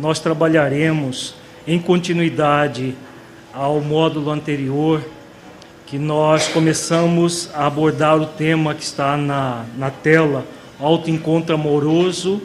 nós 0.00 0.20
trabalharemos 0.20 1.34
em 1.66 1.78
continuidade 1.78 2.94
ao 3.52 3.80
módulo 3.80 4.30
anterior, 4.30 5.02
que 5.86 5.98
nós 5.98 6.48
começamos 6.48 7.48
a 7.54 7.66
abordar 7.66 8.20
o 8.20 8.26
tema 8.26 8.74
que 8.74 8.82
está 8.82 9.16
na, 9.16 9.64
na 9.76 9.90
tela, 9.90 10.44
autoencontro 10.78 11.54
amoroso 11.54 12.42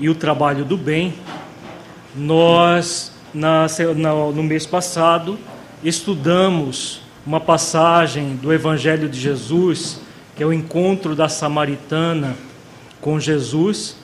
e 0.00 0.08
o 0.08 0.14
trabalho 0.14 0.64
do 0.64 0.76
bem. 0.76 1.14
Nós, 2.16 3.12
na, 3.32 3.66
na, 3.96 4.12
no 4.12 4.42
mês 4.42 4.64
passado, 4.64 5.38
estudamos 5.82 7.02
uma 7.26 7.40
passagem 7.40 8.36
do 8.36 8.52
Evangelho 8.52 9.08
de 9.08 9.18
Jesus, 9.18 10.00
que 10.36 10.42
é 10.42 10.46
o 10.46 10.52
encontro 10.52 11.14
da 11.14 11.28
samaritana 11.28 12.36
com 13.00 13.20
Jesus, 13.20 13.96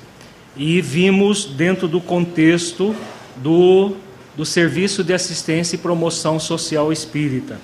e 0.57 0.81
vimos 0.81 1.45
dentro 1.45 1.87
do 1.87 2.01
contexto 2.01 2.95
do, 3.37 3.97
do 4.37 4.45
Serviço 4.45 5.05
de 5.05 5.13
Assistência 5.13 5.77
e 5.77 5.79
Promoção 5.79 6.39
Social 6.39 6.93
Espírita. 6.93 7.59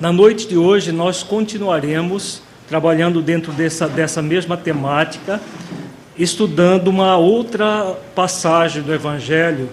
Na 0.00 0.12
noite 0.12 0.48
de 0.48 0.56
hoje, 0.56 0.90
nós 0.90 1.22
continuaremos 1.22 2.42
trabalhando 2.68 3.22
dentro 3.22 3.52
dessa, 3.52 3.86
dessa 3.86 4.20
mesma 4.20 4.56
temática, 4.56 5.40
estudando 6.18 6.88
uma 6.88 7.16
outra 7.16 7.96
passagem 8.14 8.82
do 8.82 8.92
Evangelho, 8.92 9.68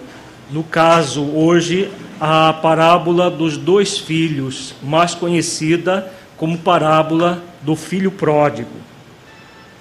no 0.50 0.62
caso, 0.62 1.24
hoje, 1.24 1.90
a 2.20 2.52
parábola 2.52 3.30
dos 3.30 3.56
dois 3.56 3.98
filhos, 3.98 4.74
mais 4.82 5.14
conhecida 5.14 6.12
como 6.36 6.58
parábola 6.58 7.42
do 7.62 7.74
filho 7.74 8.10
pródigo. 8.10 8.70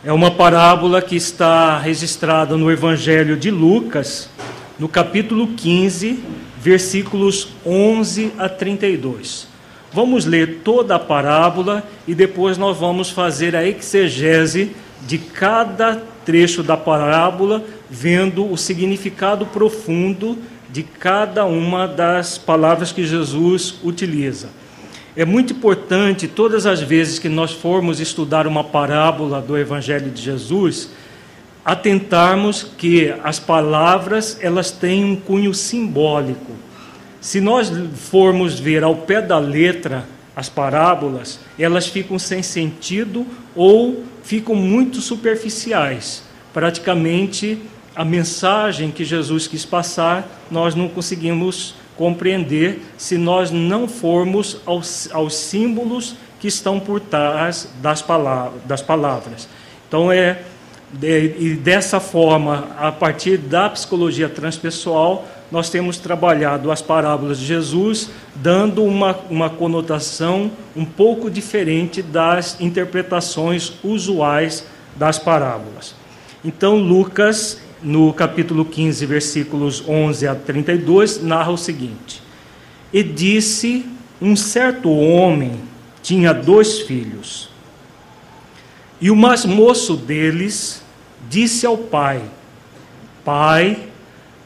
É 0.03 0.11
uma 0.11 0.31
parábola 0.31 0.99
que 0.99 1.15
está 1.15 1.77
registrada 1.77 2.57
no 2.57 2.71
Evangelho 2.71 3.37
de 3.37 3.51
Lucas, 3.51 4.31
no 4.79 4.89
capítulo 4.89 5.49
15, 5.49 6.23
versículos 6.59 7.49
11 7.63 8.31
a 8.39 8.49
32. 8.49 9.47
Vamos 9.93 10.25
ler 10.25 10.61
toda 10.63 10.95
a 10.95 10.99
parábola 10.99 11.83
e 12.07 12.15
depois 12.15 12.57
nós 12.57 12.79
vamos 12.79 13.11
fazer 13.11 13.55
a 13.55 13.63
exegese 13.63 14.71
de 15.03 15.19
cada 15.19 16.01
trecho 16.25 16.63
da 16.63 16.75
parábola, 16.75 17.63
vendo 17.87 18.51
o 18.51 18.57
significado 18.57 19.45
profundo 19.45 20.35
de 20.71 20.81
cada 20.81 21.45
uma 21.45 21.87
das 21.87 22.39
palavras 22.39 22.91
que 22.91 23.05
Jesus 23.05 23.75
utiliza. 23.83 24.49
É 25.15 25.25
muito 25.25 25.51
importante, 25.51 26.25
todas 26.25 26.65
as 26.65 26.81
vezes 26.81 27.19
que 27.19 27.27
nós 27.27 27.51
formos 27.51 27.99
estudar 27.99 28.47
uma 28.47 28.63
parábola 28.63 29.41
do 29.41 29.57
Evangelho 29.57 30.09
de 30.09 30.21
Jesus, 30.21 30.89
atentarmos 31.65 32.63
que 32.77 33.13
as 33.21 33.37
palavras 33.37 34.37
elas 34.39 34.71
têm 34.71 35.03
um 35.03 35.17
cunho 35.17 35.53
simbólico. 35.53 36.53
Se 37.19 37.41
nós 37.41 37.69
formos 37.95 38.57
ver 38.57 38.83
ao 38.83 38.95
pé 38.95 39.21
da 39.21 39.37
letra 39.37 40.05
as 40.33 40.47
parábolas, 40.47 41.41
elas 41.59 41.87
ficam 41.87 42.17
sem 42.17 42.41
sentido 42.41 43.27
ou 43.53 44.05
ficam 44.23 44.55
muito 44.55 45.01
superficiais. 45.01 46.23
Praticamente 46.53 47.59
a 47.93 48.05
mensagem 48.05 48.91
que 48.91 49.03
Jesus 49.03 49.45
quis 49.45 49.65
passar, 49.65 50.25
nós 50.49 50.73
não 50.73 50.87
conseguimos 50.87 51.75
compreender 52.01 52.81
se 52.97 53.15
nós 53.15 53.51
não 53.51 53.87
formos 53.87 54.57
aos, 54.65 55.07
aos 55.13 55.35
símbolos 55.35 56.15
que 56.39 56.47
estão 56.47 56.79
por 56.79 56.99
trás 56.99 57.69
das 57.79 58.01
palavras. 58.01 58.59
Das 58.65 58.81
palavras. 58.81 59.47
Então, 59.87 60.11
é, 60.11 60.41
é, 61.03 61.19
e 61.37 61.53
dessa 61.53 61.99
forma, 61.99 62.69
a 62.79 62.91
partir 62.91 63.37
da 63.37 63.69
psicologia 63.69 64.27
transpessoal, 64.27 65.27
nós 65.51 65.69
temos 65.69 65.99
trabalhado 65.99 66.71
as 66.71 66.81
parábolas 66.81 67.37
de 67.37 67.45
Jesus, 67.45 68.09
dando 68.33 68.83
uma, 68.83 69.15
uma 69.29 69.51
conotação 69.51 70.49
um 70.75 70.85
pouco 70.85 71.29
diferente 71.29 72.01
das 72.01 72.59
interpretações 72.59 73.73
usuais 73.83 74.65
das 74.95 75.19
parábolas. 75.19 75.93
Então, 76.43 76.77
Lucas 76.77 77.61
no 77.83 78.13
capítulo 78.13 78.65
15, 78.65 79.05
versículos 79.05 79.83
11 79.87 80.27
a 80.27 80.35
32, 80.35 81.21
narra 81.21 81.51
o 81.51 81.57
seguinte: 81.57 82.21
E 82.93 83.03
disse: 83.03 83.85
Um 84.21 84.35
certo 84.35 84.89
homem 84.89 85.59
tinha 86.01 86.33
dois 86.33 86.79
filhos. 86.79 87.49
E 88.99 89.09
o 89.09 89.15
mais 89.15 89.45
moço 89.45 89.95
deles 89.95 90.83
disse 91.29 91.65
ao 91.65 91.77
pai: 91.77 92.21
Pai, 93.25 93.87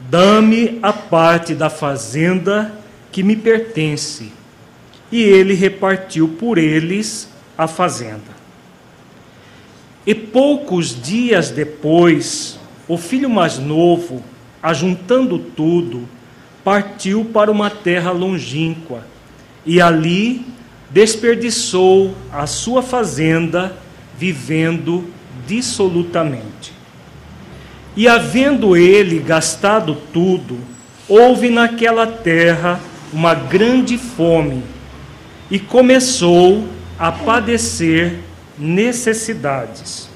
dá-me 0.10 0.80
a 0.82 0.94
parte 0.94 1.54
da 1.54 1.70
fazenda 1.70 2.74
que 3.12 3.24
me 3.24 3.36
pertence. 3.36 4.32
E 5.12 5.22
ele 5.22 5.54
repartiu 5.54 6.28
por 6.28 6.58
eles 6.58 7.30
a 7.58 7.68
fazenda. 7.68 8.36
E 10.06 10.14
poucos 10.14 11.02
dias 11.02 11.50
depois, 11.50 12.60
o 12.88 12.98
filho 12.98 13.30
mais 13.30 13.58
novo, 13.58 14.24
ajuntando 14.62 15.40
tudo, 15.40 16.08
partiu 16.64 17.26
para 17.26 17.52
uma 17.52 17.70
terra 17.70 18.12
longínqua 18.12 19.06
e 19.66 19.82
ali 19.82 20.46
desperdiçou 20.90 22.16
a 22.32 22.46
sua 22.48 22.82
fazenda, 22.82 23.76
vivendo 24.18 25.06
dissolutamente. 25.48 26.74
E 27.96 28.08
havendo 28.08 28.76
ele 28.76 29.20
gastado 29.20 29.98
tudo, 30.14 30.58
houve 31.08 31.50
naquela 31.50 32.06
terra 32.06 32.80
uma 33.12 33.34
grande 33.34 33.98
fome 33.98 34.64
e 35.50 35.60
começou 35.60 36.68
a 37.00 37.12
padecer 37.12 38.20
necessidades. 38.58 40.10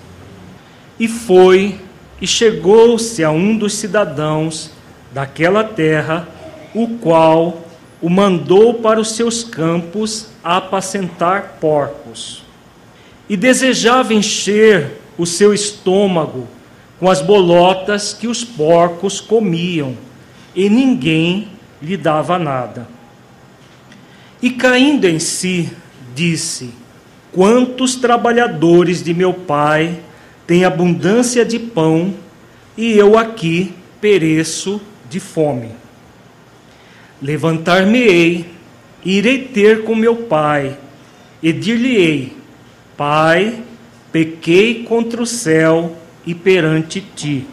E 1.00 1.08
foi 1.08 1.80
e 2.22 2.28
chegou-se 2.28 3.24
a 3.24 3.32
um 3.32 3.58
dos 3.58 3.74
cidadãos 3.74 4.72
daquela 5.12 5.64
terra, 5.64 6.28
o 6.74 6.88
qual 6.88 7.64
o 8.02 8.10
mandou 8.10 8.76
para 8.76 9.00
os 9.00 9.12
seus 9.12 9.44
campos 9.44 10.28
a 10.44 10.58
apacentar 10.58 11.58
porcos. 11.60 12.44
E 13.28 13.36
desejava 13.36 14.14
encher 14.14 15.00
o 15.18 15.26
seu 15.26 15.54
estômago 15.54 16.48
com 17.00 17.10
as 17.10 17.22
bolotas 17.22 18.14
que 18.14 18.28
os 18.28 18.44
porcos 18.44 19.22
comiam, 19.22 19.96
e 20.56 20.70
ninguém 20.70 21.48
lhe 21.82 21.96
dava 21.96 22.38
nada. 22.38 22.88
E 24.42 24.50
caindo 24.50 25.06
em 25.06 25.20
si, 25.20 25.72
disse: 26.14 26.72
Quantos 27.32 27.96
trabalhadores 27.96 29.04
de 29.04 29.14
meu 29.14 29.34
pai 29.34 30.00
tem 30.50 30.66
abundância 30.66 31.46
de 31.46 31.60
pão, 31.60 32.12
e 32.76 32.98
eu 32.98 33.20
aqui 33.20 33.72
pereço 34.02 34.82
de 35.08 35.20
fome. 35.20 35.70
Levantar-me-ei, 37.22 38.48
irei 39.06 39.44
ter 39.44 39.84
com 39.84 39.94
meu 39.94 40.16
pai, 40.16 40.76
e 41.44 41.54
dir-lhe-ei: 41.54 42.36
Pai, 42.98 43.62
pequei 44.12 44.84
contra 44.86 45.22
o 45.22 45.26
céu 45.26 45.96
e 46.26 46.34
perante 46.34 47.00
ti. 47.00 47.46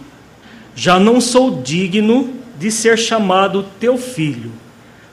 Já 0.75 0.99
não 0.99 1.21
sou 1.21 1.61
digno 1.61 2.33
de 2.59 2.71
ser 2.71 2.99
chamado 2.99 3.67
teu 3.79 3.99
filho. 3.99 4.53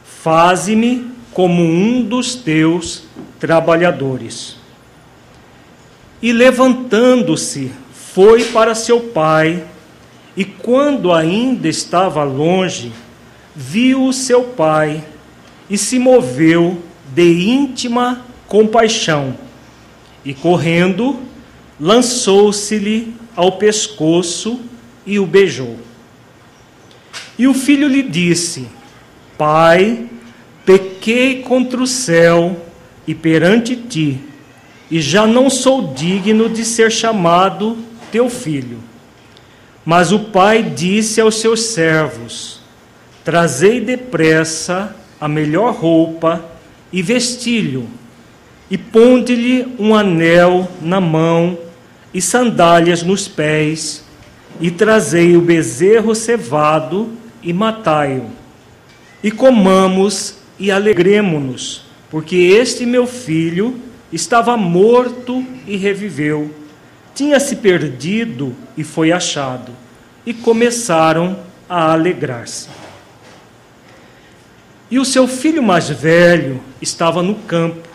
Faze-me 0.05 1.11
como 1.33 1.61
um 1.61 2.01
dos 2.01 2.33
teus 2.33 3.03
trabalhadores. 3.41 4.62
E 6.23 6.31
levantando-se, 6.31 7.69
foi 7.91 8.45
para 8.45 8.73
seu 8.73 9.01
pai, 9.01 9.61
e 10.37 10.45
quando 10.45 11.11
ainda 11.11 11.67
estava 11.67 12.23
longe, 12.23 12.93
viu 13.53 14.05
o 14.05 14.13
seu 14.13 14.43
pai 14.43 15.03
e 15.69 15.77
se 15.77 15.99
moveu 15.99 16.81
de 17.13 17.49
íntima 17.49 18.25
compaixão, 18.47 19.37
e 20.23 20.33
correndo, 20.33 21.19
lançou-se-lhe 21.77 23.13
ao 23.35 23.57
pescoço 23.57 24.61
e 25.05 25.19
o 25.19 25.25
beijou. 25.25 25.77
E 27.37 27.47
o 27.47 27.53
filho 27.53 27.89
lhe 27.89 28.01
disse: 28.01 28.69
Pai, 29.37 30.07
pequei 30.65 31.41
contra 31.41 31.83
o 31.83 31.87
céu 31.87 32.65
e 33.05 33.13
perante 33.13 33.75
ti 33.75 34.21
e 34.89 35.01
já 35.01 35.25
não 35.25 35.49
sou 35.49 35.93
digno 35.93 36.49
de 36.49 36.63
ser 36.63 36.91
chamado 36.91 37.77
teu 38.11 38.29
filho. 38.29 38.79
Mas 39.85 40.11
o 40.11 40.19
pai 40.19 40.63
disse 40.63 41.19
aos 41.19 41.35
seus 41.35 41.61
servos: 41.63 42.61
Trazei 43.23 43.81
depressa 43.81 44.95
a 45.19 45.27
melhor 45.27 45.73
roupa 45.73 46.43
e 46.91 47.01
vestilho, 47.01 47.87
e 48.69 48.77
ponde-lhe 48.77 49.67
um 49.79 49.95
anel 49.95 50.69
na 50.81 51.01
mão 51.01 51.57
e 52.13 52.21
sandálias 52.21 53.01
nos 53.03 53.27
pés, 53.27 54.03
e 54.61 54.69
trazei 54.69 55.35
o 55.35 55.41
bezerro 55.41 56.13
cevado 56.13 57.09
e 57.41 57.51
matai-o. 57.51 58.27
E 59.23 59.31
comamos 59.31 60.35
e 60.59 60.69
alegremo-nos, 60.69 61.85
porque 62.09 62.35
este 62.35 62.85
meu 62.85 63.07
filho 63.07 63.79
estava 64.13 64.55
morto 64.55 65.43
e 65.67 65.75
reviveu, 65.75 66.53
tinha 67.15 67.39
se 67.39 67.57
perdido 67.57 68.55
e 68.77 68.83
foi 68.83 69.11
achado. 69.11 69.71
E 70.25 70.33
começaram 70.33 71.39
a 71.67 71.91
alegrar-se. 71.91 72.69
E 74.89 74.99
o 74.99 75.05
seu 75.05 75.27
filho 75.27 75.63
mais 75.63 75.89
velho 75.89 76.61
estava 76.81 77.23
no 77.23 77.35
campo, 77.35 77.89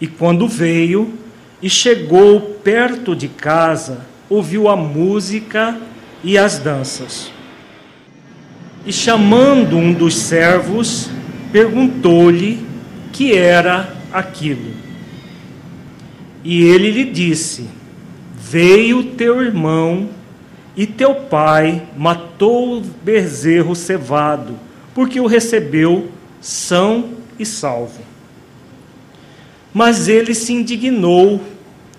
e 0.00 0.06
quando 0.06 0.46
veio 0.46 1.18
e 1.60 1.68
chegou 1.68 2.40
perto 2.40 3.16
de 3.16 3.26
casa, 3.26 4.06
ouviu 4.30 4.68
a 4.68 4.76
música 4.76 5.76
e 6.22 6.38
as 6.38 6.58
danças. 6.58 7.32
E 8.86 8.92
chamando 8.92 9.76
um 9.76 9.92
dos 9.92 10.16
servos, 10.16 11.10
perguntou-lhe 11.50 12.64
que 13.12 13.36
era 13.36 13.92
aquilo. 14.12 14.87
E 16.44 16.62
ele 16.62 16.90
lhe 16.90 17.04
disse: 17.04 17.66
Veio 18.38 19.02
teu 19.04 19.42
irmão 19.42 20.08
e 20.76 20.86
teu 20.86 21.14
pai 21.14 21.82
matou 21.96 22.78
o 22.78 22.80
bezerro 22.80 23.74
cevado, 23.74 24.54
porque 24.94 25.20
o 25.20 25.26
recebeu 25.26 26.08
são 26.40 27.10
e 27.38 27.44
salvo. 27.44 28.00
Mas 29.74 30.08
ele 30.08 30.34
se 30.34 30.52
indignou 30.52 31.40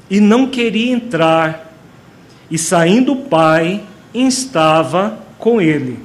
e 0.09 0.19
não 0.19 0.47
queria 0.47 0.91
entrar. 0.91 1.73
E 2.49 2.57
saindo 2.57 3.13
o 3.13 3.25
pai, 3.25 3.83
instava 4.13 5.19
com 5.37 5.61
ele. 5.61 5.99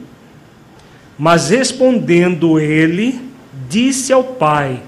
Mas 1.18 1.50
respondendo 1.50 2.58
ele, 2.58 3.20
disse 3.68 4.12
ao 4.12 4.22
pai: 4.22 4.82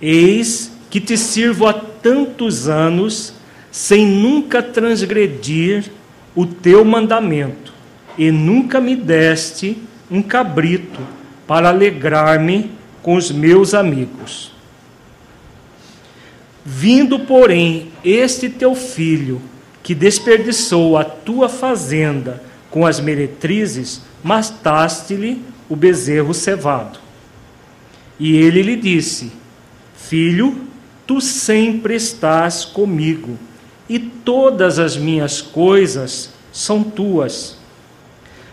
Eis 0.00 0.72
que 0.88 1.00
te 1.00 1.16
sirvo 1.16 1.66
há 1.66 1.74
tantos 2.08 2.70
anos, 2.70 3.34
sem 3.70 4.06
nunca 4.06 4.62
transgredir 4.62 5.90
o 6.34 6.46
teu 6.46 6.82
mandamento, 6.86 7.74
e 8.16 8.30
nunca 8.30 8.80
me 8.80 8.96
deste 8.96 9.76
um 10.10 10.22
cabrito 10.22 11.00
para 11.46 11.68
alegrar-me 11.68 12.70
com 13.02 13.14
os 13.14 13.30
meus 13.30 13.74
amigos. 13.74 14.50
Vindo, 16.64 17.18
porém, 17.20 17.92
este 18.02 18.48
teu 18.48 18.74
filho, 18.74 19.42
que 19.82 19.94
desperdiçou 19.94 20.96
a 20.96 21.04
tua 21.04 21.46
fazenda 21.50 22.42
com 22.70 22.86
as 22.86 23.00
meretrizes, 23.00 24.00
mataste-lhe 24.24 25.42
o 25.68 25.76
bezerro 25.76 26.32
cevado. 26.32 26.98
E 28.18 28.34
ele 28.34 28.62
lhe 28.62 28.76
disse: 28.76 29.30
Filho, 29.94 30.67
tu 31.08 31.20
sempre 31.20 31.96
estás 31.96 32.64
comigo, 32.64 33.36
e 33.88 33.98
todas 33.98 34.78
as 34.78 34.96
minhas 34.96 35.42
coisas 35.42 36.30
são 36.52 36.84
tuas. 36.84 37.58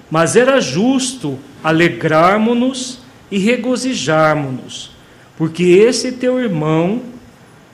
Mas 0.09 0.35
era 0.35 0.59
justo 0.59 1.37
alegrarmos-nos 1.63 2.97
e 3.29 3.37
regozijarmos-nos, 3.37 4.91
porque 5.37 5.63
esse 5.63 6.13
teu 6.13 6.39
irmão 6.39 7.03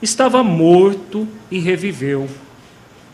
estava 0.02 0.42
morto 0.42 1.26
e 1.50 1.58
reviveu 1.58 2.28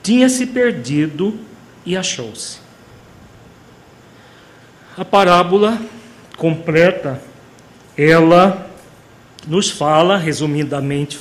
tinha 0.09 0.29
se 0.31 0.47
perdido 0.47 1.39
e 1.85 1.95
achou-se. 1.95 2.61
A 4.97 5.05
parábola 5.05 5.79
completa, 6.35 7.21
ela 7.95 8.71
nos 9.47 9.69
fala, 9.69 10.17
resumidamente, 10.17 11.19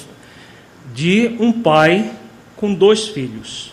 de 0.97 1.35
um 1.39 1.51
pai 1.51 2.09
com 2.55 2.73
dois 2.73 3.07
filhos. 3.07 3.71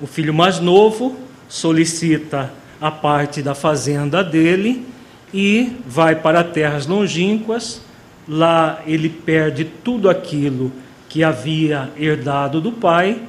O 0.00 0.06
filho 0.08 0.34
mais 0.34 0.58
novo 0.58 1.16
solicita 1.48 2.52
a 2.80 2.90
parte 2.90 3.40
da 3.40 3.54
fazenda 3.54 4.24
dele 4.24 4.84
e 5.32 5.76
vai 5.86 6.16
para 6.16 6.42
terras 6.42 6.88
longínquas. 6.88 7.80
Lá 8.26 8.82
ele 8.84 9.08
perde 9.08 9.64
tudo 9.64 10.10
aquilo 10.10 10.72
que 11.08 11.22
havia 11.22 11.88
herdado 11.96 12.60
do 12.60 12.72
pai 12.72 13.22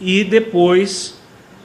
e 0.00 0.24
depois 0.24 1.20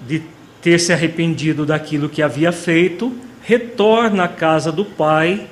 de 0.08 0.22
ter 0.62 0.80
se 0.80 0.94
arrependido 0.94 1.66
daquilo 1.66 2.08
que 2.08 2.22
havia 2.22 2.52
feito, 2.52 3.12
retorna 3.42 4.26
à 4.26 4.28
casa 4.28 4.72
do 4.72 4.86
pai 4.86 5.48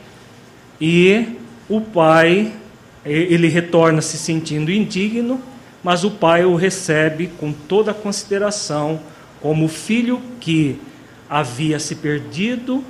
e 0.79 1.25
o 1.67 1.81
pai 1.81 2.53
ele 3.05 3.47
retorna 3.47 4.01
se 4.01 4.17
sentindo 4.17 4.71
indigno, 4.71 5.41
mas 5.83 6.03
o 6.03 6.11
pai 6.11 6.45
o 6.45 6.55
recebe 6.55 7.27
com 7.39 7.51
toda 7.51 7.91
a 7.91 7.93
consideração 7.93 8.99
como 9.41 9.67
filho 9.67 10.21
que 10.39 10.79
havia 11.29 11.79
se 11.79 11.95
perdido 11.95 12.83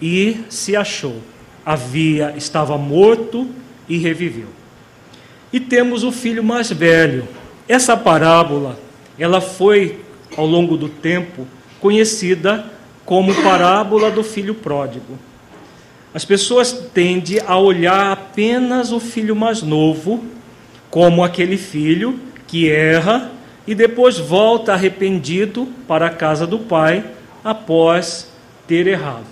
e 0.00 0.44
se 0.50 0.76
achou. 0.76 1.20
Havia 1.64 2.34
estava 2.36 2.76
morto 2.76 3.48
e 3.88 3.96
reviveu. 3.96 4.48
E 5.52 5.58
temos 5.58 6.04
o 6.04 6.12
filho 6.12 6.44
mais 6.44 6.70
velho. 6.70 7.26
Essa 7.66 7.96
parábola 7.96 8.78
ela 9.18 9.40
foi, 9.40 10.00
ao 10.36 10.44
longo 10.44 10.76
do 10.76 10.88
tempo, 10.88 11.46
conhecida 11.80 12.66
como 13.04 13.34
parábola 13.42 14.10
do 14.10 14.24
filho 14.24 14.54
pródigo. 14.54 15.18
As 16.14 16.24
pessoas 16.24 16.72
tendem 16.94 17.40
a 17.44 17.58
olhar 17.58 18.12
apenas 18.12 18.92
o 18.92 19.00
filho 19.00 19.34
mais 19.34 19.62
novo 19.62 20.24
como 20.88 21.24
aquele 21.24 21.56
filho 21.56 22.20
que 22.46 22.70
erra 22.70 23.32
e 23.66 23.74
depois 23.74 24.16
volta 24.16 24.74
arrependido 24.74 25.66
para 25.88 26.06
a 26.06 26.10
casa 26.10 26.46
do 26.46 26.60
pai 26.60 27.04
após 27.42 28.30
ter 28.68 28.86
errado. 28.86 29.26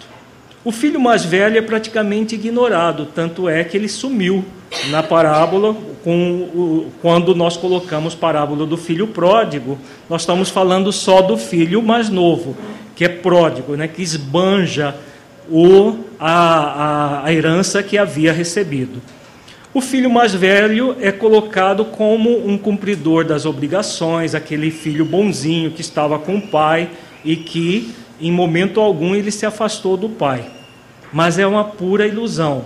O 0.64 0.73
filho 0.73 1.00
mais 1.00 1.25
velho 1.25 1.56
é 1.56 1.62
praticamente 1.62 2.34
ignorado, 2.34 3.06
tanto 3.14 3.49
é 3.49 3.62
que 3.62 3.76
ele 3.76 3.88
sumiu 3.88 4.44
na 4.90 5.05
parábola, 5.05 5.76
com 6.02 6.90
quando 7.00 7.32
nós 7.32 7.56
colocamos 7.56 8.14
parábola 8.14 8.67
do 8.67 8.76
filho 8.76 9.06
pródigo, 9.06 9.78
nós 10.08 10.23
estamos 10.23 10.49
falando 10.49 10.90
só 10.90 11.23
do 11.23 11.37
filho 11.37 11.81
mais 11.81 12.09
novo, 12.09 12.56
que 12.97 13.04
é 13.04 13.09
pródigo, 13.09 13.76
né, 13.76 13.87
que 13.87 14.02
esbanja 14.02 14.97
o, 15.52 15.99
a, 16.18 16.32
a, 16.32 17.25
a 17.26 17.32
herança 17.32 17.82
que 17.82 17.99
havia 17.99 18.32
recebido. 18.32 19.02
O 19.75 19.82
filho 19.82 20.11
mais 20.11 20.35
velho 20.35 20.97
é 20.99 21.12
colocado 21.12 21.85
como 21.85 22.47
um 22.47 22.56
cumpridor 22.56 23.25
das 23.25 23.44
obrigações, 23.44 24.35
aquele 24.35 24.71
filho 24.71 25.04
bonzinho 25.04 25.71
que 25.71 25.82
estava 25.82 26.18
com 26.18 26.37
o 26.37 26.42
pai 26.42 26.88
e 27.23 27.37
que 27.37 27.94
em 28.18 28.32
momento 28.32 28.80
algum 28.80 29.14
ele 29.14 29.30
se 29.30 29.44
afastou 29.44 29.97
do 29.97 30.09
pai. 30.09 30.44
Mas 31.12 31.38
é 31.38 31.47
uma 31.47 31.64
pura 31.64 32.06
ilusão. 32.06 32.64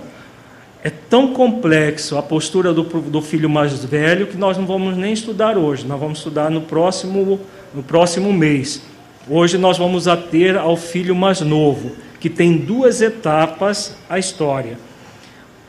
É 0.84 0.90
tão 0.90 1.32
complexo 1.32 2.16
a 2.16 2.22
postura 2.22 2.72
do, 2.72 2.84
do 2.84 3.20
filho 3.20 3.50
mais 3.50 3.84
velho 3.84 4.28
que 4.28 4.36
nós 4.36 4.56
não 4.56 4.64
vamos 4.66 4.96
nem 4.96 5.12
estudar 5.12 5.58
hoje, 5.58 5.84
nós 5.84 5.98
vamos 5.98 6.18
estudar 6.18 6.50
no 6.50 6.60
próximo, 6.60 7.40
no 7.74 7.82
próximo 7.82 8.32
mês. 8.32 8.82
Hoje 9.28 9.58
nós 9.58 9.76
vamos 9.76 10.06
ater 10.06 10.56
ao 10.56 10.76
filho 10.76 11.16
mais 11.16 11.40
novo, 11.40 11.90
que 12.20 12.30
tem 12.30 12.56
duas 12.56 13.00
etapas 13.00 13.96
a 14.08 14.18
história. 14.18 14.78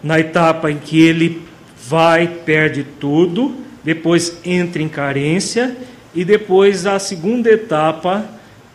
Na 0.02 0.20
etapa 0.20 0.72
em 0.72 0.78
que 0.78 1.02
ele 1.02 1.42
vai, 1.88 2.28
perde 2.28 2.84
tudo, 2.84 3.56
depois 3.84 4.38
entra 4.44 4.82
em 4.82 4.90
carência, 4.90 5.76
e 6.14 6.26
depois 6.26 6.86
a 6.86 6.98
segunda 6.98 7.50
etapa 7.50 8.26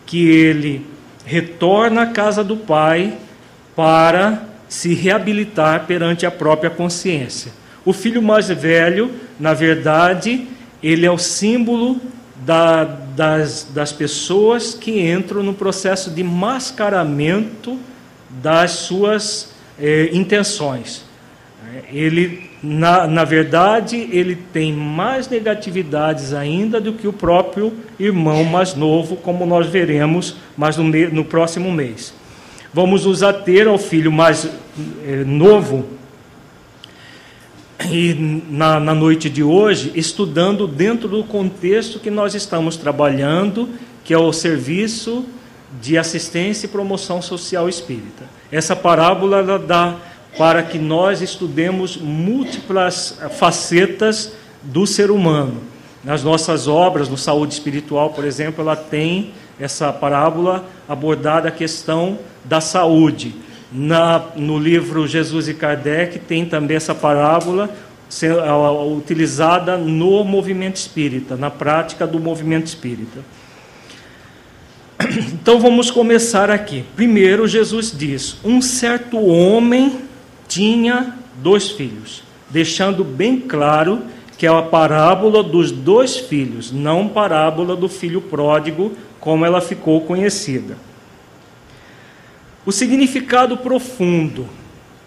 que 0.05 0.27
ele 0.27 0.85
retorna 1.25 2.03
à 2.03 2.07
casa 2.07 2.43
do 2.43 2.57
pai 2.57 3.13
para 3.75 4.43
se 4.67 4.93
reabilitar 4.93 5.85
perante 5.85 6.25
a 6.25 6.31
própria 6.31 6.69
consciência. 6.69 7.51
O 7.85 7.93
filho 7.93 8.21
mais 8.21 8.47
velho, 8.47 9.11
na 9.39 9.53
verdade, 9.53 10.47
ele 10.81 11.05
é 11.05 11.11
o 11.11 11.17
símbolo 11.17 11.99
da, 12.45 12.83
das, 12.83 13.67
das 13.73 13.91
pessoas 13.91 14.73
que 14.73 14.99
entram 14.99 15.43
no 15.43 15.53
processo 15.53 16.09
de 16.09 16.23
mascaramento 16.23 17.77
das 18.29 18.71
suas 18.71 19.53
eh, 19.79 20.09
intenções. 20.11 21.03
Ele, 21.91 22.49
na, 22.61 23.07
na 23.07 23.23
verdade, 23.23 24.07
ele 24.11 24.35
tem 24.35 24.73
mais 24.73 25.27
negatividades 25.27 26.33
ainda 26.33 26.79
do 26.79 26.93
que 26.93 27.07
o 27.07 27.13
próprio 27.13 27.73
irmão 27.99 28.43
mais 28.43 28.75
novo, 28.75 29.15
como 29.15 29.45
nós 29.45 29.67
veremos 29.67 30.35
mais 30.57 30.77
no, 30.77 30.83
no 30.83 31.25
próximo 31.25 31.71
mês. 31.71 32.13
Vamos 32.73 33.05
nos 33.05 33.21
ater 33.23 33.67
ao 33.67 33.77
filho 33.77 34.11
mais 34.11 34.45
eh, 34.45 35.23
novo 35.25 35.85
e 37.91 38.13
na, 38.49 38.79
na 38.79 38.93
noite 38.93 39.29
de 39.29 39.43
hoje, 39.43 39.91
estudando 39.95 40.67
dentro 40.67 41.07
do 41.07 41.23
contexto 41.23 41.99
que 41.99 42.09
nós 42.09 42.35
estamos 42.35 42.77
trabalhando, 42.77 43.69
que 44.03 44.13
é 44.13 44.17
o 44.17 44.31
serviço 44.31 45.25
de 45.81 45.97
assistência 45.97 46.65
e 46.65 46.69
promoção 46.69 47.21
social 47.21 47.67
espírita. 47.67 48.25
Essa 48.51 48.75
parábola 48.75 49.39
ela 49.39 49.59
dá 49.59 49.95
para 50.37 50.63
que 50.63 50.77
nós 50.77 51.21
estudemos 51.21 51.97
múltiplas 51.97 53.19
facetas 53.37 54.33
do 54.61 54.85
ser 54.85 55.11
humano. 55.11 55.61
Nas 56.03 56.23
nossas 56.23 56.67
obras, 56.67 57.07
no 57.07 57.17
Saúde 57.17 57.53
Espiritual, 57.53 58.09
por 58.11 58.25
exemplo, 58.25 58.61
ela 58.61 58.75
tem 58.75 59.31
essa 59.59 59.91
parábola 59.93 60.65
abordada 60.87 61.47
a 61.47 61.51
questão 61.51 62.19
da 62.43 62.59
saúde. 62.59 63.33
Na, 63.73 64.23
no 64.35 64.59
livro 64.59 65.07
Jesus 65.07 65.47
e 65.47 65.53
Kardec 65.53 66.19
tem 66.19 66.45
também 66.45 66.77
essa 66.77 66.93
parábola 66.93 67.69
utilizada 68.95 69.77
no 69.77 70.23
movimento 70.23 70.75
espírita, 70.75 71.35
na 71.35 71.49
prática 71.49 72.05
do 72.05 72.19
movimento 72.19 72.67
espírita. 72.67 73.19
Então 75.33 75.59
vamos 75.59 75.91
começar 75.91 76.49
aqui. 76.49 76.85
Primeiro, 76.95 77.47
Jesus 77.47 77.91
diz: 77.95 78.37
Um 78.43 78.61
certo 78.61 79.17
homem 79.19 80.01
tinha 80.47 81.15
dois 81.41 81.71
filhos, 81.71 82.23
deixando 82.49 83.03
bem 83.03 83.39
claro 83.39 84.03
que 84.37 84.45
é 84.45 84.49
a 84.49 84.61
parábola 84.61 85.43
dos 85.43 85.71
dois 85.71 86.17
filhos, 86.17 86.71
não 86.71 87.07
parábola 87.07 87.75
do 87.75 87.87
filho 87.89 88.21
pródigo, 88.21 88.93
como 89.19 89.45
ela 89.45 89.61
ficou 89.61 90.01
conhecida. 90.01 90.75
O 92.65 92.71
significado 92.71 93.57
profundo 93.57 94.47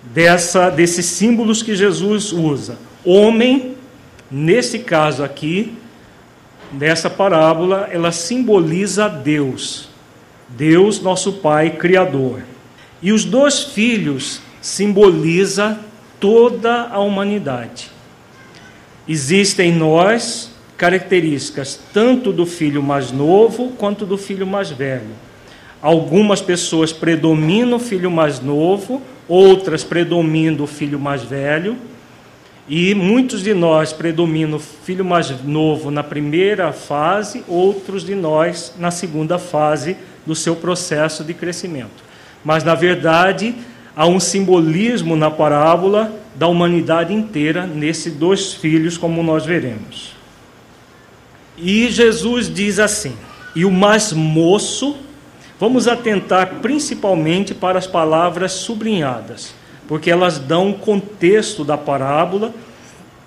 dessa, 0.03 0.71
desses 0.71 1.07
símbolos 1.07 1.63
que 1.63 1.75
Jesus 1.75 2.33
usa. 2.33 2.79
Homem, 3.05 3.77
nesse 4.31 4.81
caso 4.81 5.25
aqui, 5.25 5.75
nessa 6.73 7.09
parábola, 7.09 7.89
ela 7.91 8.13
simboliza 8.13 9.09
Deus. 9.09 9.89
Deus, 10.49 11.01
nosso 11.01 11.35
Pai 11.35 11.71
Criador. 11.71 12.43
E 13.03 13.13
os 13.13 13.25
dois 13.25 13.65
filhos 13.65 14.41
simboliza 14.61 15.79
toda 16.21 16.89
a 16.89 16.99
humanidade. 16.99 17.91
Existem 19.09 19.71
em 19.71 19.77
nós 19.77 20.51
características 20.77 21.79
tanto 21.93 22.33
do 22.33 22.45
filho 22.45 22.83
mais 22.83 23.11
novo 23.11 23.73
quanto 23.79 24.05
do 24.05 24.19
filho 24.19 24.47
mais 24.47 24.71
velho. 24.71 25.26
Algumas 25.87 26.41
pessoas 26.41 26.93
predominam 26.93 27.77
o 27.77 27.79
filho 27.79 28.11
mais 28.11 28.41
novo, 28.41 29.01
outras 29.29 29.85
predominam 29.85 30.65
o 30.65 30.67
filho 30.67 30.99
mais 30.99 31.23
velho, 31.23 31.77
e 32.69 32.93
muitos 32.93 33.41
de 33.45 33.55
nós 33.55 33.93
predominam 33.93 34.57
o 34.57 34.61
filho 34.61 35.05
mais 35.05 35.31
novo 35.45 35.93
na 35.93 36.03
primeira 36.03 36.73
fase, 36.73 37.45
outros 37.47 38.05
de 38.05 38.17
nós 38.17 38.75
na 38.77 38.91
segunda 38.91 39.39
fase 39.39 39.97
do 40.27 40.35
seu 40.35 40.57
processo 40.57 41.23
de 41.23 41.33
crescimento. 41.33 42.03
Mas, 42.45 42.65
na 42.65 42.75
verdade, 42.75 43.55
há 43.95 44.09
um 44.09 44.19
simbolismo 44.19 45.15
na 45.15 45.31
parábola 45.31 46.13
da 46.35 46.49
humanidade 46.49 47.15
inteira 47.15 47.65
nesses 47.65 48.13
dois 48.13 48.53
filhos, 48.53 48.99
como 48.99 49.23
nós 49.23 49.47
veremos. 49.47 50.17
E 51.57 51.89
Jesus 51.91 52.53
diz 52.53 52.81
assim: 52.81 53.15
e 53.55 53.65
o 53.65 53.71
mais 53.71 54.13
moço, 54.13 55.06
vamos 55.59 55.89
atentar 55.89 56.57
principalmente 56.61 57.55
para 57.55 57.79
as 57.79 57.87
palavras 57.87 58.53
sublinhadas, 58.53 59.55
porque 59.89 60.11
elas 60.11 60.39
dão 60.39 60.73
contexto 60.73 61.65
da 61.65 61.77
parábola 61.79 62.53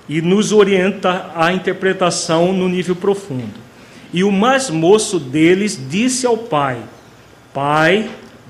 e 0.07 0.21
nos 0.21 0.51
orienta 0.51 1.31
a 1.35 1.53
interpretação 1.53 2.51
no 2.51 2.67
nível 2.67 2.95
profundo. 2.95 3.53
E 4.11 4.23
o 4.23 4.31
mais 4.31 4.69
moço 4.69 5.19
deles 5.19 5.79
disse 5.89 6.25
ao 6.25 6.37
pai: 6.37 6.79
Pai, 7.53 8.09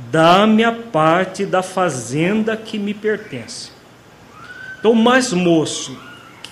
dá-me 0.10 0.64
a 0.64 0.72
parte 0.72 1.46
da 1.46 1.62
fazenda 1.62 2.56
que 2.56 2.80
me 2.80 2.94
pertence. 2.94 3.72
Então, 4.80 4.92
o 4.92 4.96
mais 4.96 5.34
moço, 5.34 5.98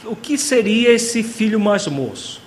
o 0.03 0.15
que 0.15 0.37
seria 0.37 0.91
esse 0.91 1.23
filho 1.23 1.59
mais 1.59 1.87
moço? 1.87 2.41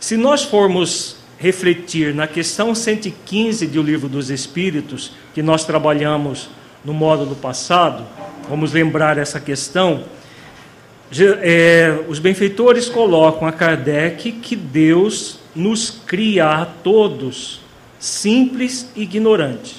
Se 0.00 0.16
nós 0.16 0.42
formos 0.42 1.16
refletir 1.38 2.14
na 2.14 2.26
questão 2.26 2.74
115 2.74 3.66
do 3.66 3.82
Livro 3.82 4.08
dos 4.08 4.30
Espíritos, 4.30 5.12
que 5.34 5.42
nós 5.42 5.64
trabalhamos 5.64 6.48
no 6.84 6.92
módulo 6.92 7.34
passado, 7.34 8.04
vamos 8.48 8.72
lembrar 8.72 9.18
essa 9.18 9.40
questão. 9.40 10.04
É, 11.40 11.98
os 12.08 12.18
benfeitores 12.18 12.88
colocam 12.88 13.46
a 13.46 13.52
Kardec 13.52 14.32
que 14.32 14.56
Deus 14.56 15.38
nos 15.54 15.90
cria 15.90 16.46
a 16.46 16.66
todos 16.66 17.60
simples 17.98 18.90
e 18.94 19.02
ignorantes 19.02 19.76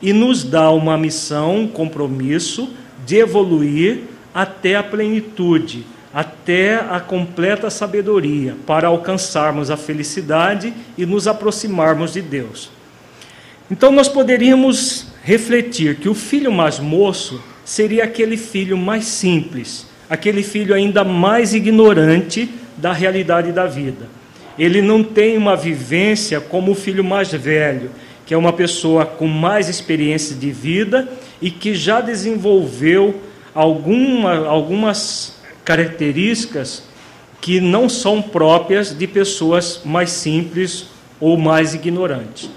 e 0.00 0.12
nos 0.12 0.44
dá 0.44 0.70
uma 0.70 0.98
missão, 0.98 1.60
um 1.60 1.68
compromisso 1.68 2.68
de 3.04 3.16
evoluir 3.16 4.02
até 4.34 4.76
a 4.76 4.82
plenitude, 4.82 5.86
até 6.16 6.76
a 6.76 6.98
completa 6.98 7.68
sabedoria, 7.68 8.56
para 8.66 8.88
alcançarmos 8.88 9.70
a 9.70 9.76
felicidade 9.76 10.72
e 10.96 11.04
nos 11.04 11.28
aproximarmos 11.28 12.14
de 12.14 12.22
Deus. 12.22 12.70
Então 13.70 13.92
nós 13.92 14.08
poderíamos 14.08 15.08
refletir 15.22 15.96
que 15.96 16.08
o 16.08 16.14
filho 16.14 16.50
mais 16.50 16.78
moço 16.78 17.44
seria 17.66 18.04
aquele 18.04 18.38
filho 18.38 18.78
mais 18.78 19.04
simples, 19.04 19.86
aquele 20.08 20.42
filho 20.42 20.74
ainda 20.74 21.04
mais 21.04 21.52
ignorante 21.52 22.48
da 22.78 22.94
realidade 22.94 23.52
da 23.52 23.66
vida. 23.66 24.08
Ele 24.58 24.80
não 24.80 25.04
tem 25.04 25.36
uma 25.36 25.54
vivência 25.54 26.40
como 26.40 26.72
o 26.72 26.74
filho 26.74 27.04
mais 27.04 27.30
velho, 27.30 27.90
que 28.24 28.32
é 28.32 28.38
uma 28.38 28.54
pessoa 28.54 29.04
com 29.04 29.26
mais 29.26 29.68
experiência 29.68 30.34
de 30.34 30.50
vida 30.50 31.06
e 31.42 31.50
que 31.50 31.74
já 31.74 32.00
desenvolveu 32.00 33.20
alguma, 33.54 34.46
algumas 34.46 35.35
características 35.66 36.84
que 37.40 37.60
não 37.60 37.88
são 37.88 38.22
próprias 38.22 38.96
de 38.96 39.06
pessoas 39.06 39.82
mais 39.84 40.10
simples 40.10 40.86
ou 41.20 41.36
mais 41.36 41.74
ignorantes. 41.74 42.48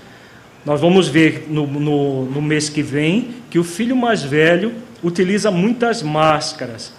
Nós 0.63 0.80
vamos 0.80 1.08
ver 1.08 1.48
no, 1.50 1.66
no, 1.66 2.25
no, 2.25 2.42
mês 2.42 2.70
que 2.70 2.84
vem 2.84 3.30
que 3.50 3.58
o 3.58 3.63
filho 3.63 3.96
mais 3.96 4.22
velho 4.22 4.74
utiliza 5.04 5.50
muitas 5.50 6.04
máscaras. 6.04 6.94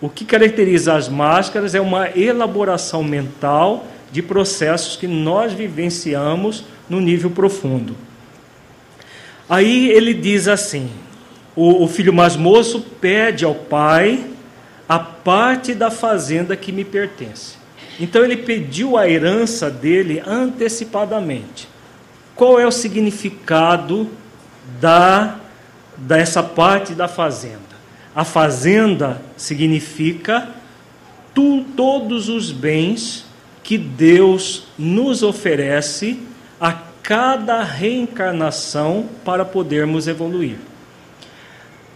O 0.00 0.08
que 0.08 0.24
caracteriza 0.24 0.94
as 0.94 1.08
máscaras 1.08 1.74
é 1.74 1.80
uma 1.80 2.08
elaboração 2.16 3.04
mental 3.04 3.86
de 4.10 4.22
processos 4.22 4.96
que 4.96 5.06
nós 5.06 5.52
vivenciamos 5.52 6.64
no 6.88 7.00
nível 7.00 7.30
profundo. 7.30 7.94
Aí 9.46 9.90
ele 9.90 10.14
diz 10.14 10.48
assim: 10.48 10.88
o, 11.54 11.84
o 11.84 11.88
filho 11.88 12.12
mais 12.12 12.34
moço 12.36 12.80
pede 13.00 13.44
ao 13.44 13.54
pai 13.54 14.29
a 14.90 14.98
parte 14.98 15.72
da 15.72 15.88
fazenda 15.88 16.56
que 16.56 16.72
me 16.72 16.84
pertence. 16.84 17.54
Então 18.00 18.24
ele 18.24 18.38
pediu 18.38 18.98
a 18.98 19.08
herança 19.08 19.70
dele 19.70 20.20
antecipadamente. 20.26 21.68
Qual 22.34 22.58
é 22.58 22.66
o 22.66 22.72
significado 22.72 24.10
da 24.80 25.36
dessa 25.96 26.42
parte 26.42 26.92
da 26.92 27.06
fazenda? 27.06 27.70
A 28.16 28.24
fazenda 28.24 29.22
significa 29.36 30.48
tu, 31.32 31.64
todos 31.76 32.28
os 32.28 32.50
bens 32.50 33.24
que 33.62 33.78
Deus 33.78 34.64
nos 34.76 35.22
oferece 35.22 36.18
a 36.60 36.72
cada 37.00 37.62
reencarnação 37.62 39.08
para 39.24 39.44
podermos 39.44 40.08
evoluir. 40.08 40.69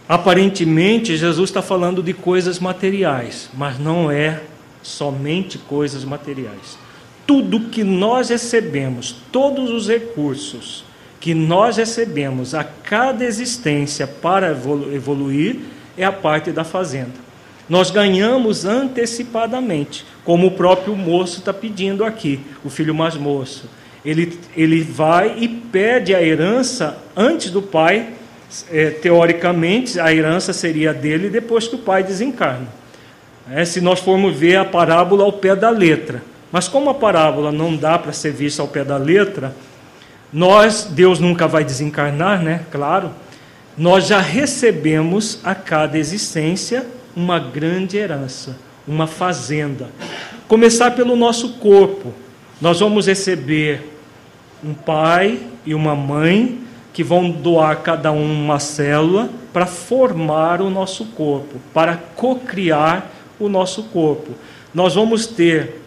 Aparentemente, 0.07 1.17
Jesus 1.17 1.49
está 1.49 1.61
falando 1.61 2.03
de 2.03 2.13
coisas 2.13 2.59
materiais, 2.59 3.49
mas 3.53 3.79
não 3.79 4.11
é 4.11 4.41
somente 4.83 5.57
coisas 5.57 6.03
materiais. 6.03 6.77
Tudo 7.25 7.69
que 7.69 7.83
nós 7.83 8.29
recebemos, 8.29 9.15
todos 9.31 9.71
os 9.71 9.87
recursos 9.87 10.85
que 11.19 11.33
nós 11.33 11.77
recebemos 11.77 12.53
a 12.53 12.63
cada 12.63 13.25
existência 13.25 14.05
para 14.05 14.51
evoluir, 14.93 15.57
é 15.97 16.05
a 16.05 16.11
parte 16.11 16.51
da 16.51 16.63
fazenda. 16.63 17.25
Nós 17.67 17.89
ganhamos 17.89 18.63
antecipadamente, 18.63 20.05
como 20.23 20.45
o 20.45 20.51
próprio 20.51 20.95
moço 20.95 21.39
está 21.39 21.51
pedindo 21.51 22.05
aqui, 22.05 22.39
o 22.63 22.69
filho 22.69 22.93
mais 22.93 23.15
moço. 23.15 23.67
Ele, 24.05 24.37
ele 24.55 24.81
vai 24.81 25.35
e 25.39 25.47
pede 25.47 26.13
a 26.13 26.21
herança 26.21 26.95
antes 27.15 27.49
do 27.49 27.59
pai 27.59 28.13
é, 28.71 28.89
teoricamente, 28.89 29.99
a 29.99 30.13
herança 30.13 30.53
seria 30.53 30.93
dele 30.93 31.29
depois 31.29 31.67
que 31.67 31.75
o 31.75 31.79
pai 31.79 32.03
desencarna. 32.03 32.67
É, 33.51 33.63
se 33.63 33.79
nós 33.79 33.99
formos 33.99 34.35
ver 34.35 34.55
a 34.55 34.65
parábola 34.65 35.23
ao 35.23 35.33
pé 35.33 35.55
da 35.55 35.69
letra. 35.69 36.23
Mas 36.51 36.67
como 36.67 36.89
a 36.89 36.93
parábola 36.93 37.51
não 37.51 37.75
dá 37.75 37.97
para 37.99 38.11
ser 38.11 38.31
vista 38.31 38.61
ao 38.61 38.67
pé 38.67 38.83
da 38.83 38.97
letra, 38.97 39.55
nós, 40.31 40.87
Deus 40.89 41.19
nunca 41.19 41.47
vai 41.47 41.63
desencarnar, 41.63 42.41
né? 42.41 42.61
Claro. 42.71 43.11
Nós 43.77 44.07
já 44.07 44.19
recebemos 44.19 45.39
a 45.43 45.53
cada 45.53 45.97
existência 45.97 46.85
uma 47.15 47.39
grande 47.39 47.97
herança, 47.97 48.57
uma 48.87 49.05
fazenda. 49.05 49.89
Começar 50.47 50.91
pelo 50.91 51.15
nosso 51.15 51.53
corpo. 51.53 52.13
Nós 52.59 52.79
vamos 52.79 53.07
receber 53.07 53.91
um 54.63 54.73
pai 54.73 55.39
e 55.65 55.73
uma 55.73 55.95
mãe 55.95 56.64
que 56.95 57.03
vão 57.03 57.29
doar 57.29 57.81
cada 57.81 58.09
um 58.09 58.45
uma 58.45 58.57
célula 58.57 59.29
para 59.51 59.65
formar 59.65 60.61
o 60.61 60.69
nosso 60.69 61.03
corpo, 61.07 61.59
para 61.73 61.97
cocriar 61.97 63.11
o 63.37 63.49
nosso 63.49 63.83
corpo. 63.83 64.31
Nós 64.73 64.95
vamos 64.95 65.27
ter 65.27 65.81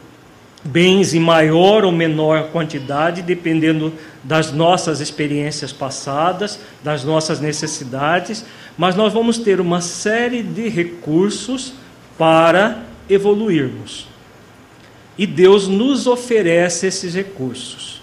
bens 0.63 1.15
em 1.15 1.19
maior 1.19 1.83
ou 1.83 1.91
menor 1.91 2.49
quantidade, 2.51 3.23
dependendo 3.23 3.91
das 4.23 4.53
nossas 4.53 5.01
experiências 5.01 5.73
passadas, 5.73 6.61
das 6.85 7.05
nossas 7.05 7.41
necessidades, 7.41 8.45
mas 8.77 8.95
nós 8.95 9.11
vamos 9.11 9.39
ter 9.39 9.63
uma 9.63 9.81
série 9.81 10.43
de 10.43 10.69
recursos 10.69 11.73
para 12.19 12.83
evoluirmos. 13.09 14.07
E 15.17 15.27
Deus 15.27 15.69
nos 15.69 16.07
oferece 16.07 16.87
esses 16.87 17.15
recursos. 17.15 17.99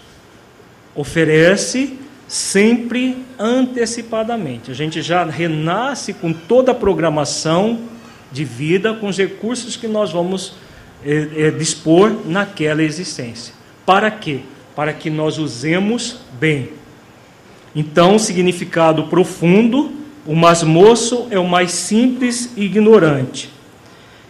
Oferece 0.96 2.00
sempre 2.28 3.24
antecipadamente. 3.38 4.72
A 4.72 4.74
gente 4.74 5.02
já 5.02 5.24
renasce 5.26 6.14
com 6.14 6.34
toda 6.34 6.72
a 6.72 6.76
programação 6.76 7.80
de 8.32 8.44
vida, 8.44 8.94
com 8.94 9.08
os 9.08 9.18
recursos 9.18 9.76
que 9.76 9.88
nós 9.88 10.12
vamos 10.12 10.54
é, 11.06 11.48
é, 11.48 11.52
dispor 11.52 12.16
naquela 12.26 12.84
existência. 12.84 13.54
Para 13.86 14.10
quê? 14.10 14.40
Para 14.76 14.92
que 14.92 15.10
nós 15.10 15.38
usemos 15.38 16.18
bem. 16.40 16.70
Então, 17.76 18.18
significado 18.18 19.08
profundo: 19.08 19.92
o 20.26 20.36
mais 20.36 20.64
moço 20.64 21.28
é 21.30 21.38
o 21.38 21.48
mais 21.48 21.72
simples 21.72 22.52
e 22.58 22.66
ignorante. 22.66 23.54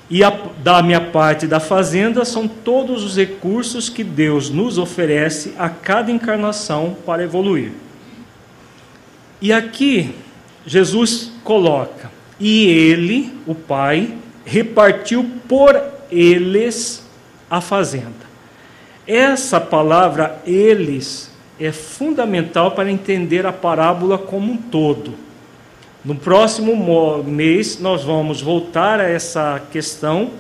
E 0.09 0.23
a, 0.23 0.29
da 0.61 0.83
minha 0.83 1.01
parte 1.01 1.47
da 1.47 1.59
fazenda 1.59 2.23
são 2.25 2.47
todos 2.47 3.03
os 3.03 3.15
recursos 3.15 3.89
que 3.89 4.03
Deus 4.03 4.49
nos 4.49 4.77
oferece 4.77 5.53
a 5.57 5.67
cada 5.67 6.11
encarnação 6.11 6.95
para 7.05 7.23
evoluir. 7.23 7.71
E 9.45 9.53
aqui 9.53 10.09
Jesus 10.65 11.31
coloca: 11.43 12.09
e 12.39 12.65
ele, 12.65 13.31
o 13.45 13.53
Pai, 13.53 14.11
repartiu 14.43 15.23
por 15.47 15.79
eles 16.09 17.05
a 17.47 17.61
fazenda. 17.61 18.25
Essa 19.05 19.61
palavra 19.61 20.41
eles 20.47 21.29
é 21.59 21.71
fundamental 21.71 22.71
para 22.71 22.89
entender 22.89 23.45
a 23.45 23.53
parábola 23.53 24.17
como 24.17 24.51
um 24.51 24.57
todo. 24.57 25.13
No 26.03 26.15
próximo 26.15 27.23
mês 27.23 27.79
nós 27.79 28.03
vamos 28.03 28.41
voltar 28.41 28.99
a 28.99 29.07
essa 29.07 29.61
questão, 29.71 30.31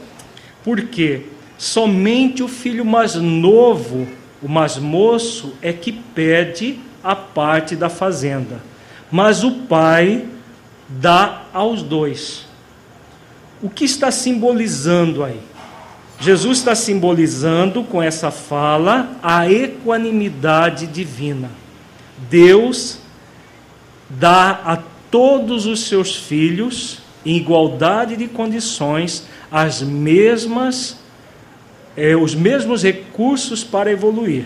porque 0.63 1.27
somente 1.59 2.41
o 2.41 2.47
filho 2.47 2.83
mais 2.83 3.13
novo, 3.13 4.07
o 4.41 4.49
mais 4.49 4.79
moço, 4.79 5.53
é 5.61 5.71
que 5.71 5.91
pede 5.91 6.79
a 7.03 7.15
parte 7.15 7.75
da 7.75 7.87
fazenda, 7.87 8.73
mas 9.11 9.43
o 9.43 9.51
pai 9.51 10.25
dá 10.87 11.43
aos 11.53 11.81
dois. 11.81 12.45
O 13.61 13.69
que 13.69 13.85
está 13.85 14.11
simbolizando 14.11 15.23
aí? 15.23 15.39
Jesus 16.19 16.59
está 16.59 16.75
simbolizando 16.75 17.83
com 17.83 18.01
essa 18.01 18.31
fala 18.31 19.17
a 19.21 19.49
equanimidade 19.51 20.87
divina. 20.87 21.49
Deus 22.29 22.99
dá 24.09 24.61
a 24.65 24.77
todos 25.11 25.65
os 25.65 25.87
seus 25.87 26.15
filhos, 26.15 26.99
em 27.25 27.37
igualdade 27.37 28.15
de 28.15 28.27
condições, 28.27 29.25
as 29.51 29.81
mesmas, 29.81 30.97
eh, 31.97 32.15
os 32.15 32.35
mesmos 32.35 32.83
recursos 32.83 33.63
para 33.63 33.91
evoluir. 33.91 34.45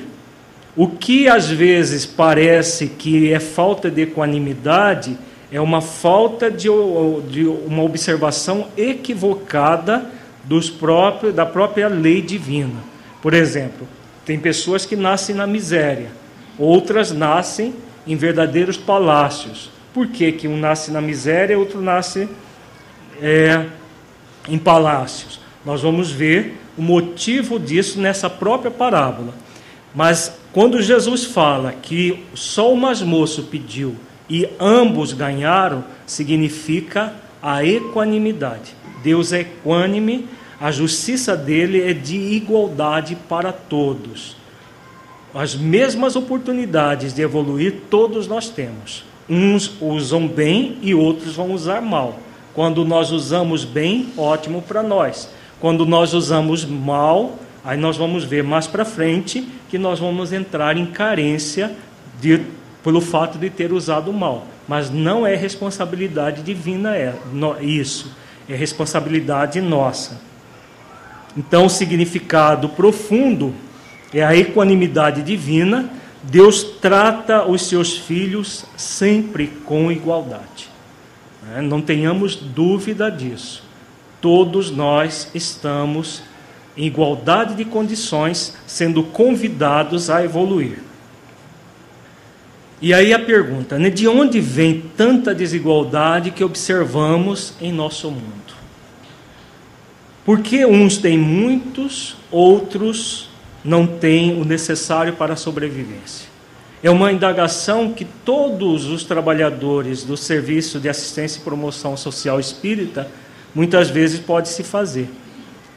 O 0.75 0.87
que 0.87 1.27
às 1.27 1.49
vezes 1.49 2.05
parece 2.05 2.87
que 2.87 3.33
é 3.33 3.39
falta 3.39 3.89
de 3.89 4.01
equanimidade 4.01 5.17
é 5.51 5.59
uma 5.59 5.81
falta 5.81 6.49
de, 6.51 6.67
de 7.27 7.45
uma 7.45 7.83
observação 7.83 8.67
equivocada 8.77 10.05
dos 10.43 10.69
próprios, 10.69 11.33
da 11.33 11.45
própria 11.45 11.87
lei 11.87 12.21
divina. 12.21 12.81
Por 13.21 13.33
exemplo, 13.33 13.87
tem 14.25 14.39
pessoas 14.39 14.85
que 14.85 14.95
nascem 14.95 15.35
na 15.35 15.47
miséria, 15.47 16.11
outras 16.57 17.11
nascem 17.11 17.73
em 18.05 18.15
verdadeiros 18.15 18.77
palácios. 18.77 19.71
Por 19.93 20.07
que, 20.07 20.31
que 20.31 20.47
um 20.47 20.57
nasce 20.57 20.91
na 20.91 21.01
miséria 21.01 21.53
e 21.53 21.57
outro 21.57 21.81
nasce 21.81 22.29
é, 23.21 23.65
em 24.47 24.57
palácios? 24.57 25.39
Nós 25.65 25.81
vamos 25.81 26.11
ver 26.11 26.57
o 26.77 26.81
motivo 26.81 27.59
disso 27.59 27.99
nessa 27.99 28.29
própria 28.29 28.71
parábola. 28.71 29.33
Mas 29.93 30.38
quando 30.51 30.81
Jesus 30.81 31.25
fala 31.25 31.73
que 31.73 32.25
só 32.33 32.73
o 32.73 32.77
mais 32.77 33.01
moço 33.01 33.43
pediu 33.43 33.95
e 34.29 34.47
ambos 34.59 35.13
ganharam, 35.13 35.83
significa 36.05 37.13
a 37.41 37.63
equanimidade. 37.63 38.75
Deus 39.03 39.31
é 39.31 39.41
equânime, 39.41 40.27
a 40.59 40.71
justiça 40.71 41.37
dele 41.37 41.81
é 41.81 41.93
de 41.93 42.17
igualdade 42.17 43.15
para 43.27 43.51
todos. 43.51 44.35
As 45.33 45.55
mesmas 45.55 46.15
oportunidades 46.15 47.13
de 47.13 47.21
evoluir 47.21 47.81
todos 47.89 48.27
nós 48.27 48.49
temos. 48.49 49.05
Uns 49.29 49.71
usam 49.79 50.27
bem 50.27 50.79
e 50.81 50.95
outros 50.95 51.35
vão 51.35 51.51
usar 51.51 51.81
mal. 51.81 52.19
Quando 52.53 52.83
nós 52.83 53.11
usamos 53.11 53.63
bem, 53.63 54.07
ótimo 54.17 54.61
para 54.63 54.81
nós. 54.81 55.29
Quando 55.59 55.85
nós 55.85 56.13
usamos 56.13 56.65
mal, 56.65 57.37
aí 57.63 57.77
nós 57.77 57.97
vamos 57.97 58.23
ver 58.23 58.43
mais 58.43 58.67
para 58.67 58.85
frente 58.85 59.47
que 59.69 59.77
nós 59.77 59.99
vamos 59.99 60.33
entrar 60.33 60.77
em 60.77 60.85
carência 60.85 61.75
de 62.19 62.41
pelo 62.83 63.01
fato 63.01 63.37
de 63.37 63.49
ter 63.49 63.71
usado 63.73 64.11
mal. 64.13 64.45
Mas 64.67 64.89
não 64.89 65.25
é 65.25 65.35
responsabilidade 65.35 66.41
divina 66.41 66.95
é 66.95 67.13
isso, 67.61 68.15
é 68.47 68.55
responsabilidade 68.55 69.59
nossa. 69.61 70.21
Então, 71.37 71.65
o 71.65 71.69
significado 71.69 72.69
profundo 72.69 73.53
é 74.13 74.23
a 74.23 74.35
equanimidade 74.35 75.21
divina. 75.21 75.89
Deus 76.23 76.63
trata 76.63 77.45
os 77.45 77.67
seus 77.67 77.97
filhos 77.97 78.65
sempre 78.75 79.47
com 79.65 79.91
igualdade. 79.91 80.69
Né? 81.43 81.61
Não 81.61 81.81
tenhamos 81.81 82.35
dúvida 82.35 83.09
disso. 83.09 83.63
Todos 84.19 84.69
nós 84.69 85.31
estamos 85.33 86.21
em 86.79 86.85
igualdade 86.85 87.55
de 87.55 87.65
condições, 87.65 88.55
sendo 88.65 89.03
convidados 89.03 90.09
a 90.09 90.23
evoluir. 90.23 90.79
E 92.81 92.93
aí 92.93 93.13
a 93.13 93.19
pergunta, 93.19 93.77
né, 93.77 93.89
de 93.89 94.07
onde 94.07 94.39
vem 94.39 94.85
tanta 94.95 95.35
desigualdade 95.35 96.31
que 96.31 96.41
observamos 96.41 97.53
em 97.59 97.73
nosso 97.73 98.09
mundo? 98.09 98.53
Porque 100.23 100.65
uns 100.65 100.97
têm 100.97 101.17
muitos, 101.17 102.15
outros 102.31 103.29
não 103.61 103.85
têm 103.85 104.39
o 104.39 104.45
necessário 104.45 105.11
para 105.13 105.33
a 105.33 105.35
sobrevivência? 105.37 106.29
É 106.81 106.89
uma 106.89 107.11
indagação 107.11 107.91
que 107.91 108.05
todos 108.05 108.85
os 108.85 109.03
trabalhadores 109.03 110.05
do 110.05 110.15
Serviço 110.15 110.79
de 110.79 110.87
Assistência 110.87 111.39
e 111.39 111.43
Promoção 111.43 111.97
Social 111.97 112.39
Espírita 112.39 113.11
muitas 113.53 113.89
vezes 113.89 114.21
pode 114.21 114.47
se 114.47 114.63
fazer. 114.63 115.09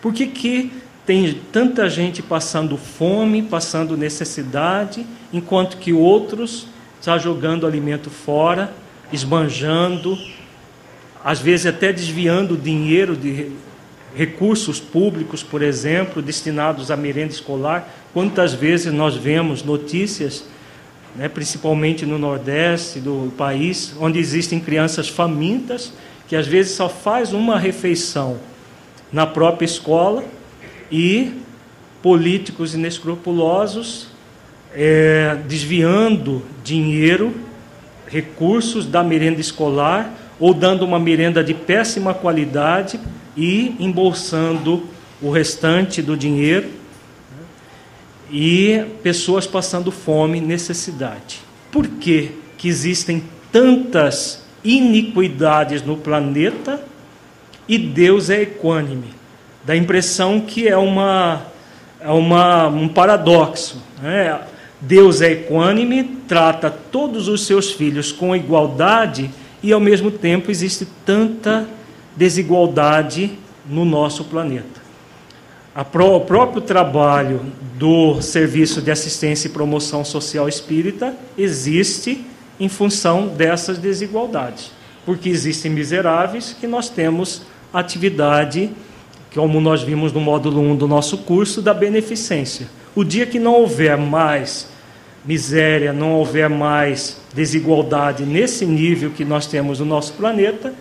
Por 0.01 0.13
que, 0.13 0.27
que 0.27 0.82
tem 1.05 1.35
tanta 1.51 1.89
gente 1.91 2.23
passando 2.23 2.77
fome, 2.77 3.43
passando 3.43 3.97
necessidade, 3.97 5.05
enquanto 5.33 5.77
que 5.79 5.93
outros 5.93 6.69
está 7.01 7.19
jogando 7.19 7.67
alimento 7.67 8.09
fora, 8.09 8.73
esbanjando, 9.13 10.17
às 11.25 11.41
vezes 11.41 11.67
até 11.67 11.93
desviando 11.93 12.57
dinheiro 12.57 13.17
de 13.17 13.51
recursos 14.15 14.79
públicos, 14.79 15.43
por 15.43 15.63
exemplo, 15.63 16.23
destinados 16.23 16.91
à 16.91 16.97
merenda 16.97 17.33
escolar. 17.33 17.89
Quantas 18.13 18.53
vezes 18.53 18.93
nós 18.93 19.17
vemos 19.17 19.65
notícias, 19.65 20.45
né, 21.17 21.29
principalmente 21.29 22.07
no 22.07 22.19
Nordeste 22.19 23.01
do 23.01 23.33
país, 23.37 23.95
onde 23.99 24.19
existem 24.19 24.61
crianças 24.61 25.09
famintas 25.09 25.93
que 26.29 26.37
às 26.37 26.47
vezes 26.47 26.73
só 26.73 26.89
faz 26.89 27.33
uma 27.33 27.59
refeição 27.59 28.39
na 29.13 29.27
própria 29.27 29.67
escola 29.67 30.25
e 30.93 31.33
políticos 32.03 32.75
inescrupulosos 32.75 34.09
é, 34.75 35.39
desviando 35.49 36.43
dinheiro, 36.63 37.35
recursos 38.07 38.85
da 38.85 39.03
merenda 39.03 39.41
escolar 39.41 40.13
ou 40.39 40.53
dando 40.53 40.85
uma 40.85 40.99
merenda 40.99 41.43
de 41.43 41.55
péssima 41.55 42.13
qualidade 42.13 43.01
e 43.37 43.75
embolsando 43.81 44.85
o 45.21 45.31
restante 45.31 46.03
do 46.03 46.17
dinheiro 46.17 46.69
e 48.31 48.85
pessoas 49.03 49.47
passando 49.47 49.91
fome, 49.91 50.41
necessidade. 50.41 51.41
Por 51.71 51.87
que, 51.87 52.33
que 52.59 52.69
existem 52.69 53.23
tantas 53.51 54.43
iniquidades 54.65 55.83
no 55.83 55.97
planeta 55.97 56.83
e 57.69 57.79
Deus 57.79 58.31
é 58.31 58.43
equânime? 58.43 59.22
Dá 59.65 59.75
a 59.75 59.77
impressão 59.77 60.41
que 60.41 60.67
é, 60.67 60.77
uma, 60.77 61.43
é 62.01 62.11
uma, 62.11 62.67
um 62.67 62.89
paradoxo. 62.89 63.81
Né? 64.03 64.41
Deus 64.81 65.21
é 65.21 65.31
equânime, 65.31 66.03
trata 66.27 66.69
todos 66.69 67.29
os 67.29 67.47
seus 67.47 67.71
filhos 67.71 68.11
com 68.11 68.35
igualdade 68.35 69.31
e, 69.63 69.73
ao 69.73 69.79
mesmo 69.79 70.11
tempo, 70.11 70.51
existe 70.51 70.87
tanta 71.07 71.69
desigualdade 72.17 73.39
no 73.65 73.85
nosso 73.85 74.25
planeta. 74.25 74.83
o 75.75 76.21
próprio 76.21 76.61
trabalho 76.61 77.41
do 77.79 78.21
Serviço 78.21 78.83
de 78.83 78.91
Assistência 78.91 79.47
e 79.47 79.53
Promoção 79.53 80.05
Social 80.05 80.49
Espírita 80.49 81.15
existe 81.39 82.27
em 82.59 82.69
função 82.69 83.29
dessas 83.29 83.79
desigualdades, 83.79 84.71
porque 85.07 85.29
existem 85.29 85.71
miseráveis 85.71 86.55
que 86.61 86.67
nós 86.67 86.89
temos 86.89 87.43
atividade, 87.73 88.71
como 89.35 89.61
nós 89.61 89.83
vimos 89.83 90.13
no 90.13 90.21
módulo 90.21 90.61
1 90.61 90.77
do 90.77 90.87
nosso 90.87 91.19
curso, 91.19 91.63
da 91.63 91.73
beneficência. 91.73 92.69
O 92.95 93.03
dia 93.03 93.27
que 93.27 93.39
não 93.39 93.55
houver 93.55 93.97
mais 93.97 94.69
miséria, 95.25 95.93
não 95.93 96.13
houver 96.13 96.49
mais 96.49 97.21
desigualdade 97.33 98.25
nesse 98.25 98.67
nível 98.67 99.11
que 99.11 99.25
nós 99.25 99.47
temos 99.47 99.81
no 99.81 99.87
nosso 99.87 100.13
planeta, 100.15 100.75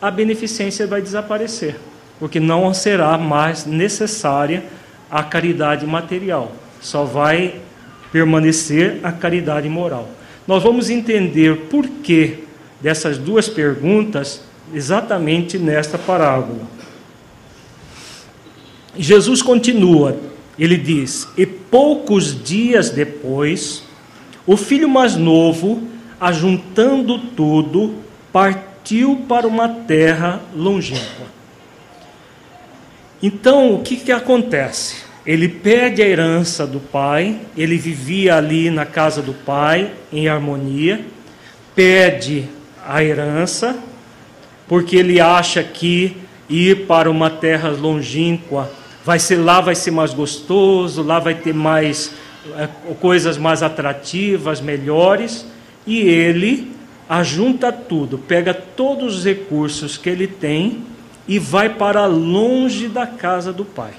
a 0.00 0.10
beneficência 0.10 0.86
vai 0.86 1.02
desaparecer, 1.02 1.76
porque 2.18 2.38
não 2.38 2.72
será 2.72 3.18
mais 3.18 3.66
necessária 3.66 4.64
a 5.10 5.22
caridade 5.22 5.86
material, 5.86 6.52
só 6.80 7.04
vai 7.04 7.60
permanecer 8.12 9.00
a 9.02 9.10
caridade 9.12 9.68
moral. 9.68 10.08
Nós 10.46 10.62
vamos 10.62 10.88
entender 10.88 11.66
por 11.68 11.86
que 11.86 12.44
dessas 12.80 13.18
duas 13.18 13.48
perguntas 13.48 14.42
exatamente 14.72 15.58
nesta 15.58 15.98
parábola. 15.98 16.77
Jesus 18.96 19.42
continua, 19.42 20.16
ele 20.58 20.76
diz: 20.76 21.28
E 21.36 21.46
poucos 21.46 22.42
dias 22.42 22.90
depois, 22.90 23.82
o 24.46 24.56
filho 24.56 24.88
mais 24.88 25.16
novo, 25.16 25.82
ajuntando 26.20 27.18
tudo, 27.18 27.94
partiu 28.32 29.24
para 29.28 29.46
uma 29.46 29.68
terra 29.68 30.40
longínqua. 30.54 31.26
Então, 33.22 33.74
o 33.74 33.82
que, 33.82 33.96
que 33.96 34.12
acontece? 34.12 35.08
Ele 35.26 35.48
perde 35.48 36.02
a 36.02 36.06
herança 36.06 36.66
do 36.66 36.80
pai, 36.80 37.40
ele 37.56 37.76
vivia 37.76 38.36
ali 38.36 38.70
na 38.70 38.86
casa 38.86 39.20
do 39.20 39.34
pai, 39.34 39.90
em 40.12 40.28
harmonia, 40.28 41.04
perde 41.74 42.48
a 42.86 43.04
herança, 43.04 43.76
porque 44.66 44.96
ele 44.96 45.20
acha 45.20 45.62
que 45.62 46.16
ir 46.48 46.86
para 46.86 47.10
uma 47.10 47.30
terra 47.30 47.70
longínqua 47.70 48.70
vai 49.04 49.18
ser 49.18 49.36
lá 49.36 49.60
vai 49.60 49.74
ser 49.74 49.90
mais 49.90 50.12
gostoso, 50.12 51.02
lá 51.02 51.18
vai 51.18 51.34
ter 51.34 51.54
mais 51.54 52.12
é, 52.56 52.68
coisas 53.00 53.38
mais 53.38 53.62
atrativas, 53.62 54.60
melhores, 54.60 55.46
e 55.86 56.00
ele 56.00 56.72
ajunta 57.08 57.72
tudo, 57.72 58.18
pega 58.18 58.52
todos 58.52 59.16
os 59.16 59.24
recursos 59.24 59.96
que 59.96 60.10
ele 60.10 60.26
tem 60.26 60.84
e 61.26 61.38
vai 61.38 61.70
para 61.70 62.04
longe 62.04 62.86
da 62.86 63.06
casa 63.06 63.50
do 63.50 63.64
pai. 63.64 63.92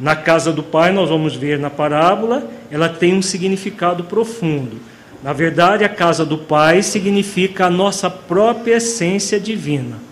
Na 0.00 0.14
casa 0.14 0.52
do 0.52 0.62
pai, 0.62 0.92
nós 0.92 1.08
vamos 1.08 1.34
ver 1.34 1.58
na 1.58 1.68
parábola, 1.68 2.48
ela 2.70 2.88
tem 2.88 3.14
um 3.14 3.22
significado 3.22 4.04
profundo. 4.04 4.78
Na 5.22 5.32
verdade, 5.32 5.84
a 5.84 5.88
casa 5.88 6.24
do 6.24 6.38
pai 6.38 6.82
significa 6.82 7.66
a 7.66 7.70
nossa 7.70 8.08
própria 8.08 8.76
essência 8.76 9.40
divina. 9.40 10.07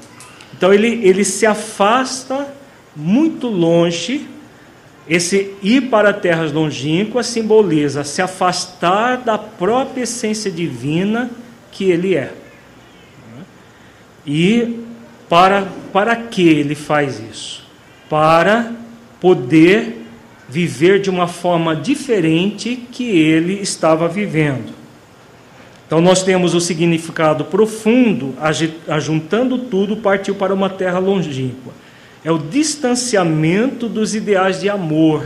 Então, 0.57 0.73
ele, 0.73 1.01
ele 1.07 1.25
se 1.25 1.45
afasta 1.47 2.49
muito 2.95 3.47
longe 3.47 4.27
esse 5.09 5.55
ir 5.63 5.83
para 5.83 6.13
terras 6.13 6.51
longínquas 6.51 7.27
simboliza 7.27 8.03
se 8.03 8.21
afastar 8.21 9.19
da 9.19 9.39
própria 9.39 10.03
essência 10.03 10.51
divina 10.51 11.31
que 11.71 11.85
ele 11.85 12.17
é. 12.17 12.33
E 14.27 14.81
para, 15.29 15.69
para 15.93 16.17
que 16.17 16.49
ele 16.49 16.75
faz 16.75 17.21
isso? 17.21 17.65
Para 18.11 18.73
poder 19.21 20.05
viver 20.49 21.01
de 21.01 21.09
uma 21.09 21.29
forma 21.29 21.77
diferente 21.77 22.77
que 22.91 23.05
ele 23.05 23.61
estava 23.61 24.09
vivendo. 24.09 24.75
Então 25.87 26.01
nós 26.01 26.23
temos 26.23 26.55
o 26.55 26.61
significado 26.61 27.45
profundo, 27.45 28.35
ajuntando 28.89 29.59
tudo, 29.59 29.97
partiu 29.97 30.35
para 30.35 30.53
uma 30.53 30.69
terra 30.69 30.99
longínqua 30.99 31.73
é 32.27 32.33
o 32.33 32.39
distanciamento 32.39 33.89
dos 33.89 34.17
ideais 34.17 34.59
de 34.61 34.69
amor, 34.69 35.25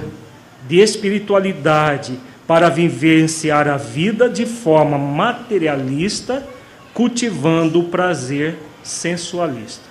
de 0.69 0.81
espiritualidade, 0.81 2.21
para 2.47 2.69
vivenciar 2.69 3.67
a 3.67 3.79
vida 3.79 4.29
de 4.29 4.45
forma 4.45 4.99
materialista, 4.99 6.47
cultivando 6.93 7.81
o 7.81 7.85
prazer 7.85 8.59
sensualista. 8.83 9.85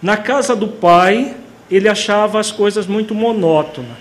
Na 0.00 0.16
casa 0.16 0.56
do 0.56 0.66
pai, 0.66 1.36
ele 1.70 1.90
achava 1.90 2.40
as 2.40 2.50
coisas 2.50 2.86
muito 2.86 3.14
monótonas. 3.14 3.98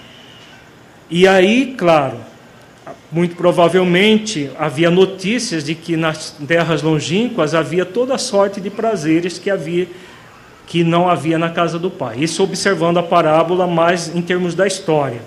E 1.10 1.28
aí, 1.28 1.76
claro, 1.78 2.20
muito 3.14 3.36
provavelmente 3.36 4.50
havia 4.58 4.90
notícias 4.90 5.64
de 5.64 5.76
que 5.76 5.96
nas 5.96 6.32
terras 6.48 6.82
longínquas 6.82 7.54
havia 7.54 7.86
toda 7.86 8.18
sorte 8.18 8.60
de 8.60 8.72
prazeres 8.72 9.38
que 9.38 9.52
havia 9.52 9.88
que 10.66 10.84
não 10.84 11.08
havia 11.08 11.38
na 11.38 11.50
casa 11.50 11.78
do 11.78 11.92
pai. 11.92 12.18
Isso 12.20 12.42
observando 12.42 12.98
a 12.98 13.04
parábola 13.04 13.68
mais 13.68 14.14
em 14.16 14.22
termos 14.22 14.56
da 14.56 14.66
história. 14.66 15.22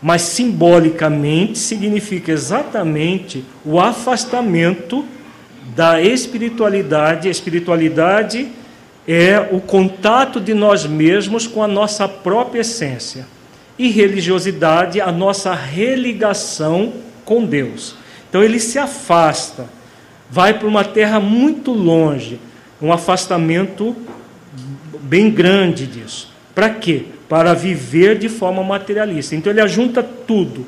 Mas 0.00 0.22
simbolicamente 0.22 1.58
significa 1.58 2.30
exatamente 2.30 3.44
o 3.64 3.80
afastamento 3.80 5.04
da 5.74 6.00
espiritualidade. 6.00 7.26
A 7.26 7.30
espiritualidade 7.30 8.48
é 9.08 9.48
o 9.50 9.60
contato 9.60 10.40
de 10.40 10.54
nós 10.54 10.86
mesmos 10.86 11.46
com 11.46 11.62
a 11.62 11.68
nossa 11.68 12.06
própria 12.06 12.60
essência. 12.60 13.26
E 13.80 13.88
religiosidade, 13.88 15.00
a 15.00 15.10
nossa 15.10 15.54
religação 15.54 16.92
com 17.24 17.46
Deus. 17.46 17.96
Então 18.28 18.44
ele 18.44 18.60
se 18.60 18.78
afasta, 18.78 19.64
vai 20.30 20.52
para 20.52 20.68
uma 20.68 20.84
terra 20.84 21.18
muito 21.18 21.72
longe, 21.72 22.38
um 22.82 22.92
afastamento 22.92 23.96
bem 25.00 25.30
grande 25.30 25.86
disso. 25.86 26.30
Para 26.54 26.68
quê? 26.68 27.06
Para 27.26 27.54
viver 27.54 28.18
de 28.18 28.28
forma 28.28 28.62
materialista. 28.62 29.34
Então 29.34 29.50
ele 29.50 29.62
ajunta 29.62 30.02
tudo. 30.02 30.66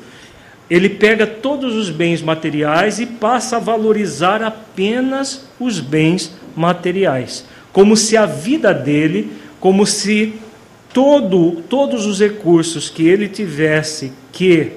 Ele 0.67 0.89
pega 0.89 1.27
todos 1.27 1.75
os 1.75 1.91
bens 1.91 2.19
materiais 2.19 2.99
e 2.99 3.05
passa 3.05 3.57
a 3.57 3.59
valorizar 3.59 4.41
apenas 4.41 5.45
os 5.59 5.79
bens 5.79 6.33
materiais, 6.55 7.45
como 7.71 7.95
se 7.95 8.17
a 8.17 8.25
vida 8.25 8.73
dele, 8.73 9.31
como 9.59 9.85
se 9.85 10.33
todo, 10.93 11.63
todos 11.67 12.05
os 12.05 12.19
recursos 12.19 12.89
que 12.89 13.07
ele 13.07 13.27
tivesse 13.27 14.13
que 14.31 14.73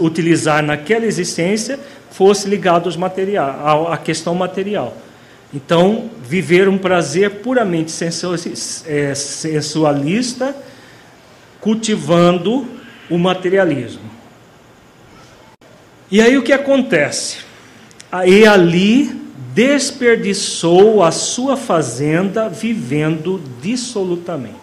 utilizar 0.00 0.62
naquela 0.62 1.04
existência 1.04 1.78
fosse 2.10 2.48
ligado 2.48 2.86
aos 2.86 2.96
material, 2.96 3.90
à 3.92 3.96
questão 3.96 4.34
material. 4.34 4.96
Então, 5.52 6.10
viver 6.22 6.68
um 6.68 6.78
prazer 6.78 7.30
puramente 7.42 7.92
é, 8.86 9.14
sensualista, 9.14 10.56
cultivando 11.60 12.66
o 13.10 13.18
materialismo. 13.18 14.10
E 16.10 16.20
aí 16.20 16.36
o 16.36 16.42
que 16.42 16.52
acontece? 16.52 17.38
E 18.26 18.46
ali 18.46 19.22
desperdiçou 19.54 21.02
a 21.02 21.10
sua 21.10 21.56
fazenda 21.56 22.48
vivendo 22.48 23.42
dissolutamente. 23.60 24.61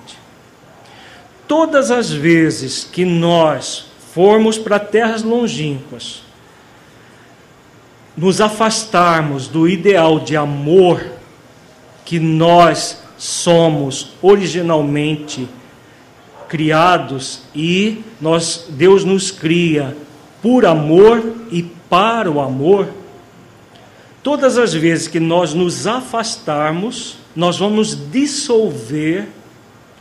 Todas 1.49 1.89
as 1.89 2.11
vezes 2.11 2.83
que 2.83 3.03
nós 3.03 3.85
formos 4.13 4.55
para 4.55 4.77
terras 4.77 5.23
longínquas, 5.23 6.21
nos 8.15 8.39
afastarmos 8.39 9.47
do 9.47 9.67
ideal 9.67 10.19
de 10.19 10.37
amor 10.37 11.03
que 12.05 12.19
nós 12.19 13.01
somos 13.17 14.11
originalmente 14.21 15.49
criados 16.47 17.41
e 17.55 18.03
nós 18.21 18.67
Deus 18.69 19.03
nos 19.03 19.31
cria 19.31 19.97
por 20.43 20.67
amor 20.67 21.33
e 21.49 21.63
para 21.63 22.29
o 22.29 22.39
amor. 22.39 22.89
Todas 24.21 24.55
as 24.55 24.71
vezes 24.71 25.07
que 25.07 25.19
nós 25.19 25.55
nos 25.55 25.87
afastarmos, 25.87 27.17
nós 27.35 27.57
vamos 27.57 27.95
dissolver 28.11 29.38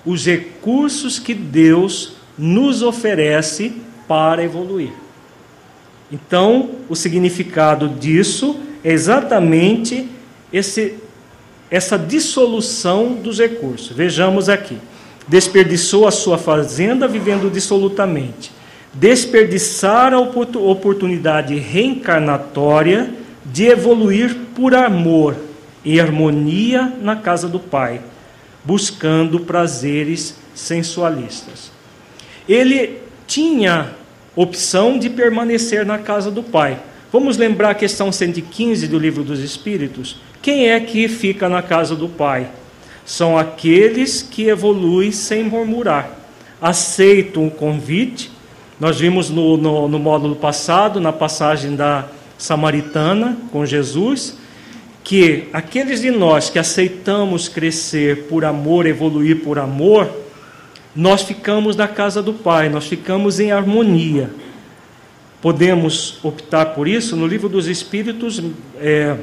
os 0.04 0.24
recursos 0.26 1.18
que 1.18 1.34
Deus 1.34 2.14
nos 2.38 2.82
oferece 2.82 3.72
para 4.06 4.42
evoluir. 4.42 4.92
Então, 6.10 6.70
o 6.88 6.96
significado 6.96 7.88
disso 7.88 8.58
é 8.82 8.92
exatamente 8.92 10.08
esse, 10.52 10.94
essa 11.70 11.98
dissolução 11.98 13.12
dos 13.12 13.38
recursos. 13.38 13.94
Vejamos 13.94 14.48
aqui. 14.48 14.78
Desperdiçou 15.26 16.06
a 16.06 16.10
sua 16.10 16.38
fazenda 16.38 17.06
vivendo 17.06 17.50
dissolutamente. 17.50 18.50
desperdiçar 18.94 20.14
a 20.14 20.18
oportunidade 20.18 21.54
reencarnatória 21.56 23.12
de 23.44 23.66
evoluir 23.66 24.34
por 24.54 24.74
amor 24.74 25.36
e 25.84 26.00
harmonia 26.00 26.92
na 27.00 27.16
casa 27.16 27.48
do 27.48 27.60
Pai, 27.60 28.00
buscando 28.68 29.40
prazeres 29.40 30.34
sensualistas. 30.54 31.72
Ele 32.46 32.98
tinha 33.26 33.94
opção 34.36 34.98
de 34.98 35.08
permanecer 35.08 35.86
na 35.86 35.96
casa 35.96 36.30
do 36.30 36.42
Pai. 36.42 36.78
Vamos 37.10 37.38
lembrar 37.38 37.70
a 37.70 37.74
questão 37.74 38.12
115 38.12 38.86
do 38.86 38.98
Livro 38.98 39.24
dos 39.24 39.40
Espíritos? 39.40 40.20
Quem 40.42 40.68
é 40.68 40.78
que 40.80 41.08
fica 41.08 41.48
na 41.48 41.62
casa 41.62 41.96
do 41.96 42.10
Pai? 42.10 42.46
São 43.06 43.38
aqueles 43.38 44.20
que 44.20 44.48
evoluem 44.48 45.12
sem 45.12 45.44
murmurar, 45.44 46.10
aceitam 46.60 47.46
o 47.46 47.50
convite. 47.50 48.30
Nós 48.78 49.00
vimos 49.00 49.30
no, 49.30 49.56
no, 49.56 49.88
no 49.88 49.98
módulo 49.98 50.36
passado, 50.36 51.00
na 51.00 51.10
passagem 51.10 51.74
da 51.74 52.04
samaritana 52.36 53.38
com 53.50 53.64
Jesus, 53.64 54.36
que 55.08 55.48
aqueles 55.54 56.02
de 56.02 56.10
nós 56.10 56.50
que 56.50 56.58
aceitamos 56.58 57.48
crescer 57.48 58.24
por 58.24 58.44
amor, 58.44 58.84
evoluir 58.84 59.42
por 59.42 59.58
amor, 59.58 60.06
nós 60.94 61.22
ficamos 61.22 61.74
na 61.74 61.88
casa 61.88 62.22
do 62.22 62.34
Pai, 62.34 62.68
nós 62.68 62.86
ficamos 62.86 63.40
em 63.40 63.50
harmonia. 63.50 64.28
Podemos 65.40 66.22
optar 66.22 66.74
por 66.74 66.86
isso? 66.86 67.16
No 67.16 67.26
livro 67.26 67.48
dos 67.48 67.68
Espíritos 67.68 68.42
é, 68.78 69.16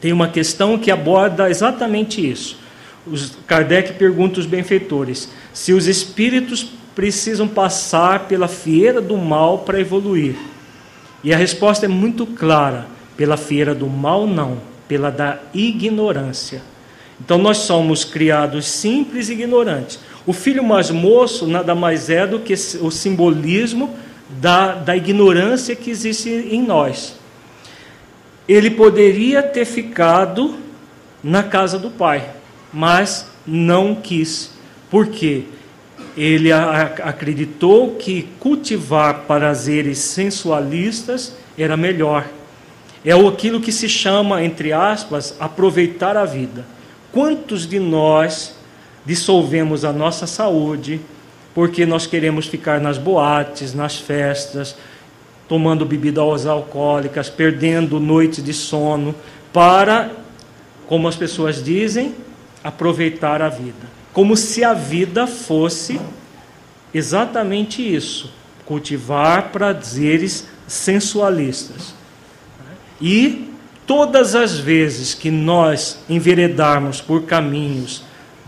tem 0.00 0.12
uma 0.12 0.28
questão 0.28 0.78
que 0.78 0.92
aborda 0.92 1.50
exatamente 1.50 2.24
isso. 2.24 2.60
Os, 3.04 3.36
Kardec 3.48 3.94
pergunta 3.94 4.38
aos 4.38 4.46
benfeitores 4.46 5.28
se 5.52 5.72
os 5.72 5.88
espíritos 5.88 6.70
precisam 6.94 7.48
passar 7.48 8.28
pela 8.28 8.46
fieira 8.46 9.00
do 9.00 9.16
mal 9.16 9.58
para 9.58 9.80
evoluir. 9.80 10.36
E 11.24 11.34
a 11.34 11.36
resposta 11.36 11.86
é 11.86 11.88
muito 11.88 12.26
clara: 12.26 12.86
pela 13.16 13.36
fieira 13.36 13.74
do 13.74 13.88
mal, 13.88 14.24
não, 14.24 14.69
pela 14.90 15.08
da 15.08 15.38
ignorância. 15.54 16.60
Então 17.24 17.38
nós 17.38 17.58
somos 17.58 18.04
criados 18.04 18.66
simples 18.66 19.28
e 19.28 19.34
ignorantes. 19.34 20.00
O 20.26 20.32
filho 20.32 20.64
mais 20.64 20.90
moço 20.90 21.46
nada 21.46 21.76
mais 21.76 22.10
é 22.10 22.26
do 22.26 22.40
que 22.40 22.54
o 22.80 22.90
simbolismo 22.90 23.94
da, 24.28 24.74
da 24.74 24.96
ignorância 24.96 25.76
que 25.76 25.92
existe 25.92 26.28
em 26.28 26.60
nós. 26.60 27.14
Ele 28.48 28.68
poderia 28.68 29.44
ter 29.44 29.64
ficado 29.64 30.56
na 31.22 31.44
casa 31.44 31.78
do 31.78 31.92
pai, 31.92 32.28
mas 32.72 33.28
não 33.46 33.94
quis. 33.94 34.54
Por 34.90 35.06
quê? 35.06 35.44
ele 36.16 36.50
acreditou 36.52 37.94
que 37.94 38.28
cultivar 38.40 39.20
prazeres 39.20 39.98
sensualistas 39.98 41.36
era 41.56 41.76
melhor. 41.76 42.26
É 43.04 43.12
aquilo 43.12 43.60
que 43.60 43.72
se 43.72 43.88
chama, 43.88 44.42
entre 44.44 44.72
aspas, 44.72 45.34
aproveitar 45.40 46.16
a 46.16 46.24
vida. 46.24 46.64
Quantos 47.12 47.66
de 47.66 47.78
nós 47.78 48.54
dissolvemos 49.04 49.84
a 49.84 49.92
nossa 49.92 50.26
saúde 50.26 51.00
porque 51.54 51.84
nós 51.84 52.06
queremos 52.06 52.46
ficar 52.46 52.80
nas 52.80 52.96
boates, 52.96 53.74
nas 53.74 53.96
festas, 53.96 54.76
tomando 55.48 55.84
bebidas 55.84 56.46
alcoólicas, 56.46 57.28
perdendo 57.28 57.98
noites 57.98 58.44
de 58.44 58.52
sono, 58.52 59.14
para, 59.52 60.10
como 60.86 61.08
as 61.08 61.16
pessoas 61.16 61.62
dizem, 61.62 62.14
aproveitar 62.62 63.42
a 63.42 63.48
vida 63.48 64.00
como 64.12 64.36
se 64.36 64.64
a 64.64 64.74
vida 64.74 65.26
fosse 65.26 66.00
exatamente 66.92 67.82
isso: 67.82 68.32
cultivar 68.64 69.50
prazeres 69.50 70.46
sensualistas. 70.66 71.94
E 73.00 73.48
todas 73.86 74.34
as 74.34 74.58
vezes 74.58 75.14
que 75.14 75.30
nós 75.30 76.00
enveredarmos 76.08 77.00
por 77.00 77.22
caminhos 77.22 78.04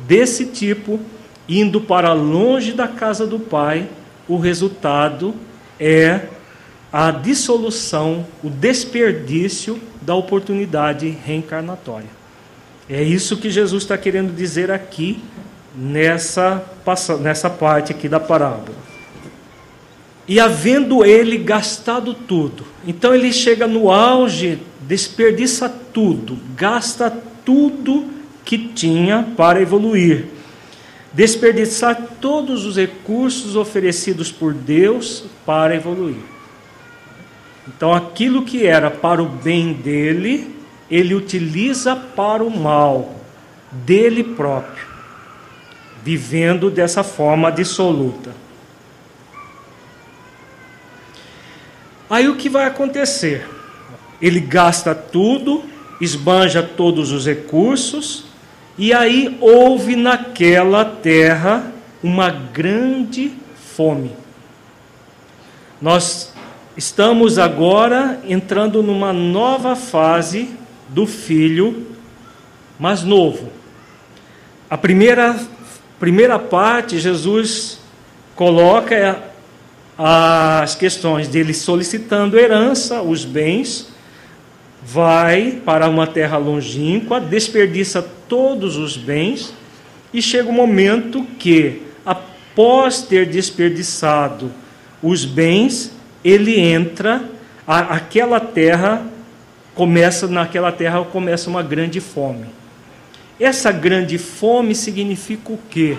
desse 0.07 0.47
tipo, 0.47 1.01
indo 1.49 1.81
para 1.81 2.13
longe 2.13 2.73
da 2.73 2.87
casa 2.87 3.27
do 3.27 3.39
Pai, 3.39 3.89
o 4.29 4.37
resultado 4.37 5.35
é 5.81 6.29
a 6.93 7.11
dissolução, 7.11 8.27
o 8.43 8.51
desperdício 8.51 9.81
da 10.01 10.15
oportunidade 10.15 11.09
reencarnatória. 11.09 12.11
É 12.89 13.03
isso 13.03 13.39
que 13.39 13.51
Jesus 13.51 13.85
está 13.85 13.97
querendo 13.97 14.35
dizer 14.35 14.71
aqui 14.71 15.23
nessa, 15.75 16.63
nessa 17.21 17.49
parte 17.49 17.93
aqui 17.93 18.09
da 18.09 18.21
parábola. 18.21 18.77
E 20.29 20.39
havendo 20.39 21.05
ele 21.05 21.39
gastado 21.39 22.15
tudo, 22.15 22.65
então 22.87 23.15
ele 23.15 23.33
chega 23.33 23.67
no 23.67 23.91
auge, 23.91 24.59
desperdiça 24.81 25.69
tudo, 25.69 26.39
gasta 26.57 27.11
tudo 27.45 28.07
que 28.45 28.59
tinha 28.59 29.27
para 29.37 29.61
evoluir, 29.61 30.27
desperdiçar 31.13 32.09
todos 32.21 32.65
os 32.65 32.77
recursos 32.77 33.57
oferecidos 33.57 34.33
por 34.33 34.53
Deus 34.53 35.25
para 35.47 35.75
evoluir. 35.75 36.33
Então, 37.69 37.95
aquilo 37.95 38.43
que 38.43 38.67
era 38.67 38.91
para 38.91 39.23
o 39.23 39.27
bem 39.27 39.73
dele, 39.73 40.57
ele 40.91 41.15
utiliza 41.15 41.95
para 41.95 42.43
o 42.43 42.51
mal 42.51 43.15
dele 43.71 44.25
próprio 44.25 44.93
vivendo 46.03 46.71
dessa 46.71 47.03
forma 47.03 47.51
dissoluta. 47.51 48.42
Aí 52.13 52.29
o 52.29 52.37
que 52.37 52.51
vai 52.51 52.67
acontecer? 52.67 53.49
Ele 54.21 54.39
gasta 54.39 54.95
tudo, 54.95 55.65
esbanja 55.99 56.63
todos 56.63 57.11
os 57.11 57.25
recursos, 57.25 58.27
e 58.77 58.93
aí 58.93 59.39
houve 59.41 59.97
naquela 59.97 60.85
terra 60.85 61.73
uma 62.03 62.29
grande 62.29 63.33
fome. 63.75 64.13
Nós 65.81 66.35
estamos 66.77 67.39
agora 67.39 68.21
entrando 68.29 68.83
numa 68.83 69.15
nova 69.15 69.75
fase 69.75 70.51
do 70.91 71.07
filho 71.07 71.87
mais 72.79 73.03
novo. 73.03 73.51
A 74.69 74.77
primeira 74.77 75.41
primeira 75.99 76.39
parte, 76.39 76.99
Jesus 76.99 77.79
coloca 78.37 79.32
as 79.97 80.75
questões 80.75 81.29
dele 81.29 81.53
solicitando 81.53 82.39
herança, 82.39 83.03
os 83.03 83.25
bens, 83.25 83.93
vai 84.83 85.61
para 85.65 85.89
uma 85.89 86.07
terra 86.07 86.37
longínqua, 86.37 87.21
desperdiça 87.21 88.03
todos 88.29 88.77
os 88.77 88.97
bens, 88.97 89.53
e 90.13 90.21
chega 90.21 90.49
o 90.49 90.53
um 90.53 90.57
momento 90.57 91.25
que, 91.39 91.83
após 92.05 93.03
ter 93.03 93.27
desperdiçado 93.27 94.51
os 95.03 95.25
bens, 95.25 95.93
ele 96.25 96.59
entra, 96.59 97.23
a, 97.67 97.97
aquela 97.97 98.41
terra 98.41 99.07
começa, 99.75 100.27
naquela 100.27 100.73
terra 100.73 101.05
começa 101.05 101.49
uma 101.49 101.63
grande 101.63 102.01
fome. 102.01 102.47
Essa 103.41 103.73
grande 103.73 104.19
fome 104.19 104.75
significa 104.75 105.53
o 105.53 105.59
quê? 105.71 105.97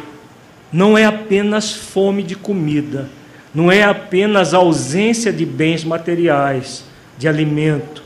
Não 0.72 0.98
é 0.98 1.06
apenas 1.06 1.74
fome 1.74 2.24
de 2.24 2.36
comida, 2.36 3.10
não 3.54 3.72
é 3.72 3.84
apenas 3.84 4.54
ausência 4.54 5.32
de 5.32 5.46
bens 5.46 5.84
materiais, 5.84 6.84
de 7.18 7.28
alimento. 7.28 8.04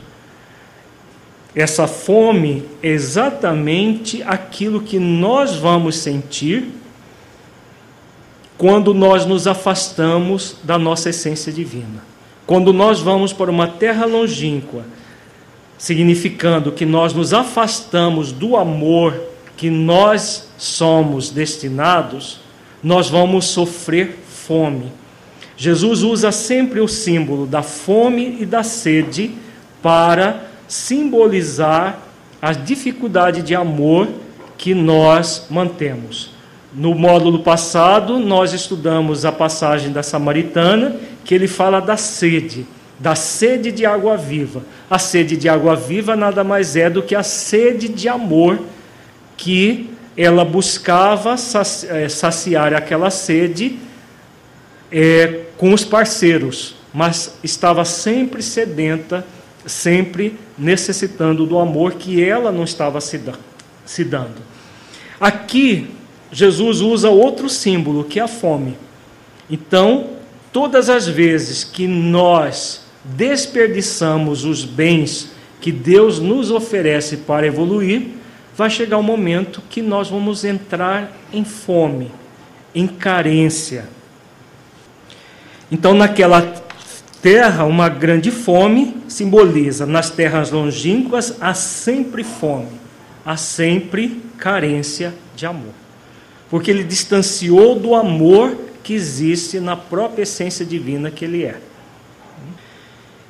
Essa 1.54 1.86
fome 1.86 2.64
é 2.82 2.88
exatamente 2.88 4.22
aquilo 4.22 4.82
que 4.82 4.98
nós 4.98 5.56
vamos 5.56 5.96
sentir 5.96 6.68
quando 8.58 8.92
nós 8.92 9.24
nos 9.24 9.46
afastamos 9.46 10.56
da 10.62 10.78
nossa 10.78 11.10
essência 11.10 11.52
divina. 11.52 12.02
Quando 12.46 12.72
nós 12.72 13.00
vamos 13.00 13.32
para 13.32 13.50
uma 13.50 13.68
terra 13.68 14.04
longínqua, 14.04 14.84
significando 15.78 16.72
que 16.72 16.84
nós 16.84 17.12
nos 17.12 17.32
afastamos 17.32 18.32
do 18.32 18.56
amor 18.56 19.18
que 19.56 19.70
nós 19.70 20.48
somos 20.58 21.30
destinados, 21.30 22.40
nós 22.82 23.08
vamos 23.08 23.46
sofrer 23.46 24.18
fome. 24.28 24.92
Jesus 25.58 26.02
usa 26.02 26.30
sempre 26.30 26.80
o 26.80 26.86
símbolo 26.86 27.44
da 27.44 27.62
fome 27.62 28.38
e 28.40 28.46
da 28.46 28.62
sede 28.62 29.32
para 29.82 30.44
simbolizar 30.68 31.98
a 32.40 32.52
dificuldade 32.52 33.42
de 33.42 33.56
amor 33.56 34.08
que 34.56 34.72
nós 34.72 35.46
mantemos. 35.50 36.30
No 36.72 36.94
módulo 36.94 37.40
passado, 37.40 38.20
nós 38.20 38.52
estudamos 38.52 39.24
a 39.24 39.32
passagem 39.32 39.90
da 39.90 40.02
Samaritana, 40.02 40.94
que 41.24 41.34
ele 41.34 41.48
fala 41.48 41.80
da 41.80 41.96
sede 41.96 42.64
da 42.98 43.14
sede 43.14 43.70
de 43.70 43.86
água 43.86 44.16
viva. 44.16 44.62
A 44.90 44.98
sede 44.98 45.36
de 45.36 45.48
água 45.48 45.76
viva 45.76 46.16
nada 46.16 46.42
mais 46.42 46.74
é 46.74 46.90
do 46.90 47.02
que 47.02 47.14
a 47.14 47.22
sede 47.22 47.88
de 47.88 48.08
amor 48.08 48.58
que 49.36 49.90
ela 50.16 50.44
buscava 50.44 51.36
é, 51.90 52.08
saciar 52.08 52.74
aquela 52.74 53.08
sede 53.08 53.78
é, 54.90 55.42
com 55.58 55.74
os 55.74 55.84
parceiros, 55.84 56.76
mas 56.94 57.36
estava 57.44 57.84
sempre 57.84 58.42
sedenta, 58.42 59.26
sempre 59.66 60.38
necessitando 60.56 61.44
do 61.44 61.58
amor 61.58 61.94
que 61.94 62.24
ela 62.24 62.50
não 62.50 62.64
estava 62.64 63.00
se, 63.00 63.20
se 63.84 64.04
dando. 64.04 64.40
Aqui, 65.20 65.90
Jesus 66.32 66.80
usa 66.80 67.10
outro 67.10 67.50
símbolo, 67.50 68.04
que 68.04 68.20
é 68.20 68.22
a 68.22 68.28
fome. 68.28 68.78
Então, 69.50 70.10
todas 70.52 70.88
as 70.88 71.06
vezes 71.06 71.64
que 71.64 71.86
nós 71.86 72.82
desperdiçamos 73.04 74.44
os 74.44 74.64
bens 74.64 75.32
que 75.60 75.72
Deus 75.72 76.20
nos 76.20 76.50
oferece 76.50 77.18
para 77.18 77.46
evoluir, 77.46 78.10
vai 78.56 78.70
chegar 78.70 78.98
um 78.98 79.02
momento 79.02 79.62
que 79.68 79.82
nós 79.82 80.08
vamos 80.08 80.44
entrar 80.44 81.12
em 81.32 81.44
fome, 81.44 82.12
em 82.74 82.86
carência. 82.86 83.97
Então, 85.70 85.94
naquela 85.94 86.42
terra, 87.20 87.64
uma 87.64 87.88
grande 87.88 88.30
fome 88.30 88.96
simboliza, 89.08 89.84
nas 89.84 90.10
terras 90.10 90.50
longínquas, 90.50 91.36
há 91.40 91.52
sempre 91.52 92.24
fome, 92.24 92.68
há 93.24 93.36
sempre 93.36 94.22
carência 94.38 95.14
de 95.36 95.44
amor. 95.44 95.74
Porque 96.48 96.70
ele 96.70 96.84
distanciou 96.84 97.78
do 97.78 97.94
amor 97.94 98.56
que 98.82 98.94
existe 98.94 99.60
na 99.60 99.76
própria 99.76 100.22
essência 100.22 100.64
divina 100.64 101.10
que 101.10 101.24
ele 101.24 101.44
é. 101.44 101.60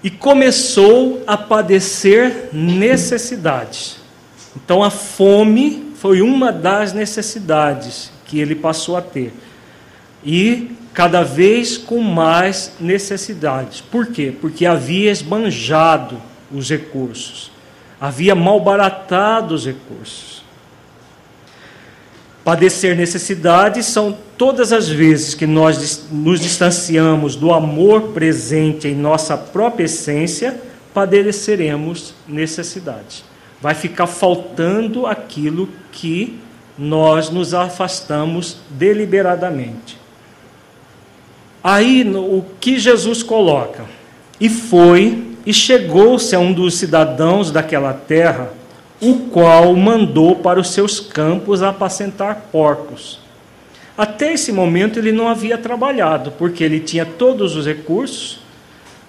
E 0.04 0.08
começou 0.08 1.24
a 1.26 1.36
padecer 1.36 2.50
necessidades. 2.52 3.96
Então 4.54 4.84
a 4.84 4.90
fome 4.90 5.92
foi 5.96 6.22
uma 6.22 6.52
das 6.52 6.92
necessidades 6.92 8.12
que 8.24 8.38
ele 8.38 8.54
passou 8.54 8.96
a 8.96 9.02
ter. 9.02 9.32
E 10.24 10.70
cada 10.98 11.22
vez 11.22 11.78
com 11.78 12.00
mais 12.00 12.72
necessidades. 12.80 13.80
Por 13.80 14.08
quê? 14.08 14.34
Porque 14.40 14.66
havia 14.66 15.12
esbanjado 15.12 16.20
os 16.50 16.68
recursos, 16.68 17.52
havia 18.00 18.34
malbaratado 18.34 19.54
os 19.54 19.64
recursos. 19.64 20.42
Padecer 22.42 22.96
necessidades 22.96 23.86
são 23.86 24.18
todas 24.36 24.72
as 24.72 24.88
vezes 24.88 25.34
que 25.34 25.46
nós 25.46 26.08
nos 26.10 26.40
distanciamos 26.40 27.36
do 27.36 27.52
amor 27.52 28.08
presente 28.08 28.88
em 28.88 28.96
nossa 28.96 29.36
própria 29.36 29.84
essência, 29.84 30.60
padeceremos 30.92 32.12
necessidades. 32.26 33.22
Vai 33.62 33.76
ficar 33.76 34.08
faltando 34.08 35.06
aquilo 35.06 35.68
que 35.92 36.40
nós 36.76 37.30
nos 37.30 37.54
afastamos 37.54 38.56
deliberadamente. 38.70 39.97
Aí 41.62 42.02
o 42.14 42.44
que 42.60 42.78
Jesus 42.78 43.22
coloca? 43.22 43.84
E 44.40 44.48
foi 44.48 45.24
e 45.44 45.52
chegou-se 45.52 46.34
a 46.34 46.38
um 46.38 46.52
dos 46.52 46.74
cidadãos 46.74 47.50
daquela 47.50 47.92
terra 47.92 48.52
o 49.00 49.30
qual 49.30 49.74
mandou 49.76 50.36
para 50.36 50.60
os 50.60 50.70
seus 50.70 50.98
campos 51.00 51.62
apacentar 51.62 52.48
porcos. 52.50 53.20
Até 53.96 54.32
esse 54.32 54.52
momento 54.52 54.98
ele 54.98 55.12
não 55.12 55.28
havia 55.28 55.58
trabalhado, 55.58 56.32
porque 56.32 56.62
ele 56.62 56.80
tinha 56.80 57.04
todos 57.04 57.56
os 57.56 57.66
recursos, 57.66 58.40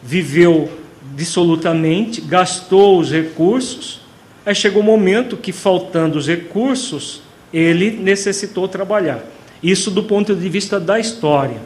viveu 0.01 0.69
dissolutamente, 1.15 2.21
gastou 2.21 2.99
os 2.99 3.11
recursos. 3.11 4.01
Aí 4.45 4.55
chegou 4.55 4.81
o 4.81 4.85
um 4.85 4.87
momento 4.87 5.37
que, 5.37 5.51
faltando 5.51 6.17
os 6.17 6.27
recursos, 6.27 7.21
ele 7.53 7.91
necessitou 7.91 8.67
trabalhar. 8.67 9.19
Isso 9.61 9.91
do 9.91 10.03
ponto 10.03 10.35
de 10.35 10.49
vista 10.49 10.79
da 10.79 10.99
história. 10.99 11.57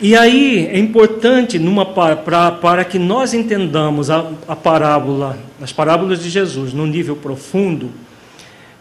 E 0.00 0.16
aí 0.16 0.66
é 0.66 0.78
importante 0.78 1.58
numa, 1.58 1.84
pra, 1.84 2.52
para 2.52 2.84
que 2.84 2.98
nós 2.98 3.34
entendamos 3.34 4.08
a, 4.08 4.32
a 4.48 4.56
parábola, 4.56 5.38
as 5.60 5.72
parábolas 5.72 6.22
de 6.22 6.30
Jesus 6.30 6.72
no 6.72 6.86
nível 6.86 7.16
profundo, 7.16 7.90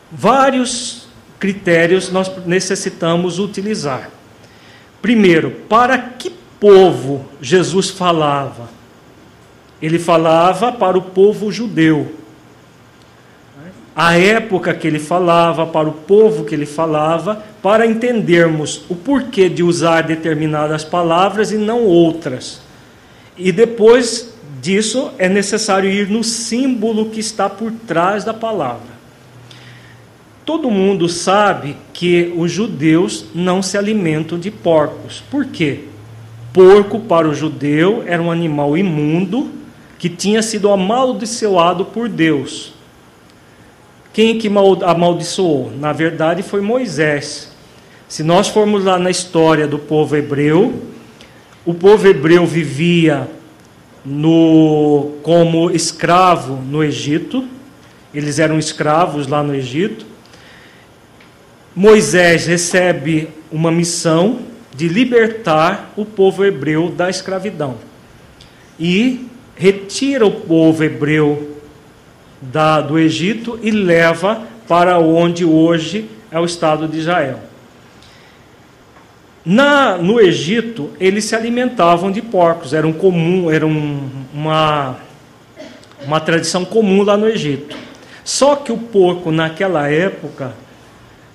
vários 0.09 1.07
critérios 1.37 2.09
nós 2.09 2.31
necessitamos 2.45 3.37
utilizar. 3.37 4.09
Primeiro, 5.01 5.51
para 5.67 5.97
que 5.97 6.31
povo 6.59 7.25
Jesus 7.41 7.89
falava? 7.89 8.69
Ele 9.81 9.99
falava 9.99 10.71
para 10.71 10.97
o 10.97 11.01
povo 11.01 11.51
judeu 11.51 12.18
a 14.01 14.17
época 14.17 14.73
que 14.73 14.87
ele 14.87 14.97
falava, 14.97 15.67
para 15.67 15.89
o 15.89 15.91
povo 15.91 16.45
que 16.45 16.55
ele 16.55 16.65
falava, 16.65 17.43
para 17.61 17.85
entendermos 17.85 18.85
o 18.87 18.95
porquê 18.95 19.49
de 19.49 19.61
usar 19.61 20.03
determinadas 20.03 20.85
palavras 20.85 21.51
e 21.51 21.57
não 21.57 21.83
outras. 21.83 22.61
E 23.37 23.51
depois 23.51 24.33
disso 24.61 25.11
é 25.17 25.27
necessário 25.27 25.89
ir 25.89 26.09
no 26.09 26.23
símbolo 26.23 27.09
que 27.09 27.19
está 27.19 27.49
por 27.49 27.73
trás 27.85 28.23
da 28.23 28.33
palavra. 28.33 28.87
Todo 30.45 30.71
mundo 30.71 31.09
sabe 31.09 31.75
que 31.91 32.33
os 32.37 32.49
judeus 32.49 33.25
não 33.35 33.61
se 33.61 33.77
alimentam 33.77 34.39
de 34.39 34.49
porcos. 34.49 35.21
Por 35.29 35.47
quê? 35.47 35.81
Porco 36.53 37.01
para 37.01 37.27
o 37.27 37.35
judeu 37.35 38.01
era 38.07 38.23
um 38.23 38.31
animal 38.31 38.77
imundo 38.77 39.51
que 39.97 40.07
tinha 40.07 40.41
sido 40.41 40.71
amaldiçoado 40.71 41.83
por 41.83 42.07
Deus. 42.07 42.78
Quem 44.11 44.37
que 44.37 44.49
amaldiçoou? 44.85 45.71
Na 45.77 45.93
verdade, 45.93 46.41
foi 46.41 46.61
Moisés. 46.61 47.51
Se 48.07 48.23
nós 48.23 48.47
formos 48.47 48.83
lá 48.83 48.97
na 48.97 49.11
história 49.11 49.67
do 49.67 49.77
povo 49.77 50.15
hebreu, 50.15 50.81
o 51.65 51.73
povo 51.73 52.07
hebreu 52.07 52.45
vivia 52.45 53.29
no, 54.03 55.11
como 55.21 55.69
escravo 55.69 56.55
no 56.55 56.83
Egito, 56.83 57.47
eles 58.13 58.39
eram 58.39 58.57
escravos 58.57 59.27
lá 59.27 59.43
no 59.43 59.53
Egito. 59.53 60.05
Moisés 61.75 62.47
recebe 62.47 63.29
uma 63.51 63.71
missão 63.71 64.39
de 64.75 64.87
libertar 64.87 65.93
o 65.95 66.03
povo 66.03 66.43
hebreu 66.43 66.89
da 66.89 67.09
escravidão 67.09 67.77
e 68.79 69.27
retira 69.55 70.25
o 70.25 70.31
povo 70.31 70.83
hebreu 70.83 71.48
da, 72.41 72.81
do 72.81 72.97
Egito 72.97 73.59
e 73.61 73.71
leva 73.71 74.43
para 74.67 74.99
onde 74.99 75.43
hoje 75.43 76.09
é 76.31 76.39
o 76.39 76.45
Estado 76.45 76.87
de 76.87 76.99
Israel. 76.99 77.39
Na, 79.43 79.97
no 79.97 80.19
Egito, 80.19 80.91
eles 80.99 81.25
se 81.25 81.35
alimentavam 81.35 82.11
de 82.11 82.21
porcos, 82.21 82.73
era, 82.73 82.85
um 82.85 82.93
comum, 82.93 83.49
era 83.49 83.65
um, 83.65 84.09
uma, 84.33 84.97
uma 86.05 86.19
tradição 86.19 86.65
comum 86.65 87.03
lá 87.03 87.17
no 87.17 87.27
Egito. 87.27 87.75
Só 88.23 88.55
que 88.55 88.71
o 88.71 88.77
porco, 88.77 89.31
naquela 89.31 89.89
época, 89.89 90.53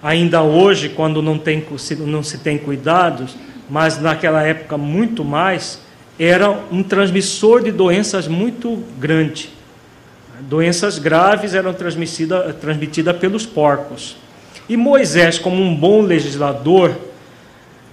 ainda 0.02 0.42
hoje, 0.42 0.90
quando 0.90 1.20
não, 1.22 1.38
tem, 1.38 1.64
não 2.06 2.22
se 2.22 2.38
tem 2.38 2.58
cuidados, 2.58 3.34
mas 3.68 3.98
naquela 4.00 4.42
época 4.42 4.76
muito 4.76 5.24
mais, 5.24 5.80
era 6.18 6.50
um 6.70 6.82
transmissor 6.82 7.62
de 7.62 7.72
doenças 7.72 8.28
muito 8.28 8.84
grande. 8.98 9.53
Doenças 10.48 10.98
graves 10.98 11.54
eram 11.54 11.72
transmitidas 11.72 12.54
transmitida 12.57 13.14
pelos 13.14 13.46
porcos. 13.46 14.16
E 14.68 14.76
Moisés, 14.76 15.38
como 15.38 15.62
um 15.62 15.74
bom 15.74 16.02
legislador, 16.02 16.94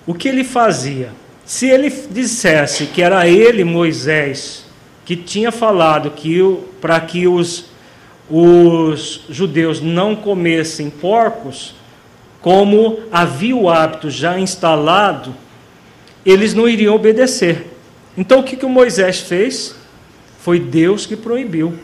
o 0.06 0.14
que 0.14 0.28
ele 0.28 0.44
fazia? 0.44 1.12
Se 1.46 1.68
ele 1.68 1.90
dissesse 2.10 2.88
que 2.88 3.02
era 3.02 3.28
ele, 3.28 3.64
Moisés, 3.64 4.66
que 5.06 5.16
tinha 5.16 5.52
falado 5.52 6.12
que 6.12 6.40
para 6.82 7.00
que 7.00 7.28
os, 7.28 7.66
os 8.30 9.26
judeus 9.30 9.82
não 9.82 10.16
comessem 10.16 10.90
porcos, 10.90 11.74
como 12.42 13.00
havia 13.12 13.56
o 13.56 13.70
hábito 13.70 14.10
já 14.10 14.38
instalado, 14.40 15.34
eles 16.26 16.54
não 16.54 16.68
iriam 16.68 16.96
obedecer. 16.96 17.68
Então 18.18 18.40
o 18.40 18.44
que, 18.44 18.58
que 18.58 18.66
o 18.66 18.70
Moisés 18.70 19.22
fez? 19.22 19.76
Foi 20.40 20.60
Deus 20.60 21.06
que 21.06 21.16
proibiu. 21.16 21.78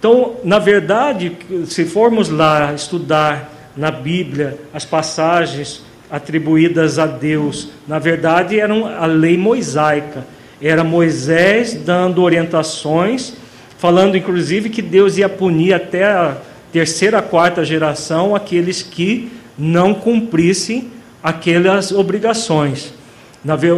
Então, 0.00 0.36
na 0.42 0.58
verdade, 0.58 1.36
se 1.66 1.84
formos 1.84 2.30
lá 2.30 2.72
estudar 2.72 3.52
na 3.76 3.90
Bíblia 3.90 4.58
as 4.72 4.82
passagens 4.82 5.82
atribuídas 6.10 6.98
a 6.98 7.04
Deus, 7.04 7.68
na 7.86 7.98
verdade 7.98 8.58
eram 8.58 8.86
a 8.86 9.04
lei 9.04 9.36
mosaica. 9.36 10.26
Era 10.60 10.82
Moisés 10.82 11.74
dando 11.74 12.22
orientações, 12.22 13.34
falando 13.76 14.16
inclusive 14.16 14.70
que 14.70 14.80
Deus 14.80 15.18
ia 15.18 15.28
punir 15.28 15.74
até 15.74 16.04
a 16.04 16.38
terceira, 16.72 17.20
quarta 17.20 17.62
geração 17.62 18.34
aqueles 18.34 18.82
que 18.82 19.30
não 19.58 19.92
cumprissem 19.92 20.90
aquelas 21.22 21.92
obrigações. 21.92 22.94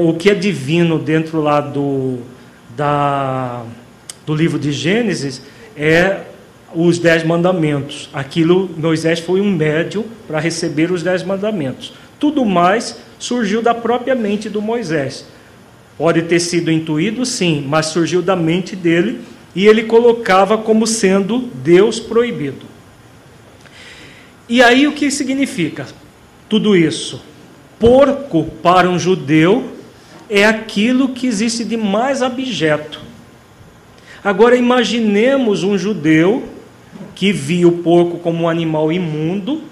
O 0.01 0.14
que 0.14 0.31
é 0.31 0.35
divino 0.37 1.01
dentro 1.01 1.41
lá 1.41 1.61
do, 1.61 2.18
da, 2.77 3.64
do 4.25 4.37
livro 4.37 4.57
de 4.57 4.70
Gênesis 4.70 5.43
é 5.77 6.23
os 6.75 6.99
dez 6.99 7.25
mandamentos. 7.25 8.09
Aquilo, 8.12 8.70
Moisés 8.77 9.20
foi 9.20 9.41
um 9.41 9.51
médio 9.51 10.05
para 10.27 10.41
receber 10.41 10.91
os 10.91 11.03
dez 11.03 11.23
mandamentos. 11.23 11.93
Tudo 12.18 12.45
mais 12.45 12.97
surgiu 13.18 13.62
da 13.62 13.75
própria 13.75 14.14
mente 14.14 14.49
do 14.49 14.62
Moisés. 14.62 15.27
Pode 15.99 16.23
ter 16.23 16.41
sido 16.41 16.70
intuído, 16.70 17.25
sim, 17.27 17.64
mas 17.68 17.87
surgiu 17.87 18.23
da 18.23 18.35
mente 18.35 18.75
dele 18.75 19.20
e 19.55 19.66
ele 19.66 19.85
colocava 19.85 20.57
como 20.57 20.87
sendo 20.87 21.39
Deus 21.39 22.01
proibido. 22.01 22.66
E 24.49 24.62
aí 24.62 24.87
o 24.87 24.93
que 24.93 25.11
significa 25.11 25.87
tudo 26.49 26.77
isso? 26.77 27.23
Porco 27.79 28.45
para 28.62 28.89
um 28.89 28.99
judeu 28.99 29.73
é 30.29 30.45
aquilo 30.45 31.11
que 31.11 31.27
existe 31.27 31.64
de 31.64 31.77
mais 31.77 32.23
abjeto. 32.23 33.01
Agora 34.25 34.55
imaginemos 34.55 35.64
um 35.64 35.77
judeu 35.77 36.45
que 37.14 37.33
via 37.33 37.66
o 37.66 37.79
porco 37.79 38.18
como 38.18 38.45
um 38.45 38.49
animal 38.49 38.93
imundo. 38.93 39.62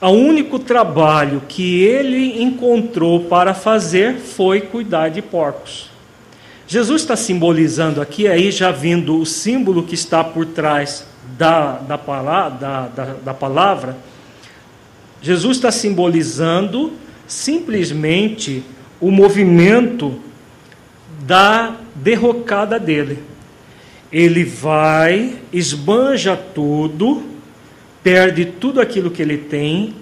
O 0.00 0.08
único 0.08 0.58
trabalho 0.58 1.42
que 1.48 1.84
ele 1.84 2.42
encontrou 2.42 3.24
para 3.24 3.54
fazer 3.54 4.16
foi 4.16 4.60
cuidar 4.60 5.08
de 5.10 5.22
porcos. 5.22 5.88
Jesus 6.66 7.02
está 7.02 7.14
simbolizando 7.14 8.00
aqui, 8.00 8.26
aí 8.26 8.50
já 8.50 8.72
vindo 8.72 9.20
o 9.20 9.24
símbolo 9.24 9.84
que 9.84 9.94
está 9.94 10.24
por 10.24 10.44
trás 10.44 11.06
da, 11.38 11.78
da, 11.78 11.96
da, 11.96 12.88
da, 12.88 13.04
da 13.24 13.34
palavra, 13.34 13.96
Jesus 15.22 15.58
está 15.58 15.70
simbolizando 15.70 16.92
simplesmente 17.26 18.64
o 19.00 19.12
movimento 19.12 20.25
da 21.26 21.76
derrocada 21.94 22.78
dele. 22.78 23.18
Ele 24.12 24.44
vai, 24.44 25.36
esbanja 25.52 26.36
tudo, 26.36 27.22
perde 28.02 28.44
tudo 28.44 28.80
aquilo 28.80 29.10
que 29.10 29.20
ele 29.20 29.36
tem, 29.36 29.94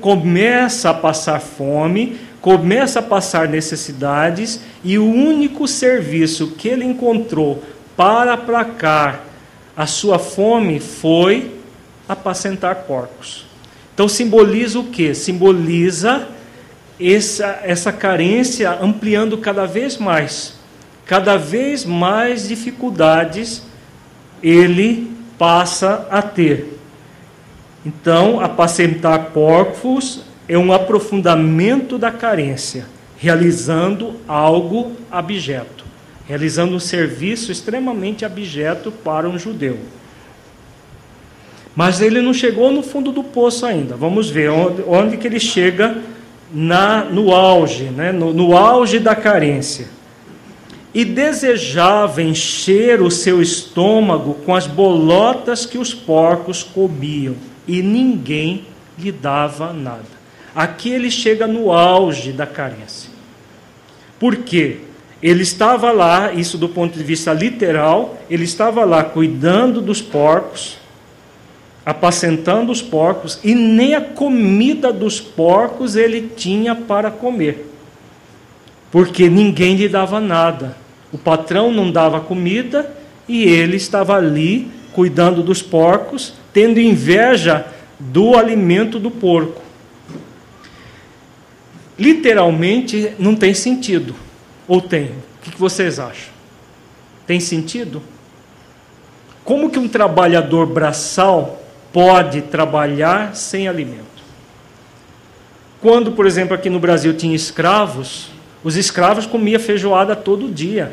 começa 0.00 0.90
a 0.90 0.94
passar 0.94 1.40
fome, 1.40 2.16
começa 2.40 3.00
a 3.00 3.02
passar 3.02 3.48
necessidades 3.48 4.60
e 4.84 4.96
o 4.98 5.04
único 5.04 5.66
serviço 5.66 6.52
que 6.52 6.68
ele 6.68 6.84
encontrou 6.84 7.62
para 7.96 8.34
aplacar 8.34 9.24
a 9.76 9.86
sua 9.86 10.18
fome 10.18 10.78
foi 10.78 11.58
apacentar 12.08 12.84
porcos. 12.86 13.44
Então 13.92 14.08
simboliza 14.08 14.78
o 14.78 14.84
que? 14.84 15.12
Simboliza 15.12 16.28
essa, 17.00 17.60
essa 17.62 17.92
carência 17.92 18.70
ampliando 18.80 19.38
cada 19.38 19.66
vez 19.66 19.96
mais. 19.96 20.54
Cada 21.06 21.36
vez 21.36 21.84
mais 21.84 22.48
dificuldades 22.48 23.62
ele 24.42 25.10
passa 25.38 26.06
a 26.10 26.20
ter. 26.20 26.78
Então, 27.86 28.40
apacentar 28.40 29.30
porcos 29.30 30.22
é 30.48 30.58
um 30.58 30.72
aprofundamento 30.72 31.96
da 31.96 32.10
carência, 32.10 32.86
realizando 33.16 34.16
algo 34.26 34.92
abjeto, 35.10 35.84
realizando 36.26 36.74
um 36.74 36.80
serviço 36.80 37.52
extremamente 37.52 38.24
abjeto 38.24 38.90
para 38.90 39.28
um 39.28 39.38
judeu. 39.38 39.78
Mas 41.74 42.00
ele 42.00 42.20
não 42.20 42.34
chegou 42.34 42.72
no 42.72 42.82
fundo 42.82 43.12
do 43.12 43.22
poço 43.22 43.64
ainda. 43.64 43.94
Vamos 43.94 44.28
ver 44.28 44.50
onde, 44.50 44.82
onde 44.86 45.16
que 45.16 45.28
ele 45.28 45.38
chega 45.38 45.96
na, 46.52 47.04
no 47.04 47.34
auge, 47.34 47.84
né? 47.84 48.12
no, 48.12 48.32
no 48.32 48.56
auge 48.56 48.98
da 48.98 49.14
carência. 49.14 49.86
E 50.94 51.04
desejava 51.04 52.22
encher 52.22 53.02
o 53.02 53.10
seu 53.10 53.42
estômago 53.42 54.34
com 54.44 54.54
as 54.54 54.66
bolotas 54.66 55.66
que 55.66 55.78
os 55.78 55.92
porcos 55.92 56.62
comiam, 56.62 57.34
e 57.66 57.82
ninguém 57.82 58.64
lhe 58.98 59.12
dava 59.12 59.72
nada. 59.72 60.18
Aqui 60.54 60.90
ele 60.90 61.10
chega 61.10 61.46
no 61.46 61.70
auge 61.70 62.32
da 62.32 62.46
carência. 62.46 63.10
Por 64.18 64.36
quê? 64.36 64.78
Ele 65.22 65.42
estava 65.42 65.90
lá, 65.90 66.32
isso 66.32 66.56
do 66.56 66.68
ponto 66.68 66.96
de 66.96 67.04
vista 67.04 67.32
literal, 67.32 68.18
ele 68.30 68.44
estava 68.44 68.84
lá 68.84 69.04
cuidando 69.04 69.80
dos 69.80 70.00
porcos, 70.00 70.78
apacentando 71.88 72.70
os 72.70 72.82
porcos, 72.82 73.40
e 73.42 73.54
nem 73.54 73.94
a 73.94 74.00
comida 74.02 74.92
dos 74.92 75.22
porcos 75.22 75.96
ele 75.96 76.30
tinha 76.36 76.74
para 76.74 77.10
comer, 77.10 77.66
porque 78.90 79.26
ninguém 79.30 79.74
lhe 79.74 79.88
dava 79.88 80.20
nada. 80.20 80.76
O 81.10 81.16
patrão 81.16 81.72
não 81.72 81.90
dava 81.90 82.20
comida 82.20 82.94
e 83.26 83.42
ele 83.42 83.78
estava 83.78 84.14
ali 84.14 84.70
cuidando 84.92 85.42
dos 85.42 85.62
porcos, 85.62 86.34
tendo 86.52 86.78
inveja 86.78 87.64
do 87.98 88.36
alimento 88.36 88.98
do 88.98 89.10
porco. 89.10 89.62
Literalmente 91.98 93.14
não 93.18 93.34
tem 93.34 93.54
sentido. 93.54 94.14
Ou 94.66 94.82
tem? 94.82 95.06
O 95.06 95.50
que 95.50 95.58
vocês 95.58 95.98
acham? 95.98 96.34
Tem 97.26 97.40
sentido? 97.40 98.02
Como 99.42 99.70
que 99.70 99.78
um 99.78 99.88
trabalhador 99.88 100.66
braçal 100.66 101.62
pode 101.98 102.42
trabalhar 102.42 103.34
sem 103.34 103.66
alimento. 103.66 104.22
Quando, 105.80 106.12
por 106.12 106.26
exemplo, 106.26 106.54
aqui 106.54 106.70
no 106.70 106.78
Brasil 106.78 107.12
tinha 107.12 107.34
escravos, 107.34 108.28
os 108.62 108.76
escravos 108.76 109.26
comiam 109.26 109.58
feijoada 109.58 110.14
todo 110.14 110.48
dia, 110.48 110.92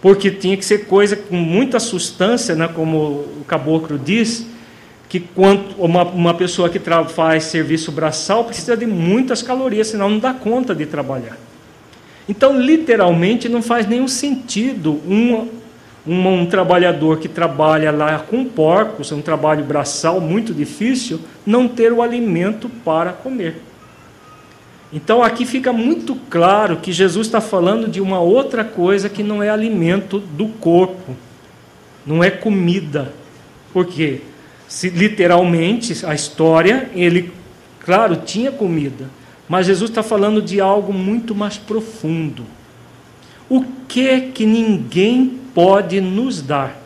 porque 0.00 0.30
tinha 0.30 0.56
que 0.56 0.64
ser 0.64 0.86
coisa 0.86 1.16
com 1.16 1.36
muita 1.36 1.78
substância, 1.78 2.54
né, 2.54 2.66
como 2.66 2.96
o 2.96 3.44
caboclo 3.46 3.98
diz, 3.98 4.46
que 5.06 5.20
quanto 5.20 5.76
uma, 5.76 6.04
uma 6.04 6.32
pessoa 6.32 6.70
que 6.70 6.80
faz 7.14 7.44
serviço 7.44 7.92
braçal 7.92 8.42
precisa 8.44 8.74
de 8.74 8.86
muitas 8.86 9.42
calorias, 9.42 9.88
senão 9.88 10.08
não 10.08 10.18
dá 10.18 10.32
conta 10.32 10.74
de 10.74 10.86
trabalhar. 10.86 11.36
Então, 12.26 12.58
literalmente, 12.58 13.50
não 13.50 13.60
faz 13.60 13.86
nenhum 13.86 14.08
sentido 14.08 14.92
um, 15.06 15.46
um, 16.06 16.28
um, 16.28 16.46
trabalhador 16.46 17.18
que 17.18 17.28
trabalha 17.28 17.90
lá 17.90 18.18
com 18.18 18.44
porcos, 18.44 19.10
é 19.10 19.14
um 19.14 19.22
trabalho 19.22 19.64
braçal 19.64 20.20
muito 20.20 20.54
difícil, 20.54 21.20
não 21.44 21.66
ter 21.66 21.92
o 21.92 22.00
alimento 22.00 22.68
para 22.68 23.12
comer. 23.12 23.62
Então 24.92 25.22
aqui 25.22 25.44
fica 25.44 25.72
muito 25.72 26.14
claro 26.30 26.76
que 26.76 26.92
Jesus 26.92 27.26
está 27.26 27.40
falando 27.40 27.88
de 27.88 28.00
uma 28.00 28.20
outra 28.20 28.64
coisa 28.64 29.08
que 29.08 29.22
não 29.22 29.42
é 29.42 29.50
alimento 29.50 30.18
do 30.18 30.46
corpo, 30.46 31.16
não 32.06 32.22
é 32.22 32.30
comida. 32.30 33.12
Porque, 33.72 34.20
se, 34.68 34.88
literalmente, 34.88 36.06
a 36.06 36.14
história, 36.14 36.88
ele, 36.94 37.32
claro, 37.80 38.16
tinha 38.16 38.50
comida, 38.52 39.10
mas 39.48 39.66
Jesus 39.66 39.90
está 39.90 40.02
falando 40.02 40.40
de 40.40 40.60
algo 40.60 40.92
muito 40.92 41.34
mais 41.34 41.58
profundo. 41.58 42.44
O 43.50 43.64
que 43.86 44.20
que 44.32 44.46
ninguém 44.46 45.40
pode 45.56 46.02
nos 46.02 46.42
dar. 46.42 46.76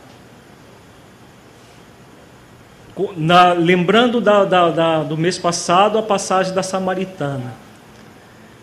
Na, 3.17 3.53
lembrando 3.53 4.21
da, 4.21 4.45
da, 4.45 4.71
da, 4.71 5.03
do 5.03 5.17
mês 5.17 5.37
passado, 5.37 5.99
a 5.99 6.03
passagem 6.03 6.55
da 6.55 6.63
Samaritana. 6.63 7.53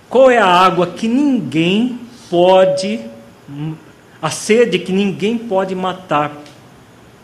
Qual 0.09 0.31
é 0.31 0.37
a 0.37 0.45
água 0.45 0.87
que 0.87 1.09
ninguém 1.09 1.99
pode, 2.29 3.01
a 4.21 4.29
sede 4.29 4.79
que 4.79 4.93
ninguém 4.93 5.37
pode 5.37 5.75
matar 5.75 6.31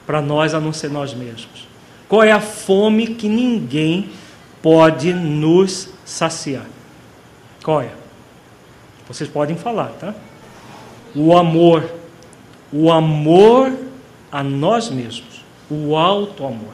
para 0.05 0.21
nós 0.21 0.53
a 0.53 0.59
não 0.59 0.73
ser 0.73 0.89
nós 0.89 1.13
mesmos? 1.13 1.65
Qual 2.09 2.21
é 2.21 2.33
a 2.33 2.41
fome 2.41 3.15
que 3.15 3.29
ninguém 3.29 4.09
pode 4.61 5.13
nos 5.13 5.87
saciar? 6.03 6.65
Qual 7.63 7.81
é? 7.81 7.91
Vocês 9.07 9.29
podem 9.29 9.55
falar, 9.55 9.89
tá? 9.99 10.13
O 11.15 11.37
amor 11.37 12.02
o 12.73 12.91
amor 12.91 13.71
a 14.31 14.43
nós 14.43 14.89
mesmos, 14.89 15.43
o 15.69 15.95
alto 15.95 16.43
amor. 16.43 16.73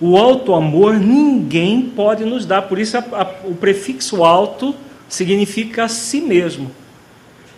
O 0.00 0.16
alto 0.16 0.54
amor 0.54 0.94
ninguém 0.94 1.82
pode 1.82 2.24
nos 2.24 2.46
dar, 2.46 2.62
por 2.62 2.78
isso 2.78 2.96
a, 2.96 3.00
a, 3.00 3.46
o 3.46 3.54
prefixo 3.54 4.24
alto 4.24 4.74
significa 5.08 5.84
a 5.84 5.88
si 5.88 6.20
mesmo. 6.20 6.70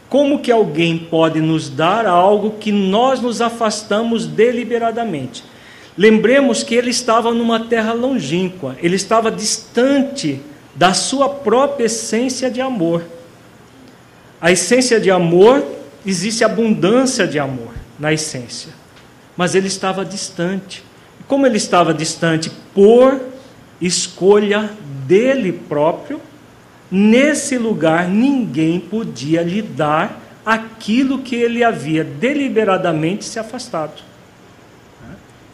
Como 0.09 0.41
que 0.41 0.51
alguém 0.51 0.99
pode 0.99 1.41
nos 1.41 1.71
dar 1.71 2.07
algo 2.07 2.57
que 2.59 2.73
nós 2.73 3.21
nos 3.21 3.41
afastamos 3.41 4.27
deliberadamente? 4.27 5.45
Lembremos 5.97 6.65
que 6.65 6.75
ele 6.75 6.91
estava 6.91 7.33
numa 7.33 7.61
terra 7.61 7.93
longínqua, 7.93 8.77
ele 8.83 8.97
estava 8.97 9.31
distante 9.31 10.41
da 10.75 10.93
sua 10.93 11.29
própria 11.29 11.87
essência 11.87 12.51
de 12.51 12.61
amor. 12.61 13.05
A 14.41 14.51
essência 14.51 15.01
de 15.01 15.11
amor 15.11 15.65
existe 16.05 16.45
abundância 16.45 17.27
de 17.27 17.39
amor 17.39 17.75
na 17.99 18.13
essência, 18.13 18.73
mas 19.37 19.55
ele 19.55 19.69
estava 19.69 20.05
distante. 20.05 20.85
Como 21.27 21.47
ele 21.47 21.57
estava 21.57 21.95
distante 21.95 22.51
por 22.75 23.21
escolha 23.81 24.71
dele 25.07 25.53
próprio, 25.53 26.21
nesse 26.91 27.57
lugar 27.57 28.09
ninguém 28.09 28.79
podia 28.79 29.43
lhe 29.43 29.63
dar 29.63 30.21
aquilo 30.45 31.21
que 31.21 31.35
ele 31.35 31.65
havia 31.65 32.05
deliberadamente 32.05 33.25
se 33.25 33.39
afastado. 33.39 34.03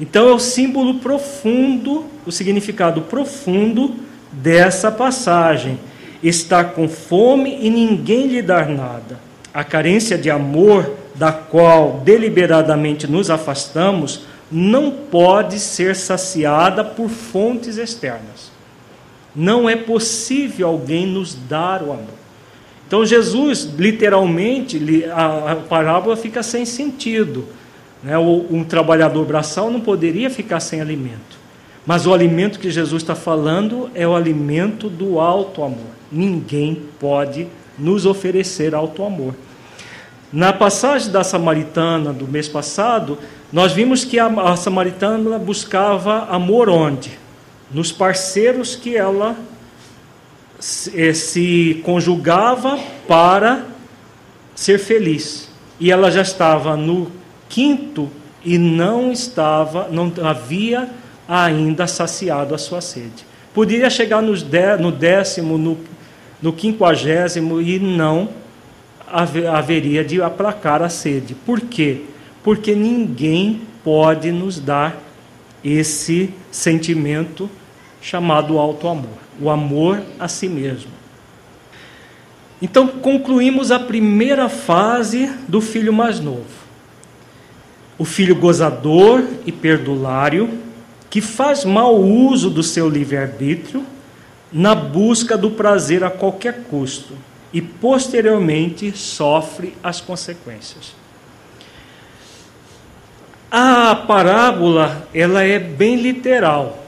Então 0.00 0.28
é 0.28 0.32
o 0.32 0.38
símbolo 0.38 0.94
profundo, 0.94 2.06
o 2.26 2.32
significado 2.32 3.02
profundo 3.02 3.96
dessa 4.32 4.90
passagem. 4.90 5.78
Está 6.22 6.64
com 6.64 6.88
fome 6.88 7.58
e 7.60 7.70
ninguém 7.70 8.26
lhe 8.26 8.42
dá 8.42 8.64
nada. 8.64 9.29
A 9.52 9.64
carência 9.64 10.16
de 10.16 10.30
amor, 10.30 10.94
da 11.14 11.32
qual 11.32 12.00
deliberadamente 12.04 13.06
nos 13.06 13.30
afastamos, 13.30 14.22
não 14.50 14.90
pode 14.90 15.58
ser 15.58 15.94
saciada 15.94 16.84
por 16.84 17.08
fontes 17.08 17.76
externas. 17.76 18.50
Não 19.34 19.68
é 19.68 19.76
possível 19.76 20.68
alguém 20.68 21.06
nos 21.06 21.34
dar 21.34 21.82
o 21.82 21.92
amor. 21.92 22.20
Então, 22.86 23.06
Jesus, 23.06 23.68
literalmente, 23.78 25.04
a, 25.12 25.56
parábola 25.68 26.16
fica 26.16 26.42
sem 26.42 26.64
sentido. 26.64 27.46
Né? 28.02 28.18
Um 28.18 28.64
trabalhador 28.64 29.24
braçal 29.24 29.70
não 29.70 29.80
poderia 29.80 30.28
ficar 30.28 30.58
sem 30.58 30.80
alimento. 30.80 31.38
Mas 31.86 32.06
o 32.06 32.12
alimento 32.12 32.58
que 32.58 32.70
Jesus 32.70 33.02
está 33.02 33.14
falando 33.14 33.90
é 33.94 34.06
o 34.06 34.14
alimento 34.14 34.88
do 34.88 35.20
alto 35.20 35.62
amor. 35.62 35.90
Ninguém 36.10 36.82
pode 36.98 37.46
nos 37.80 38.06
oferecer 38.06 38.74
alto 38.74 39.02
amor. 39.04 39.34
Na 40.32 40.52
passagem 40.52 41.10
da 41.10 41.24
samaritana 41.24 42.12
do 42.12 42.28
mês 42.28 42.48
passado, 42.48 43.18
nós 43.52 43.72
vimos 43.72 44.04
que 44.04 44.18
a, 44.18 44.54
samaritana 44.56 45.38
buscava 45.38 46.26
amor 46.26 46.68
onde? 46.68 47.18
Nos 47.72 47.90
parceiros 47.90 48.76
que 48.76 48.96
ela 48.96 49.36
se, 50.58 51.00
eh, 51.00 51.14
se 51.14 51.80
conjugava 51.84 52.78
para 53.08 53.66
ser 54.54 54.78
feliz. 54.78 55.48
E 55.80 55.90
ela 55.90 56.10
já 56.10 56.22
estava 56.22 56.76
no 56.76 57.10
quinto 57.48 58.08
e 58.44 58.56
não 58.56 59.10
estava, 59.10 59.88
não 59.90 60.12
havia 60.22 60.88
ainda 61.28 61.86
saciado 61.86 62.54
a 62.54 62.58
sua 62.58 62.80
sede. 62.80 63.26
Poderia 63.52 63.90
chegar 63.90 64.22
no 64.22 64.92
décimo, 64.92 65.58
no, 65.58 65.78
no 66.42 66.52
quinquagésimo 66.52 67.60
e 67.60 67.78
não 67.78 68.28
haveria 69.06 70.04
de 70.04 70.22
aplacar 70.22 70.82
a 70.82 70.88
sede. 70.88 71.34
Por 71.34 71.60
quê? 71.60 72.02
Porque 72.42 72.74
ninguém 72.74 73.62
pode 73.82 74.30
nos 74.30 74.58
dar 74.58 75.02
esse 75.64 76.32
sentimento 76.50 77.50
chamado 78.00 78.58
alto 78.58 78.88
amor, 78.88 79.18
o 79.40 79.50
amor 79.50 80.02
a 80.18 80.28
si 80.28 80.48
mesmo. 80.48 80.90
Então 82.62 82.86
concluímos 82.86 83.70
a 83.70 83.78
primeira 83.78 84.48
fase 84.48 85.30
do 85.48 85.60
filho 85.60 85.92
mais 85.92 86.20
novo. 86.20 86.60
O 87.98 88.04
filho 88.04 88.34
gozador 88.34 89.24
e 89.44 89.52
perdulário, 89.52 90.58
que 91.10 91.20
faz 91.20 91.64
mau 91.64 92.00
uso 92.00 92.48
do 92.48 92.62
seu 92.62 92.88
livre-arbítrio 92.88 93.84
na 94.52 94.74
busca 94.74 95.36
do 95.36 95.50
prazer 95.50 96.02
a 96.02 96.10
qualquer 96.10 96.64
custo 96.64 97.14
e 97.52 97.60
posteriormente 97.60 98.96
sofre 98.96 99.74
as 99.82 100.00
consequências. 100.00 100.94
A 103.50 103.94
parábola, 103.94 105.08
ela 105.12 105.42
é 105.42 105.58
bem 105.58 105.96
literal. 105.96 106.84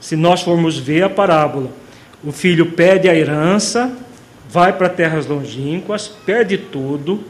Se 0.00 0.16
nós 0.16 0.42
formos 0.42 0.78
ver 0.78 1.02
a 1.02 1.08
parábola, 1.08 1.70
o 2.22 2.30
filho 2.30 2.72
pede 2.72 3.08
a 3.08 3.14
herança, 3.14 3.90
vai 4.50 4.72
para 4.72 4.88
terras 4.88 5.26
longínquas, 5.26 6.08
perde 6.08 6.58
tudo, 6.58 7.24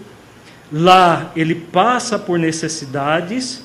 lá 0.73 1.31
ele 1.37 1.55
passa 1.55 2.19
por 2.19 2.39
necessidades 2.39 3.63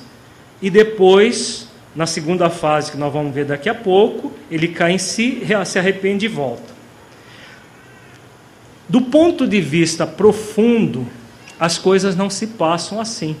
e 0.62 0.70
depois, 0.70 1.68
na 1.94 2.06
segunda 2.06 2.48
fase 2.48 2.92
que 2.92 2.96
nós 2.96 3.12
vamos 3.12 3.34
ver 3.34 3.44
daqui 3.44 3.68
a 3.68 3.74
pouco, 3.74 4.32
ele 4.50 4.68
cai 4.68 4.92
em 4.92 4.98
si, 4.98 5.42
se 5.66 5.78
arrepende 5.78 6.26
e 6.26 6.28
volta. 6.28 6.70
Do 8.88 9.02
ponto 9.02 9.46
de 9.46 9.60
vista 9.60 10.06
profundo, 10.06 11.06
as 11.58 11.78
coisas 11.78 12.16
não 12.16 12.30
se 12.30 12.48
passam 12.48 13.00
assim, 13.00 13.36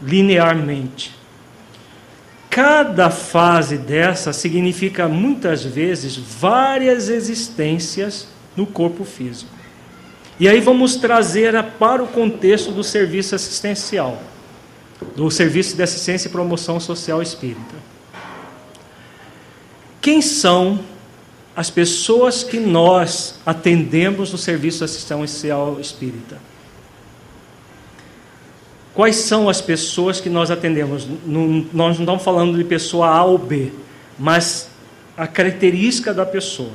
linearmente. 0.00 1.12
Cada 2.50 3.10
fase 3.10 3.76
dessa 3.76 4.32
significa 4.32 5.08
muitas 5.08 5.64
vezes 5.64 6.16
várias 6.16 7.08
existências 7.08 8.28
no 8.56 8.66
corpo 8.66 9.04
físico. 9.04 9.50
E 10.38 10.48
aí 10.48 10.60
vamos 10.60 10.96
trazer 10.96 11.60
para 11.78 12.02
o 12.02 12.08
contexto 12.08 12.72
do 12.72 12.82
serviço 12.82 13.34
assistencial, 13.34 14.20
do 15.16 15.30
serviço 15.30 15.76
de 15.76 15.82
assistência 15.82 16.28
e 16.28 16.30
promoção 16.30 16.78
social 16.80 17.22
espírita. 17.22 17.74
Quem 20.00 20.20
são 20.20 20.80
as 21.56 21.70
pessoas 21.70 22.42
que 22.42 22.58
nós 22.58 23.36
atendemos 23.46 24.32
no 24.32 24.38
serviço 24.38 24.82
assistencial 24.82 25.78
espírita. 25.80 26.38
Quais 28.92 29.16
são 29.16 29.48
as 29.48 29.60
pessoas 29.60 30.20
que 30.20 30.28
nós 30.28 30.50
atendemos? 30.50 31.06
nós 31.26 31.72
não 31.72 31.90
estamos 31.90 32.22
falando 32.22 32.56
de 32.56 32.64
pessoa 32.64 33.08
A 33.08 33.24
ou 33.24 33.38
B, 33.38 33.72
mas 34.18 34.68
a 35.16 35.26
característica 35.26 36.12
da 36.12 36.26
pessoa. 36.26 36.72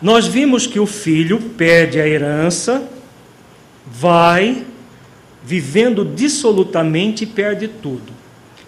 Nós 0.00 0.26
vimos 0.26 0.66
que 0.66 0.80
o 0.80 0.86
filho 0.86 1.38
perde 1.56 2.00
a 2.00 2.08
herança, 2.08 2.88
vai 3.86 4.64
vivendo 5.42 6.04
dissolutamente 6.04 7.26
perde 7.26 7.68
tudo. 7.68 8.12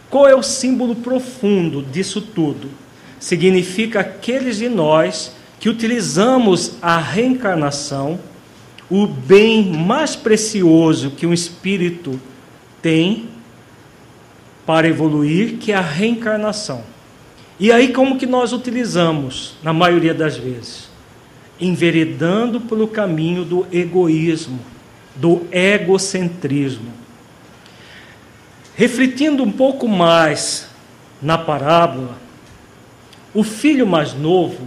Qual 0.08 0.28
é 0.28 0.34
o 0.34 0.42
símbolo 0.42 0.96
profundo 0.96 1.82
disso 1.82 2.20
tudo? 2.20 2.82
significa 3.22 4.00
aqueles 4.00 4.56
de 4.56 4.68
nós 4.68 5.32
que 5.60 5.68
utilizamos 5.68 6.72
a 6.82 6.98
reencarnação, 6.98 8.18
o 8.90 9.06
bem 9.06 9.64
mais 9.72 10.16
precioso 10.16 11.12
que 11.12 11.24
um 11.24 11.32
espírito 11.32 12.20
tem 12.82 13.28
para 14.66 14.88
evoluir, 14.88 15.54
que 15.58 15.70
é 15.70 15.76
a 15.76 15.80
reencarnação. 15.80 16.82
E 17.60 17.70
aí 17.70 17.92
como 17.92 18.18
que 18.18 18.26
nós 18.26 18.52
utilizamos 18.52 19.54
na 19.62 19.72
maioria 19.72 20.12
das 20.12 20.36
vezes? 20.36 20.90
Enveredando 21.60 22.60
pelo 22.60 22.88
caminho 22.88 23.44
do 23.44 23.64
egoísmo, 23.72 24.58
do 25.14 25.46
egocentrismo. 25.50 26.90
Refletindo 28.74 29.42
um 29.42 29.52
pouco 29.52 29.86
mais 29.86 30.68
na 31.20 31.36
parábola, 31.36 32.16
o 33.34 33.42
filho 33.42 33.86
mais 33.86 34.14
novo, 34.14 34.66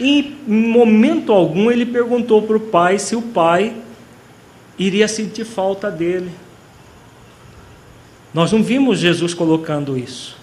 em 0.00 0.36
momento 0.46 1.32
algum, 1.32 1.70
ele 1.70 1.86
perguntou 1.86 2.42
para 2.42 2.56
o 2.56 2.60
pai 2.60 2.98
se 2.98 3.14
o 3.14 3.22
pai 3.22 3.76
iria 4.78 5.06
sentir 5.06 5.44
falta 5.44 5.90
dele. 5.90 6.30
Nós 8.32 8.50
não 8.50 8.62
vimos 8.62 8.98
Jesus 8.98 9.34
colocando 9.34 9.98
isso. 9.98 10.36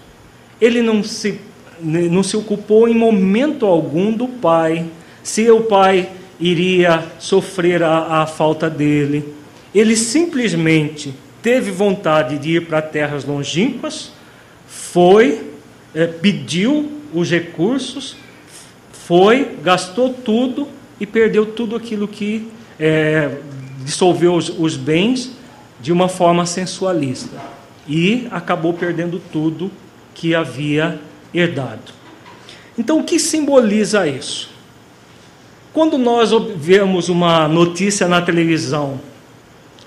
Ele 0.60 0.80
não 0.80 1.02
se, 1.02 1.40
não 1.80 2.22
se 2.22 2.36
ocupou 2.36 2.88
em 2.88 2.94
momento 2.94 3.66
algum 3.66 4.12
do 4.12 4.28
pai, 4.28 4.86
se 5.22 5.50
o 5.50 5.62
pai 5.62 6.08
iria 6.40 7.04
sofrer 7.18 7.82
a, 7.82 8.22
a 8.22 8.26
falta 8.26 8.70
dele. 8.70 9.34
Ele 9.74 9.94
simplesmente 9.94 11.14
teve 11.42 11.70
vontade 11.70 12.38
de 12.38 12.56
ir 12.56 12.66
para 12.66 12.82
terras 12.82 13.24
longínquas, 13.24 14.12
foi, 14.66 15.50
é, 15.94 16.06
pediu 16.06 16.90
os 17.12 17.30
recursos, 17.30 18.16
foi, 18.92 19.56
gastou 19.62 20.12
tudo 20.12 20.68
e 20.98 21.06
perdeu 21.06 21.46
tudo 21.46 21.76
aquilo 21.76 22.06
que 22.06 22.48
é, 22.78 23.38
dissolveu 23.84 24.34
os, 24.34 24.48
os 24.48 24.76
bens 24.76 25.32
de 25.80 25.92
uma 25.92 26.08
forma 26.08 26.46
sensualista. 26.46 27.36
E 27.88 28.28
acabou 28.30 28.72
perdendo 28.72 29.20
tudo 29.32 29.70
que 30.14 30.34
havia 30.34 31.00
herdado. 31.32 31.92
Então, 32.78 33.00
o 33.00 33.04
que 33.04 33.18
simboliza 33.18 34.06
isso? 34.06 34.50
Quando 35.72 35.96
nós 35.96 36.30
vemos 36.56 37.08
uma 37.08 37.46
notícia 37.46 38.08
na 38.08 38.20
televisão 38.20 39.00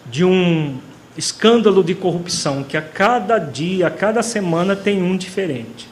de 0.06 0.24
um 0.24 0.78
escândalo 1.18 1.84
de 1.84 1.94
corrupção, 1.94 2.64
que 2.64 2.78
a 2.78 2.82
cada 2.82 3.38
dia, 3.38 3.88
a 3.88 3.92
cada 3.92 4.24
semana 4.24 4.78
tem 4.78 5.04
um 5.04 5.18
diferente. 5.18 5.90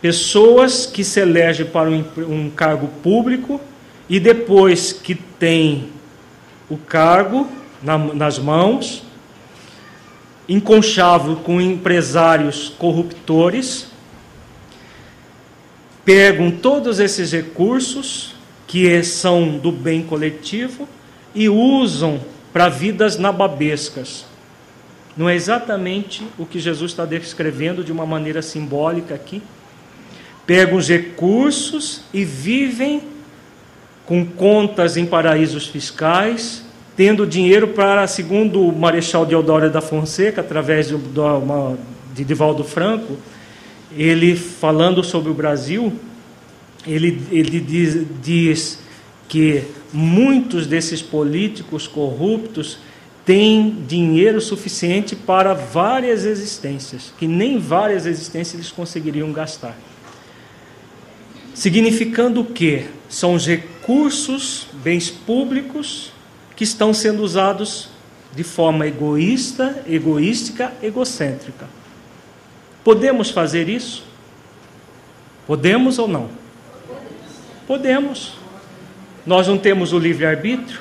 Pessoas 0.00 0.84
que 0.84 1.04
se 1.04 1.20
elegem 1.20 1.64
para 1.64 1.88
um, 1.88 2.04
um 2.28 2.50
cargo 2.50 2.88
público 3.04 3.60
e 4.08 4.18
depois 4.18 4.92
que 4.92 5.14
tem 5.14 5.88
o 6.68 6.76
cargo 6.76 7.48
na, 7.80 7.96
nas 7.96 8.36
mãos, 8.36 9.04
enconchavo 10.48 11.36
com 11.36 11.60
empresários 11.60 12.68
corruptores, 12.78 13.86
pegam 16.04 16.50
todos 16.50 16.98
esses 16.98 17.30
recursos 17.30 18.31
que 18.72 19.02
são 19.04 19.58
do 19.58 19.70
bem 19.70 20.02
coletivo 20.02 20.88
e 21.34 21.46
usam 21.46 22.18
para 22.54 22.70
vidas 22.70 23.18
nababescas. 23.18 24.24
Não 25.14 25.28
é 25.28 25.34
exatamente 25.34 26.26
o 26.38 26.46
que 26.46 26.58
Jesus 26.58 26.92
está 26.92 27.04
descrevendo 27.04 27.84
de 27.84 27.92
uma 27.92 28.06
maneira 28.06 28.40
simbólica 28.40 29.14
aqui? 29.14 29.42
pegam 30.46 30.76
os 30.76 30.88
recursos 30.88 32.02
e 32.12 32.24
vivem 32.24 33.02
com 34.04 34.24
contas 34.26 34.96
em 34.96 35.06
paraísos 35.06 35.66
fiscais, 35.68 36.64
tendo 36.96 37.26
dinheiro 37.26 37.68
para, 37.68 38.06
segundo 38.06 38.66
o 38.66 38.76
Marechal 38.76 39.24
Deodoro 39.24 39.70
da 39.70 39.80
Fonseca, 39.80 40.40
através 40.40 40.88
de, 40.88 40.96
de 42.12 42.24
Divaldo 42.24 42.64
Franco, 42.64 43.16
ele 43.96 44.34
falando 44.34 45.04
sobre 45.04 45.30
o 45.30 45.34
Brasil, 45.34 45.92
ele, 46.86 47.22
ele 47.30 47.60
diz, 47.60 48.06
diz 48.22 48.78
que 49.28 49.64
muitos 49.92 50.66
desses 50.66 51.00
políticos 51.00 51.86
corruptos 51.86 52.78
têm 53.24 53.84
dinheiro 53.86 54.40
suficiente 54.40 55.14
para 55.14 55.54
várias 55.54 56.24
existências, 56.24 57.12
que 57.18 57.26
nem 57.26 57.58
várias 57.58 58.04
existências 58.04 58.54
eles 58.54 58.72
conseguiriam 58.72 59.32
gastar. 59.32 59.76
Significando 61.54 62.44
que 62.44 62.86
são 63.08 63.34
os 63.34 63.46
recursos, 63.46 64.66
bens 64.82 65.10
públicos, 65.10 66.12
que 66.56 66.64
estão 66.64 66.92
sendo 66.92 67.22
usados 67.22 67.88
de 68.34 68.42
forma 68.42 68.86
egoísta, 68.86 69.82
egoística, 69.86 70.72
egocêntrica. 70.82 71.68
Podemos 72.82 73.30
fazer 73.30 73.68
isso? 73.68 74.04
Podemos 75.46 75.98
ou 75.98 76.08
não? 76.08 76.41
Podemos. 77.66 78.34
Nós 79.26 79.46
não 79.46 79.56
temos 79.56 79.92
o 79.92 79.98
livre-arbítrio? 79.98 80.80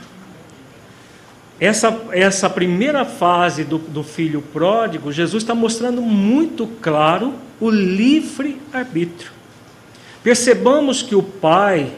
Essa, 1.60 1.96
essa 2.12 2.50
primeira 2.50 3.06
fase 3.06 3.64
do, 3.64 3.78
do 3.78 4.04
filho 4.04 4.42
pródigo, 4.42 5.12
Jesus 5.12 5.44
está 5.44 5.54
mostrando 5.54 6.02
muito 6.02 6.66
claro 6.82 7.36
o 7.60 7.70
livre-arbítrio. 7.70 9.32
Percebamos 10.24 11.04
que 11.04 11.14
o 11.14 11.22
pai, 11.22 11.92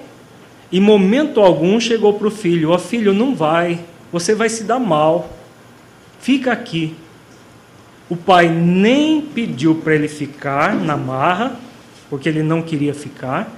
em 0.70 0.82
momento 0.82 1.40
algum, 1.40 1.80
chegou 1.80 2.14
para 2.14 2.28
o 2.28 2.32
filho: 2.32 2.72
Ó 2.72 2.78
filho, 2.78 3.14
não 3.14 3.34
vai, 3.34 3.80
você 4.12 4.36
vai 4.36 4.50
se 4.50 4.66
dar 4.66 4.80
mal, 4.80 5.32
fica 6.20 6.52
aqui. 6.52 6.94
O 8.10 8.18
pai 8.18 8.50
nem 8.50 9.22
pediu 9.22 9.76
para 9.76 9.96
ele 9.96 10.10
ficar 10.10 10.76
na 10.76 10.98
marra, 10.98 11.56
porque 12.10 12.28
ele 12.28 12.44
não 12.44 12.62
queria 12.62 12.94
ficar, 12.94 13.50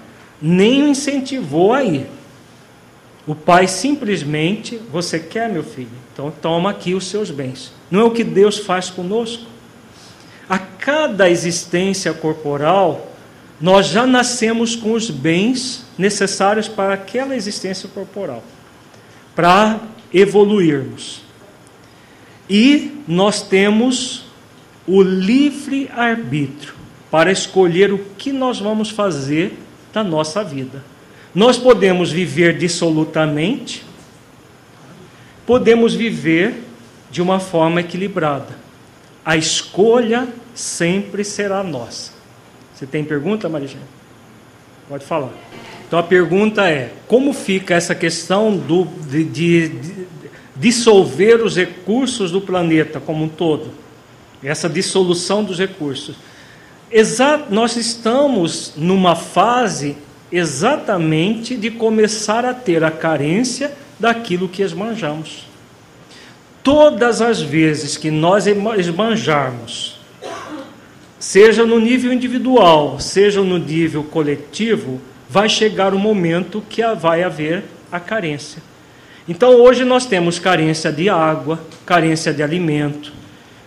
nem 0.42 0.84
o 0.84 0.88
incentivou 0.88 1.74
a 1.74 1.84
ir. 1.84 2.08
O 3.28 3.34
pai 3.34 3.68
simplesmente, 3.68 4.80
você 4.92 5.20
quer, 5.20 5.50
meu 5.50 5.64
filho? 5.64 5.90
Então 6.14 6.32
toma 6.42 6.70
aqui 6.70 6.94
os 6.94 7.08
seus 7.08 7.32
bens. 7.32 7.72
Não 7.90 8.02
é 8.02 8.04
o 8.04 8.12
que 8.12 8.24
Deus 8.24 8.60
faz 8.60 8.90
conosco? 8.90 9.46
A 10.48 10.60
cada 10.60 11.28
existência 11.30 12.14
corporal, 12.14 13.12
nós 13.60 13.88
já 13.88 14.06
nascemos 14.06 14.76
com 14.76 14.94
os 14.94 15.10
bens 15.10 15.86
necessários 15.98 16.68
para 16.68 16.94
aquela 16.94 17.36
existência 17.36 17.90
corporal, 17.90 18.44
para 19.36 19.80
evoluirmos. 20.14 21.22
E 22.48 23.02
nós 23.08 23.42
temos 23.42 24.26
o 24.86 25.02
livre 25.02 25.90
arbítrio 25.96 26.76
para 27.10 27.32
escolher 27.32 27.92
o 27.92 27.98
que 28.18 28.32
nós 28.32 28.60
vamos 28.60 28.92
fazer 28.92 29.58
da 29.96 30.04
nossa 30.04 30.43
vida. 30.43 30.84
Nós 31.34 31.58
podemos 31.58 32.12
viver 32.12 32.58
dissolutamente, 32.58 33.84
podemos 35.46 35.93
viver 35.96 36.62
de 37.10 37.22
uma 37.22 37.39
forma 37.39 37.80
equilibrada. 37.80 38.58
A 39.24 39.38
escolha 39.38 40.28
sempre 40.54 41.24
será 41.24 41.64
nossa. 41.64 42.12
Você 42.74 42.86
tem 42.86 43.06
pergunta, 43.06 43.48
Marijane? 43.48 43.86
Pode 44.89 45.06
falar. 45.06 45.32
Então 45.88 45.98
a 45.98 46.04
pergunta 46.04 46.70
é: 46.70 46.91
como 47.08 47.32
fica 47.34 47.74
essa 47.74 47.96
questão 47.96 48.56
do, 48.56 48.86
de, 49.10 49.24
de, 49.24 49.70
de 49.70 50.08
dissolver 50.58 51.41
os 51.41 51.56
recursos 51.56 52.32
do 52.32 52.41
planeta 52.41 53.00
como 53.00 53.24
um 53.24 53.30
todo? 53.30 53.72
Essa 54.43 54.70
dissolução 54.70 55.43
dos 55.43 55.58
recursos. 55.58 56.18
Exa 56.92 57.46
nós 57.50 57.76
estamos 57.76 58.74
numa 58.76 59.16
fase 59.16 59.98
exatamente 60.32 61.56
de 61.56 61.72
começar 61.72 62.46
a 62.46 62.54
ter 62.54 62.84
a 62.84 62.92
carência 62.92 63.72
daquilo 64.00 64.50
que 64.50 64.62
esbanjamos. 64.62 65.48
Todas 66.64 67.22
as 67.22 67.42
vezes 67.42 67.96
que 67.98 68.10
nós 68.10 68.46
esbanjarmos 68.48 70.00
seja 71.20 71.66
no 71.66 71.80
nível 71.80 72.14
individual, 72.14 73.00
seja 73.00 73.42
no 73.42 73.58
nível 73.58 74.04
coletivo, 74.04 75.02
vai 75.30 75.50
chegar 75.50 75.94
o 75.94 76.00
momento 76.00 76.64
que 76.70 76.86
vai 76.96 77.24
haver 77.24 77.64
a 77.92 78.00
carência. 78.00 78.62
Então 79.28 79.56
hoje 79.56 79.84
nós 79.84 80.06
temos 80.06 80.38
carência 80.38 80.92
de 80.92 81.10
água, 81.10 81.60
carência 81.86 82.32
de 82.32 82.44
alimento, 82.44 83.12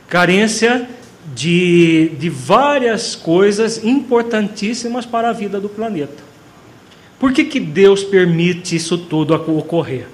carência 0.09 0.89
de, 1.35 2.11
de 2.19 2.29
várias 2.29 3.15
coisas 3.15 3.83
importantíssimas 3.85 5.05
para 5.05 5.31
a 5.31 5.33
vida 5.33 5.61
do 5.61 5.69
planeta. 5.69 6.23
Por 7.19 7.33
que, 7.33 7.45
que 7.45 7.61
Deus 7.61 8.05
permite 8.05 8.77
isso 8.77 8.97
tudo 8.97 9.35
ocorrer? 9.35 10.07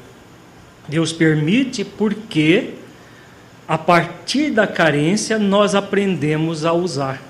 Deus 0.89 1.12
permite 1.12 1.85
porque, 1.85 2.71
a 3.69 3.77
partir 3.77 4.51
da 4.51 4.67
carência, 4.67 5.39
nós 5.39 5.75
aprendemos 5.75 6.65
a 6.65 6.73
usar. 6.73 7.23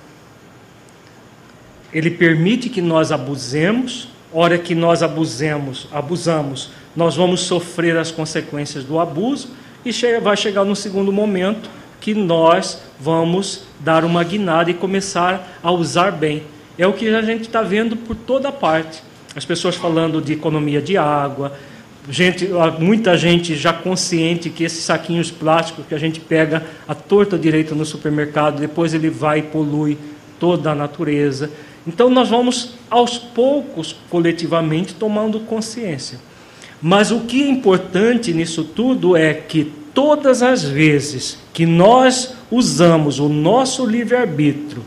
Ele 1.92 2.10
permite 2.10 2.68
que 2.68 2.80
nós 2.80 3.12
abusemos, 3.12 4.08
hora 4.32 4.58
que 4.58 4.74
nós 4.74 5.02
abusemos, 5.02 5.88
abusamos, 5.92 6.70
nós 6.94 7.16
vamos 7.16 7.40
sofrer 7.42 7.96
as 7.96 8.10
consequências 8.10 8.84
do 8.84 8.98
abuso 8.98 9.50
e 9.84 9.92
vai 10.20 10.36
chegar 10.36 10.64
no 10.64 10.74
segundo 10.74 11.12
momento 11.12 11.68
que 12.04 12.12
nós 12.12 12.82
vamos 13.00 13.62
dar 13.80 14.04
uma 14.04 14.22
guinada 14.22 14.70
e 14.70 14.74
começar 14.74 15.58
a 15.62 15.72
usar 15.72 16.12
bem. 16.12 16.42
É 16.76 16.86
o 16.86 16.92
que 16.92 17.08
a 17.08 17.22
gente 17.22 17.44
está 17.44 17.62
vendo 17.62 17.96
por 17.96 18.14
toda 18.14 18.52
parte. 18.52 19.02
As 19.34 19.46
pessoas 19.46 19.74
falando 19.74 20.20
de 20.20 20.34
economia 20.34 20.82
de 20.82 20.98
água, 20.98 21.54
gente, 22.10 22.46
muita 22.78 23.16
gente 23.16 23.56
já 23.56 23.72
consciente 23.72 24.50
que 24.50 24.64
esses 24.64 24.84
saquinhos 24.84 25.30
plásticos 25.30 25.86
que 25.86 25.94
a 25.94 25.98
gente 25.98 26.20
pega 26.20 26.66
a 26.86 26.94
torta 26.94 27.38
direita 27.38 27.74
no 27.74 27.86
supermercado, 27.86 28.60
depois 28.60 28.92
ele 28.92 29.08
vai 29.08 29.38
e 29.38 29.42
polui 29.42 29.96
toda 30.38 30.72
a 30.72 30.74
natureza. 30.74 31.50
Então 31.86 32.10
nós 32.10 32.28
vamos 32.28 32.74
aos 32.90 33.16
poucos, 33.16 33.96
coletivamente, 34.10 34.92
tomando 34.92 35.40
consciência. 35.40 36.18
Mas 36.82 37.10
o 37.10 37.20
que 37.20 37.44
é 37.44 37.48
importante 37.48 38.30
nisso 38.34 38.62
tudo 38.62 39.16
é 39.16 39.32
que 39.32 39.83
todas 39.94 40.42
as 40.42 40.64
vezes 40.64 41.38
que 41.52 41.64
nós 41.64 42.34
usamos 42.50 43.20
o 43.20 43.28
nosso 43.28 43.86
livre-arbítrio 43.86 44.84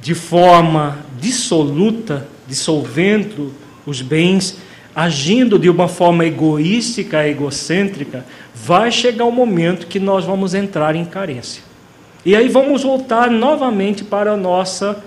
de 0.00 0.14
forma 0.14 0.98
dissoluta, 1.18 2.28
dissolvendo 2.46 3.52
os 3.84 4.02
bens, 4.02 4.58
agindo 4.94 5.58
de 5.58 5.68
uma 5.68 5.88
forma 5.88 6.24
egoística, 6.24 7.26
egocêntrica, 7.26 8.24
vai 8.54 8.92
chegar 8.92 9.24
o 9.24 9.28
um 9.28 9.32
momento 9.32 9.86
que 9.86 9.98
nós 9.98 10.24
vamos 10.24 10.54
entrar 10.54 10.94
em 10.94 11.04
carência. 11.04 11.62
E 12.24 12.36
aí 12.36 12.48
vamos 12.48 12.82
voltar 12.82 13.30
novamente 13.30 14.04
para 14.04 14.32
a 14.32 14.36
nossa 14.36 15.02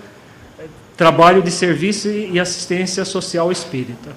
trabalho 0.96 1.40
de 1.42 1.50
serviço 1.50 2.08
e 2.08 2.38
assistência 2.38 3.06
social 3.06 3.50
espírita. 3.50 4.10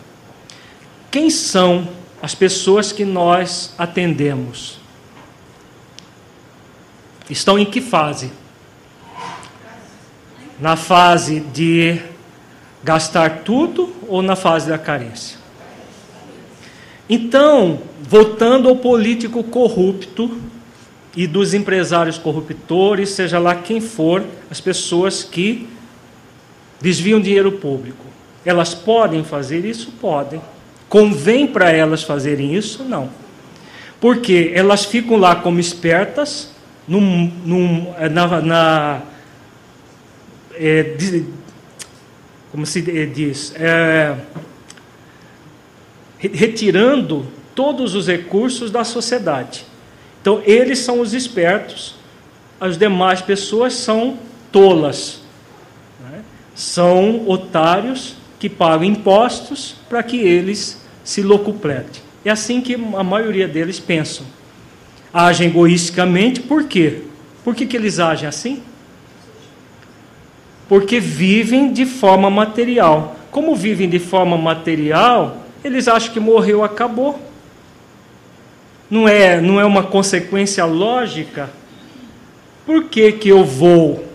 Quem 1.09 1.30
são 1.30 1.88
as 2.24 2.34
pessoas 2.34 2.93
que 2.93 3.03
nós 3.03 3.74
atendemos? 3.78 4.80
Estão 7.30 7.59
em 7.59 7.65
que 7.65 7.82
fase? 7.82 8.32
Na 10.57 10.78
fase 10.78 11.41
de 11.41 11.99
gastar 12.82 13.39
tudo 13.39 13.93
ou 14.07 14.21
na 14.21 14.38
fase 14.38 14.69
da 14.69 14.78
carência? 14.78 15.38
Então, 17.09 17.82
voltando 18.01 18.69
ao 18.69 18.78
político 18.78 19.43
corrupto 19.43 20.39
e 21.17 21.28
dos 21.28 21.53
empresários 21.53 22.17
corruptores, 22.17 23.09
seja 23.09 23.38
lá 23.38 23.53
quem 23.53 23.82
for, 23.82 24.24
as 24.49 24.61
pessoas 24.61 25.26
que 25.26 25.67
desviam 26.80 27.19
dinheiro 27.19 27.51
público. 27.51 28.05
Elas 28.45 28.74
podem 28.74 29.26
fazer 29.26 29.65
isso? 29.65 29.91
Podem. 29.99 30.41
Convém 30.94 31.48
para 31.48 31.72
elas 31.72 32.04
fazerem 32.04 32.54
isso? 32.54 32.84
Não. 32.84 33.10
Porque 34.00 34.52
elas 34.54 34.86
ficam 34.86 35.18
lá 35.18 35.36
como 35.36 35.60
espertas, 35.60 36.52
num, 36.88 37.32
num, 37.44 37.91
eh, 37.98 38.10
na, 38.10 38.41
na 38.41 39.02
é, 40.54 40.96
como 42.52 42.64
se 42.64 42.80
diz, 43.08 43.56
é, 43.56 44.16
retirando 46.20 47.26
todos 47.56 47.96
os 47.96 48.06
recursos 48.06 48.70
da 48.70 48.84
sociedade. 48.84 49.66
Então, 50.22 50.44
eles 50.46 50.78
são 50.78 51.00
os 51.00 51.16
espertos, 51.16 51.96
as 52.62 52.78
demais 52.78 53.20
pessoas 53.20 53.74
são 53.74 54.20
tolas 54.52 55.24
são 56.56 57.28
otários 57.28 58.16
que 58.39 58.50
pagam 58.50 58.84
impostos 58.84 59.76
para 59.89 60.04
que 60.04 60.18
eles 60.18 60.82
se 61.04 61.22
locupletem. 61.22 62.01
É 62.24 62.30
assim 62.30 62.62
que 62.62 62.76
a 62.76 63.04
maioria 63.04 63.47
deles 63.47 63.80
pensam. 63.80 64.26
Agem 65.14 65.47
egoisticamente, 65.47 66.39
por 66.39 66.64
quê? 66.66 67.01
Por 67.43 67.54
que, 67.54 67.66
que 67.66 67.76
eles 67.76 67.99
agem 67.99 68.28
assim? 68.28 68.64
Porque 70.68 70.99
vivem 70.99 71.72
de 71.72 71.86
forma 71.86 72.30
material. 72.30 73.18
Como 73.30 73.56
vivem 73.56 73.89
de 73.89 73.99
forma 73.99 74.38
material, 74.38 75.43
eles 75.64 75.88
acham 75.88 76.14
que 76.14 76.20
morreu, 76.20 76.64
acabou. 76.64 77.20
Não 78.89 79.08
é, 79.08 79.41
não 79.41 79.60
é 79.60 79.66
uma 79.66 79.84
consequência 79.84 80.64
lógica? 80.66 81.49
Por 82.66 82.86
que, 82.86 83.12
que 83.12 83.30
eu 83.30 83.43
vou 83.43 84.08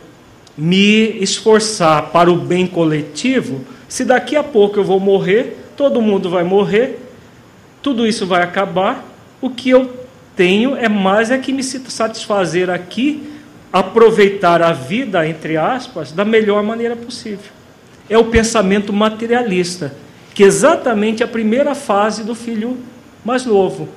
me 0.56 1.18
esforçar 1.20 2.10
para 2.10 2.30
o 2.30 2.36
bem 2.36 2.66
coletivo 2.66 3.64
se 3.88 4.04
daqui 4.04 4.36
a 4.36 4.42
pouco 4.42 4.78
eu 4.78 4.84
vou 4.84 4.98
morrer, 5.00 5.57
todo 5.78 6.02
mundo 6.02 6.28
vai 6.28 6.42
morrer, 6.42 6.98
tudo 7.80 8.04
isso 8.04 8.26
vai 8.26 8.42
acabar? 8.42 9.06
O 9.40 9.48
que 9.48 9.70
eu 9.70 9.88
tenho 10.34 10.74
é 10.74 10.88
mais 10.88 11.30
é 11.30 11.38
que 11.38 11.52
me 11.52 11.62
satisfazer 11.62 12.68
aqui, 12.68 13.30
aproveitar 13.72 14.60
a 14.60 14.72
vida, 14.72 15.24
entre 15.28 15.56
aspas, 15.56 16.10
da 16.10 16.24
melhor 16.24 16.64
maneira 16.64 16.96
possível. 16.96 17.52
É 18.10 18.18
o 18.18 18.24
pensamento 18.24 18.92
materialista, 18.92 19.94
que 20.34 20.42
é 20.42 20.46
exatamente 20.46 21.22
a 21.22 21.28
primeira 21.28 21.76
fase 21.76 22.24
do 22.24 22.34
filho 22.34 22.76
mais 23.24 23.46
novo. 23.46 23.88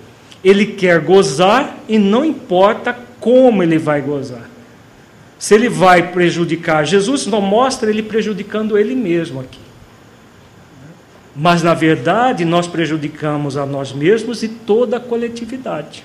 Ele 0.43 0.67
quer 0.67 0.99
gozar 0.99 1.79
e 1.89 1.97
não 1.97 2.23
importa 2.23 2.95
como 3.19 3.63
ele 3.63 3.79
vai 3.79 4.01
gozar. 4.01 4.47
Se 5.39 5.55
ele 5.55 5.67
vai 5.67 6.11
prejudicar, 6.11 6.85
Jesus 6.85 7.25
não 7.25 7.41
mostra 7.41 7.89
ele 7.89 8.03
prejudicando 8.03 8.77
ele 8.77 8.93
mesmo 8.93 9.39
aqui. 9.39 9.70
Mas 11.35 11.63
na 11.63 11.73
verdade 11.73 12.43
nós 12.43 12.67
prejudicamos 12.67 13.55
a 13.55 13.65
nós 13.65 13.93
mesmos 13.93 14.43
e 14.43 14.47
toda 14.47 14.97
a 14.97 14.99
coletividade. 14.99 16.03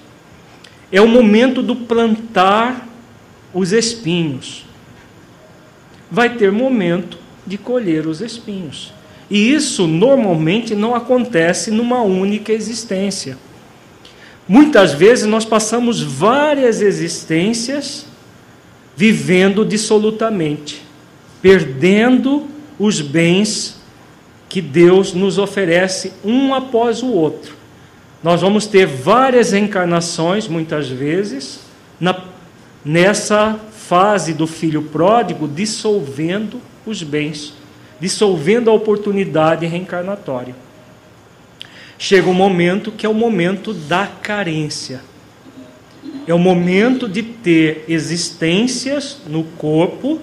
É 0.90 1.00
o 1.00 1.08
momento 1.08 1.62
do 1.62 1.74
plantar 1.74 2.86
os 3.52 3.72
espinhos. 3.72 4.64
Vai 6.10 6.36
ter 6.36 6.52
momento 6.52 7.18
de 7.46 7.58
colher 7.58 8.06
os 8.06 8.20
espinhos. 8.20 8.92
E 9.28 9.52
isso 9.52 9.86
normalmente 9.86 10.74
não 10.74 10.94
acontece 10.94 11.70
numa 11.70 12.02
única 12.02 12.52
existência. 12.52 13.36
Muitas 14.46 14.92
vezes 14.92 15.26
nós 15.26 15.44
passamos 15.44 16.00
várias 16.00 16.80
existências 16.80 18.06
vivendo 18.96 19.64
dissolutamente, 19.64 20.82
perdendo 21.42 22.46
os 22.78 23.00
bens 23.00 23.75
que 24.56 24.62
Deus 24.62 25.12
nos 25.12 25.36
oferece 25.36 26.14
um 26.24 26.54
após 26.54 27.02
o 27.02 27.08
outro. 27.08 27.54
Nós 28.22 28.40
vamos 28.40 28.66
ter 28.66 28.86
várias 28.86 29.52
encarnações, 29.52 30.48
muitas 30.48 30.88
vezes, 30.88 31.60
na, 32.00 32.18
nessa 32.82 33.60
fase 33.70 34.32
do 34.32 34.46
filho 34.46 34.80
pródigo, 34.80 35.46
dissolvendo 35.46 36.58
os 36.86 37.02
bens, 37.02 37.52
dissolvendo 38.00 38.70
a 38.70 38.72
oportunidade 38.72 39.66
reencarnatória. 39.66 40.56
Chega 41.98 42.26
um 42.26 42.32
momento 42.32 42.90
que 42.90 43.04
é 43.04 43.08
o 43.10 43.12
momento 43.12 43.74
da 43.74 44.06
carência. 44.06 45.02
É 46.26 46.32
o 46.32 46.38
momento 46.38 47.06
de 47.06 47.22
ter 47.22 47.84
existências 47.86 49.18
no 49.28 49.44
corpo 49.44 50.18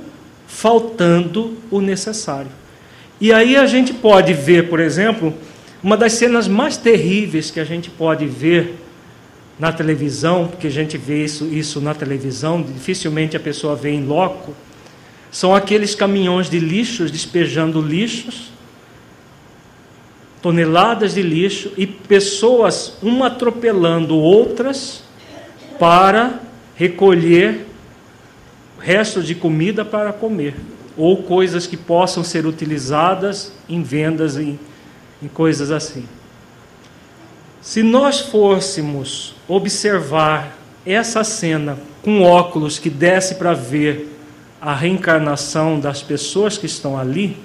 faltando 0.48 1.56
o 1.70 1.80
necessário. 1.80 2.63
E 3.20 3.32
aí 3.32 3.56
a 3.56 3.66
gente 3.66 3.94
pode 3.94 4.34
ver, 4.34 4.70
por 4.70 4.80
exemplo, 4.80 5.34
uma 5.82 5.98
das 5.98 6.14
cenas 6.14 6.48
mais 6.48 6.78
terríveis 6.78 7.52
que 7.52 7.60
a 7.60 7.64
gente 7.64 7.90
pode 7.90 8.26
ver 8.26 8.76
na 9.60 9.72
televisão, 9.72 10.48
porque 10.48 10.68
a 10.68 10.72
gente 10.72 10.98
vê 10.98 11.24
isso, 11.24 11.46
isso 11.46 11.80
na 11.80 11.94
televisão, 11.94 12.62
dificilmente 12.62 13.38
a 13.38 13.40
pessoa 13.40 13.76
vê 13.76 13.92
em 13.92 14.06
loco, 14.06 14.54
são 15.32 15.56
aqueles 15.56 15.96
caminhões 15.96 16.50
de 16.50 16.60
lixos 16.60 17.12
despejando 17.12 17.82
lixos, 17.82 18.52
toneladas 20.42 21.14
de 21.14 21.22
lixo, 21.22 21.72
e 21.78 21.88
pessoas, 21.88 22.98
uma 23.02 23.28
atropelando 23.28 24.16
outras, 24.18 25.04
para 25.80 26.40
recolher 26.76 27.66
restos 28.80 29.26
de 29.26 29.34
comida 29.34 29.86
para 29.86 30.12
comer, 30.12 30.56
ou 30.98 31.24
coisas 31.24 31.66
que 31.66 31.78
possam 31.78 32.24
ser 32.24 32.46
utilizadas 32.46 33.52
em 33.68 33.82
vendas 33.82 34.38
em, 34.38 34.60
em 35.22 35.28
coisas 35.28 35.72
assim. 35.72 36.06
Se 37.62 37.82
nós 37.82 38.20
fôssemos 38.20 39.36
observar 39.48 40.58
essa 40.86 41.24
cena 41.24 41.78
com 42.02 42.22
óculos 42.22 42.78
que 42.78 42.90
desse 42.90 43.36
para 43.36 43.54
ver 43.54 44.18
a 44.62 44.74
reencarnação 44.74 45.80
das 45.80 46.04
pessoas 46.04 46.58
que 46.58 46.66
estão 46.66 46.98
ali, 46.98 47.38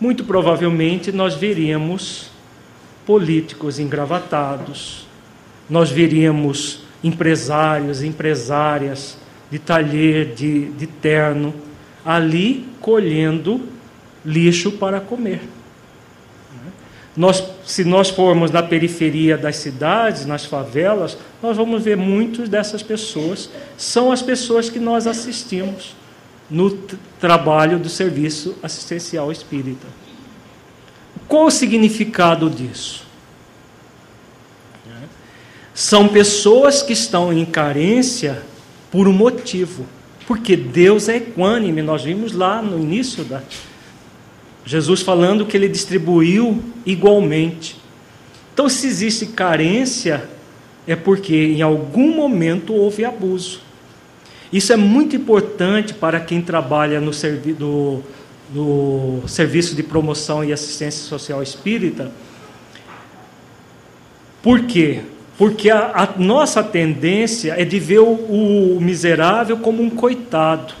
muito 0.00 0.24
provavelmente 0.24 1.12
nós 1.12 1.34
veríamos 1.34 2.30
políticos 3.06 3.78
engravatados, 3.78 5.06
nós 5.68 5.90
veríamos 5.90 6.80
empresários, 7.02 8.02
empresárias 8.02 9.16
de 9.50 9.58
talher, 9.58 10.34
de, 10.34 10.70
de 10.72 10.86
terno, 10.86 11.54
ali 12.06 12.68
colhendo 12.80 13.60
lixo 14.24 14.72
para 14.72 15.00
comer. 15.00 15.42
Nós, 17.16 17.42
se 17.64 17.82
nós 17.82 18.10
formos 18.10 18.50
na 18.50 18.62
periferia 18.62 19.38
das 19.38 19.56
cidades, 19.56 20.26
nas 20.26 20.44
favelas, 20.44 21.16
nós 21.42 21.56
vamos 21.56 21.82
ver 21.82 21.96
muitas 21.96 22.48
dessas 22.48 22.82
pessoas, 22.82 23.48
são 23.76 24.12
as 24.12 24.20
pessoas 24.20 24.68
que 24.68 24.78
nós 24.78 25.06
assistimos 25.06 25.96
no 26.48 26.70
trabalho 27.18 27.78
do 27.78 27.88
serviço 27.88 28.54
assistencial 28.62 29.32
espírita. 29.32 29.86
Qual 31.26 31.46
o 31.46 31.50
significado 31.50 32.48
disso? 32.50 33.04
São 35.74 36.08
pessoas 36.08 36.82
que 36.82 36.92
estão 36.92 37.32
em 37.32 37.44
carência 37.44 38.42
por 38.90 39.08
um 39.08 39.12
motivo, 39.12 39.86
porque 40.26 40.56
Deus 40.56 41.08
é 41.08 41.16
equânime. 41.16 41.82
Nós 41.82 42.04
vimos 42.04 42.32
lá 42.32 42.60
no 42.60 42.78
início 42.78 43.24
da 43.24 43.42
Jesus 44.64 45.00
falando 45.00 45.46
que 45.46 45.56
ele 45.56 45.68
distribuiu 45.68 46.60
igualmente. 46.84 47.76
Então, 48.52 48.68
se 48.68 48.88
existe 48.88 49.26
carência, 49.26 50.28
é 50.86 50.96
porque 50.96 51.36
em 51.36 51.62
algum 51.62 52.12
momento 52.16 52.74
houve 52.74 53.04
abuso. 53.04 53.60
Isso 54.52 54.72
é 54.72 54.76
muito 54.76 55.14
importante 55.14 55.94
para 55.94 56.18
quem 56.18 56.42
trabalha 56.42 57.00
no, 57.00 57.12
servi 57.12 57.52
do, 57.52 58.02
Serviço 59.28 59.74
de 59.76 59.84
Promoção 59.84 60.42
e 60.42 60.52
Assistência 60.52 61.04
Social 61.04 61.42
Espírita. 61.42 62.10
Por 64.42 64.62
quê? 64.62 65.02
Porque 65.38 65.68
a, 65.70 65.92
a 65.94 66.08
nossa 66.18 66.62
tendência 66.62 67.54
é 67.56 67.64
de 67.64 67.78
ver 67.78 68.00
o, 68.00 68.12
o 68.76 68.80
miserável 68.80 69.58
como 69.58 69.82
um 69.82 69.90
coitado. 69.90 70.74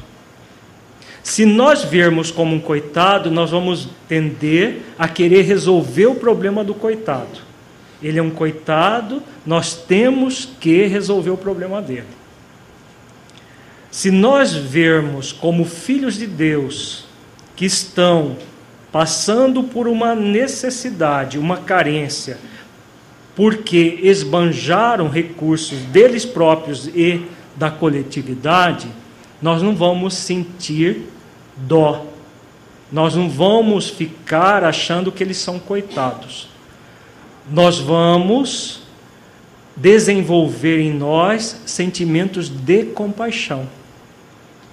Se 1.22 1.44
nós 1.44 1.82
vermos 1.82 2.30
como 2.30 2.54
um 2.54 2.60
coitado, 2.60 3.30
nós 3.30 3.50
vamos 3.50 3.88
tender 4.08 4.82
a 4.96 5.08
querer 5.08 5.42
resolver 5.42 6.06
o 6.06 6.14
problema 6.14 6.62
do 6.62 6.72
coitado. 6.72 7.40
Ele 8.02 8.18
é 8.18 8.22
um 8.22 8.30
coitado, 8.30 9.22
nós 9.44 9.74
temos 9.74 10.48
que 10.60 10.86
resolver 10.86 11.30
o 11.30 11.36
problema 11.36 11.82
dele. 11.82 12.06
Se 13.90 14.10
nós 14.10 14.52
vermos 14.52 15.32
como 15.32 15.64
filhos 15.64 16.16
de 16.16 16.26
Deus 16.26 17.06
que 17.56 17.64
estão 17.64 18.36
passando 18.92 19.64
por 19.64 19.88
uma 19.88 20.14
necessidade, 20.14 21.38
uma 21.38 21.56
carência, 21.56 22.38
porque 23.36 24.00
esbanjaram 24.02 25.10
recursos 25.10 25.78
deles 25.80 26.24
próprios 26.24 26.88
e 26.88 27.20
da 27.54 27.70
coletividade, 27.70 28.88
nós 29.40 29.62
não 29.62 29.76
vamos 29.76 30.14
sentir 30.14 31.02
dó. 31.54 32.06
Nós 32.90 33.14
não 33.14 33.28
vamos 33.28 33.90
ficar 33.90 34.64
achando 34.64 35.12
que 35.12 35.22
eles 35.22 35.36
são 35.36 35.58
coitados. 35.58 36.48
Nós 37.50 37.78
vamos 37.78 38.82
desenvolver 39.76 40.80
em 40.80 40.92
nós 40.92 41.60
sentimentos 41.66 42.48
de 42.48 42.84
compaixão. 42.84 43.68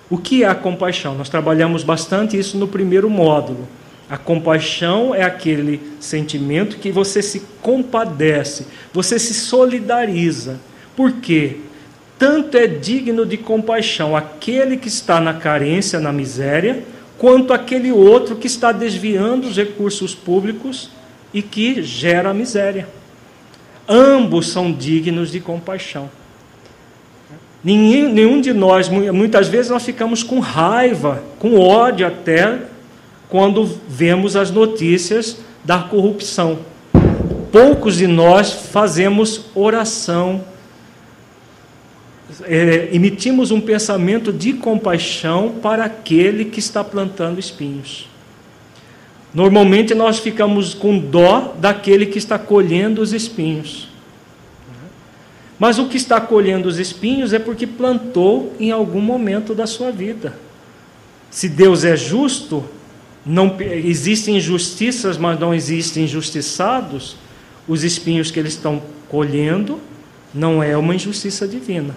O 0.09 0.17
que 0.17 0.43
é 0.43 0.47
a 0.47 0.55
compaixão? 0.55 1.15
Nós 1.15 1.27
trabalhamos 1.27 1.83
bastante 1.83 2.37
isso 2.37 2.57
no 2.57 2.67
primeiro 2.67 3.09
módulo. 3.09 3.67
A 4.13 4.17
compaixão 4.19 5.15
é 5.15 5.23
aquele 5.23 5.81
sentimento 5.99 6.77
que 6.77 6.91
você 6.91 7.19
se 7.19 7.41
compadece, 7.63 8.67
você 8.93 9.17
se 9.17 9.33
solidariza. 9.33 10.59
Por 10.95 11.13
quê? 11.13 11.57
Tanto 12.19 12.55
é 12.55 12.67
digno 12.67 13.25
de 13.25 13.37
compaixão 13.37 14.15
aquele 14.15 14.77
que 14.77 14.87
está 14.87 15.19
na 15.19 15.33
carência, 15.33 15.99
na 15.99 16.13
miséria, 16.13 16.83
quanto 17.17 17.53
aquele 17.53 17.91
outro 17.91 18.35
que 18.35 18.45
está 18.45 18.71
desviando 18.71 19.47
os 19.47 19.57
recursos 19.57 20.13
públicos 20.13 20.91
e 21.33 21.41
que 21.41 21.81
gera 21.81 22.35
miséria. 22.35 22.87
Ambos 23.89 24.47
são 24.47 24.71
dignos 24.71 25.31
de 25.31 25.39
compaixão. 25.39 26.07
Nenhum 27.63 28.39
de 28.39 28.53
nós, 28.53 28.87
muitas 28.89 29.47
vezes, 29.47 29.71
nós 29.71 29.83
ficamos 29.83 30.21
com 30.21 30.39
raiva, 30.39 31.23
com 31.39 31.57
ódio 31.57 32.05
até, 32.05 32.71
quando 33.33 33.65
vemos 33.89 34.35
as 34.35 34.51
notícias 34.51 35.37
da 35.63 35.79
corrupção. 35.79 36.59
Poucos 37.51 37.97
de 37.97 38.05
nós 38.05 38.51
fazemos 38.51 39.45
oração, 39.55 40.45
é, 42.43 42.89
emitimos 42.91 43.49
um 43.49 43.59
pensamento 43.59 44.31
de 44.31 44.53
compaixão 44.53 45.55
para 45.63 45.83
aquele 45.83 46.45
que 46.45 46.59
está 46.59 46.83
plantando 46.83 47.39
espinhos. 47.39 48.07
Normalmente 49.33 49.95
nós 49.95 50.19
ficamos 50.19 50.75
com 50.75 50.99
dó 50.99 51.55
daquele 51.59 52.05
que 52.05 52.19
está 52.19 52.37
colhendo 52.37 53.01
os 53.01 53.13
espinhos. 53.13 53.89
Mas 55.57 55.79
o 55.79 55.87
que 55.87 55.97
está 55.97 56.21
colhendo 56.21 56.69
os 56.69 56.77
espinhos 56.77 57.33
é 57.33 57.39
porque 57.39 57.65
plantou 57.65 58.53
em 58.59 58.69
algum 58.69 59.01
momento 59.01 59.55
da 59.55 59.65
sua 59.65 59.91
vida. 59.91 60.37
Se 61.31 61.49
Deus 61.49 61.83
é 61.83 61.97
justo, 61.97 62.63
não 63.25 63.55
existem 63.59 64.37
injustiças, 64.37 65.17
mas 65.17 65.39
não 65.39 65.53
existem 65.53 66.03
injustiçados, 66.03 67.15
os 67.67 67.83
espinhos 67.83 68.29
que 68.29 68.39
eles 68.39 68.53
estão 68.53 68.81
colhendo 69.07 69.79
não 70.33 70.61
é 70.61 70.75
uma 70.75 70.95
injustiça 70.95 71.47
divina. 71.47 71.95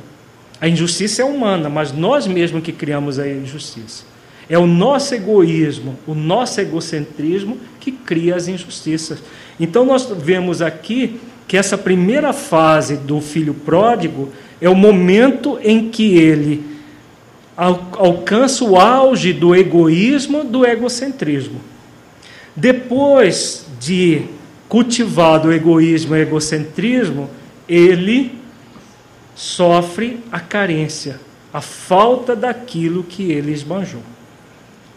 A 0.60 0.68
injustiça 0.68 1.22
é 1.22 1.24
humana, 1.24 1.68
mas 1.68 1.92
nós 1.92 2.26
mesmos 2.26 2.62
que 2.62 2.72
criamos 2.72 3.18
a 3.18 3.28
injustiça. 3.28 4.04
É 4.48 4.56
o 4.56 4.66
nosso 4.66 5.14
egoísmo, 5.14 5.98
o 6.06 6.14
nosso 6.14 6.60
egocentrismo 6.60 7.58
que 7.80 7.90
cria 7.90 8.36
as 8.36 8.46
injustiças. 8.46 9.18
Então 9.58 9.84
nós 9.84 10.06
vemos 10.06 10.62
aqui 10.62 11.18
que 11.48 11.56
essa 11.56 11.76
primeira 11.76 12.32
fase 12.32 12.96
do 12.96 13.20
filho 13.20 13.54
pródigo 13.54 14.30
é 14.60 14.68
o 14.68 14.74
momento 14.74 15.58
em 15.62 15.88
que 15.90 16.16
ele 16.16 16.75
alcança 17.56 18.64
o 18.64 18.76
auge 18.76 19.32
do 19.32 19.54
egoísmo, 19.54 20.44
do 20.44 20.66
egocentrismo. 20.66 21.60
Depois 22.54 23.66
de 23.80 24.26
cultivado 24.68 25.48
o 25.48 25.52
egoísmo 25.52 26.14
e 26.14 26.18
o 26.18 26.22
egocentrismo, 26.22 27.30
ele 27.68 28.38
sofre 29.34 30.20
a 30.30 30.40
carência, 30.40 31.20
a 31.52 31.60
falta 31.60 32.36
daquilo 32.36 33.02
que 33.02 33.30
ele 33.32 33.52
esbanjou. 33.52 34.02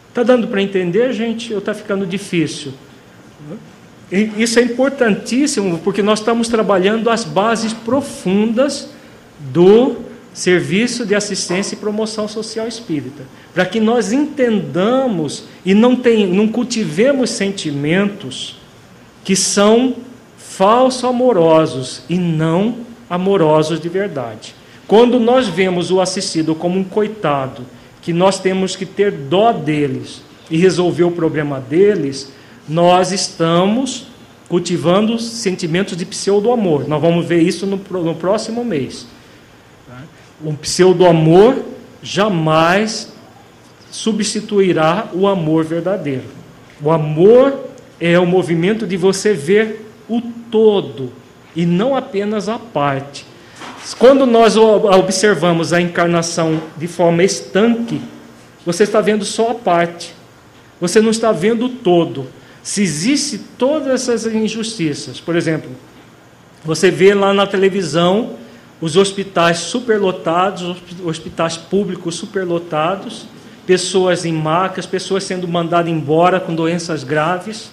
Está 0.09 0.23
dando 0.23 0.47
para 0.47 0.61
entender, 0.61 1.13
gente? 1.13 1.53
Ou 1.53 1.59
está 1.59 1.73
ficando 1.73 2.05
difícil? 2.05 2.73
Isso 4.11 4.59
é 4.59 4.63
importantíssimo, 4.63 5.79
porque 5.79 6.01
nós 6.01 6.19
estamos 6.19 6.47
trabalhando 6.47 7.09
as 7.09 7.23
bases 7.23 7.73
profundas 7.73 8.89
do 9.39 10.08
serviço 10.33 11.05
de 11.05 11.15
assistência 11.15 11.75
e 11.75 11.77
promoção 11.77 12.27
social 12.27 12.67
espírita, 12.67 13.23
para 13.53 13.65
que 13.65 13.79
nós 13.79 14.11
entendamos 14.11 15.45
e 15.65 15.73
não, 15.73 15.95
tem, 15.95 16.27
não 16.27 16.47
cultivemos 16.47 17.31
sentimentos 17.31 18.57
que 19.23 19.35
são 19.35 19.95
falso 20.37 21.07
amorosos 21.07 22.03
e 22.09 22.17
não 22.17 22.77
amorosos 23.09 23.79
de 23.79 23.89
verdade. 23.89 24.55
Quando 24.87 25.19
nós 25.19 25.47
vemos 25.47 25.91
o 25.91 26.01
assistido 26.01 26.55
como 26.55 26.79
um 26.79 26.83
coitado, 26.83 27.63
que 28.01 28.13
nós 28.13 28.39
temos 28.39 28.75
que 28.75 28.85
ter 28.85 29.11
dó 29.11 29.51
deles 29.51 30.21
e 30.49 30.57
resolver 30.57 31.03
o 31.03 31.11
problema 31.11 31.59
deles, 31.59 32.31
nós 32.67 33.11
estamos 33.11 34.07
cultivando 34.47 35.19
sentimentos 35.19 35.95
de 35.95 36.05
pseudo-amor. 36.05 36.87
Nós 36.87 37.01
vamos 37.01 37.25
ver 37.25 37.41
isso 37.41 37.67
no, 37.67 37.77
no 37.77 38.15
próximo 38.15 38.65
mês. 38.65 39.05
O 40.43 40.53
pseudo-amor 40.53 41.63
jamais 42.01 43.11
substituirá 43.91 45.09
o 45.13 45.27
amor 45.27 45.65
verdadeiro. 45.65 46.23
O 46.81 46.91
amor 46.91 47.65
é 47.99 48.17
o 48.17 48.25
movimento 48.25 48.87
de 48.87 48.95
você 48.95 49.33
ver 49.33 49.85
o 50.07 50.21
todo 50.49 51.11
e 51.55 51.65
não 51.65 51.95
apenas 51.95 52.47
a 52.47 52.57
parte. 52.57 53.25
Quando 53.97 54.25
nós 54.25 54.55
observamos 54.55 55.73
a 55.73 55.81
encarnação 55.81 56.61
de 56.77 56.87
forma 56.87 57.23
estanque, 57.23 58.01
você 58.65 58.83
está 58.83 59.01
vendo 59.01 59.25
só 59.25 59.51
a 59.51 59.55
parte. 59.55 60.13
Você 60.79 61.01
não 61.01 61.09
está 61.09 61.31
vendo 61.31 61.65
o 61.65 61.69
todo. 61.69 62.27
Se 62.61 62.81
existe 62.81 63.39
todas 63.57 64.07
essas 64.07 64.33
injustiças, 64.33 65.19
por 65.19 65.35
exemplo, 65.35 65.69
você 66.63 66.91
vê 66.91 67.13
lá 67.13 67.33
na 67.33 67.47
televisão 67.47 68.35
os 68.81 68.95
hospitais 68.95 69.59
superlotados, 69.59 70.77
hospitais 71.03 71.57
públicos 71.57 72.15
superlotados, 72.15 73.25
pessoas 73.65 74.25
em 74.25 74.33
macas, 74.33 74.85
pessoas 74.85 75.23
sendo 75.23 75.47
mandadas 75.47 75.91
embora 75.91 76.39
com 76.39 76.55
doenças 76.55 77.03
graves. 77.03 77.71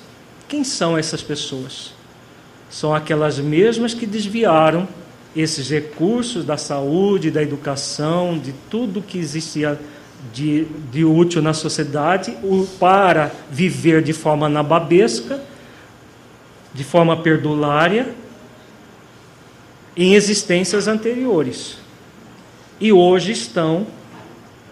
Quem 0.48 0.64
são 0.64 0.98
essas 0.98 1.22
pessoas? 1.22 1.92
São 2.68 2.94
aquelas 2.94 3.38
mesmas 3.38 3.94
que 3.94 4.07
desviaram 4.07 4.88
esses 5.34 5.70
recursos 5.70 6.44
da 6.44 6.57
saúde, 6.57 7.30
da 7.30 7.42
educação, 7.42 8.38
de 8.38 8.52
tudo 8.70 9.02
que 9.02 9.18
existia 9.18 9.78
de, 10.32 10.66
de 10.90 11.04
útil 11.04 11.42
na 11.42 11.52
sociedade 11.52 12.36
para 12.80 13.30
viver 13.50 14.02
de 14.02 14.12
forma 14.12 14.48
nababesca, 14.48 15.40
de 16.74 16.82
forma 16.82 17.16
perdulária, 17.16 18.14
em 19.97 20.14
existências 20.14 20.86
anteriores. 20.86 21.78
E 22.78 22.92
hoje 22.92 23.32
estão 23.32 23.86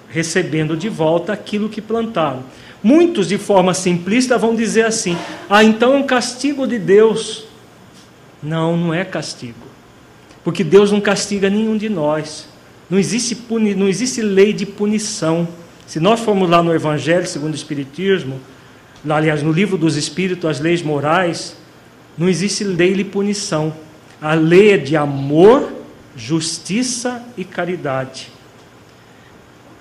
recebendo 0.09 0.77
de 0.77 0.89
volta 0.89 1.33
aquilo 1.33 1.69
que 1.69 1.81
plantaram. 1.81 2.45
Muitos, 2.83 3.29
de 3.29 3.39
forma 3.39 3.73
simplista, 3.73 4.37
vão 4.37 4.55
dizer 4.55 4.85
assim: 4.85 5.17
ah, 5.49 5.65
então 5.65 5.95
é 5.95 5.97
um 5.97 6.03
castigo 6.03 6.67
de 6.67 6.79
Deus. 6.79 7.47
Não, 8.43 8.77
não 8.77 8.93
é 8.93 9.05
castigo. 9.05 9.65
Porque 10.45 10.63
Deus 10.63 10.93
não 10.93 11.01
castiga 11.01 11.49
nenhum 11.49 11.79
de 11.79 11.89
nós. 11.89 12.47
Não 12.91 12.99
existe, 12.99 13.35
puni, 13.35 13.75
não 13.75 13.89
existe 13.89 14.21
lei 14.21 14.53
de 14.53 14.67
punição. 14.67 15.49
Se 15.87 15.99
nós 15.99 16.21
formos 16.21 16.51
lá 16.51 16.63
no 16.63 16.75
Evangelho 16.75 17.27
segundo 17.27 17.53
o 17.53 17.57
Espiritismo, 17.57 18.39
aliás, 19.09 19.43
no 19.43 19.51
livro 19.51 19.79
dos 19.79 19.97
Espíritos, 19.97 20.49
as 20.49 20.61
leis 20.61 20.83
morais, 20.83 21.57
não 22.19 22.29
existe 22.29 22.63
lei 22.63 22.93
de 22.93 23.05
punição. 23.05 23.73
A 24.25 24.33
lei 24.33 24.73
é 24.73 24.79
de 24.79 24.97
amor, 24.97 25.71
justiça 26.17 27.23
e 27.37 27.45
caridade. 27.45 28.31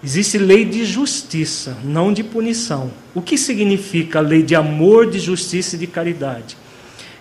Existe 0.04 0.38
lei 0.38 0.66
de 0.66 0.84
justiça, 0.84 1.78
não 1.82 2.12
de 2.12 2.26
punição. 2.26 2.92
O 3.16 3.22
que 3.22 3.38
significa 3.38 4.20
a 4.20 4.22
lei 4.22 4.44
de 4.44 4.54
amor, 4.54 5.10
de 5.10 5.18
justiça 5.18 5.78
e 5.78 5.80
de 5.80 5.88
caridade? 5.88 6.58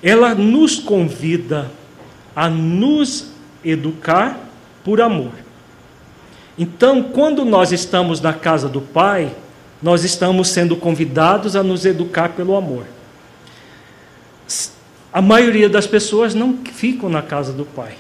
Ela 0.02 0.34
nos 0.34 0.80
convida 0.80 1.70
a 2.34 2.50
nos 2.50 3.26
educar 3.64 4.40
por 4.82 5.00
amor. 5.00 5.30
Então, 6.58 7.04
quando 7.04 7.44
nós 7.44 7.70
estamos 7.70 8.20
na 8.20 8.32
casa 8.32 8.68
do 8.68 8.80
Pai, 8.80 9.32
nós 9.80 10.02
estamos 10.02 10.48
sendo 10.48 10.74
convidados 10.74 11.54
a 11.54 11.62
nos 11.62 11.86
educar 11.86 12.30
pelo 12.30 12.56
amor. 12.56 12.84
A 15.12 15.20
maioria 15.20 15.68
das 15.68 15.86
pessoas 15.86 16.34
não 16.34 16.56
ficam 16.64 17.08
na 17.08 17.20
casa 17.20 17.52
do 17.52 17.66
Pai. 17.66 17.92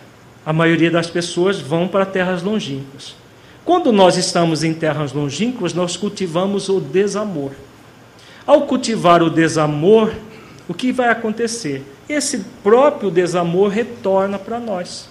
A 0.46 0.52
maioria 0.52 0.90
das 0.90 1.10
pessoas 1.10 1.60
vão 1.60 1.86
para 1.86 2.06
terras 2.06 2.42
longínquas. 2.42 3.14
Quando 3.64 3.92
nós 3.92 4.16
estamos 4.16 4.64
em 4.64 4.72
terras 4.72 5.12
longínquas, 5.12 5.74
nós 5.74 5.96
cultivamos 5.96 6.68
o 6.68 6.80
desamor. 6.80 7.52
Ao 8.46 8.62
cultivar 8.62 9.22
o 9.22 9.30
desamor, 9.30 10.12
o 10.66 10.74
que 10.74 10.90
vai 10.90 11.10
acontecer? 11.10 11.84
Esse 12.08 12.38
próprio 12.62 13.10
desamor 13.10 13.70
retorna 13.70 14.38
para 14.38 14.58
nós. 14.58 15.08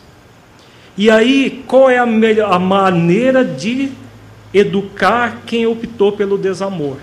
E 0.97 1.09
aí, 1.09 1.63
qual 1.67 1.89
é 1.89 1.97
a, 1.97 2.05
melhor, 2.05 2.51
a 2.51 2.59
maneira 2.59 3.45
de 3.45 3.91
educar 4.53 5.43
quem 5.45 5.65
optou 5.65 6.11
pelo 6.11 6.37
desamor? 6.37 6.97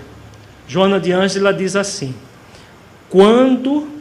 Joana 0.67 0.99
de 0.99 1.11
Ângela 1.11 1.51
diz 1.51 1.75
assim: 1.75 2.13
quando 3.09 3.98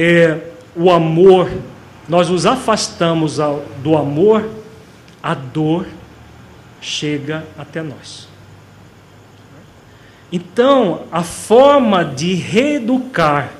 é, 0.00 0.38
o 0.76 0.92
amor, 0.92 1.50
nós 2.08 2.28
nos 2.28 2.46
afastamos 2.46 3.38
do 3.82 3.96
amor, 3.96 4.48
a 5.20 5.34
dor 5.34 5.86
chega 6.80 7.44
até 7.58 7.82
nós. 7.82 8.28
Então, 10.30 11.02
a 11.10 11.24
forma 11.24 12.04
de 12.04 12.34
reeducar 12.34 13.50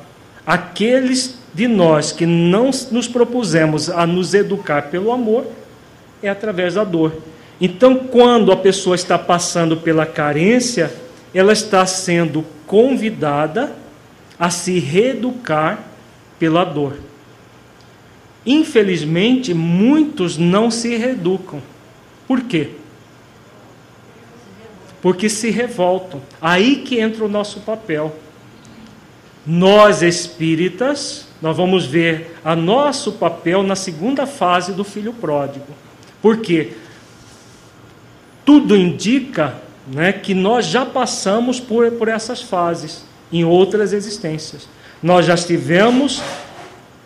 aqueles 0.46 1.40
de 1.52 1.66
nós 1.66 2.12
que 2.12 2.24
não 2.24 2.70
nos 2.92 3.08
propusemos 3.08 3.90
a 3.90 4.06
nos 4.06 4.32
educar 4.32 4.82
pelo 4.90 5.10
amor 5.10 5.44
é 6.22 6.28
através 6.28 6.74
da 6.74 6.84
dor. 6.84 7.14
Então, 7.60 7.96
quando 7.96 8.52
a 8.52 8.56
pessoa 8.56 8.94
está 8.94 9.18
passando 9.18 9.78
pela 9.78 10.06
carência, 10.06 10.92
ela 11.34 11.52
está 11.52 11.84
sendo 11.84 12.44
convidada 12.64 13.72
a 14.38 14.50
se 14.50 14.78
reeducar 14.78 15.87
pela 16.38 16.64
dor. 16.64 16.98
Infelizmente, 18.46 19.52
muitos 19.52 20.38
não 20.38 20.70
se 20.70 20.96
reeducam. 20.96 21.60
Por 22.26 22.42
quê? 22.42 22.70
Porque 25.02 25.28
se 25.28 25.50
revoltam. 25.50 26.22
Aí 26.40 26.76
que 26.76 26.98
entra 26.98 27.24
o 27.24 27.28
nosso 27.28 27.60
papel. 27.60 28.14
Nós 29.46 30.02
espíritas, 30.02 31.26
nós 31.40 31.56
vamos 31.56 31.86
ver 31.86 32.36
a 32.44 32.54
nosso 32.54 33.12
papel 33.12 33.62
na 33.62 33.76
segunda 33.76 34.26
fase 34.26 34.72
do 34.72 34.84
filho 34.84 35.12
pródigo. 35.12 35.66
Por 36.20 36.38
quê? 36.38 36.72
Tudo 38.44 38.76
indica 38.76 39.56
né, 39.86 40.12
que 40.12 40.34
nós 40.34 40.66
já 40.66 40.84
passamos 40.84 41.60
por, 41.60 41.90
por 41.92 42.08
essas 42.08 42.42
fases 42.42 43.04
em 43.32 43.44
outras 43.44 43.92
existências. 43.92 44.68
Nós 45.02 45.26
já 45.26 45.34
estivemos 45.34 46.20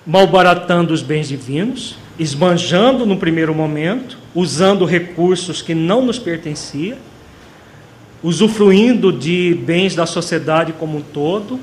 malbaratando 0.07 0.95
os 0.95 1.03
bens 1.03 1.29
divinos, 1.29 1.97
esbanjando 2.19 3.05
no 3.05 3.17
primeiro 3.17 3.55
momento, 3.55 4.19
usando 4.35 4.85
recursos 4.85 5.61
que 5.61 5.75
não 5.75 6.05
nos 6.05 6.19
pertenciam, 6.19 6.97
usufruindo 8.23 9.13
de 9.13 9.55
bens 9.67 9.95
da 9.95 10.07
sociedade 10.07 10.73
como 10.73 10.99
um 10.99 11.03
todo, 11.03 11.61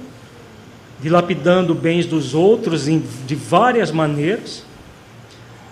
dilapidando 1.01 1.73
bens 1.73 2.05
dos 2.05 2.35
outros 2.35 2.85
de 2.85 3.35
várias 3.35 3.91
maneiras. 3.91 4.63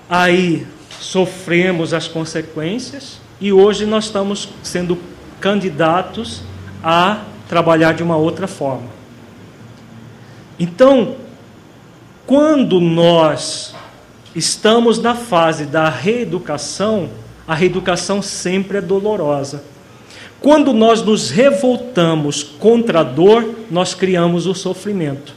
Aí 0.09 0.65
sofremos 0.99 1.93
as 1.93 2.07
consequências 2.07 3.19
e 3.39 3.53
hoje 3.53 3.85
nós 3.85 4.05
estamos 4.05 4.49
sendo 4.63 4.97
candidatos 5.39 6.41
a 6.83 7.25
trabalhar 7.47 7.93
de 7.93 8.01
uma 8.01 8.15
outra 8.15 8.47
forma. 8.47 8.96
Então, 10.59 11.15
quando 12.25 12.79
nós 12.79 13.75
estamos 14.35 14.99
na 14.99 15.15
fase 15.15 15.65
da 15.65 15.89
reeducação, 15.89 17.09
a 17.47 17.55
reeducação 17.55 18.21
sempre 18.21 18.79
é 18.79 18.81
dolorosa. 18.81 19.63
Quando 20.39 20.73
nós 20.73 21.01
nos 21.01 21.29
revoltamos 21.29 22.43
contra 22.43 22.99
a 22.99 23.03
dor, 23.03 23.55
nós 23.71 23.93
criamos 23.93 24.45
o 24.45 24.53
sofrimento. 24.53 25.33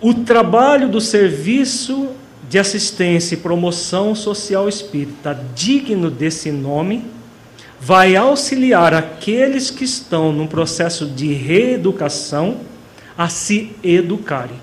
O 0.00 0.14
trabalho 0.14 0.88
do 0.88 1.00
serviço 1.00 2.08
de 2.48 2.58
assistência 2.58 3.34
e 3.34 3.38
promoção 3.38 4.14
social 4.14 4.68
espírita, 4.68 5.38
digno 5.54 6.10
desse 6.10 6.50
nome, 6.50 7.04
vai 7.80 8.14
auxiliar 8.14 8.92
aqueles 8.92 9.70
que 9.70 9.84
estão 9.84 10.32
num 10.32 10.46
processo 10.46 11.06
de 11.06 11.32
reeducação 11.32 12.58
a 13.16 13.28
se 13.28 13.72
educarem. 13.82 14.60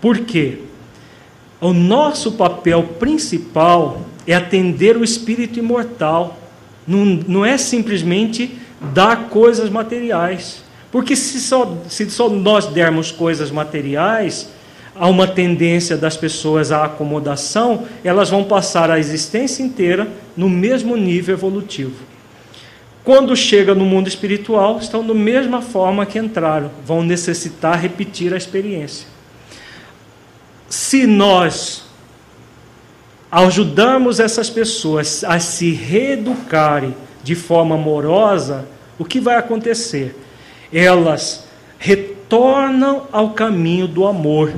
Por 0.00 0.18
quê? 0.18 0.58
O 1.60 1.72
nosso 1.72 2.32
papel 2.32 2.82
principal 2.98 4.02
é 4.26 4.34
atender 4.34 4.96
o 4.96 5.04
espírito 5.04 5.58
imortal, 5.58 6.38
não, 6.86 7.04
não 7.26 7.44
é 7.44 7.56
simplesmente 7.56 8.58
dar 8.92 9.28
coisas 9.28 9.70
materiais. 9.70 10.62
Porque 10.90 11.16
se 11.16 11.40
só, 11.40 11.78
se 11.88 12.10
só 12.10 12.28
nós 12.28 12.66
dermos 12.66 13.10
coisas 13.10 13.50
materiais, 13.50 14.48
há 14.94 15.08
uma 15.08 15.26
tendência 15.26 15.96
das 15.96 16.16
pessoas 16.16 16.70
à 16.70 16.84
acomodação, 16.84 17.86
elas 18.04 18.30
vão 18.30 18.44
passar 18.44 18.90
a 18.90 18.98
existência 18.98 19.62
inteira 19.62 20.08
no 20.36 20.48
mesmo 20.48 20.96
nível 20.96 21.34
evolutivo. 21.34 22.12
Quando 23.04 23.34
chega 23.34 23.74
no 23.74 23.84
mundo 23.84 24.06
espiritual, 24.06 24.78
estão 24.78 25.04
da 25.04 25.14
mesma 25.14 25.60
forma 25.60 26.06
que 26.06 26.18
entraram, 26.18 26.70
vão 26.86 27.02
necessitar 27.02 27.80
repetir 27.80 28.32
a 28.32 28.36
experiência. 28.36 29.08
Se 30.68 31.06
nós 31.06 31.84
ajudarmos 33.30 34.20
essas 34.20 34.48
pessoas 34.48 35.24
a 35.24 35.40
se 35.40 35.72
reeducarem 35.72 36.94
de 37.24 37.34
forma 37.34 37.74
amorosa, 37.74 38.66
o 38.98 39.04
que 39.04 39.20
vai 39.20 39.36
acontecer? 39.36 40.14
Elas 40.72 41.44
retornam 41.78 43.08
ao 43.10 43.30
caminho 43.30 43.88
do 43.88 44.06
amor 44.06 44.52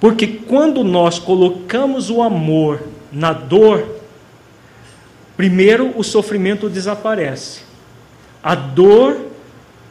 porque 0.00 0.26
quando 0.26 0.82
nós 0.82 1.18
colocamos 1.18 2.08
o 2.08 2.22
amor 2.22 2.82
na 3.12 3.34
dor, 3.34 3.86
primeiro 5.36 5.92
o 5.96 6.02
sofrimento 6.02 6.70
desaparece. 6.70 7.60
A 8.42 8.54
dor, 8.54 9.26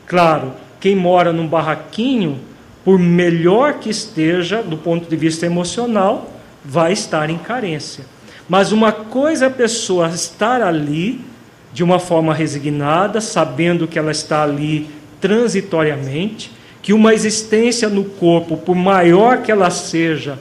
claro, 0.08 0.54
quem 0.80 0.96
mora 0.96 1.32
num 1.32 1.48
barraquinho, 1.48 2.40
por 2.84 2.98
melhor 2.98 3.76
que 3.76 3.90
esteja 3.90 4.64
do 4.64 4.78
ponto 4.78 5.08
de 5.08 5.16
vista 5.16 5.46
emocional, 5.46 6.34
vai 6.66 6.92
estar 6.94 7.30
em 7.30 7.38
carência. 7.38 8.04
Mas 8.48 8.72
uma 8.72 8.92
coisa 8.92 9.46
é 9.46 9.48
a 9.48 9.52
pessoa 9.52 10.10
estar 10.10 10.62
ali 10.64 11.24
de 11.72 11.84
uma 11.84 12.00
forma 12.00 12.34
resignada, 12.34 13.22
sabendo 13.22 13.88
que 13.88 14.00
ela 14.00 14.12
está 14.12 14.42
ali 14.42 14.90
transitoriamente, 15.22 16.52
que 16.90 16.94
uma 16.94 17.14
existência 17.14 17.88
no 17.88 18.04
corpo, 18.04 18.58
por 18.58 18.76
maior 18.76 19.44
que 19.44 19.52
ela 19.52 19.70
seja, 19.70 20.40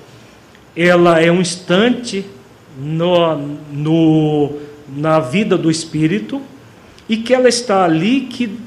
ela 0.74 1.20
é 1.20 1.30
um 1.30 1.42
instante 1.42 2.24
no, 2.78 3.36
no, 3.70 4.52
na 4.88 5.20
vida 5.20 5.58
do 5.58 5.70
espírito 5.70 6.40
e 7.06 7.18
que 7.18 7.34
ela 7.34 7.50
está 7.50 7.84
ali 7.84 8.22
que 8.22 8.58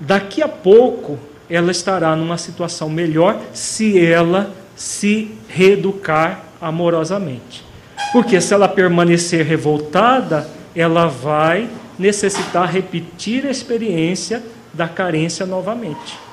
daqui 0.00 0.40
a 0.40 0.48
pouco 0.48 1.18
ela 1.50 1.70
estará 1.70 2.16
numa 2.16 2.38
situação 2.38 2.88
melhor 2.88 3.38
se 3.52 4.02
ela 4.02 4.50
se 4.74 5.32
reeducar 5.48 6.46
amorosamente. 6.62 7.62
Porque 8.10 8.40
se 8.40 8.54
ela 8.54 8.68
permanecer 8.68 9.44
revoltada, 9.44 10.48
ela 10.74 11.08
vai 11.08 11.68
necessitar 11.98 12.72
repetir 12.72 13.46
a 13.46 13.50
experiência 13.50 14.42
da 14.72 14.88
carência 14.88 15.44
novamente. 15.44 16.29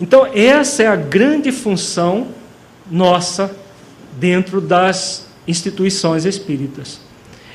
Então, 0.00 0.26
essa 0.32 0.82
é 0.82 0.86
a 0.86 0.96
grande 0.96 1.50
função 1.50 2.28
nossa 2.90 3.54
dentro 4.18 4.60
das 4.60 5.26
instituições 5.46 6.24
espíritas. 6.24 7.00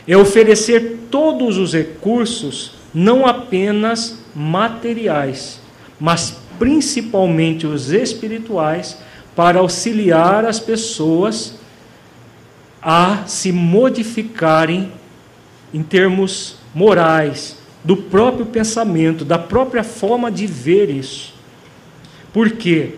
É 0.07 0.17
oferecer 0.17 1.07
todos 1.09 1.57
os 1.57 1.73
recursos, 1.73 2.73
não 2.93 3.25
apenas 3.25 4.17
materiais, 4.35 5.59
mas 5.99 6.35
principalmente 6.59 7.65
os 7.65 7.91
espirituais, 7.91 8.97
para 9.35 9.59
auxiliar 9.59 10.45
as 10.45 10.59
pessoas 10.59 11.55
a 12.81 13.23
se 13.25 13.51
modificarem 13.51 14.91
em 15.73 15.81
termos 15.81 16.57
morais, 16.75 17.57
do 17.83 17.97
próprio 17.97 18.45
pensamento, 18.45 19.25
da 19.25 19.37
própria 19.37 19.83
forma 19.83 20.31
de 20.31 20.45
ver 20.45 20.89
isso. 20.89 21.32
Porque 22.33 22.95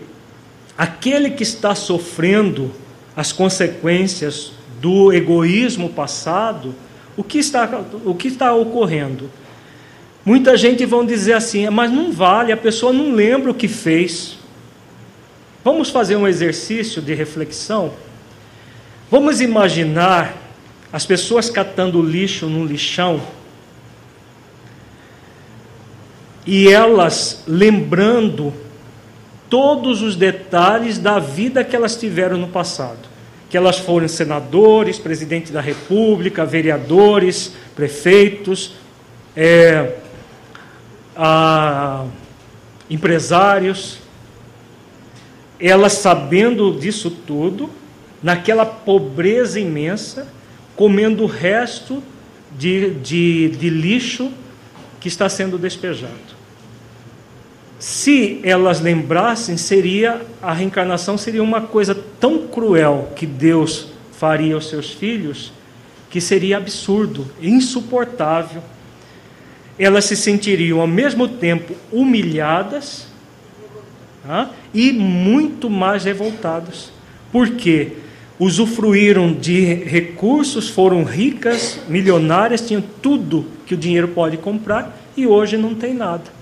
aquele 0.76 1.30
que 1.30 1.42
está 1.42 1.74
sofrendo 1.74 2.72
as 3.14 3.32
consequências 3.32 4.52
do 4.80 5.12
egoísmo 5.12 5.90
passado, 5.90 6.74
o 7.16 7.22
que 7.22 7.38
está, 7.38 7.84
o 8.04 8.14
que 8.14 8.28
está 8.28 8.54
ocorrendo? 8.54 9.30
Muita 10.24 10.56
gente 10.56 10.84
vão 10.84 11.06
dizer 11.06 11.34
assim, 11.34 11.68
mas 11.70 11.92
não 11.92 12.10
vale, 12.10 12.50
a 12.50 12.56
pessoa 12.56 12.92
não 12.92 13.12
lembra 13.12 13.50
o 13.50 13.54
que 13.54 13.68
fez. 13.68 14.36
Vamos 15.62 15.90
fazer 15.90 16.16
um 16.16 16.26
exercício 16.26 17.00
de 17.00 17.14
reflexão? 17.14 17.92
Vamos 19.10 19.40
imaginar 19.40 20.36
as 20.92 21.06
pessoas 21.06 21.50
catando 21.50 22.02
lixo 22.02 22.46
num 22.46 22.64
lixão 22.64 23.20
e 26.46 26.68
elas 26.68 27.42
lembrando 27.46 28.52
todos 29.48 30.02
os 30.02 30.16
detalhes 30.16 30.98
da 30.98 31.18
vida 31.18 31.64
que 31.64 31.74
elas 31.76 31.96
tiveram 31.96 32.36
no 32.36 32.48
passado. 32.48 32.98
Que 33.48 33.56
elas 33.56 33.78
foram 33.78 34.08
senadores, 34.08 34.98
presidente 34.98 35.52
da 35.52 35.60
república, 35.60 36.44
vereadores, 36.44 37.52
prefeitos, 37.74 38.74
é, 39.36 39.94
a, 41.16 42.06
empresários. 42.90 43.98
Elas 45.60 45.94
sabendo 45.94 46.76
disso 46.78 47.10
tudo, 47.10 47.70
naquela 48.22 48.66
pobreza 48.66 49.60
imensa, 49.60 50.26
comendo 50.74 51.22
o 51.22 51.26
resto 51.26 52.02
de, 52.58 52.90
de, 52.94 53.48
de 53.50 53.70
lixo 53.70 54.30
que 55.00 55.08
está 55.08 55.28
sendo 55.28 55.56
despejado 55.56 56.25
se 57.78 58.40
elas 58.42 58.80
lembrassem, 58.80 59.56
seria 59.56 60.22
a 60.42 60.52
reencarnação 60.52 61.18
seria 61.18 61.42
uma 61.42 61.60
coisa 61.60 61.94
tão 62.18 62.46
cruel 62.46 63.12
que 63.14 63.26
Deus 63.26 63.88
faria 64.12 64.54
aos 64.54 64.68
seus 64.68 64.90
filhos, 64.90 65.52
que 66.08 66.20
seria 66.20 66.56
absurdo, 66.56 67.26
insuportável. 67.40 68.62
elas 69.78 70.06
se 70.06 70.16
sentiriam 70.16 70.80
ao 70.80 70.86
mesmo 70.86 71.28
tempo 71.28 71.74
humilhadas 71.92 73.06
tá? 74.26 74.50
e 74.72 74.90
muito 74.92 75.68
mais 75.68 76.04
revoltadas. 76.04 76.90
Porque 77.30 77.92
usufruíram 78.38 79.34
de 79.34 79.74
recursos, 79.74 80.70
foram 80.70 81.04
ricas, 81.04 81.78
milionárias, 81.88 82.66
tinham 82.66 82.82
tudo 83.02 83.44
que 83.66 83.74
o 83.74 83.76
dinheiro 83.76 84.08
pode 84.08 84.38
comprar 84.38 84.96
e 85.14 85.26
hoje 85.26 85.58
não 85.58 85.74
tem 85.74 85.92
nada. 85.92 86.35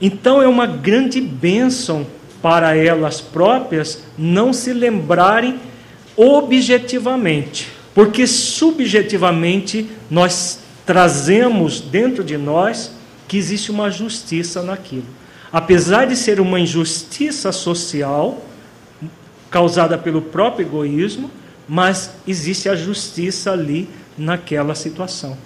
Então 0.00 0.40
é 0.40 0.48
uma 0.48 0.66
grande 0.66 1.20
bênção 1.20 2.06
para 2.40 2.74
elas 2.74 3.20
próprias 3.20 4.04
não 4.16 4.52
se 4.52 4.72
lembrarem 4.72 5.60
objetivamente, 6.16 7.68
porque 7.94 8.26
subjetivamente 8.26 9.86
nós 10.10 10.60
trazemos 10.86 11.80
dentro 11.80 12.24
de 12.24 12.36
nós 12.36 12.92
que 13.28 13.36
existe 13.36 13.70
uma 13.70 13.90
justiça 13.90 14.62
naquilo. 14.62 15.06
Apesar 15.52 16.06
de 16.06 16.16
ser 16.16 16.40
uma 16.40 16.58
injustiça 16.58 17.52
social 17.52 18.44
causada 19.50 19.98
pelo 19.98 20.22
próprio 20.22 20.66
egoísmo, 20.66 21.30
mas 21.68 22.10
existe 22.26 22.68
a 22.68 22.74
justiça 22.74 23.52
ali 23.52 23.88
naquela 24.16 24.74
situação. 24.74 25.36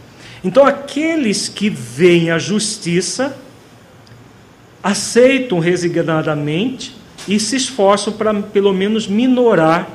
Então, 0.42 0.64
aqueles 0.64 1.48
que 1.48 1.70
veem 1.70 2.30
a 2.30 2.38
justiça 2.38 3.36
aceitam 4.84 5.58
resignadamente 5.58 6.94
e 7.26 7.40
se 7.40 7.56
esforçam 7.56 8.12
para, 8.12 8.34
pelo 8.34 8.70
menos, 8.74 9.08
minorar 9.08 9.88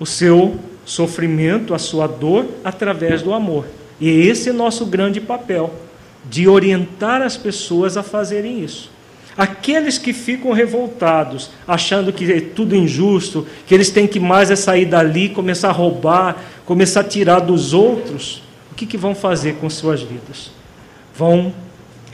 o 0.00 0.06
seu 0.06 0.58
sofrimento, 0.86 1.74
a 1.74 1.78
sua 1.78 2.06
dor, 2.06 2.46
através 2.64 3.20
do 3.20 3.34
amor. 3.34 3.66
E 4.00 4.08
esse 4.08 4.48
é 4.48 4.52
nosso 4.52 4.86
grande 4.86 5.20
papel, 5.20 5.74
de 6.24 6.48
orientar 6.48 7.20
as 7.20 7.36
pessoas 7.36 7.98
a 7.98 8.02
fazerem 8.02 8.64
isso. 8.64 8.90
Aqueles 9.36 9.98
que 9.98 10.14
ficam 10.14 10.50
revoltados, 10.52 11.50
achando 11.68 12.10
que 12.10 12.32
é 12.32 12.40
tudo 12.40 12.74
injusto, 12.74 13.46
que 13.66 13.74
eles 13.74 13.90
têm 13.90 14.06
que 14.06 14.18
mais 14.18 14.50
é 14.50 14.56
sair 14.56 14.86
dali, 14.86 15.28
começar 15.28 15.68
a 15.68 15.72
roubar, 15.72 16.42
começar 16.64 17.00
a 17.00 17.04
tirar 17.04 17.40
dos 17.40 17.74
outros, 17.74 18.42
o 18.72 18.74
que, 18.74 18.86
que 18.86 18.96
vão 18.96 19.14
fazer 19.14 19.56
com 19.56 19.68
suas 19.68 20.00
vidas? 20.00 20.50
Vão 21.14 21.52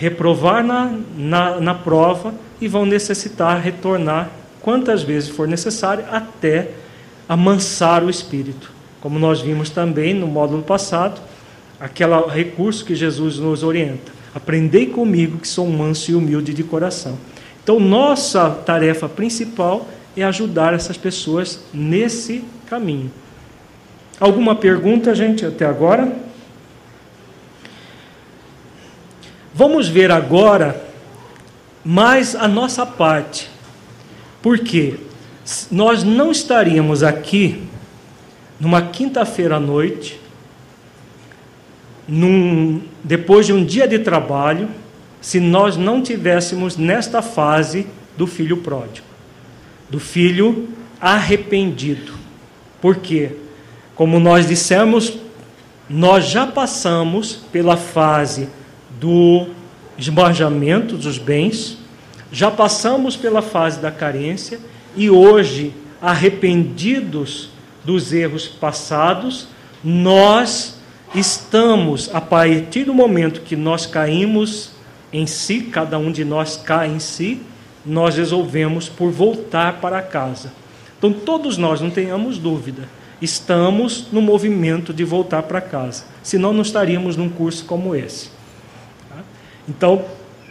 reprovar 0.03 0.65
na, 0.65 0.99
na, 1.17 1.61
na 1.61 1.75
prova 1.77 2.35
e 2.61 2.67
vão 2.67 2.85
necessitar 2.85 3.61
retornar 3.61 4.31
quantas 4.61 5.05
vezes 5.05 5.29
for 5.29 5.47
necessário 5.47 6.05
até 6.11 6.71
amansar 7.29 8.03
o 8.03 8.11
espírito. 8.11 8.73
Como 9.01 9.17
nós 9.17 9.41
vimos 9.41 9.71
também 9.71 10.13
no 10.13 10.27
módulo 10.27 10.65
passado, 10.65 11.21
aquele 11.79 12.17
recurso 12.27 12.85
que 12.85 12.97
Jesus 12.97 13.39
nos 13.39 13.63
orienta. 13.63 14.11
Aprendei 14.35 14.87
comigo 14.87 15.39
que 15.39 15.47
sou 15.47 15.69
manso 15.69 16.11
e 16.11 16.17
humilde 16.17 16.53
de 16.53 16.65
coração. 16.65 17.17
Então, 17.63 17.79
nossa 17.79 18.51
tarefa 18.51 19.09
principal 19.09 19.87
é 20.17 20.25
ajudar 20.25 20.75
essas 20.75 20.97
pessoas 20.97 21.61
nesse 21.73 22.43
caminho. 22.67 23.09
Alguma 24.19 24.57
pergunta, 24.57 25.15
gente, 25.15 25.47
até 25.47 25.65
agora? 25.65 26.13
Vamos 29.55 29.89
ver 29.89 30.11
agora 30.11 30.83
mais 31.85 32.35
a 32.35 32.49
nossa 32.49 32.87
parte. 32.87 33.51
Porque 34.41 34.95
nós 35.71 36.03
não 36.03 36.31
estaríamos 36.31 37.03
aqui 37.03 37.63
numa 38.59 38.83
quinta-feira 38.83 39.57
à 39.57 39.61
noite, 39.61 40.21
num, 42.07 42.81
depois 43.03 43.47
de 43.47 43.53
um 43.53 43.65
dia 43.65 43.87
de 43.87 43.99
trabalho, 43.99 44.69
se 45.21 45.39
nós 45.39 45.77
não 45.77 46.03
tivéssemos 46.03 46.77
nesta 46.77 47.21
fase 47.23 47.87
do 48.17 48.27
filho 48.27 48.59
pródigo, 48.59 49.07
do 49.91 50.01
filho 50.01 50.69
arrependido. 51.01 52.15
Por 52.81 52.97
quê? 52.97 53.33
Como 53.95 54.19
nós 54.19 54.47
dissemos, 54.47 55.19
nós 55.89 56.25
já 56.25 56.47
passamos 56.47 57.35
pela 57.53 57.77
fase 57.77 58.49
do 59.03 59.49
esbanjamento 59.99 60.97
dos 60.97 61.19
bens, 61.19 61.77
já 62.31 62.53
passamos 62.53 63.17
pela 63.17 63.43
fase 63.43 63.81
da 63.81 63.91
carência 63.91 64.61
e 64.95 65.11
hoje, 65.11 65.75
arrependidos 66.01 67.51
dos 67.85 68.13
erros 68.13 68.47
passados, 68.47 69.49
nós 69.83 70.77
estamos, 71.17 72.15
a 72.15 72.21
partir 72.21 72.85
do 72.85 72.95
momento 72.95 73.41
que 73.41 73.57
nós 73.57 73.87
caímos 73.87 74.71
em 75.13 75.27
si, 75.27 75.63
cada 75.63 75.99
um 75.99 76.13
de 76.13 76.25
nós 76.25 76.57
cai 76.57 76.89
em 76.89 77.01
si, 77.01 77.43
nós 77.85 78.17
resolvemos 78.17 78.89
por 78.89 79.11
voltar 79.11 79.81
para 79.81 80.01
casa. 80.01 80.53
Então, 80.97 81.13
todos 81.13 81.59
nós, 81.59 81.81
não 81.81 81.91
tenhamos 81.91 82.39
dúvida, 82.39 82.89
estamos 83.21 84.07
no 84.13 84.23
movimento 84.23 84.95
de 84.95 85.03
voltar 85.03 85.43
para 85.43 85.61
casa, 85.61 86.05
senão 86.23 86.53
não 86.53 86.63
estaríamos 86.63 87.17
num 87.17 87.29
curso 87.29 87.65
como 87.65 87.97
esse. 87.97 88.42
Então, 89.69 90.05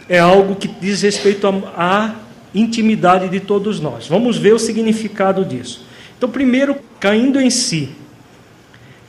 é 0.08 0.18
algo 0.18 0.56
que 0.56 0.68
diz 0.68 1.02
respeito 1.02 1.46
à 1.76 2.14
intimidade 2.54 3.28
de 3.28 3.40
todos 3.40 3.80
nós. 3.80 4.06
Vamos 4.06 4.36
ver 4.36 4.54
o 4.54 4.58
significado 4.58 5.44
disso. 5.44 5.86
Então, 6.16 6.28
primeiro, 6.28 6.76
caindo 7.00 7.40
em 7.40 7.50
si. 7.50 7.90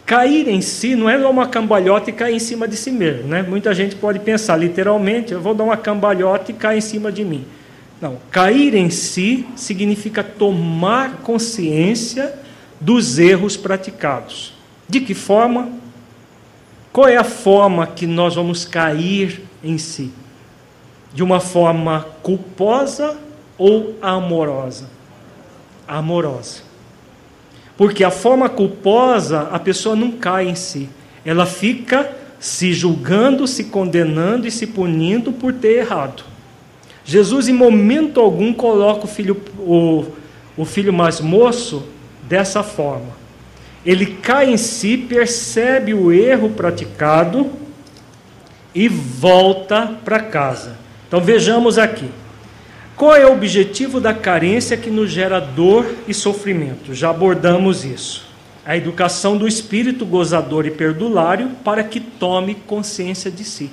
Cair 0.06 0.49
em 0.49 0.62
si 0.62 0.95
não 0.95 1.10
é 1.10 1.16
uma 1.28 1.47
cambalhota 1.47 2.10
e 2.10 2.14
cair 2.14 2.36
em 2.36 2.39
cima 2.39 2.68
de 2.68 2.76
si 2.76 2.91
mesmo. 2.91 3.28
Né? 3.28 3.41
Muita 3.41 3.74
gente 3.74 3.95
pode 3.95 4.20
pensar, 4.20 4.58
literalmente, 4.58 5.32
eu 5.32 5.41
vou 5.41 5.54
dar 5.54 5.64
uma 5.64 5.78
cambalhota 5.78 6.51
e 6.51 6.54
cair 6.54 6.80
em 6.80 6.82
cima 6.82 7.12
de 7.12 7.24
mim. 7.24 7.45
Não, 8.01 8.18
cair 8.30 8.76
em 8.76 8.89
si 8.89 9.45
significa 9.56 10.22
tomar 10.22 11.18
consciência 11.18 12.34
dos 12.80 13.18
erros 13.18 13.56
praticados. 13.56 14.54
De 14.89 14.99
que 14.99 15.14
forma? 15.14 15.70
Qual 16.91 17.08
é 17.08 17.16
a 17.16 17.24
forma 17.24 17.88
que 17.88 18.06
nós 18.06 18.36
vamos 18.36 18.66
cair 18.66 19.41
em 19.64 19.78
si? 19.78 20.11
De 21.14 21.24
uma 21.24 21.39
forma 21.39 22.07
culposa 22.22 23.18
ou 23.57 23.95
amorosa? 24.01 24.89
Amorosa. 25.88 26.61
Porque 27.78 28.03
a 28.03 28.11
forma 28.11 28.49
culposa, 28.49 29.49
a 29.51 29.59
pessoa 29.59 29.95
não 29.95 30.12
cai 30.12 30.47
em 30.47 30.55
si. 30.55 30.89
Ela 31.25 31.46
fica 31.46 32.12
se 32.39 32.74
julgando, 32.74 33.47
se 33.47 33.66
condenando 33.66 34.47
e 34.47 34.51
se 34.51 34.67
punindo 34.67 35.32
por 35.32 35.54
ter 35.54 35.79
errado. 35.79 36.24
Jesus, 37.05 37.47
em 37.47 37.54
momento 37.54 38.20
algum, 38.20 38.54
coloca 38.54 39.05
o 39.05 39.08
filho, 39.08 39.42
o, 39.59 40.05
o 40.58 40.66
filho 40.66 40.93
mais 40.93 41.20
moço 41.20 41.83
dessa 42.24 42.63
forma. 42.63 43.24
Ele 43.86 44.05
cai 44.05 44.51
em 44.51 44.58
si, 44.58 44.97
percebe 44.97 45.93
o 45.93 46.12
erro 46.12 46.50
praticado 46.50 47.50
e 48.74 48.87
volta 48.87 49.97
para 50.04 50.20
casa. 50.20 50.78
Então 51.08 51.21
vejamos 51.21 51.78
aqui. 51.78 52.09
Qual 52.95 53.16
é 53.16 53.25
o 53.25 53.33
objetivo 53.33 54.00
da 54.00 54.13
carência 54.13 54.78
que 54.78 54.89
nos 54.89 55.12
gera 55.12 55.39
dor 55.39 55.86
e 56.08 56.13
sofrimento? 56.13 56.93
Já 56.93 57.09
abordamos 57.09 57.83
isso. 57.83 58.25
A 58.66 58.78
educação 58.78 59.36
do 59.36 59.47
espírito 59.47 60.05
gozador 60.05 60.66
e 60.66 60.71
perdulário 60.71 61.50
para 61.63 61.83
que 61.83 62.00
tome 62.00 62.55
consciência 62.55 63.29
de 63.29 63.43
si. 63.43 63.70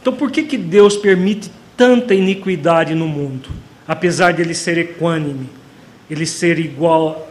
Então, 0.00 0.12
por 0.12 0.30
que, 0.30 0.42
que 0.42 0.58
Deus 0.58 0.96
permite 0.96 1.50
tanta 1.76 2.14
iniquidade 2.14 2.94
no 2.94 3.06
mundo? 3.06 3.48
Apesar 3.86 4.32
de 4.32 4.42
ele 4.42 4.54
ser 4.54 4.78
equânime, 4.78 5.48
ele 6.10 6.26
ser 6.26 6.58
igual, 6.58 7.28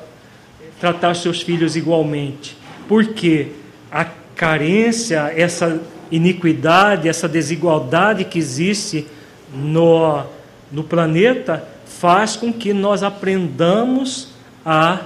tratar 0.79 1.15
seus 1.15 1.41
filhos 1.41 1.75
igualmente. 1.75 2.57
Porque 2.87 3.47
a 3.91 4.05
carência, 4.35 5.33
essa 5.35 5.81
iniquidade, 6.11 7.07
essa 7.07 7.27
desigualdade 7.27 8.25
que 8.25 8.39
existe 8.39 9.07
no, 9.53 10.23
no 10.71 10.83
planeta, 10.83 11.67
faz 11.85 12.35
com 12.35 12.51
que 12.51 12.73
nós 12.73 13.03
aprendamos 13.03 14.29
a 14.65 15.01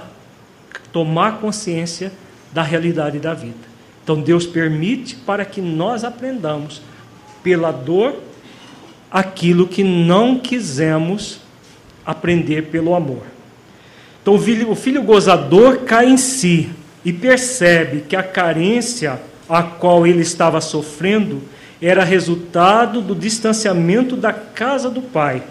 tomar 0.92 1.38
consciência 1.38 2.12
da 2.52 2.62
realidade 2.62 3.18
da 3.18 3.34
vida. 3.34 3.74
Então 4.02 4.20
Deus 4.20 4.46
permite 4.46 5.16
para 5.16 5.44
que 5.44 5.60
nós 5.60 6.04
aprendamos 6.04 6.82
pela 7.42 7.72
dor 7.72 8.14
aquilo 9.10 9.66
que 9.66 9.82
não 9.82 10.38
quisemos 10.38 11.40
aprender 12.04 12.64
pelo 12.64 12.94
amor. 12.94 13.22
Então 14.22 14.34
o 14.34 14.38
filho, 14.38 14.70
o 14.70 14.74
filho 14.74 15.02
gozador 15.02 15.80
cai 15.80 16.08
em 16.08 16.16
si 16.16 16.70
e 17.04 17.12
percebe 17.12 18.02
que 18.02 18.16
a 18.16 18.22
carência 18.22 19.20
a 19.48 19.62
qual 19.62 20.06
ele 20.06 20.22
estava 20.22 20.60
sofrendo 20.60 21.42
era 21.80 22.04
resultado 22.04 23.00
do 23.00 23.14
distanciamento 23.14 24.16
da 24.16 24.32
casa 24.32 24.88
do 24.88 25.02
pai. 25.02 25.42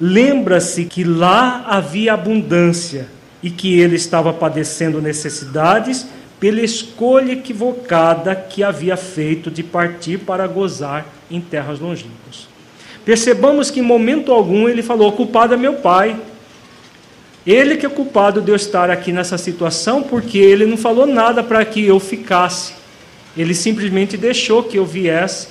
Lembra-se 0.00 0.84
que 0.84 1.04
lá 1.04 1.64
havia 1.66 2.14
abundância 2.14 3.08
e 3.42 3.50
que 3.50 3.78
ele 3.78 3.96
estava 3.96 4.32
padecendo 4.32 5.00
necessidades 5.00 6.06
pela 6.38 6.60
escolha 6.60 7.32
equivocada 7.32 8.34
que 8.34 8.62
havia 8.64 8.96
feito 8.96 9.50
de 9.50 9.62
partir 9.62 10.18
para 10.18 10.46
gozar 10.46 11.06
em 11.30 11.40
terras 11.40 11.78
longínquas. 11.78 12.48
Percebamos 13.04 13.70
que 13.70 13.80
em 13.80 13.82
momento 13.82 14.32
algum 14.32 14.68
ele 14.68 14.82
falou: 14.82 15.12
culpado 15.12 15.54
é 15.54 15.56
meu 15.56 15.74
pai. 15.74 16.16
Ele 17.44 17.76
que 17.76 17.86
é 17.86 17.88
culpado 17.88 18.40
de 18.40 18.50
eu 18.50 18.56
estar 18.56 18.90
aqui 18.90 19.12
nessa 19.12 19.36
situação, 19.36 20.02
porque 20.02 20.38
ele 20.38 20.64
não 20.64 20.76
falou 20.76 21.06
nada 21.06 21.42
para 21.42 21.64
que 21.64 21.84
eu 21.84 21.98
ficasse. 21.98 22.81
Ele 23.36 23.54
simplesmente 23.54 24.16
deixou 24.16 24.62
que 24.62 24.78
eu 24.78 24.84
viesse 24.84 25.48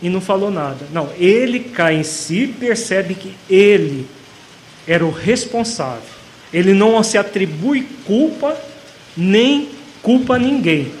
e 0.00 0.08
não 0.08 0.20
falou 0.20 0.50
nada. 0.50 0.86
Não, 0.92 1.10
ele 1.18 1.60
cai 1.60 1.96
em 1.96 2.02
si, 2.02 2.54
percebe 2.58 3.14
que 3.14 3.34
ele 3.50 4.06
era 4.86 5.04
o 5.04 5.10
responsável. 5.10 6.18
Ele 6.52 6.72
não 6.72 7.02
se 7.02 7.18
atribui 7.18 7.86
culpa, 8.06 8.56
nem 9.16 9.68
culpa 10.02 10.36
a 10.36 10.38
ninguém. 10.38 10.92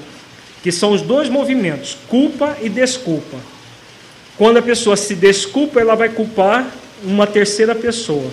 Que 0.62 0.70
são 0.70 0.92
os 0.92 1.00
dois 1.00 1.28
movimentos, 1.28 1.96
culpa 2.08 2.56
e 2.60 2.68
desculpa. 2.68 3.38
Quando 4.36 4.58
a 4.58 4.62
pessoa 4.62 4.96
se 4.96 5.14
desculpa, 5.14 5.80
ela 5.80 5.94
vai 5.94 6.10
culpar 6.10 6.70
uma 7.02 7.26
terceira 7.26 7.74
pessoa. 7.74 8.30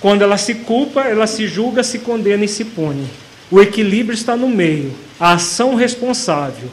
Quando 0.00 0.22
ela 0.22 0.38
se 0.38 0.54
culpa, 0.54 1.02
ela 1.02 1.26
se 1.26 1.46
julga, 1.46 1.82
se 1.82 1.98
condena 1.98 2.44
e 2.44 2.48
se 2.48 2.64
pune. 2.64 3.06
O 3.50 3.60
equilíbrio 3.60 4.14
está 4.14 4.36
no 4.36 4.48
meio, 4.48 4.92
a 5.18 5.32
ação 5.32 5.74
responsável. 5.74 6.68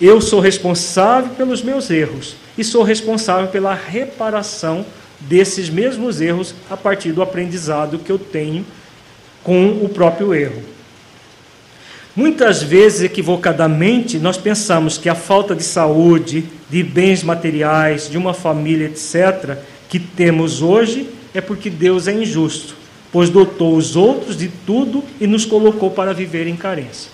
Eu 0.00 0.20
sou 0.20 0.40
responsável 0.40 1.34
pelos 1.34 1.62
meus 1.62 1.90
erros 1.90 2.36
e 2.56 2.64
sou 2.64 2.82
responsável 2.82 3.48
pela 3.48 3.74
reparação 3.74 4.84
desses 5.20 5.68
mesmos 5.68 6.20
erros 6.20 6.54
a 6.70 6.76
partir 6.76 7.12
do 7.12 7.22
aprendizado 7.22 7.98
que 7.98 8.10
eu 8.10 8.18
tenho 8.18 8.64
com 9.44 9.78
o 9.82 9.88
próprio 9.88 10.34
erro. 10.34 10.62
Muitas 12.14 12.62
vezes, 12.62 13.02
equivocadamente, 13.02 14.18
nós 14.18 14.36
pensamos 14.36 14.98
que 14.98 15.08
a 15.08 15.14
falta 15.14 15.54
de 15.54 15.62
saúde, 15.62 16.44
de 16.68 16.82
bens 16.82 17.22
materiais, 17.22 18.08
de 18.08 18.18
uma 18.18 18.34
família, 18.34 18.86
etc., 18.86 19.56
que 19.88 19.98
temos 19.98 20.60
hoje, 20.60 21.08
é 21.32 21.40
porque 21.40 21.70
Deus 21.70 22.08
é 22.08 22.12
injusto, 22.12 22.76
pois 23.12 23.28
dotou 23.28 23.76
os 23.76 23.94
outros 23.94 24.36
de 24.36 24.48
tudo 24.48 25.04
e 25.20 25.26
nos 25.26 25.44
colocou 25.44 25.90
para 25.90 26.14
viver 26.14 26.46
em 26.46 26.56
carência. 26.56 27.10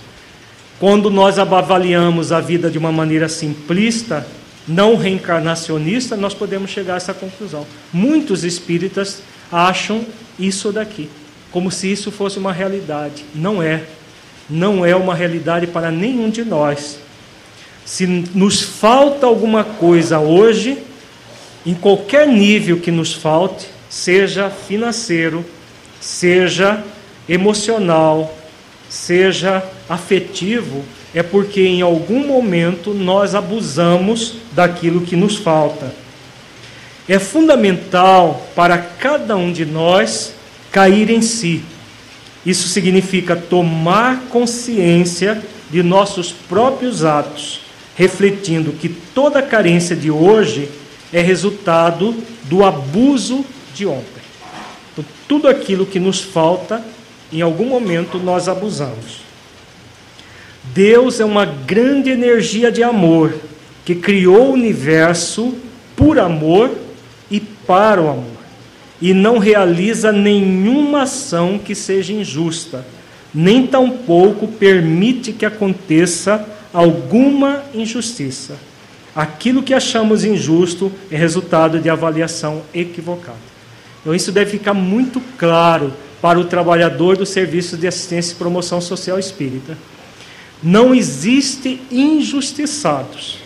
Quando 0.79 1.11
nós 1.11 1.39
avaliamos 1.39 2.31
a 2.31 2.41
vida 2.41 2.71
de 2.71 2.79
uma 2.79 2.93
maneira 2.93 3.29
simplista, 3.29 4.27
não 4.67 4.97
reencarnacionista, 4.97 6.17
nós 6.17 6.35
podemos 6.35 6.71
chegar 6.71 6.95
a 6.95 6.97
essa 6.99 7.13
conclusão. 7.13 7.67
Muitos 7.93 8.45
espíritas 8.45 9.21
acham 9.51 10.07
isso 10.39 10.71
daqui, 10.71 11.11
como 11.51 11.71
se 11.71 11.91
isso 11.91 12.13
fosse 12.13 12.39
uma 12.39 12.53
realidade. 12.53 13.25
Não 13.35 13.63
é 13.63 13.83
não 14.49 14.85
é 14.85 14.97
uma 14.97 15.15
realidade 15.15 15.67
para 15.67 15.91
nenhum 15.91 16.31
de 16.31 16.45
nós. 16.45 16.99
Se 17.85 18.07
nos 18.07 18.63
falta 18.63 19.27
alguma 19.27 19.63
coisa 19.63 20.19
hoje, 20.19 20.79
em 21.67 21.75
qualquer 21.75 22.27
nível 22.27 22.79
que 22.81 22.91
nos 22.91 23.13
falte, 23.13 23.67
seja 23.91 24.49
financeiro, 24.49 25.45
seja 26.01 26.83
emocional, 27.29 28.37
seja 28.89 29.63
afetivo, 29.89 30.85
é 31.15 31.23
porque 31.23 31.63
em 31.63 31.83
algum 31.83 32.27
momento 32.27 32.95
nós 32.95 33.35
abusamos 33.35 34.37
daquilo 34.53 35.03
que 35.03 35.17
nos 35.17 35.37
falta. 35.37 35.93
É 37.09 37.19
fundamental 37.19 38.47
para 38.55 38.79
cada 38.79 39.37
um 39.37 39.53
de 39.53 39.65
nós 39.65 40.35
cair 40.71 41.11
em 41.11 41.23
si 41.23 41.63
isso 42.49 42.69
significa 42.69 43.37
tomar 43.37 44.23
consciência 44.31 45.43
de 45.71 45.83
nossos 45.83 46.33
próprios 46.33 47.05
atos, 47.05 47.61
refletindo 47.95 48.73
que 48.73 48.89
toda 48.89 49.43
carência 49.43 49.95
de 49.95 50.11
hoje 50.11 50.69
é 51.13 51.21
resultado 51.21 52.15
do 52.45 52.65
abuso 52.65 53.45
de 53.75 53.85
ontem. 53.85 54.18
Então, 54.99 55.05
tudo 55.29 55.47
aquilo 55.47 55.87
que 55.87 56.01
nos 56.01 56.21
falta, 56.21 56.83
em 57.33 57.41
algum 57.41 57.67
momento 57.67 58.19
nós 58.19 58.49
abusamos. 58.49 59.21
Deus 60.75 61.21
é 61.21 61.25
uma 61.25 61.45
grande 61.45 62.11
energia 62.11 62.73
de 62.73 62.83
amor 62.83 63.33
que 63.85 63.95
criou 63.95 64.49
o 64.49 64.53
universo 64.53 65.55
por 65.95 66.19
amor 66.19 66.77
e 67.31 67.39
para 67.39 68.03
o 68.03 68.11
amor 68.11 68.39
e 69.01 69.15
não 69.15 69.39
realiza 69.39 70.11
nenhuma 70.11 71.03
ação 71.03 71.57
que 71.57 71.77
seja 71.77 72.13
injusta, 72.13 72.85
nem 73.33 73.65
tampouco 73.65 74.49
permite 74.49 75.33
que 75.33 75.47
aconteça 75.47 76.45
alguma 76.75 77.63
injustiça. 77.73 78.57
Aquilo 79.15 79.63
que 79.63 79.73
achamos 79.73 80.25
injusto 80.25 80.91
é 81.09 81.17
resultado 81.17 81.79
de 81.79 81.89
avaliação 81.89 82.63
equivocada. 82.75 83.58
Então, 84.09 84.17
isso 84.17 84.33
deve 84.33 84.53
ficar 84.53 84.73
muito 84.73 85.21
claro 85.37 85.93
para 86.23 86.41
o 86.41 86.45
trabalhador 86.47 87.15
do 87.15 87.27
Serviço 87.27 87.77
de 87.77 87.87
Assistência 87.87 88.33
e 88.33 88.37
Promoção 88.37 88.81
Social 88.81 89.19
Espírita. 89.19 89.77
Não 90.63 90.95
existe 90.95 91.83
injustiçados. 91.93 93.37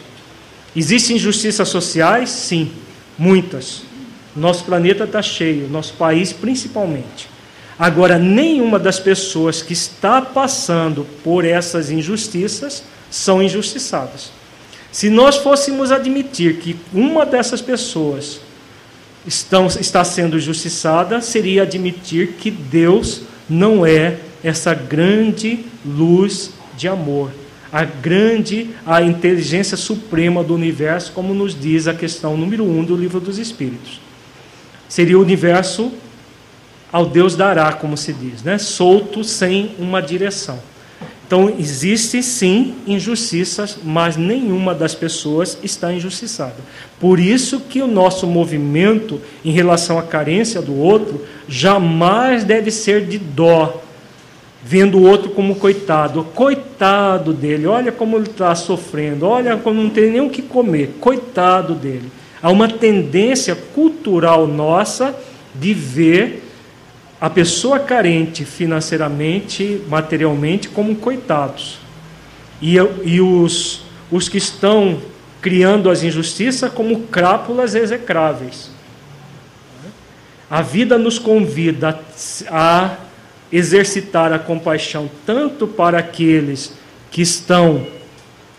Existem 0.77 1.17
injustiças 1.17 1.69
sociais? 1.69 2.31
Sim, 2.31 2.71
muitas. 3.19 3.83
Nosso 4.37 4.63
planeta 4.63 5.03
está 5.03 5.21
cheio, 5.21 5.69
nosso 5.69 5.95
país 5.95 6.33
principalmente. 6.33 7.29
Agora, 7.77 8.17
nenhuma 8.17 8.79
das 8.79 9.01
pessoas 9.01 9.63
que 9.63 9.73
está 9.73 10.23
passando 10.23 11.05
por 11.25 11.45
essas 11.45 11.91
injustiças 11.91 12.85
são 13.11 13.43
injustiçadas. 13.43 14.31
Se 14.93 15.11
nós 15.11 15.39
fôssemos 15.39 15.91
admitir 15.91 16.59
que 16.59 16.77
uma 16.95 17.27
dessas 17.27 17.61
pessoas 17.61 18.39
estão, 19.27 19.67
está 19.67 20.05
sendo 20.05 20.37
injustiçada, 20.37 21.21
seria 21.21 21.63
admitir 21.63 22.35
que 22.39 22.51
Deus 22.51 23.23
não 23.49 23.85
é 23.85 24.19
essa 24.43 24.75
grande 24.75 25.65
luz 25.85 26.51
de 26.77 26.89
amor, 26.89 27.31
a 27.73 27.85
grande, 27.85 28.71
a 28.85 29.03
inteligência 29.03 29.77
suprema 29.77 30.43
do 30.43 30.55
universo, 30.55 31.13
como 31.13 31.33
nos 31.33 31.59
diz 31.59 31.87
a 31.87 31.95
questão 31.95 32.37
número 32.37 32.65
um 32.65 32.85
do 32.85 32.97
livro 32.97 33.21
dos 33.21 33.39
Espíritos 33.39 34.01
seria 34.93 35.19
o 35.19 35.23
universo 35.23 35.91
ao 36.93 37.07
Deus 37.07 37.35
dará, 37.35 37.73
como 37.73 37.97
se 37.97 38.13
diz, 38.13 38.43
né? 38.43 38.59
solto, 38.59 39.25
sem 39.25 39.75
uma 39.79 40.03
direção. 40.03 40.61
Então, 41.33 41.51
existem 41.59 42.21
sim 42.21 42.75
injustiças, 42.87 43.79
mas 43.83 44.19
nenhuma 44.19 44.75
das 44.75 44.95
pessoas 44.95 45.57
está 45.63 45.91
injustiçada. 45.91 46.57
Por 47.01 47.19
isso 47.19 47.59
que 47.59 47.81
o 47.81 47.87
nosso 47.87 48.27
movimento 48.27 49.19
em 49.43 49.51
relação 49.51 49.99
à 49.99 50.03
carência 50.03 50.61
do 50.61 50.77
outro 50.77 51.25
jamais 51.49 52.45
deve 52.45 52.71
ser 52.71 53.07
de 53.07 53.17
dó, 53.17 53.83
vendo 54.63 54.99
o 54.99 55.09
outro 55.09 55.31
como 55.31 55.55
coitado. 55.55 56.23
Coitado 56.35 57.33
dele, 57.33 57.67
olha 57.67 57.91
como 57.91 58.19
ele 58.19 58.29
está 58.29 58.55
sofrendo, 58.55 59.27
olha 59.27 59.57
como 59.57 59.83
não 59.83 59.89
tem 59.89 60.11
nem 60.11 60.21
o 60.21 60.29
que 60.29 60.43
comer, 60.43 60.97
coitado 61.01 61.75
dele. 61.75 62.13
Há 62.43 62.51
uma 62.51 62.69
tendência 62.69 63.57
cultural 63.57 64.47
nossa 64.47 65.17
de 65.55 65.73
ver 65.73 66.52
a 67.23 67.31
pessoa 67.31 67.79
carente 67.79 68.45
financeiramente, 68.45 69.81
materialmente, 69.89 70.69
como 70.69 70.97
coitados. 70.97 71.79
E, 72.61 72.75
e 73.05 73.21
os, 73.21 73.85
os 74.11 74.29
que 74.29 74.39
estão 74.39 75.01
criando 75.41 75.89
as 75.89 76.03
injustiças 76.03 76.73
como 76.73 77.03
crápulas 77.03 77.77
execráveis. 77.77 78.73
A 80.51 80.63
vida 80.63 80.99
nos 80.99 81.17
convida 81.17 81.97
a 82.51 82.97
exercitar 83.53 84.33
a 84.33 84.39
compaixão 84.41 85.09
tanto 85.25 85.69
para 85.69 86.01
aqueles 86.01 86.73
que 87.13 87.23
estão 87.23 87.87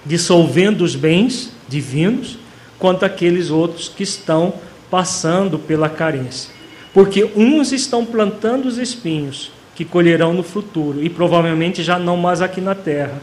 dissolvendo 0.05 0.85
os 0.85 0.95
bens 0.95 1.51
divinos, 1.67 2.37
quanto 2.79 3.03
aqueles 3.03 3.49
outros 3.49 3.89
que 3.89 4.03
estão 4.03 4.53
passando 4.89 5.59
pela 5.59 5.89
carência. 5.89 6.62
Porque 6.93 7.23
uns 7.35 7.71
estão 7.71 8.05
plantando 8.05 8.65
os 8.67 8.77
espinhos 8.77 9.51
que 9.75 9.83
colherão 9.83 10.33
no 10.33 10.43
futuro 10.43 11.03
e 11.03 11.09
provavelmente 11.09 11.81
já 11.81 11.97
não 11.97 12.15
mais 12.15 12.41
aqui 12.41 12.61
na 12.61 12.75
terra, 12.75 13.19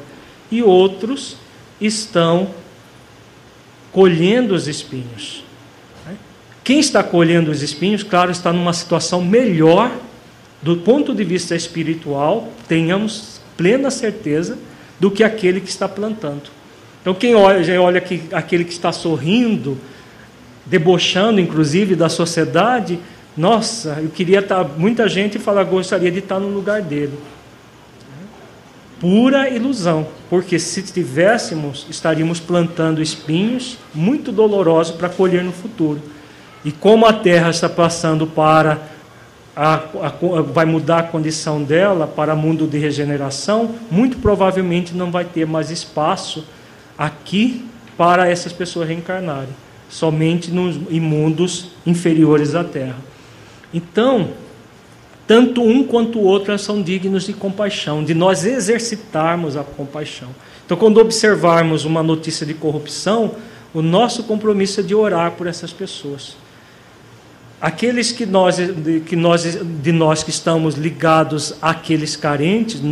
e 0.50 0.62
outros 0.62 1.36
estão 1.80 2.50
colhendo 3.92 4.54
os 4.54 4.66
espinhos. 4.66 5.44
Quem 6.62 6.78
está 6.78 7.02
colhendo 7.02 7.50
os 7.50 7.62
espinhos, 7.62 8.02
claro, 8.02 8.30
está 8.30 8.52
numa 8.52 8.72
situação 8.72 9.24
melhor 9.24 9.90
do 10.62 10.76
ponto 10.76 11.14
de 11.14 11.24
vista 11.24 11.56
espiritual, 11.56 12.52
tenhamos 12.68 13.40
plena 13.56 13.90
certeza, 13.90 14.58
do 14.98 15.10
que 15.10 15.24
aquele 15.24 15.60
que 15.60 15.70
está 15.70 15.88
plantando. 15.88 16.42
Então, 17.00 17.14
quem 17.14 17.34
olha, 17.34 17.80
olha 17.80 18.00
que, 18.00 18.22
aquele 18.30 18.64
que 18.64 18.72
está 18.72 18.92
sorrindo, 18.92 19.78
debochando, 20.66 21.40
inclusive, 21.40 21.96
da 21.96 22.10
sociedade, 22.10 22.98
nossa, 23.36 23.98
eu 24.02 24.08
queria 24.08 24.40
estar. 24.40 24.64
Muita 24.64 25.08
gente 25.08 25.38
fala, 25.38 25.62
gostaria 25.64 26.10
de 26.10 26.18
estar 26.18 26.38
no 26.38 26.48
lugar 26.48 26.82
dele. 26.82 27.18
pura 29.00 29.48
ilusão, 29.48 30.06
porque 30.28 30.58
se 30.58 30.82
tivéssemos, 30.82 31.86
estaríamos 31.88 32.38
plantando 32.38 33.00
espinhos 33.00 33.78
muito 33.94 34.30
dolorosos 34.30 34.94
para 34.94 35.08
colher 35.08 35.42
no 35.42 35.52
futuro. 35.52 36.02
E 36.62 36.70
como 36.70 37.06
a 37.06 37.12
terra 37.12 37.48
está 37.48 37.68
passando 37.68 38.26
para 38.26 38.78
a, 39.56 39.74
a, 39.74 40.42
vai 40.42 40.66
mudar 40.66 40.98
a 40.98 41.02
condição 41.02 41.62
dela 41.62 42.06
para 42.06 42.34
mundo 42.34 42.66
de 42.66 42.78
regeneração, 42.78 43.74
muito 43.90 44.18
provavelmente 44.18 44.94
não 44.94 45.10
vai 45.10 45.24
ter 45.24 45.46
mais 45.46 45.70
espaço 45.70 46.44
aqui 46.98 47.64
para 47.96 48.28
essas 48.28 48.52
pessoas 48.52 48.88
reencarnarem, 48.88 49.48
somente 49.88 50.50
nos 50.50 50.76
imundos 50.90 51.70
inferiores 51.86 52.54
à 52.54 52.62
Terra. 52.62 53.09
Então, 53.72 54.30
tanto 55.26 55.62
um 55.62 55.84
quanto 55.84 56.18
o 56.18 56.24
outro 56.24 56.58
são 56.58 56.82
dignos 56.82 57.24
de 57.24 57.32
compaixão, 57.32 58.02
de 58.02 58.14
nós 58.14 58.44
exercitarmos 58.44 59.56
a 59.56 59.62
compaixão. 59.62 60.28
Então, 60.66 60.76
quando 60.76 60.98
observarmos 60.98 61.84
uma 61.84 62.02
notícia 62.02 62.44
de 62.44 62.54
corrupção, 62.54 63.36
o 63.72 63.80
nosso 63.80 64.24
compromisso 64.24 64.80
é 64.80 64.82
de 64.82 64.94
orar 64.94 65.32
por 65.32 65.46
essas 65.46 65.72
pessoas. 65.72 66.36
Aqueles 67.60 68.10
que 68.10 68.26
nós, 68.26 68.56
que 69.06 69.14
nós, 69.14 69.58
de 69.82 69.92
nós 69.92 70.22
que 70.22 70.30
estamos 70.30 70.74
ligados 70.74 71.54
àqueles 71.60 72.16
carentes, 72.16 72.82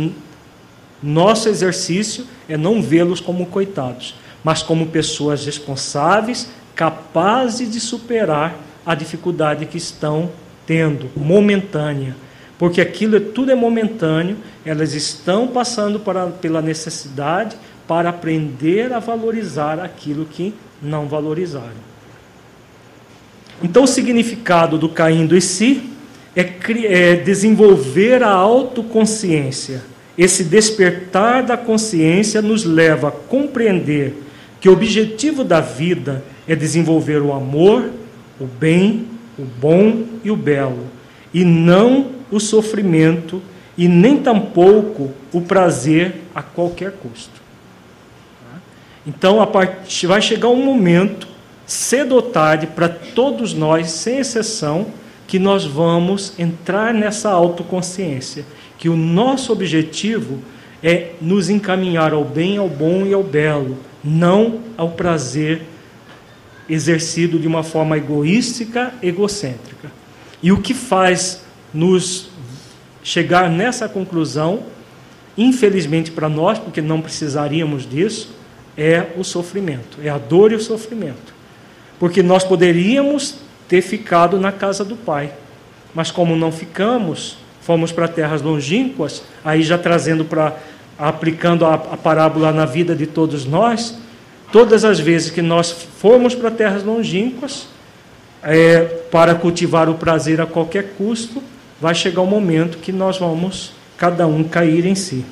nosso 1.01 1.49
exercício 1.49 2.25
é 2.47 2.55
não 2.55 2.81
vê-los 2.81 3.19
como 3.19 3.47
coitados, 3.47 4.15
mas 4.43 4.61
como 4.61 4.87
pessoas 4.87 5.45
responsáveis, 5.45 6.49
capazes 6.75 7.69
de 7.71 7.79
superar 7.79 8.55
a 8.85 8.95
dificuldade 8.95 9.65
que 9.65 9.77
estão 9.77 10.29
tendo, 10.69 11.09
momentânea. 11.15 12.15
Porque 12.59 12.79
aquilo 12.79 13.15
é, 13.15 13.19
tudo 13.19 13.51
é 13.51 13.55
momentâneo, 13.55 14.37
elas 14.63 14.93
estão 14.93 15.47
passando 15.47 15.99
para, 15.99 16.27
pela 16.27 16.61
necessidade 16.61 17.55
para 17.87 18.09
aprender 18.09 18.93
a 18.93 18.99
valorizar 18.99 19.79
aquilo 19.79 20.25
que 20.25 20.53
não 20.79 21.07
valorizaram. 21.07 21.89
Então, 23.63 23.83
o 23.83 23.87
significado 23.87 24.77
do 24.77 24.87
caindo 24.87 25.35
em 25.35 25.41
si 25.41 25.89
é, 26.35 26.47
é 26.85 27.15
desenvolver 27.15 28.21
a 28.21 28.29
autoconsciência. 28.29 29.81
Esse 30.15 30.43
despertar 30.43 31.41
da 31.41 31.57
consciência 31.57 32.43
nos 32.43 32.63
leva 32.63 33.07
a 33.07 33.11
compreender 33.11 34.21
que 34.61 34.69
o 34.69 34.73
objetivo 34.73 35.43
da 35.43 35.61
vida 35.61 36.23
é 36.47 36.55
desenvolver 36.55 37.23
o 37.23 37.33
amor, 37.33 37.89
o 38.39 38.45
bem, 38.45 39.07
o 39.39 39.45
bom 39.45 40.03
e 40.23 40.29
o 40.29 40.35
belo, 40.35 40.85
e 41.33 41.45
não 41.45 42.11
o 42.29 42.39
sofrimento 42.39 43.41
e 43.77 43.87
nem 43.87 44.17
tampouco 44.17 45.11
o 45.31 45.41
prazer 45.41 46.15
a 46.35 46.43
qualquer 46.43 46.91
custo. 46.91 47.39
Então, 49.07 49.45
part... 49.47 50.05
vai 50.05 50.21
chegar 50.21 50.49
um 50.49 50.63
momento 50.63 51.27
cedo 51.65 52.15
ou 52.15 52.21
tarde, 52.21 52.67
para 52.67 52.89
todos 52.89 53.53
nós, 53.53 53.91
sem 53.91 54.17
exceção, 54.17 54.87
que 55.27 55.39
nós 55.39 55.63
vamos 55.63 56.37
entrar 56.37 56.93
nessa 56.93 57.29
autoconsciência, 57.29 58.43
que 58.77 58.89
o 58.89 58.97
nosso 58.97 59.53
objetivo 59.53 60.39
é 60.83 61.11
nos 61.21 61.49
encaminhar 61.49 62.11
ao 62.11 62.25
bem, 62.25 62.57
ao 62.57 62.67
bom 62.67 63.05
e 63.05 63.13
ao 63.13 63.23
belo, 63.23 63.77
não 64.03 64.59
ao 64.75 64.89
prazer 64.89 65.61
exercido 66.69 67.39
de 67.39 67.47
uma 67.47 67.63
forma 67.63 67.97
egoística, 67.97 68.93
egocêntrica. 69.01 69.91
E 70.41 70.51
o 70.51 70.61
que 70.61 70.73
faz 70.73 71.41
nos 71.73 72.29
chegar 73.03 73.49
nessa 73.49 73.89
conclusão, 73.89 74.63
infelizmente 75.37 76.11
para 76.11 76.29
nós, 76.29 76.59
porque 76.59 76.81
não 76.81 77.01
precisaríamos 77.01 77.89
disso, 77.89 78.35
é 78.77 79.07
o 79.17 79.23
sofrimento, 79.23 79.97
é 80.01 80.09
a 80.09 80.17
dor 80.17 80.51
e 80.51 80.55
o 80.55 80.61
sofrimento 80.61 81.39
porque 81.99 82.23
nós 82.23 82.43
poderíamos 82.43 83.35
ter 83.67 83.81
ficado 83.81 84.39
na 84.39 84.51
casa 84.51 84.85
do 84.85 84.95
Pai, 84.95 85.31
mas 85.93 86.09
como 86.09 86.35
não 86.35 86.51
ficamos, 86.51 87.37
fomos 87.61 87.91
para 87.91 88.07
terras 88.07 88.41
longínquas, 88.41 89.21
aí 89.43 89.61
já 89.61 89.77
trazendo 89.77 90.23
para 90.23 90.55
aplicando 90.97 91.65
a, 91.65 91.75
a 91.75 91.97
parábola 91.97 92.51
na 92.51 92.65
vida 92.65 92.95
de 92.95 93.05
todos 93.05 93.45
nós, 93.45 93.97
todas 94.51 94.83
as 94.83 94.99
vezes 94.99 95.29
que 95.29 95.41
nós 95.41 95.71
formos 95.71 96.35
para 96.35 96.51
terras 96.51 96.83
longínquas, 96.83 97.67
é, 98.41 98.81
para 99.11 99.35
cultivar 99.35 99.89
o 99.89 99.95
prazer 99.95 100.39
a 100.39 100.45
qualquer 100.45 100.93
custo, 100.97 101.41
vai 101.79 101.93
chegar 101.93 102.21
o 102.21 102.25
um 102.25 102.27
momento 102.27 102.77
que 102.77 102.91
nós 102.91 103.17
vamos 103.17 103.71
cada 103.97 104.25
um 104.27 104.43
cair 104.43 104.85
em 104.85 104.95
si. 104.95 105.25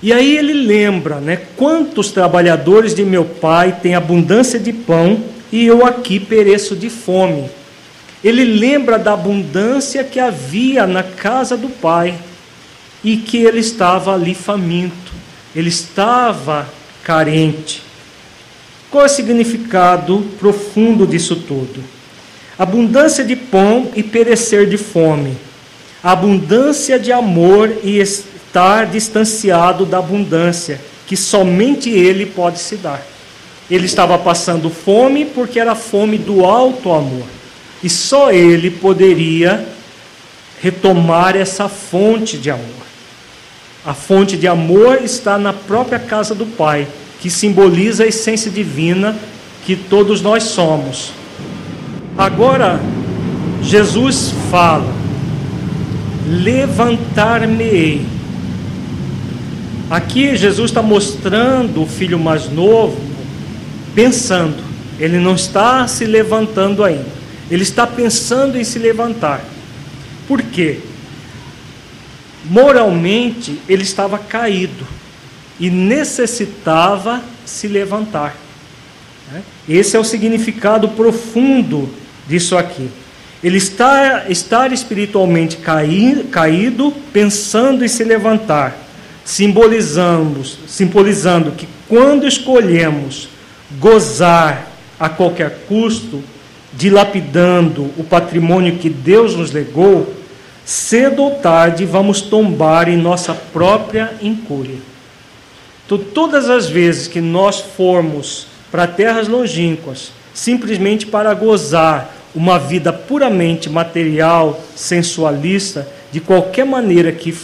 E 0.00 0.12
aí 0.12 0.36
ele 0.36 0.52
lembra, 0.52 1.16
né? 1.16 1.40
Quantos 1.56 2.12
trabalhadores 2.12 2.94
de 2.94 3.04
meu 3.04 3.24
pai 3.24 3.78
têm 3.82 3.96
abundância 3.96 4.58
de 4.58 4.72
pão 4.72 5.24
e 5.50 5.66
eu 5.66 5.84
aqui 5.84 6.20
pereço 6.20 6.76
de 6.76 6.88
fome. 6.88 7.50
Ele 8.22 8.44
lembra 8.44 8.98
da 8.98 9.14
abundância 9.14 10.04
que 10.04 10.20
havia 10.20 10.86
na 10.86 11.02
casa 11.02 11.56
do 11.56 11.68
pai 11.68 12.14
e 13.02 13.16
que 13.16 13.38
ele 13.38 13.60
estava 13.60 14.14
ali 14.14 14.34
faminto, 14.34 15.12
ele 15.54 15.68
estava 15.68 16.68
carente. 17.08 17.82
Qual 18.90 19.04
é 19.04 19.06
o 19.06 19.08
significado 19.08 20.26
profundo 20.38 21.06
disso 21.06 21.36
tudo? 21.36 21.82
Abundância 22.58 23.24
de 23.24 23.34
pão 23.34 23.90
e 23.96 24.02
perecer 24.02 24.68
de 24.68 24.76
fome. 24.76 25.34
Abundância 26.02 26.98
de 26.98 27.10
amor 27.10 27.78
e 27.82 27.98
estar 27.98 28.84
distanciado 28.84 29.86
da 29.86 30.00
abundância 30.00 30.78
que 31.06 31.16
somente 31.16 31.88
ele 31.88 32.26
pode 32.26 32.58
se 32.58 32.76
dar. 32.76 33.02
Ele 33.70 33.86
estava 33.86 34.18
passando 34.18 34.68
fome 34.68 35.24
porque 35.24 35.58
era 35.58 35.74
fome 35.74 36.18
do 36.18 36.44
alto 36.44 36.92
amor. 36.92 37.24
E 37.82 37.88
só 37.88 38.30
ele 38.30 38.70
poderia 38.70 39.66
retomar 40.60 41.34
essa 41.34 41.70
fonte 41.70 42.36
de 42.36 42.50
amor. 42.50 42.77
A 43.88 43.94
fonte 43.94 44.36
de 44.36 44.46
amor 44.46 45.00
está 45.02 45.38
na 45.38 45.54
própria 45.54 45.98
casa 45.98 46.34
do 46.34 46.44
Pai, 46.44 46.86
que 47.22 47.30
simboliza 47.30 48.04
a 48.04 48.06
essência 48.06 48.50
divina 48.50 49.16
que 49.64 49.74
todos 49.74 50.20
nós 50.20 50.42
somos. 50.42 51.10
Agora, 52.18 52.78
Jesus 53.62 54.34
fala: 54.50 54.92
Levantar-me-ei 56.28 58.18
Aqui 59.90 60.36
Jesus 60.36 60.70
está 60.70 60.82
mostrando 60.82 61.82
o 61.82 61.86
filho 61.86 62.18
mais 62.18 62.52
novo 62.52 63.00
pensando, 63.94 64.62
ele 65.00 65.18
não 65.18 65.34
está 65.34 65.88
se 65.88 66.04
levantando 66.04 66.84
ainda, 66.84 67.06
ele 67.50 67.62
está 67.62 67.86
pensando 67.86 68.58
em 68.58 68.64
se 68.64 68.78
levantar. 68.78 69.42
Por 70.28 70.42
quê? 70.42 70.80
Moralmente 72.48 73.60
ele 73.68 73.82
estava 73.82 74.18
caído 74.18 74.86
e 75.60 75.70
necessitava 75.70 77.22
se 77.44 77.68
levantar. 77.68 78.36
Né? 79.30 79.42
Esse 79.68 79.96
é 79.96 80.00
o 80.00 80.04
significado 80.04 80.88
profundo 80.88 81.88
disso 82.26 82.56
aqui. 82.56 82.90
Ele 83.42 83.58
está 83.58 84.24
estar 84.28 84.72
espiritualmente 84.72 85.58
caído, 85.58 86.92
pensando 87.12 87.84
em 87.84 87.88
se 87.88 88.02
levantar 88.02 88.88
simbolizamos, 89.28 90.58
simbolizando 90.66 91.52
que 91.52 91.68
quando 91.86 92.26
escolhemos 92.26 93.28
gozar 93.78 94.66
a 94.98 95.10
qualquer 95.10 95.64
custo, 95.68 96.24
dilapidando 96.72 97.90
o 97.98 98.04
patrimônio 98.04 98.76
que 98.76 98.88
Deus 98.88 99.36
nos 99.36 99.52
legou, 99.52 100.14
cedo 100.68 101.22
ou 101.22 101.30
tarde 101.36 101.86
vamos 101.86 102.20
tombar 102.20 102.90
em 102.90 102.96
nossa 102.98 103.32
própria 103.32 104.12
incúria. 104.20 104.76
Então, 105.86 105.96
todas 105.96 106.50
as 106.50 106.68
vezes 106.68 107.08
que 107.08 107.22
nós 107.22 107.58
formos 107.58 108.46
para 108.70 108.86
terras 108.86 109.28
longínquas, 109.28 110.12
simplesmente 110.34 111.06
para 111.06 111.32
gozar 111.32 112.14
uma 112.34 112.58
vida 112.58 112.92
puramente 112.92 113.70
material, 113.70 114.62
sensualista, 114.76 115.88
de 116.12 116.20
qualquer 116.20 116.66
maneira 116.66 117.12
que 117.12 117.34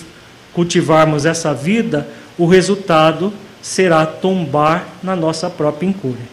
cultivarmos 0.53 1.25
essa 1.25 1.55
vida, 1.55 2.07
o 2.37 2.45
resultado 2.45 3.33
será 3.63 4.05
tombar 4.05 4.87
na 5.03 5.17
nossa 5.17 5.49
própria 5.49 5.87
incúria. 5.87 6.29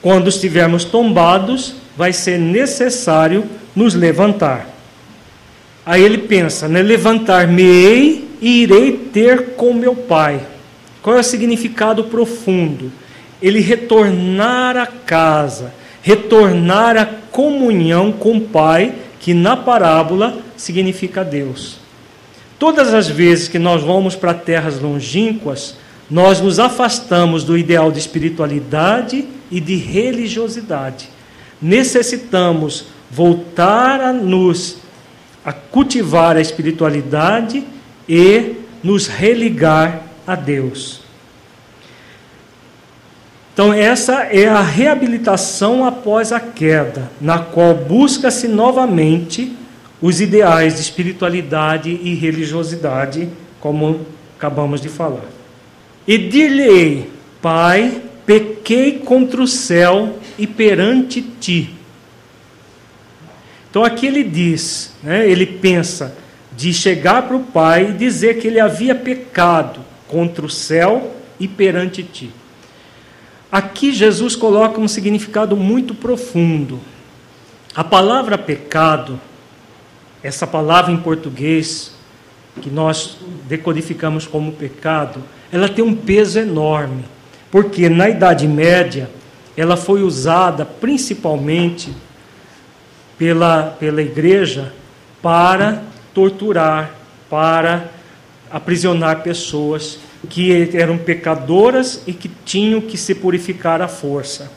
Quando 0.00 0.28
estivermos 0.28 0.84
tombados, 0.84 1.74
vai 1.96 2.12
ser 2.12 2.38
necessário 2.38 3.44
nos 3.74 3.92
levantar. 3.92 4.69
Aí 5.84 6.02
ele 6.02 6.18
pensa, 6.18 6.68
né? 6.68 6.82
Levantar-me-ei 6.82 8.28
e 8.40 8.62
irei 8.62 8.92
ter 9.12 9.54
com 9.56 9.74
meu 9.74 9.94
Pai. 9.94 10.40
Qual 11.02 11.16
é 11.16 11.20
o 11.20 11.24
significado 11.24 12.04
profundo? 12.04 12.92
Ele 13.40 13.60
retornar 13.60 14.76
à 14.76 14.86
casa, 14.86 15.72
retornar 16.02 16.96
à 16.96 17.06
comunhão 17.06 18.12
com 18.12 18.36
o 18.36 18.40
Pai, 18.40 18.94
que 19.18 19.32
na 19.32 19.56
parábola 19.56 20.38
significa 20.56 21.24
Deus. 21.24 21.78
Todas 22.58 22.92
as 22.92 23.08
vezes 23.08 23.48
que 23.48 23.58
nós 23.58 23.82
vamos 23.82 24.14
para 24.14 24.34
terras 24.34 24.78
longínquas, 24.80 25.76
nós 26.10 26.40
nos 26.40 26.58
afastamos 26.58 27.44
do 27.44 27.56
ideal 27.56 27.90
de 27.90 27.98
espiritualidade 27.98 29.26
e 29.50 29.60
de 29.60 29.76
religiosidade. 29.76 31.08
Necessitamos 31.60 32.86
voltar 33.10 34.00
a 34.00 34.12
nos 34.12 34.76
a 35.44 35.52
cultivar 35.52 36.36
a 36.36 36.40
espiritualidade 36.40 37.64
e 38.08 38.56
nos 38.82 39.06
religar 39.06 40.02
a 40.26 40.34
Deus. 40.34 41.00
Então, 43.52 43.72
essa 43.72 44.22
é 44.22 44.48
a 44.48 44.62
reabilitação 44.62 45.84
após 45.84 46.32
a 46.32 46.40
queda, 46.40 47.10
na 47.20 47.38
qual 47.38 47.74
busca-se 47.74 48.48
novamente 48.48 49.54
os 50.00 50.20
ideais 50.20 50.76
de 50.76 50.80
espiritualidade 50.80 51.90
e 51.90 52.14
religiosidade, 52.14 53.28
como 53.60 54.06
acabamos 54.38 54.80
de 54.80 54.88
falar. 54.88 55.26
E 56.06 56.16
dir-lhe-ei, 56.16 57.10
Pai, 57.42 58.00
pequei 58.24 58.98
contra 58.98 59.42
o 59.42 59.46
céu 59.46 60.18
e 60.38 60.46
perante 60.46 61.20
ti. 61.20 61.74
Então 63.70 63.84
aqui 63.84 64.06
ele 64.06 64.24
diz, 64.24 64.92
né, 65.02 65.28
ele 65.28 65.46
pensa 65.46 66.16
de 66.56 66.74
chegar 66.74 67.22
para 67.22 67.36
o 67.36 67.44
Pai 67.44 67.90
e 67.90 67.92
dizer 67.92 68.38
que 68.38 68.48
ele 68.48 68.58
havia 68.58 68.94
pecado 68.94 69.80
contra 70.08 70.44
o 70.44 70.50
céu 70.50 71.14
e 71.38 71.46
perante 71.46 72.02
ti. 72.02 72.30
Aqui 73.50 73.92
Jesus 73.92 74.34
coloca 74.34 74.80
um 74.80 74.88
significado 74.88 75.56
muito 75.56 75.94
profundo. 75.94 76.80
A 77.74 77.84
palavra 77.84 78.36
pecado, 78.36 79.20
essa 80.22 80.46
palavra 80.46 80.92
em 80.92 80.96
português, 80.96 81.92
que 82.60 82.68
nós 82.68 83.18
decodificamos 83.48 84.26
como 84.26 84.52
pecado, 84.52 85.22
ela 85.52 85.68
tem 85.68 85.84
um 85.84 85.94
peso 85.94 86.38
enorme, 86.38 87.04
porque 87.50 87.88
na 87.88 88.08
Idade 88.08 88.46
Média 88.46 89.08
ela 89.56 89.76
foi 89.76 90.02
usada 90.02 90.64
principalmente 90.64 91.92
pela, 93.20 93.76
pela 93.78 94.00
igreja 94.00 94.72
para 95.20 95.82
torturar, 96.14 96.94
para 97.28 97.90
aprisionar 98.50 99.22
pessoas 99.22 99.98
que 100.30 100.74
eram 100.74 100.96
pecadoras 100.96 102.02
e 102.06 102.14
que 102.14 102.30
tinham 102.46 102.80
que 102.80 102.96
se 102.96 103.14
purificar 103.14 103.82
à 103.82 103.88
força. 103.88 104.50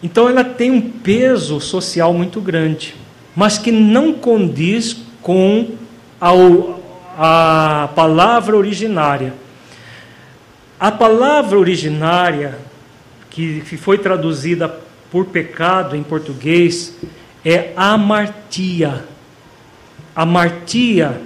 Então 0.00 0.28
ela 0.28 0.44
tem 0.44 0.70
um 0.70 0.80
peso 0.80 1.60
social 1.60 2.14
muito 2.14 2.40
grande, 2.40 2.94
mas 3.34 3.58
que 3.58 3.72
não 3.72 4.12
condiz 4.12 4.96
com 5.20 5.70
a, 6.20 6.30
a 7.18 7.88
palavra 7.88 8.56
originária. 8.56 9.34
A 10.78 10.92
palavra 10.92 11.58
originária, 11.58 12.56
que 13.28 13.60
foi 13.76 13.98
traduzida 13.98 14.72
por 15.10 15.26
pecado 15.26 15.96
em 15.96 16.02
português, 16.04 16.94
é 17.44 17.72
amartia. 17.76 19.04
Amartia, 20.14 21.20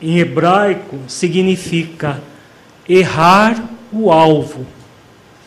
em 0.00 0.18
hebraico, 0.18 0.98
significa 1.06 2.20
errar 2.88 3.62
o 3.92 4.10
alvo. 4.10 4.66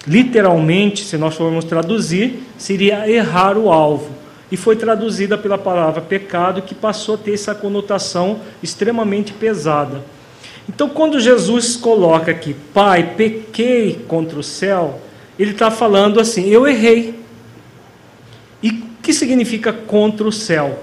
Literalmente, 0.08 1.04
se 1.04 1.18
nós 1.18 1.36
formos 1.36 1.66
traduzir, 1.66 2.44
seria 2.58 3.10
errar 3.10 3.58
o 3.58 3.72
alvo. 3.72 4.12
E 4.52 4.58
foi 4.58 4.76
traduzida 4.76 5.38
pela 5.38 5.58
palavra 5.58 6.02
pecado, 6.02 6.62
que 6.62 6.76
passou 6.76 7.16
a 7.16 7.18
ter 7.18 7.34
essa 7.34 7.56
conotação 7.56 8.40
extremamente 8.62 9.34
pesada. 9.34 10.04
Então, 10.70 10.88
quando 10.88 11.20
Jesus 11.20 11.76
coloca 11.76 12.32
aqui, 12.32 12.56
Pai, 12.74 13.14
pequei 13.16 14.00
contra 14.08 14.40
o 14.40 14.44
céu, 14.44 15.02
ele 15.38 15.52
está 15.52 15.70
falando 15.72 16.20
assim: 16.20 16.48
eu 16.48 16.68
errei. 16.68 17.20
E 18.62 18.84
que 19.06 19.14
significa 19.14 19.72
contra 19.72 20.28
o 20.28 20.32
céu? 20.32 20.80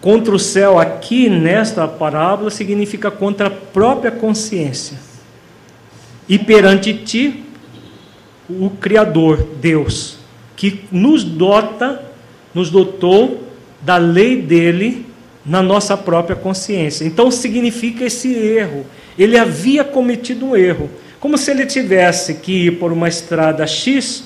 Contra 0.00 0.32
o 0.32 0.38
céu, 0.38 0.78
aqui 0.78 1.28
nesta 1.28 1.88
parábola, 1.88 2.48
significa 2.48 3.10
contra 3.10 3.48
a 3.48 3.50
própria 3.50 4.12
consciência. 4.12 4.96
E 6.28 6.38
perante 6.38 6.94
ti, 6.94 7.42
o 8.48 8.70
Criador, 8.70 9.48
Deus, 9.60 10.18
que 10.54 10.84
nos 10.92 11.24
dota, 11.24 12.04
nos 12.54 12.70
dotou 12.70 13.48
da 13.82 13.96
lei 13.96 14.40
dele 14.40 15.04
na 15.44 15.60
nossa 15.60 15.96
própria 15.96 16.36
consciência. 16.36 17.04
Então 17.04 17.32
significa 17.32 18.04
esse 18.04 18.32
erro. 18.32 18.86
Ele 19.18 19.36
havia 19.36 19.82
cometido 19.82 20.46
um 20.46 20.56
erro. 20.56 20.88
Como 21.18 21.36
se 21.36 21.50
ele 21.50 21.66
tivesse 21.66 22.34
que 22.34 22.66
ir 22.66 22.78
por 22.78 22.92
uma 22.92 23.08
estrada 23.08 23.66
X 23.66 24.24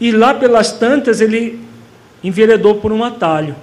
e 0.00 0.12
lá 0.12 0.32
pelas 0.32 0.70
tantas 0.70 1.20
ele 1.20 1.64
enveredou 2.24 2.76
por 2.76 2.90
um 2.90 3.04
atalho. 3.04 3.54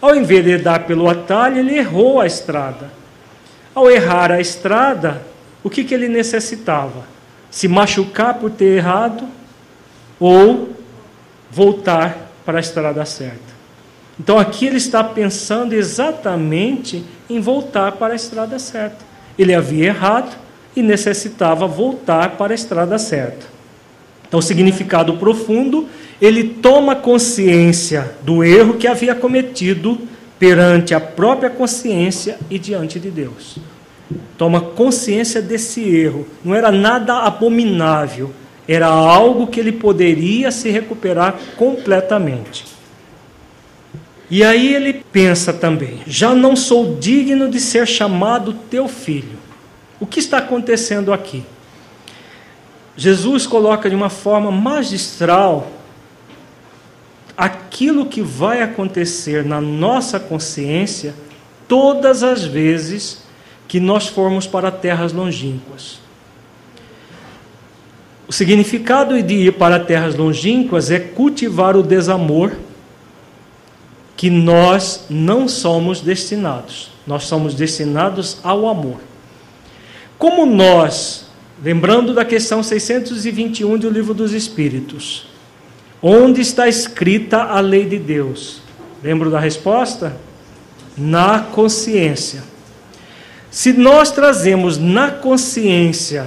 Ao 0.00 0.14
enveredar 0.14 0.84
pelo 0.84 1.08
atalho, 1.08 1.58
ele 1.58 1.78
errou 1.78 2.20
a 2.20 2.26
estrada. 2.26 2.92
Ao 3.74 3.90
errar 3.90 4.30
a 4.30 4.40
estrada, 4.40 5.22
o 5.62 5.70
que, 5.70 5.82
que 5.82 5.94
ele 5.94 6.06
necessitava? 6.06 7.04
Se 7.50 7.66
machucar 7.66 8.34
por 8.34 8.50
ter 8.50 8.76
errado 8.76 9.26
ou 10.20 10.68
voltar 11.50 12.30
para 12.44 12.58
a 12.58 12.60
estrada 12.60 13.04
certa. 13.06 13.54
Então 14.20 14.38
aqui 14.38 14.66
ele 14.66 14.76
está 14.76 15.02
pensando 15.02 15.72
exatamente 15.72 17.04
em 17.28 17.40
voltar 17.40 17.92
para 17.92 18.12
a 18.12 18.16
estrada 18.16 18.58
certa. 18.58 18.98
Ele 19.38 19.54
havia 19.54 19.86
errado 19.86 20.36
e 20.76 20.82
necessitava 20.82 21.66
voltar 21.66 22.36
para 22.36 22.52
a 22.52 22.54
estrada 22.54 22.98
certa. 22.98 23.54
Então, 24.26 24.40
o 24.40 24.42
significado 24.42 25.16
profundo 25.16 25.88
ele 26.20 26.44
toma 26.44 26.94
consciência 26.94 28.16
do 28.22 28.44
erro 28.44 28.74
que 28.74 28.86
havia 28.86 29.14
cometido 29.14 30.00
perante 30.38 30.94
a 30.94 31.00
própria 31.00 31.50
consciência 31.50 32.38
e 32.50 32.58
diante 32.58 33.00
de 33.00 33.10
Deus. 33.10 33.56
Toma 34.36 34.60
consciência 34.60 35.40
desse 35.40 35.80
erro. 35.82 36.26
Não 36.44 36.54
era 36.54 36.70
nada 36.70 37.18
abominável, 37.20 38.32
era 38.66 38.86
algo 38.86 39.46
que 39.46 39.60
ele 39.60 39.72
poderia 39.72 40.50
se 40.50 40.70
recuperar 40.70 41.38
completamente. 41.56 42.64
E 44.30 44.42
aí 44.42 44.74
ele 44.74 45.04
pensa 45.12 45.52
também: 45.52 46.00
já 46.06 46.34
não 46.34 46.56
sou 46.56 46.96
digno 46.96 47.48
de 47.48 47.60
ser 47.60 47.86
chamado 47.86 48.54
teu 48.70 48.88
filho. 48.88 49.38
O 50.00 50.06
que 50.06 50.18
está 50.18 50.38
acontecendo 50.38 51.12
aqui? 51.12 51.44
Jesus 52.96 53.46
coloca 53.46 53.88
de 53.88 53.96
uma 53.96 54.10
forma 54.10 54.50
magistral 54.50 55.70
aquilo 57.36 58.06
que 58.06 58.22
vai 58.22 58.62
acontecer 58.62 59.44
na 59.44 59.60
nossa 59.60 60.20
consciência 60.20 61.14
todas 61.66 62.22
as 62.22 62.44
vezes 62.44 63.24
que 63.66 63.80
nós 63.80 64.06
formos 64.06 64.46
para 64.46 64.70
terras 64.70 65.12
longínquas. 65.12 65.98
O 68.26 68.32
significado 68.32 69.20
de 69.22 69.34
ir 69.34 69.52
para 69.52 69.80
terras 69.80 70.14
longínquas 70.14 70.90
é 70.90 70.98
cultivar 70.98 71.76
o 71.76 71.82
desamor 71.82 72.52
que 74.16 74.30
nós 74.30 75.06
não 75.10 75.48
somos 75.48 76.00
destinados. 76.00 76.90
Nós 77.06 77.24
somos 77.24 77.54
destinados 77.54 78.38
ao 78.42 78.68
amor. 78.68 78.98
Como 80.16 80.46
nós, 80.46 81.26
lembrando 81.62 82.14
da 82.14 82.24
questão 82.24 82.62
621 82.62 83.76
do 83.76 83.90
Livro 83.90 84.14
dos 84.14 84.32
Espíritos, 84.32 85.26
Onde 86.06 86.42
está 86.42 86.68
escrita 86.68 87.44
a 87.44 87.60
lei 87.60 87.86
de 87.86 87.98
Deus? 87.98 88.60
Lembro 89.02 89.30
da 89.30 89.40
resposta? 89.40 90.14
Na 90.98 91.38
consciência. 91.40 92.44
Se 93.50 93.72
nós 93.72 94.12
trazemos 94.12 94.76
na 94.76 95.10
consciência 95.10 96.26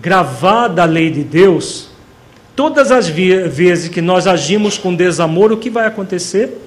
gravada 0.00 0.82
a 0.82 0.86
lei 0.86 1.08
de 1.08 1.22
Deus, 1.22 1.90
todas 2.56 2.90
as 2.90 3.06
vezes 3.06 3.88
que 3.88 4.02
nós 4.02 4.26
agimos 4.26 4.76
com 4.76 4.92
desamor, 4.92 5.52
o 5.52 5.56
que 5.56 5.70
vai 5.70 5.86
acontecer? 5.86 6.58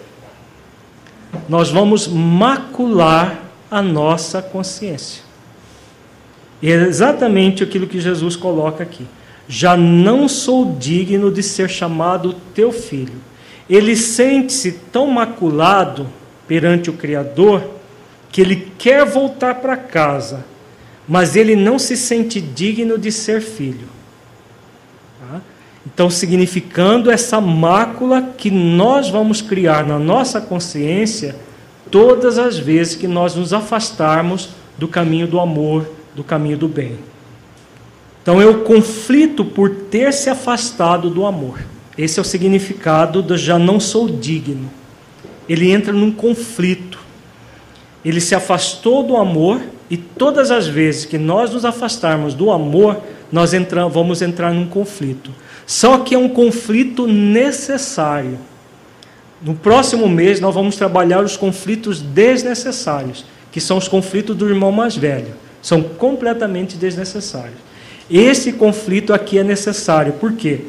Nós 1.49 1.69
vamos 1.69 2.07
macular 2.07 3.38
a 3.69 3.82
nossa 3.82 4.41
consciência. 4.41 5.22
E 6.61 6.72
é 6.72 6.76
exatamente 6.76 7.61
aquilo 7.61 7.86
que 7.86 7.99
Jesus 7.99 8.38
coloca 8.38 8.82
aqui 8.82 9.06
já 9.47 9.77
não 9.77 10.27
sou 10.27 10.76
digno 10.77 11.31
de 11.31 11.43
ser 11.43 11.69
chamado 11.69 12.35
teu 12.53 12.72
filho. 12.72 13.13
Ele 13.69 13.95
sente-se 13.95 14.72
tão 14.91 15.07
maculado 15.07 16.07
perante 16.47 16.89
o 16.89 16.93
Criador 16.93 17.63
que 18.31 18.41
ele 18.41 18.72
quer 18.77 19.05
voltar 19.05 19.55
para 19.55 19.77
casa, 19.77 20.45
mas 21.07 21.35
ele 21.35 21.55
não 21.55 21.80
se 21.80 21.95
sente 21.95 22.41
digno 22.41 22.97
de 22.97 23.11
ser 23.11 23.41
filho. 23.41 23.88
Tá? 25.19 25.41
Então, 25.85 26.09
significando 26.09 27.11
essa 27.11 27.39
mácula 27.39 28.22
que 28.22 28.51
nós 28.51 29.09
vamos 29.09 29.41
criar 29.41 29.85
na 29.85 29.97
nossa 29.97 30.41
consciência 30.41 31.35
todas 31.89 32.38
as 32.38 32.57
vezes 32.57 32.95
que 32.95 33.07
nós 33.07 33.35
nos 33.35 33.53
afastarmos 33.53 34.49
do 34.77 34.88
caminho 34.88 35.27
do 35.27 35.39
amor, 35.39 35.89
do 36.15 36.23
caminho 36.23 36.57
do 36.57 36.67
bem. 36.67 36.97
Então 38.26 38.41
é 38.41 38.45
o 38.47 38.61
conflito 38.61 39.45
por 39.45 39.69
ter 39.69 40.11
se 40.11 40.31
afastado 40.31 41.11
do 41.11 41.27
amor. 41.27 41.60
Esse 41.95 42.18
é 42.18 42.22
o 42.23 42.26
significado 42.26 43.22
do 43.22 43.38
já 43.38 43.60
não 43.60 43.80
sou 43.80 44.10
digno. 44.10 44.68
Ele 45.47 45.72
entra 45.72 45.93
num 45.93 46.11
conflito. 46.11 46.97
Ele 48.03 48.19
se 48.19 48.34
afastou 48.34 49.03
do 49.03 49.15
amor 49.15 49.61
e 49.91 49.95
todas 49.95 50.49
as 50.49 50.65
vezes 50.65 51.06
que 51.06 51.19
nós 51.19 51.53
nos 51.53 51.65
afastarmos 51.65 52.34
do 52.34 52.49
amor, 52.49 52.99
nós 53.31 53.52
vamos 53.91 54.23
entrar 54.23 54.52
num 54.52 54.65
conflito. 54.65 55.30
Só 55.68 55.99
que 55.99 56.15
é 56.15 56.18
um 56.18 56.27
conflito 56.27 57.06
necessário. 57.06 58.39
No 59.39 59.53
próximo 59.53 60.10
mês 60.10 60.39
nós 60.39 60.56
vamos 60.56 60.76
trabalhar 60.76 61.23
os 61.23 61.38
conflitos 61.38 62.02
desnecessários, 62.02 63.23
que 63.52 63.61
são 63.61 63.77
os 63.77 63.88
conflitos 63.88 64.35
do 64.35 64.49
irmão 64.49 64.72
mais 64.72 64.97
velho. 64.97 65.35
São 65.61 65.84
completamente 65.84 66.76
desnecessários. 66.76 67.74
Esse 68.10 68.53
conflito 68.53 69.14
aqui 69.14 69.40
é 69.40 69.44
necessário. 69.44 70.14
Por 70.14 70.34
quê? 70.34 70.61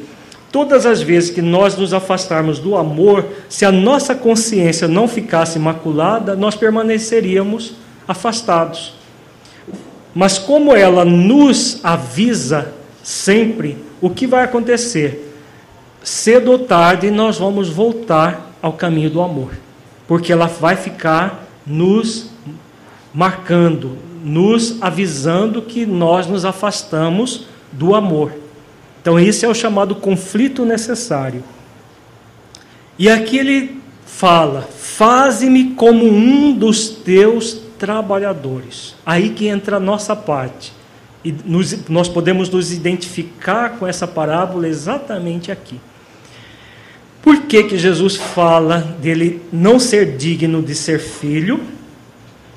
Todas 0.50 0.86
as 0.86 1.02
vezes 1.02 1.30
que 1.30 1.42
nós 1.42 1.76
nos 1.76 1.92
afastarmos 1.92 2.58
do 2.58 2.76
amor, 2.76 3.26
se 3.48 3.64
a 3.64 3.72
nossa 3.72 4.14
consciência 4.14 4.88
não 4.88 5.06
ficasse 5.06 5.58
imaculada, 5.58 6.34
nós 6.34 6.54
permaneceríamos 6.54 7.74
afastados. 8.08 8.94
Mas 10.14 10.38
como 10.38 10.74
ela 10.74 11.04
nos 11.04 11.80
avisa 11.84 12.72
sempre 13.02 13.76
o 14.00 14.08
que 14.08 14.26
vai 14.26 14.44
acontecer, 14.44 15.30
cedo 16.02 16.52
ou 16.52 16.60
tarde 16.60 17.10
nós 17.10 17.38
vamos 17.38 17.68
voltar 17.68 18.52
ao 18.62 18.72
caminho 18.72 19.10
do 19.10 19.20
amor, 19.20 19.50
porque 20.08 20.32
ela 20.32 20.46
vai 20.46 20.74
ficar 20.74 21.46
nos 21.66 22.30
marcando, 23.12 23.98
nos 24.26 24.82
avisando 24.82 25.62
que 25.62 25.86
nós 25.86 26.26
nos 26.26 26.44
afastamos 26.44 27.46
do 27.70 27.94
amor. 27.94 28.32
Então, 29.00 29.20
esse 29.20 29.46
é 29.46 29.48
o 29.48 29.54
chamado 29.54 29.94
conflito 29.94 30.64
necessário. 30.64 31.44
E 32.98 33.08
aqui 33.08 33.38
ele 33.38 33.80
fala: 34.04 34.62
Faze-me 34.62 35.74
como 35.74 36.04
um 36.04 36.52
dos 36.52 36.88
teus 36.88 37.56
trabalhadores. 37.78 38.96
Aí 39.06 39.30
que 39.30 39.46
entra 39.46 39.76
a 39.76 39.80
nossa 39.80 40.16
parte. 40.16 40.72
E 41.24 41.32
nos, 41.44 41.88
nós 41.88 42.08
podemos 42.08 42.50
nos 42.50 42.72
identificar 42.72 43.78
com 43.78 43.86
essa 43.86 44.08
parábola 44.08 44.66
exatamente 44.66 45.52
aqui. 45.52 45.80
Por 47.22 47.42
que, 47.42 47.62
que 47.62 47.78
Jesus 47.78 48.16
fala 48.16 48.78
dele 49.00 49.40
não 49.52 49.78
ser 49.78 50.16
digno 50.16 50.60
de 50.60 50.74
ser 50.74 50.98
filho? 50.98 51.75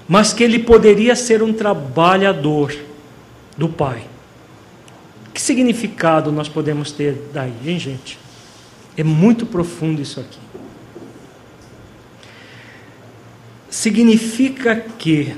Mas 0.09 0.33
que 0.33 0.43
ele 0.43 0.57
poderia 0.57 1.15
ser 1.15 1.43
um 1.43 1.53
trabalhador 1.53 2.75
do 3.55 3.69
Pai. 3.69 4.01
Que 5.31 5.39
significado 5.39 6.31
nós 6.31 6.49
podemos 6.49 6.91
ter 6.91 7.29
daí, 7.31 7.53
hein, 7.63 7.77
gente? 7.77 8.17
É 8.97 9.03
muito 9.03 9.45
profundo 9.45 10.01
isso 10.01 10.19
aqui. 10.19 10.39
Significa 13.69 14.83
que 14.97 15.35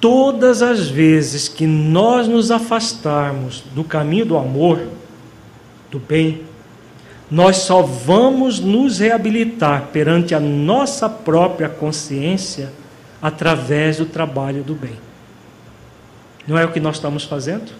todas 0.00 0.62
as 0.62 0.88
vezes 0.88 1.46
que 1.46 1.66
nós 1.66 2.26
nos 2.26 2.50
afastarmos 2.50 3.62
do 3.74 3.84
caminho 3.84 4.24
do 4.24 4.38
amor, 4.38 4.88
do 5.90 5.98
bem, 5.98 6.44
nós 7.30 7.58
só 7.58 7.82
vamos 7.82 8.58
nos 8.58 9.00
reabilitar 9.00 9.88
perante 9.92 10.34
a 10.34 10.40
nossa 10.40 11.10
própria 11.10 11.68
consciência 11.68 12.72
através 13.20 13.98
do 13.98 14.06
trabalho 14.06 14.62
do 14.62 14.74
bem. 14.74 14.98
Não 16.46 16.56
é 16.56 16.64
o 16.64 16.72
que 16.72 16.80
nós 16.80 16.96
estamos 16.96 17.24
fazendo? 17.24 17.72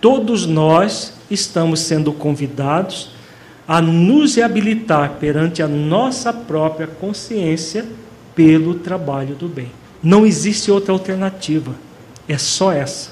Todos 0.00 0.46
nós 0.46 1.14
estamos 1.30 1.80
sendo 1.80 2.12
convidados 2.12 3.10
a 3.66 3.80
nos 3.80 4.34
reabilitar 4.34 5.14
perante 5.20 5.62
a 5.62 5.68
nossa 5.68 6.32
própria 6.32 6.86
consciência 6.86 7.86
pelo 8.34 8.74
trabalho 8.74 9.34
do 9.34 9.48
bem. 9.48 9.70
Não 10.02 10.24
existe 10.24 10.70
outra 10.70 10.92
alternativa, 10.92 11.74
é 12.26 12.38
só 12.38 12.72
essa. 12.72 13.10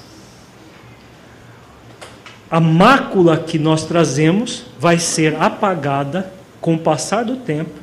A 2.49 2.59
mácula 2.59 3.37
que 3.37 3.59
nós 3.59 3.85
trazemos 3.85 4.65
vai 4.79 4.97
ser 4.97 5.35
apagada 5.35 6.33
com 6.59 6.75
o 6.75 6.79
passar 6.79 7.23
do 7.23 7.35
tempo, 7.35 7.79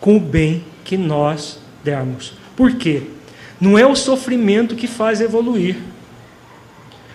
com 0.00 0.16
o 0.16 0.20
bem 0.20 0.64
que 0.84 0.96
nós 0.96 1.58
dermos. 1.82 2.34
Por 2.58 2.72
quê? 2.72 3.02
Não 3.60 3.78
é 3.78 3.86
o 3.86 3.94
sofrimento 3.94 4.74
que 4.74 4.88
faz 4.88 5.20
evoluir. 5.20 5.76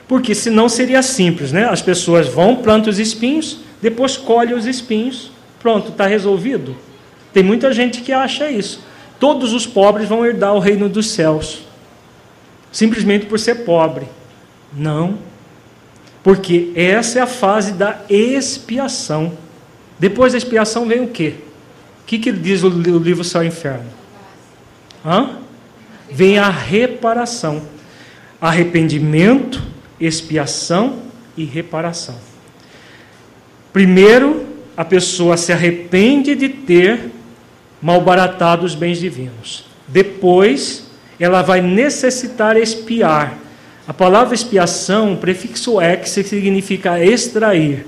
Porque 0.08 0.34
senão 0.34 0.70
seria 0.70 1.02
simples, 1.02 1.52
né? 1.52 1.66
As 1.66 1.82
pessoas 1.82 2.30
vão, 2.30 2.56
plantam 2.56 2.90
os 2.90 2.98
espinhos, 2.98 3.60
depois 3.82 4.16
colhem 4.16 4.56
os 4.56 4.66
espinhos, 4.66 5.34
pronto, 5.60 5.90
está 5.90 6.08
resolvido. 6.08 6.78
Tem 7.34 7.44
muita 7.44 7.74
gente 7.74 8.00
que 8.00 8.14
acha 8.14 8.50
isso. 8.50 8.86
Todos 9.20 9.52
os 9.52 9.68
pobres 9.68 10.08
vão 10.08 10.26
herdar 10.26 10.54
o 10.54 10.60
reino 10.60 10.88
dos 10.88 11.08
céus, 11.08 11.64
simplesmente 12.72 13.26
por 13.26 13.38
ser 13.38 13.66
pobre. 13.66 14.08
Não, 14.72 15.18
porque 16.24 16.72
essa 16.74 17.20
é 17.20 17.22
a 17.22 17.28
fase 17.28 17.74
da 17.74 18.00
expiação. 18.10 19.34
Depois 20.00 20.32
da 20.32 20.38
expiação 20.38 20.88
vem 20.88 21.02
o 21.02 21.08
quê? 21.08 21.36
O 22.02 22.06
que, 22.06 22.18
que 22.18 22.32
diz 22.32 22.64
o 22.64 22.70
livro 22.70 23.26
Céu 23.26 23.44
e 23.44 23.48
Inferno? 23.48 24.03
Hã? 25.06 25.38
Vem 26.12 26.38
a 26.38 26.50
reparação. 26.50 27.62
Arrependimento, 28.40 29.62
expiação 30.00 31.00
e 31.36 31.44
reparação. 31.44 32.16
Primeiro, 33.72 34.46
a 34.76 34.86
pessoa 34.86 35.38
se 35.38 35.52
arrepende 35.52 36.36
de 36.36 36.50
ter 36.50 37.12
malbaratado 37.82 38.66
os 38.66 38.76
bens 38.76 39.00
divinos. 39.00 39.66
Depois, 39.88 40.88
ela 41.20 41.42
vai 41.42 41.62
necessitar 41.62 42.58
expiar. 42.58 43.38
A 43.88 43.94
palavra 43.94 44.34
expiação, 44.34 45.14
o 45.14 45.18
prefixo 45.18 45.82
ex 45.82 46.10
significa 46.10 47.04
extrair. 47.04 47.86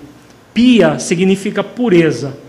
Pia 0.54 1.00
significa 1.00 1.64
pureza 1.64 2.46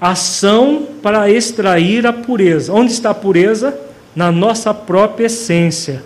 ação 0.00 0.88
para 1.04 1.30
extrair 1.30 2.06
a 2.06 2.14
pureza. 2.14 2.72
Onde 2.72 2.90
está 2.90 3.10
a 3.10 3.14
pureza? 3.14 3.78
Na 4.16 4.32
nossa 4.32 4.72
própria 4.72 5.26
essência, 5.26 6.02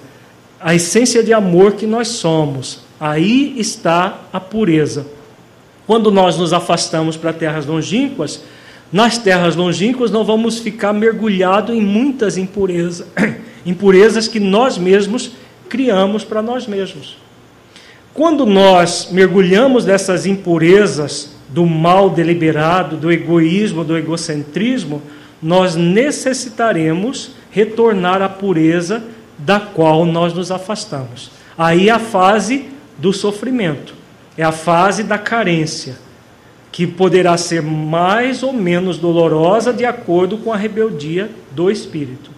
a 0.61 0.75
essência 0.75 1.23
de 1.23 1.33
amor 1.33 1.75
que 1.75 1.87
nós 1.87 2.09
somos. 2.09 2.81
Aí 2.99 3.55
está 3.57 4.23
a 4.33 4.41
pureza. 4.41 5.07
Quando 5.87 6.11
nós 6.11 6.37
nos 6.37 6.53
afastamos 6.53 7.17
para 7.17 7.33
terras 7.33 7.65
longínquas, 7.65 8.43
nas 8.93 9.19
terras 9.19 9.55
longínquas 9.55 10.11
não 10.11 10.25
vamos 10.25 10.59
ficar 10.59 10.93
mergulhados 10.93 11.77
em 11.77 11.81
muitas 11.81 12.37
impurezas, 12.37 13.07
impurezas 13.65 14.27
que 14.27 14.41
nós 14.41 14.79
mesmos 14.79 15.31
criamos 15.69 16.25
para 16.25 16.43
nós 16.43 16.67
mesmos. 16.67 17.19
Quando 18.13 18.45
nós 18.45 19.11
mergulhamos 19.13 19.85
dessas 19.85 20.27
impurezas 20.27 21.38
do 21.49 21.65
mal 21.67 22.11
deliberado, 22.11 22.97
do 22.97 23.11
egoísmo, 23.11 23.85
do 23.85 23.97
egocentrismo, 23.97 25.03
nós 25.43 25.75
necessitaremos 25.75 27.33
retornar 27.51 28.21
à 28.23 28.29
pureza 28.29 29.03
da 29.39 29.61
qual 29.61 30.05
nós 30.05 30.35
nos 30.35 30.51
afastamos. 30.51 31.31
Aí 31.57 31.89
a 31.89 31.99
fase 31.99 32.69
do 32.99 33.13
sofrimento, 33.13 33.95
é 34.37 34.43
a 34.43 34.53
fase 34.53 35.03
da 35.03 35.17
carência, 35.17 35.97
que 36.71 36.87
poderá 36.87 37.37
ser 37.37 37.63
mais 37.63 38.43
ou 38.43 38.53
menos 38.53 38.99
dolorosa 38.99 39.73
de 39.73 39.85
acordo 39.85 40.39
com 40.39 40.53
a 40.53 40.57
rebeldia 40.57 41.31
do 41.53 41.71
espírito. 41.71 42.31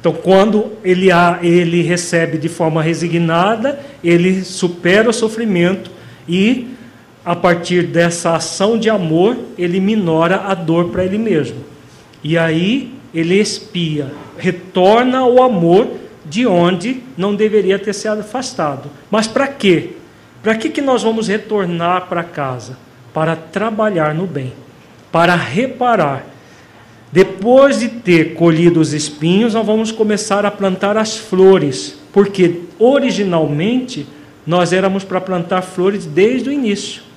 Então, 0.00 0.12
quando 0.12 0.72
ele, 0.82 1.08
ele 1.42 1.80
recebe 1.82 2.36
de 2.36 2.48
forma 2.48 2.82
resignada, 2.82 3.78
ele 4.02 4.42
supera 4.42 5.08
o 5.08 5.12
sofrimento 5.12 5.90
e 6.28 6.74
a 7.24 7.36
partir 7.36 7.86
dessa 7.86 8.34
ação 8.34 8.76
de 8.76 8.90
amor, 8.90 9.36
ele 9.56 9.80
minora 9.80 10.42
a 10.46 10.54
dor 10.54 10.88
para 10.88 11.04
ele 11.04 11.18
mesmo. 11.18 11.58
E 12.22 12.36
aí 12.36 12.94
ele 13.14 13.40
expia, 13.40 14.12
retorna 14.36 15.18
ao 15.18 15.42
amor 15.42 15.88
de 16.24 16.46
onde 16.46 17.02
não 17.16 17.34
deveria 17.34 17.78
ter 17.78 17.92
se 17.92 18.08
afastado. 18.08 18.90
Mas 19.10 19.26
para 19.26 19.46
quê? 19.46 19.90
Para 20.42 20.56
que, 20.56 20.68
que 20.68 20.80
nós 20.80 21.02
vamos 21.02 21.28
retornar 21.28 22.06
para 22.08 22.24
casa? 22.24 22.76
Para 23.14 23.36
trabalhar 23.36 24.14
no 24.14 24.26
bem, 24.26 24.52
para 25.12 25.36
reparar. 25.36 26.26
Depois 27.12 27.78
de 27.78 27.88
ter 27.88 28.34
colhido 28.34 28.80
os 28.80 28.92
espinhos, 28.92 29.54
nós 29.54 29.66
vamos 29.66 29.92
começar 29.92 30.46
a 30.46 30.50
plantar 30.50 30.96
as 30.96 31.16
flores, 31.16 31.98
porque 32.12 32.62
originalmente 32.78 34.06
nós 34.46 34.72
éramos 34.72 35.04
para 35.04 35.20
plantar 35.20 35.62
flores 35.62 36.06
desde 36.06 36.48
o 36.48 36.52
início. 36.52 37.11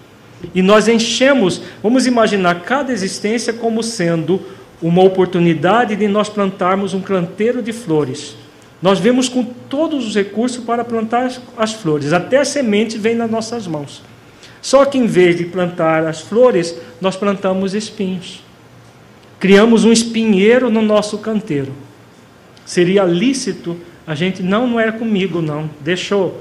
E 0.53 0.61
nós 0.61 0.87
enchemos, 0.87 1.61
vamos 1.81 2.05
imaginar 2.05 2.61
cada 2.61 2.91
existência 2.91 3.53
como 3.53 3.81
sendo 3.81 4.41
uma 4.81 5.03
oportunidade 5.03 5.95
de 5.95 6.07
nós 6.07 6.29
plantarmos 6.29 6.93
um 6.93 7.01
canteiro 7.01 7.61
de 7.61 7.73
flores. 7.73 8.35
Nós 8.81 8.99
vemos 8.99 9.29
com 9.29 9.43
todos 9.43 10.05
os 10.05 10.15
recursos 10.15 10.63
para 10.63 10.83
plantar 10.83 11.31
as 11.57 11.73
flores, 11.73 12.13
até 12.13 12.37
a 12.37 12.45
semente 12.45 12.97
vem 12.97 13.15
nas 13.15 13.31
nossas 13.31 13.65
mãos. 13.65 14.03
Só 14.61 14.83
que 14.85 14.97
em 14.97 15.05
vez 15.05 15.37
de 15.37 15.45
plantar 15.45 16.05
as 16.05 16.21
flores, 16.21 16.75
nós 16.99 17.15
plantamos 17.15 17.73
espinhos. 17.73 18.43
Criamos 19.39 19.85
um 19.85 19.91
espinheiro 19.91 20.69
no 20.69 20.81
nosso 20.81 21.17
canteiro. 21.19 21.71
Seria 22.65 23.03
lícito 23.03 23.77
a 24.07 24.13
gente, 24.13 24.43
não, 24.43 24.67
não 24.67 24.79
é 24.79 24.91
comigo, 24.91 25.41
não, 25.41 25.69
deixa 25.81 26.13
eu 26.13 26.39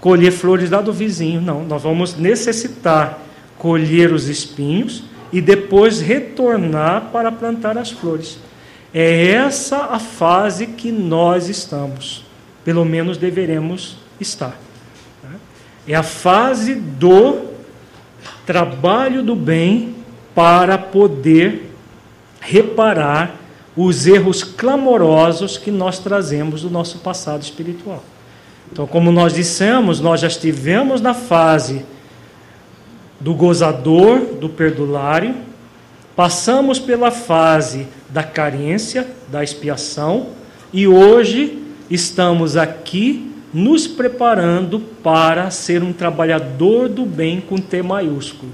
colher 0.00 0.30
flores 0.30 0.70
lá 0.70 0.82
do 0.82 0.92
vizinho. 0.92 1.40
Não, 1.40 1.64
nós 1.64 1.82
vamos 1.82 2.14
necessitar 2.16 3.25
colher 3.58 4.12
os 4.12 4.28
espinhos 4.28 5.04
e 5.32 5.40
depois 5.40 6.00
retornar 6.00 7.10
para 7.12 7.32
plantar 7.32 7.76
as 7.76 7.90
flores. 7.90 8.38
É 8.92 9.28
essa 9.28 9.76
a 9.86 9.98
fase 9.98 10.68
que 10.68 10.90
nós 10.90 11.48
estamos, 11.48 12.24
pelo 12.64 12.84
menos 12.84 13.18
deveremos 13.18 13.96
estar. 14.20 14.58
É 15.86 15.94
a 15.94 16.02
fase 16.02 16.74
do 16.74 17.50
trabalho 18.44 19.22
do 19.22 19.36
bem 19.36 19.94
para 20.34 20.76
poder 20.76 21.70
reparar 22.40 23.36
os 23.76 24.06
erros 24.06 24.42
clamorosos 24.42 25.58
que 25.58 25.70
nós 25.70 25.98
trazemos 25.98 26.62
do 26.62 26.70
nosso 26.70 26.98
passado 26.98 27.42
espiritual. 27.42 28.02
Então, 28.72 28.86
como 28.86 29.12
nós 29.12 29.32
dissemos, 29.32 30.00
nós 30.00 30.20
já 30.20 30.26
estivemos 30.26 31.00
na 31.00 31.14
fase 31.14 31.84
do 33.20 33.34
gozador, 33.34 34.20
do 34.40 34.48
perdulário, 34.48 35.34
passamos 36.14 36.78
pela 36.78 37.10
fase 37.10 37.86
da 38.08 38.22
carência, 38.22 39.06
da 39.28 39.42
expiação, 39.42 40.28
e 40.72 40.86
hoje 40.86 41.62
estamos 41.90 42.56
aqui 42.56 43.30
nos 43.52 43.86
preparando 43.86 44.80
para 44.80 45.50
ser 45.50 45.82
um 45.82 45.92
trabalhador 45.92 46.88
do 46.88 47.06
bem 47.06 47.40
com 47.40 47.56
T 47.56 47.82
maiúsculo. 47.82 48.52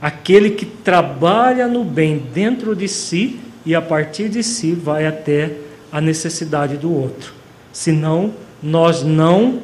Aquele 0.00 0.50
que 0.50 0.66
trabalha 0.66 1.68
no 1.68 1.84
bem 1.84 2.18
dentro 2.32 2.74
de 2.74 2.88
si 2.88 3.38
e 3.64 3.74
a 3.74 3.80
partir 3.80 4.28
de 4.28 4.42
si 4.42 4.72
vai 4.72 5.06
até 5.06 5.52
a 5.90 6.00
necessidade 6.00 6.76
do 6.76 6.92
outro. 6.92 7.32
Senão, 7.72 8.32
nós 8.62 9.02
não 9.02 9.60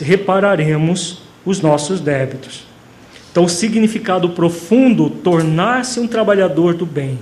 repararemos 0.00 1.22
os 1.44 1.60
nossos 1.60 2.00
débitos. 2.00 2.64
Então, 3.34 3.46
o 3.46 3.48
significado 3.48 4.30
profundo, 4.30 5.10
tornar-se 5.10 5.98
um 5.98 6.06
trabalhador 6.06 6.72
do 6.72 6.86
bem, 6.86 7.18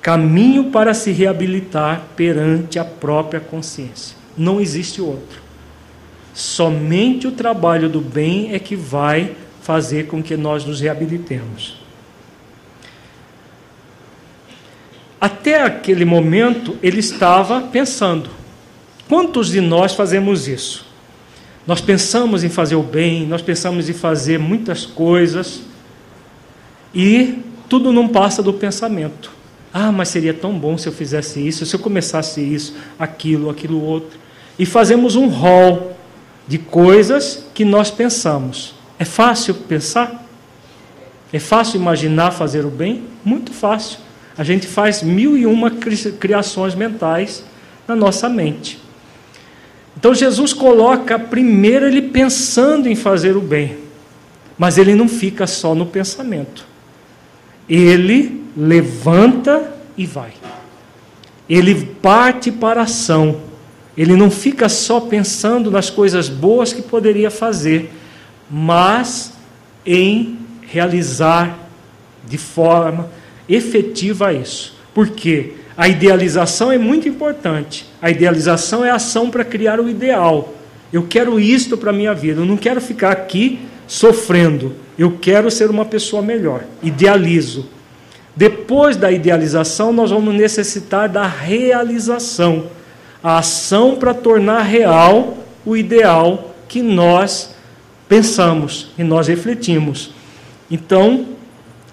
caminho 0.00 0.70
para 0.70 0.94
se 0.94 1.10
reabilitar 1.12 2.04
perante 2.16 2.78
a 2.78 2.84
própria 2.86 3.38
consciência. 3.38 4.16
Não 4.34 4.58
existe 4.58 5.02
outro. 5.02 5.42
Somente 6.32 7.26
o 7.26 7.32
trabalho 7.32 7.90
do 7.90 8.00
bem 8.00 8.54
é 8.54 8.58
que 8.58 8.74
vai 8.74 9.32
fazer 9.60 10.06
com 10.06 10.22
que 10.22 10.38
nós 10.38 10.64
nos 10.64 10.80
reabilitemos. 10.80 11.76
Até 15.20 15.62
aquele 15.62 16.06
momento, 16.06 16.78
ele 16.82 17.00
estava 17.00 17.60
pensando: 17.60 18.30
quantos 19.06 19.48
de 19.48 19.60
nós 19.60 19.92
fazemos 19.92 20.48
isso? 20.48 20.90
Nós 21.66 21.80
pensamos 21.80 22.42
em 22.42 22.48
fazer 22.48 22.74
o 22.74 22.82
bem, 22.82 23.26
nós 23.26 23.40
pensamos 23.40 23.88
em 23.88 23.92
fazer 23.92 24.38
muitas 24.38 24.84
coisas 24.84 25.62
e 26.94 27.38
tudo 27.68 27.92
não 27.92 28.08
passa 28.08 28.42
do 28.42 28.52
pensamento. 28.52 29.30
Ah, 29.72 29.90
mas 29.90 30.08
seria 30.08 30.34
tão 30.34 30.58
bom 30.58 30.76
se 30.76 30.88
eu 30.88 30.92
fizesse 30.92 31.46
isso, 31.46 31.64
se 31.64 31.74
eu 31.74 31.80
começasse 31.80 32.40
isso, 32.40 32.74
aquilo, 32.98 33.48
aquilo 33.48 33.82
outro. 33.82 34.18
E 34.58 34.66
fazemos 34.66 35.16
um 35.16 35.28
rol 35.28 35.96
de 36.46 36.58
coisas 36.58 37.44
que 37.54 37.64
nós 37.64 37.90
pensamos. 37.90 38.74
É 38.98 39.04
fácil 39.04 39.54
pensar? 39.54 40.26
É 41.32 41.38
fácil 41.38 41.80
imaginar 41.80 42.32
fazer 42.32 42.66
o 42.66 42.70
bem? 42.70 43.04
Muito 43.24 43.52
fácil. 43.52 43.98
A 44.36 44.44
gente 44.44 44.66
faz 44.66 45.02
mil 45.02 45.36
e 45.38 45.46
uma 45.46 45.70
criações 45.70 46.74
mentais 46.74 47.44
na 47.86 47.96
nossa 47.96 48.28
mente. 48.28 48.78
Então 50.02 50.12
Jesus 50.12 50.52
coloca 50.52 51.16
primeiro 51.16 51.86
ele 51.86 52.02
pensando 52.02 52.88
em 52.88 52.96
fazer 52.96 53.36
o 53.36 53.40
bem, 53.40 53.78
mas 54.58 54.76
ele 54.76 54.96
não 54.96 55.08
fica 55.08 55.46
só 55.46 55.76
no 55.76 55.86
pensamento. 55.86 56.66
Ele 57.68 58.42
levanta 58.56 59.72
e 59.96 60.04
vai. 60.04 60.32
Ele 61.48 61.86
parte 62.02 62.50
para 62.50 62.80
a 62.80 62.82
ação. 62.82 63.42
Ele 63.96 64.16
não 64.16 64.28
fica 64.28 64.68
só 64.68 64.98
pensando 64.98 65.70
nas 65.70 65.88
coisas 65.88 66.28
boas 66.28 66.72
que 66.72 66.82
poderia 66.82 67.30
fazer, 67.30 67.88
mas 68.50 69.32
em 69.86 70.36
realizar 70.62 71.60
de 72.26 72.38
forma 72.38 73.08
efetiva 73.48 74.32
isso. 74.32 74.74
Por 74.92 75.10
quê? 75.10 75.52
A 75.76 75.88
idealização 75.88 76.70
é 76.70 76.78
muito 76.78 77.08
importante. 77.08 77.86
A 78.00 78.10
idealização 78.10 78.84
é 78.84 78.90
a 78.90 78.96
ação 78.96 79.30
para 79.30 79.44
criar 79.44 79.80
o 79.80 79.88
ideal. 79.88 80.54
Eu 80.92 81.04
quero 81.04 81.40
isto 81.40 81.76
para 81.76 81.90
a 81.90 81.94
minha 81.94 82.14
vida. 82.14 82.40
Eu 82.40 82.46
não 82.46 82.56
quero 82.56 82.80
ficar 82.80 83.12
aqui 83.12 83.60
sofrendo. 83.86 84.74
Eu 84.98 85.18
quero 85.20 85.50
ser 85.50 85.70
uma 85.70 85.84
pessoa 85.84 86.22
melhor. 86.22 86.64
Idealizo. 86.82 87.66
Depois 88.36 88.96
da 88.96 89.10
idealização, 89.10 89.92
nós 89.92 90.10
vamos 90.10 90.34
necessitar 90.34 91.08
da 91.08 91.26
realização 91.26 92.66
a 93.22 93.38
ação 93.38 93.96
para 93.96 94.12
tornar 94.12 94.62
real 94.62 95.38
o 95.64 95.76
ideal 95.76 96.54
que 96.68 96.82
nós 96.82 97.54
pensamos 98.08 98.88
e 98.98 99.04
nós 99.04 99.28
refletimos. 99.28 100.12
Então, 100.70 101.26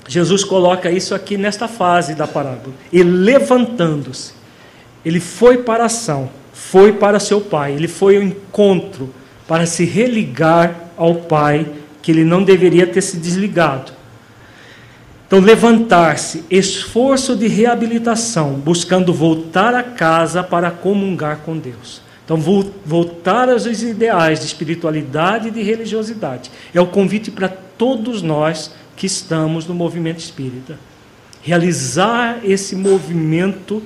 Jesus 0.10 0.44
coloca 0.44 0.90
isso 0.90 1.14
aqui 1.14 1.38
nesta 1.38 1.68
fase 1.68 2.16
da 2.16 2.26
parábola. 2.26 2.74
E 2.92 3.04
levantando-se, 3.04 4.34
ele 5.06 5.20
foi 5.20 5.60
para 5.60 5.84
a 5.84 5.86
ação, 5.86 6.32
foi 6.52 6.94
para 6.94 7.20
seu 7.20 7.40
pai, 7.40 7.74
ele 7.74 7.88
foi 7.88 8.18
ao 8.18 8.24
encontro 8.24 9.14
para 9.48 9.68
se 9.68 9.86
religar 9.86 10.90
ao 10.98 11.14
pai, 11.14 11.68
que 12.02 12.12
ele 12.12 12.24
não 12.24 12.44
deveria 12.44 12.88
ter 12.88 13.02
se 13.02 13.18
desligado. 13.18 13.92
Então, 15.28 15.40
levantar-se, 15.40 16.44
esforço 16.50 17.36
de 17.36 17.48
reabilitação, 17.48 18.54
buscando 18.54 19.14
voltar 19.14 19.76
a 19.76 19.84
casa 19.84 20.42
para 20.42 20.72
comungar 20.72 21.42
com 21.46 21.56
Deus. 21.56 22.02
Então, 22.26 22.38
voltar 22.84 23.48
aos 23.48 23.66
ideais 23.66 24.40
de 24.40 24.48
espiritualidade 24.48 25.50
e 25.50 25.52
de 25.52 25.62
religiosidade. 25.62 26.50
É 26.74 26.82
o 26.82 26.88
convite 26.88 27.30
para 27.30 27.48
todos 27.48 28.24
nós 28.24 28.72
que 29.00 29.06
estamos 29.06 29.66
no 29.66 29.74
movimento 29.74 30.20
espírita. 30.20 30.78
Realizar 31.42 32.42
esse 32.44 32.76
movimento 32.76 33.82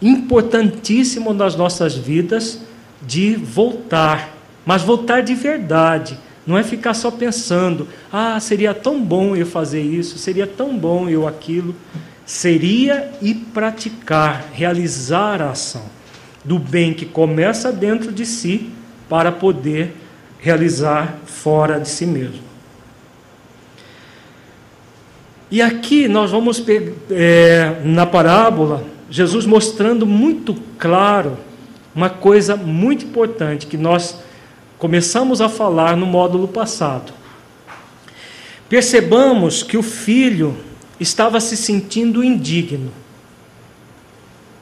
importantíssimo 0.00 1.34
nas 1.34 1.56
nossas 1.56 1.96
vidas 1.96 2.60
de 3.02 3.34
voltar, 3.34 4.32
mas 4.64 4.82
voltar 4.82 5.20
de 5.20 5.34
verdade. 5.34 6.16
Não 6.46 6.56
é 6.56 6.62
ficar 6.62 6.94
só 6.94 7.10
pensando, 7.10 7.88
ah, 8.12 8.38
seria 8.38 8.72
tão 8.72 9.02
bom 9.02 9.34
eu 9.34 9.46
fazer 9.46 9.82
isso, 9.82 10.16
seria 10.16 10.46
tão 10.46 10.78
bom 10.78 11.08
eu 11.08 11.26
aquilo. 11.26 11.74
Seria 12.24 13.12
e 13.20 13.34
praticar, 13.34 14.48
realizar 14.52 15.42
a 15.42 15.50
ação 15.50 15.86
do 16.44 16.58
bem 16.58 16.94
que 16.94 17.04
começa 17.04 17.72
dentro 17.72 18.12
de 18.12 18.24
si 18.24 18.70
para 19.08 19.32
poder 19.32 19.92
realizar 20.38 21.18
fora 21.26 21.80
de 21.80 21.88
si 21.88 22.06
mesmo. 22.06 22.53
E 25.54 25.62
aqui 25.62 26.08
nós 26.08 26.32
vamos 26.32 26.60
é, 27.12 27.76
na 27.84 28.04
parábola 28.04 28.82
Jesus 29.08 29.46
mostrando 29.46 30.04
muito 30.04 30.56
claro 30.76 31.38
uma 31.94 32.10
coisa 32.10 32.56
muito 32.56 33.04
importante 33.04 33.68
que 33.68 33.76
nós 33.76 34.18
começamos 34.78 35.40
a 35.40 35.48
falar 35.48 35.96
no 35.96 36.06
módulo 36.06 36.48
passado. 36.48 37.12
Percebamos 38.68 39.62
que 39.62 39.76
o 39.76 39.82
filho 39.84 40.56
estava 40.98 41.38
se 41.38 41.56
sentindo 41.56 42.24
indigno 42.24 42.90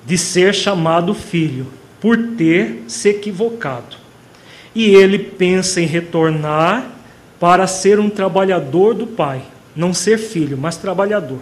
de 0.04 0.18
ser 0.18 0.54
chamado 0.54 1.14
filho 1.14 1.68
por 2.02 2.18
ter 2.36 2.84
se 2.86 3.08
equivocado. 3.08 3.96
E 4.74 4.94
ele 4.94 5.18
pensa 5.18 5.80
em 5.80 5.86
retornar 5.86 6.84
para 7.40 7.66
ser 7.66 7.98
um 7.98 8.10
trabalhador 8.10 8.92
do 8.92 9.06
pai 9.06 9.51
não 9.74 9.94
ser 9.94 10.18
filho, 10.18 10.58
mas 10.58 10.76
trabalhador. 10.76 11.38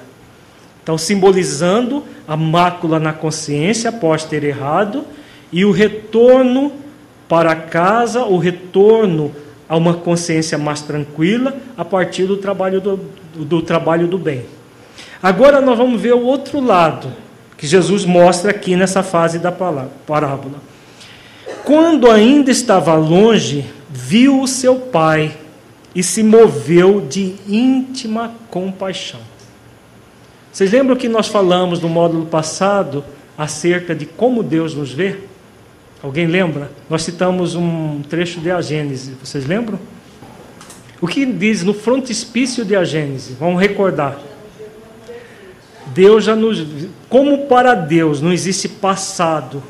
Então, 0.83 0.97
simbolizando 0.97 2.05
a 2.27 2.37
mácula 2.37 2.99
na 2.99 3.13
consciência 3.13 3.91
após 3.91 4.25
ter 4.25 4.45
errado 4.45 5.05
e 5.53 5.65
o 5.65 5.71
retorno 5.71 6.73
para 7.29 7.55
casa, 7.55 8.25
o 8.25 8.39
retorno 8.39 9.33
a 9.69 9.77
uma 9.77 9.95
consciência 9.95 10.59
mais 10.59 10.81
tranquila 10.81 11.57
a 11.77 11.85
partir 11.85 12.25
do 12.25 12.37
trabalho 12.37 12.81
do, 12.81 13.01
do, 13.37 13.63
trabalho 13.63 14.09
do 14.09 14.19
bem. 14.19 14.45
Agora 15.23 15.61
nós 15.61 15.79
vamos 15.79 16.01
ver 16.01 16.15
o 16.15 16.25
outro 16.25 16.61
lado. 16.61 17.13
que 17.57 17.67
Jesus 17.67 18.05
mostra 18.05 18.51
aqui 18.51 18.75
nessa 18.75 19.03
fase 19.03 19.39
da 19.39 19.53
parábola. 19.53 20.61
Quando 21.63 22.11
ainda 22.11 22.51
estava 22.51 22.95
longe, 22.95 23.67
viu 23.89 24.41
o 24.41 24.49
seu 24.49 24.77
pai 24.77 25.37
e 25.95 26.03
se 26.03 26.23
moveu 26.23 27.01
de 27.01 27.35
íntima 27.49 28.33
compaixão. 28.51 29.21
Vocês 30.53 30.73
lembram 30.73 30.97
que 30.97 31.09
nós 31.09 31.29
falamos 31.29 31.81
no 31.81 31.89
módulo 31.89 32.27
passado 32.27 33.05
acerca 33.37 33.95
de 33.95 34.07
como 34.07 34.43
Deus 34.43 34.75
nos 34.75 34.93
vê? 34.93 35.19
Alguém 36.03 36.27
lembra? 36.27 36.71
Nós 36.89 37.03
citamos 37.03 37.55
um 37.55 38.01
trecho 38.09 38.41
de 38.41 38.51
A 38.51 38.61
Gênese, 38.61 39.17
vocês 39.23 39.47
lembram? 39.47 39.79
O 41.01 41.07
que 41.07 41.25
diz 41.25 41.63
no 41.63 41.73
frontispício 41.73 42.65
de 42.65 42.77
A 42.77 42.85
Gênese? 42.85 43.37
Vamos 43.39 43.61
recordar. 43.61 44.21
Deus 45.87 46.25
já 46.25 46.37
nos. 46.37 46.65
Como 47.09 47.47
para 47.47 47.75
Deus 47.75 48.21
não 48.21 48.33
existe 48.33 48.69
passado 48.69 49.63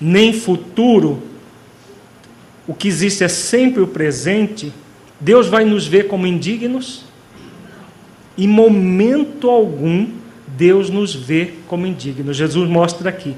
nem 0.00 0.32
futuro, 0.32 1.22
o 2.66 2.74
que 2.74 2.88
existe 2.88 3.24
é 3.24 3.28
sempre 3.28 3.80
o 3.80 3.86
presente, 3.86 4.72
Deus 5.20 5.46
vai 5.48 5.64
nos 5.64 5.86
ver 5.86 6.06
como 6.06 6.26
indignos? 6.26 7.04
Em 8.36 8.46
momento 8.46 9.48
algum, 9.48 10.08
Deus 10.46 10.90
nos 10.90 11.14
vê 11.14 11.54
como 11.66 11.86
indignos. 11.86 12.36
Jesus 12.36 12.68
mostra 12.68 13.08
aqui. 13.08 13.34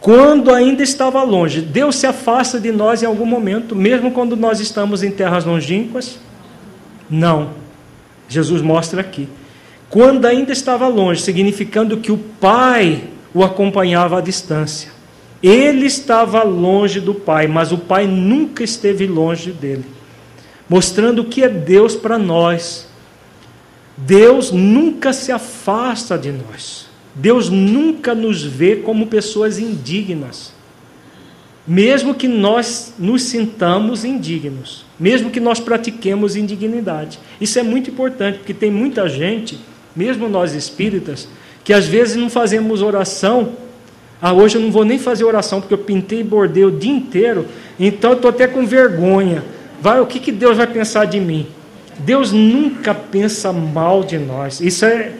Quando 0.00 0.52
ainda 0.52 0.82
estava 0.82 1.22
longe, 1.22 1.60
Deus 1.60 1.96
se 1.96 2.06
afasta 2.06 2.60
de 2.60 2.70
nós 2.70 3.02
em 3.02 3.06
algum 3.06 3.26
momento, 3.26 3.74
mesmo 3.74 4.12
quando 4.12 4.36
nós 4.36 4.60
estamos 4.60 5.02
em 5.02 5.10
terras 5.10 5.44
longínquas? 5.44 6.18
Não. 7.10 7.50
Jesus 8.28 8.62
mostra 8.62 9.00
aqui. 9.00 9.28
Quando 9.90 10.26
ainda 10.26 10.52
estava 10.52 10.86
longe, 10.86 11.22
significando 11.22 11.96
que 11.96 12.12
o 12.12 12.18
Pai 12.18 13.02
o 13.32 13.42
acompanhava 13.42 14.18
à 14.18 14.20
distância. 14.20 14.90
Ele 15.42 15.86
estava 15.86 16.42
longe 16.42 17.00
do 17.00 17.14
Pai, 17.14 17.46
mas 17.46 17.72
o 17.72 17.78
Pai 17.78 18.06
nunca 18.06 18.64
esteve 18.64 19.06
longe 19.06 19.52
dele, 19.52 19.84
mostrando 20.68 21.22
o 21.22 21.24
que 21.24 21.42
é 21.42 21.48
Deus 21.48 21.96
para 21.96 22.18
nós. 22.18 22.86
Deus 23.96 24.52
nunca 24.52 25.12
se 25.12 25.32
afasta 25.32 26.16
de 26.16 26.30
nós. 26.30 26.86
Deus 27.14 27.48
nunca 27.48 28.14
nos 28.14 28.44
vê 28.44 28.76
como 28.76 29.06
pessoas 29.06 29.58
indignas. 29.58 30.52
Mesmo 31.66 32.14
que 32.14 32.28
nós 32.28 32.94
nos 32.98 33.24
sintamos 33.24 34.04
indignos, 34.04 34.86
mesmo 34.98 35.30
que 35.30 35.40
nós 35.40 35.60
pratiquemos 35.60 36.36
indignidade. 36.36 37.18
Isso 37.40 37.58
é 37.58 37.62
muito 37.62 37.90
importante, 37.90 38.38
porque 38.38 38.54
tem 38.54 38.70
muita 38.70 39.06
gente, 39.08 39.58
mesmo 39.94 40.28
nós 40.28 40.54
espíritas, 40.54 41.28
que 41.64 41.72
às 41.74 41.86
vezes 41.86 42.16
não 42.16 42.30
fazemos 42.30 42.80
oração. 42.80 43.52
Ah, 44.22 44.32
hoje 44.32 44.56
eu 44.56 44.62
não 44.62 44.70
vou 44.70 44.84
nem 44.84 44.98
fazer 44.98 45.24
oração, 45.24 45.60
porque 45.60 45.74
eu 45.74 45.78
pintei 45.78 46.20
e 46.20 46.24
bordei 46.24 46.64
o 46.64 46.70
dia 46.70 46.90
inteiro, 46.90 47.46
então 47.78 48.12
eu 48.12 48.16
estou 48.16 48.30
até 48.30 48.46
com 48.46 48.64
vergonha. 48.64 49.44
Vai, 49.80 50.00
o 50.00 50.06
que, 50.06 50.18
que 50.18 50.32
Deus 50.32 50.56
vai 50.56 50.66
pensar 50.66 51.04
de 51.04 51.20
mim? 51.20 51.46
Deus 51.98 52.32
nunca 52.32 52.94
pensa 52.94 53.52
mal 53.52 54.02
de 54.04 54.18
nós. 54.18 54.60
Isso 54.60 54.84
é 54.84 55.12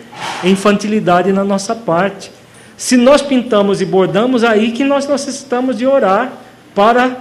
infantilidade 0.44 1.32
na 1.32 1.44
nossa 1.44 1.74
parte. 1.74 2.30
Se 2.76 2.96
nós 2.96 3.20
pintamos 3.20 3.80
e 3.80 3.84
bordamos, 3.84 4.44
aí 4.44 4.70
que 4.70 4.84
nós 4.84 5.06
necessitamos 5.06 5.76
de 5.76 5.86
orar 5.86 6.32
para, 6.74 7.16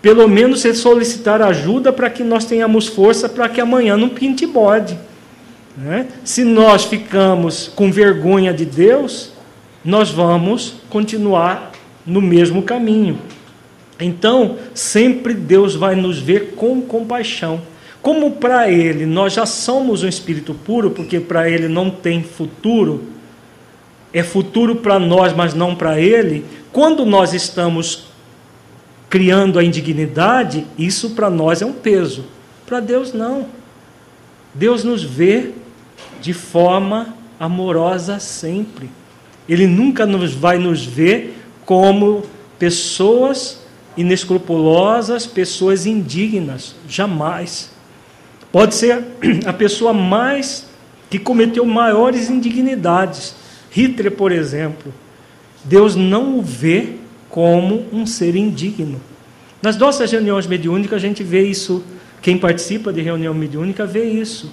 pelo 0.00 0.28
menos, 0.28 0.62
solicitar 0.76 1.42
ajuda 1.42 1.92
para 1.92 2.08
que 2.08 2.22
nós 2.22 2.44
tenhamos 2.44 2.86
força 2.86 3.28
para 3.28 3.48
que 3.48 3.60
amanhã 3.60 3.96
não 3.96 4.08
pinte 4.08 4.44
e 4.44 4.46
borde. 4.46 4.96
Né? 5.76 6.06
Se 6.22 6.44
nós 6.44 6.84
ficamos 6.84 7.70
com 7.74 7.90
vergonha 7.90 8.52
de 8.52 8.64
Deus, 8.64 9.32
nós 9.84 10.10
vamos 10.10 10.74
continuar 10.88 11.72
no 12.06 12.20
mesmo 12.20 12.62
caminho. 12.62 13.18
Então, 14.02 14.58
sempre 14.74 15.34
Deus 15.34 15.74
vai 15.74 15.94
nos 15.94 16.18
ver 16.18 16.54
com 16.54 16.82
compaixão. 16.82 17.60
Como 18.02 18.32
para 18.32 18.68
ele 18.68 19.06
nós 19.06 19.32
já 19.34 19.46
somos 19.46 20.02
um 20.02 20.08
espírito 20.08 20.52
puro, 20.52 20.90
porque 20.90 21.20
para 21.20 21.48
ele 21.48 21.68
não 21.68 21.88
tem 21.88 22.22
futuro, 22.22 23.04
é 24.12 24.22
futuro 24.22 24.76
para 24.76 24.98
nós, 24.98 25.32
mas 25.32 25.54
não 25.54 25.74
para 25.74 26.00
ele, 26.00 26.44
quando 26.72 27.06
nós 27.06 27.32
estamos 27.32 28.06
criando 29.08 29.58
a 29.58 29.64
indignidade, 29.64 30.66
isso 30.76 31.10
para 31.10 31.30
nós 31.30 31.62
é 31.62 31.66
um 31.66 31.72
peso. 31.72 32.24
Para 32.66 32.80
Deus 32.80 33.12
não. 33.12 33.46
Deus 34.54 34.82
nos 34.82 35.02
vê 35.04 35.50
de 36.20 36.32
forma 36.32 37.14
amorosa 37.38 38.18
sempre. 38.18 38.90
Ele 39.48 39.66
nunca 39.66 40.06
nos 40.06 40.32
vai 40.32 40.58
nos 40.58 40.84
ver 40.84 41.38
como 41.64 42.24
pessoas 42.58 43.61
inescrupulosas, 43.96 45.26
pessoas 45.26 45.86
indignas, 45.86 46.74
jamais. 46.88 47.70
Pode 48.50 48.74
ser 48.74 49.04
a 49.46 49.52
pessoa 49.52 49.92
mais 49.92 50.66
que 51.10 51.18
cometeu 51.18 51.64
maiores 51.64 52.30
indignidades. 52.30 53.34
Hitler, 53.70 54.12
por 54.12 54.32
exemplo. 54.32 54.92
Deus 55.64 55.94
não 55.94 56.38
o 56.38 56.42
vê 56.42 56.96
como 57.28 57.86
um 57.92 58.04
ser 58.04 58.34
indigno. 58.34 59.00
Nas 59.62 59.76
nossas 59.76 60.10
reuniões 60.10 60.46
mediúnicas, 60.46 60.96
a 60.96 61.06
gente 61.06 61.22
vê 61.22 61.42
isso. 61.42 61.84
Quem 62.20 62.36
participa 62.36 62.92
de 62.92 63.00
reunião 63.00 63.32
mediúnica 63.32 63.86
vê 63.86 64.04
isso. 64.04 64.52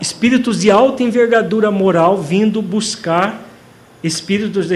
Espíritos 0.00 0.60
de 0.60 0.70
alta 0.70 1.02
envergadura 1.02 1.70
moral 1.70 2.20
vindo 2.20 2.60
buscar 2.60 3.46
espíritos 4.02 4.68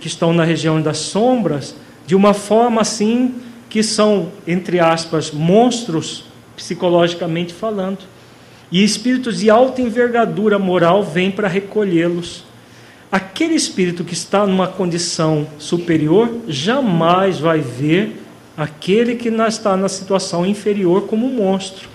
que 0.00 0.06
estão 0.06 0.32
na 0.32 0.44
região 0.44 0.80
das 0.80 0.98
sombras 0.98 1.74
de 2.06 2.14
uma 2.14 2.34
forma 2.34 2.80
assim 2.80 3.34
que 3.68 3.82
são, 3.82 4.30
entre 4.46 4.78
aspas, 4.78 5.30
monstros 5.30 6.24
psicologicamente 6.56 7.52
falando. 7.52 7.98
E 8.70 8.82
espíritos 8.82 9.38
de 9.38 9.50
alta 9.50 9.82
envergadura 9.82 10.58
moral 10.58 11.02
vêm 11.02 11.30
para 11.30 11.48
recolhê-los. 11.48 12.44
Aquele 13.10 13.54
espírito 13.54 14.04
que 14.04 14.14
está 14.14 14.46
numa 14.46 14.66
condição 14.66 15.46
superior 15.58 16.30
jamais 16.48 17.38
vai 17.38 17.60
ver 17.60 18.20
aquele 18.56 19.16
que 19.16 19.28
está 19.28 19.76
na 19.76 19.88
situação 19.88 20.46
inferior 20.46 21.06
como 21.06 21.26
um 21.26 21.34
monstro, 21.34 21.88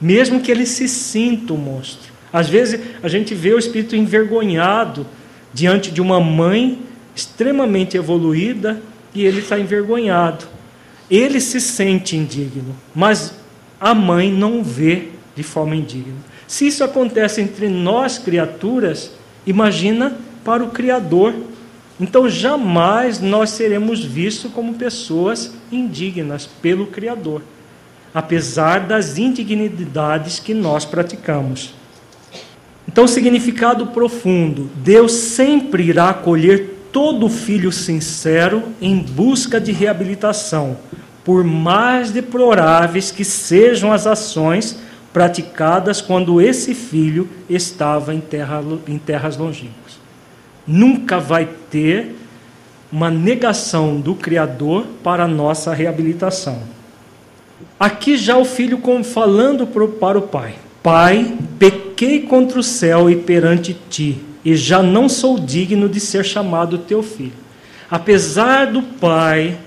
mesmo 0.00 0.40
que 0.40 0.50
ele 0.50 0.66
se 0.66 0.88
sinta 0.88 1.52
um 1.52 1.56
monstro. 1.56 2.12
Às 2.32 2.48
vezes 2.48 2.80
a 3.02 3.08
gente 3.08 3.34
vê 3.34 3.54
o 3.54 3.58
espírito 3.58 3.96
envergonhado 3.96 5.06
diante 5.52 5.90
de 5.90 6.00
uma 6.00 6.20
mãe 6.20 6.78
extremamente 7.14 7.96
evoluída 7.96 8.80
e 9.14 9.24
ele 9.24 9.40
está 9.40 9.58
envergonhado. 9.58 10.46
Ele 11.10 11.40
se 11.40 11.60
sente 11.60 12.16
indigno, 12.16 12.74
mas 12.94 13.34
a 13.80 13.94
mãe 13.94 14.30
não 14.30 14.62
vê 14.62 15.08
de 15.34 15.42
forma 15.42 15.74
indigna. 15.74 16.16
Se 16.46 16.66
isso 16.66 16.82
acontece 16.82 17.40
entre 17.40 17.68
nós, 17.68 18.18
criaturas, 18.18 19.12
imagina 19.46 20.16
para 20.44 20.64
o 20.64 20.70
Criador. 20.70 21.34
Então, 22.00 22.28
jamais 22.28 23.20
nós 23.20 23.50
seremos 23.50 24.04
vistos 24.04 24.52
como 24.52 24.74
pessoas 24.74 25.52
indignas 25.70 26.46
pelo 26.46 26.86
Criador, 26.86 27.42
apesar 28.14 28.80
das 28.80 29.18
indignidades 29.18 30.38
que 30.38 30.54
nós 30.54 30.84
praticamos. 30.84 31.74
Então, 32.86 33.06
significado 33.06 33.88
profundo: 33.88 34.70
Deus 34.76 35.12
sempre 35.12 35.84
irá 35.84 36.10
acolher 36.10 36.77
todo 36.92 37.28
filho 37.28 37.70
sincero 37.70 38.62
em 38.80 38.98
busca 38.98 39.60
de 39.60 39.72
reabilitação, 39.72 40.76
por 41.24 41.44
mais 41.44 42.10
deploráveis 42.10 43.10
que 43.10 43.24
sejam 43.24 43.92
as 43.92 44.06
ações 44.06 44.78
praticadas 45.12 46.00
quando 46.00 46.40
esse 46.40 46.74
filho 46.74 47.28
estava 47.48 48.14
em, 48.14 48.20
terra, 48.20 48.62
em 48.86 48.98
terras 48.98 49.36
longínquas. 49.36 49.98
Nunca 50.66 51.18
vai 51.18 51.48
ter 51.70 52.14
uma 52.90 53.10
negação 53.10 54.00
do 54.00 54.14
Criador 54.14 54.86
para 55.02 55.24
a 55.24 55.28
nossa 55.28 55.74
reabilitação. 55.74 56.62
Aqui 57.78 58.16
já 58.16 58.36
o 58.36 58.44
filho 58.44 58.80
falando 59.04 59.66
para 59.66 60.18
o 60.18 60.22
pai: 60.22 60.54
Pai, 60.82 61.36
pequei 61.58 62.20
contra 62.22 62.58
o 62.58 62.62
céu 62.62 63.10
e 63.10 63.16
perante 63.16 63.76
ti, 63.88 64.20
e 64.44 64.56
já 64.56 64.82
não 64.82 65.08
sou 65.08 65.38
digno 65.38 65.88
de 65.88 66.00
ser 66.00 66.24
chamado 66.24 66.78
teu 66.78 67.02
filho. 67.02 67.32
Apesar 67.90 68.66
do 68.66 68.82
pai 68.82 69.58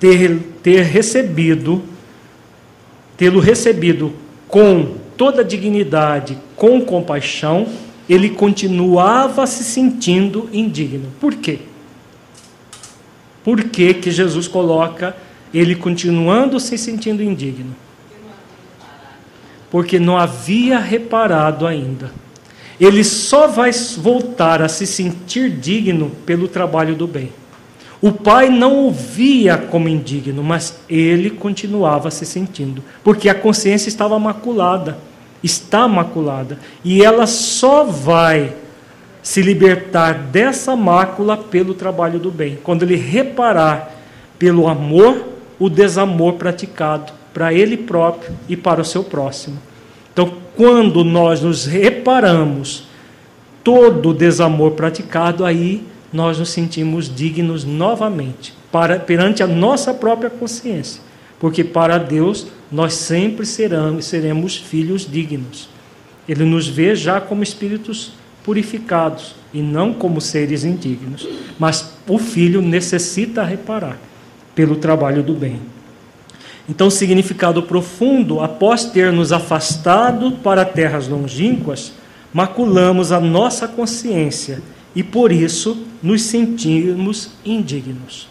ter, 0.00 0.38
ter 0.62 0.82
recebido, 0.82 1.82
tê-lo 3.16 3.40
recebido 3.40 4.12
com 4.48 4.96
toda 5.16 5.44
dignidade, 5.44 6.38
com 6.54 6.80
compaixão, 6.80 7.66
ele 8.08 8.30
continuava 8.30 9.46
se 9.46 9.64
sentindo 9.64 10.48
indigno. 10.52 11.12
Por 11.20 11.34
quê? 11.34 11.60
Por 13.42 13.64
que, 13.64 13.94
que 13.94 14.10
Jesus 14.10 14.48
coloca 14.48 15.16
ele 15.52 15.74
continuando 15.74 16.58
se 16.58 16.76
sentindo 16.76 17.22
indigno? 17.22 17.74
Porque 19.70 19.98
não 19.98 20.16
havia 20.16 20.78
reparado 20.78 21.66
ainda. 21.66 22.10
Ele 22.80 23.02
só 23.02 23.46
vai 23.46 23.70
voltar 23.98 24.62
a 24.62 24.68
se 24.68 24.86
sentir 24.86 25.50
digno 25.50 26.10
pelo 26.24 26.48
trabalho 26.48 26.94
do 26.94 27.06
bem. 27.06 27.32
O 28.00 28.12
pai 28.12 28.50
não 28.50 28.86
o 28.86 28.90
via 28.90 29.56
como 29.56 29.88
indigno, 29.88 30.42
mas 30.42 30.78
ele 30.88 31.30
continuava 31.30 32.10
se 32.10 32.26
sentindo, 32.26 32.82
porque 33.02 33.28
a 33.28 33.34
consciência 33.34 33.88
estava 33.88 34.18
maculada, 34.18 34.98
está 35.42 35.88
maculada, 35.88 36.58
e 36.84 37.02
ela 37.02 37.26
só 37.26 37.84
vai 37.84 38.54
se 39.22 39.40
libertar 39.40 40.14
dessa 40.14 40.76
mácula 40.76 41.36
pelo 41.36 41.74
trabalho 41.74 42.18
do 42.18 42.30
bem, 42.30 42.58
quando 42.62 42.82
ele 42.82 42.96
reparar 42.96 43.92
pelo 44.38 44.68
amor 44.68 45.26
o 45.58 45.70
desamor 45.70 46.34
praticado 46.34 47.12
para 47.32 47.52
ele 47.52 47.76
próprio 47.76 48.36
e 48.48 48.56
para 48.56 48.80
o 48.80 48.84
seu 48.84 49.02
próximo. 49.02 49.58
Quando 50.56 51.04
nós 51.04 51.42
nos 51.42 51.66
reparamos 51.66 52.84
todo 53.62 54.10
o 54.10 54.14
desamor 54.14 54.72
praticado, 54.72 55.44
aí 55.44 55.84
nós 56.12 56.38
nos 56.38 56.48
sentimos 56.48 57.14
dignos 57.14 57.64
novamente 57.64 58.54
para, 58.72 58.98
perante 58.98 59.42
a 59.42 59.46
nossa 59.46 59.92
própria 59.92 60.30
consciência. 60.30 61.02
Porque 61.38 61.62
para 61.62 61.98
Deus 61.98 62.46
nós 62.72 62.94
sempre 62.94 63.44
seremos 63.44 64.56
filhos 64.56 65.06
dignos. 65.10 65.68
Ele 66.26 66.44
nos 66.44 66.66
vê 66.66 66.96
já 66.96 67.20
como 67.20 67.42
espíritos 67.42 68.12
purificados 68.42 69.34
e 69.52 69.60
não 69.60 69.92
como 69.92 70.20
seres 70.20 70.64
indignos. 70.64 71.28
Mas 71.58 71.92
o 72.08 72.18
filho 72.18 72.62
necessita 72.62 73.44
reparar 73.44 73.98
pelo 74.54 74.76
trabalho 74.76 75.22
do 75.22 75.34
bem. 75.34 75.60
Então, 76.68 76.90
significado 76.90 77.62
profundo, 77.62 78.40
após 78.40 78.86
ter 78.86 79.12
nos 79.12 79.32
afastado 79.32 80.32
para 80.32 80.64
terras 80.64 81.06
longínquas, 81.06 81.92
maculamos 82.32 83.12
a 83.12 83.20
nossa 83.20 83.68
consciência 83.68 84.60
e 84.94 85.02
por 85.02 85.30
isso 85.30 85.86
nos 86.02 86.22
sentimos 86.22 87.30
indignos. 87.44 88.28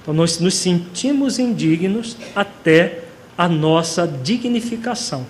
Então, 0.00 0.14
nós 0.14 0.38
nos 0.38 0.54
sentimos 0.54 1.38
indignos 1.38 2.16
até 2.34 3.00
a 3.36 3.48
nossa 3.48 4.06
dignificação. 4.06 5.26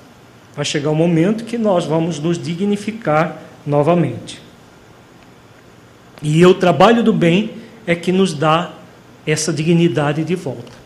Vai 0.54 0.64
chegar 0.64 0.90
o 0.90 0.92
um 0.92 0.96
momento 0.96 1.44
que 1.44 1.58
nós 1.58 1.84
vamos 1.84 2.20
nos 2.20 2.38
dignificar 2.38 3.42
novamente. 3.66 4.40
E 6.22 6.44
o 6.46 6.54
trabalho 6.54 7.02
do 7.02 7.12
bem 7.12 7.50
é 7.86 7.94
que 7.94 8.12
nos 8.12 8.32
dá 8.32 8.72
essa 9.26 9.52
dignidade 9.52 10.22
de 10.22 10.34
volta. 10.34 10.83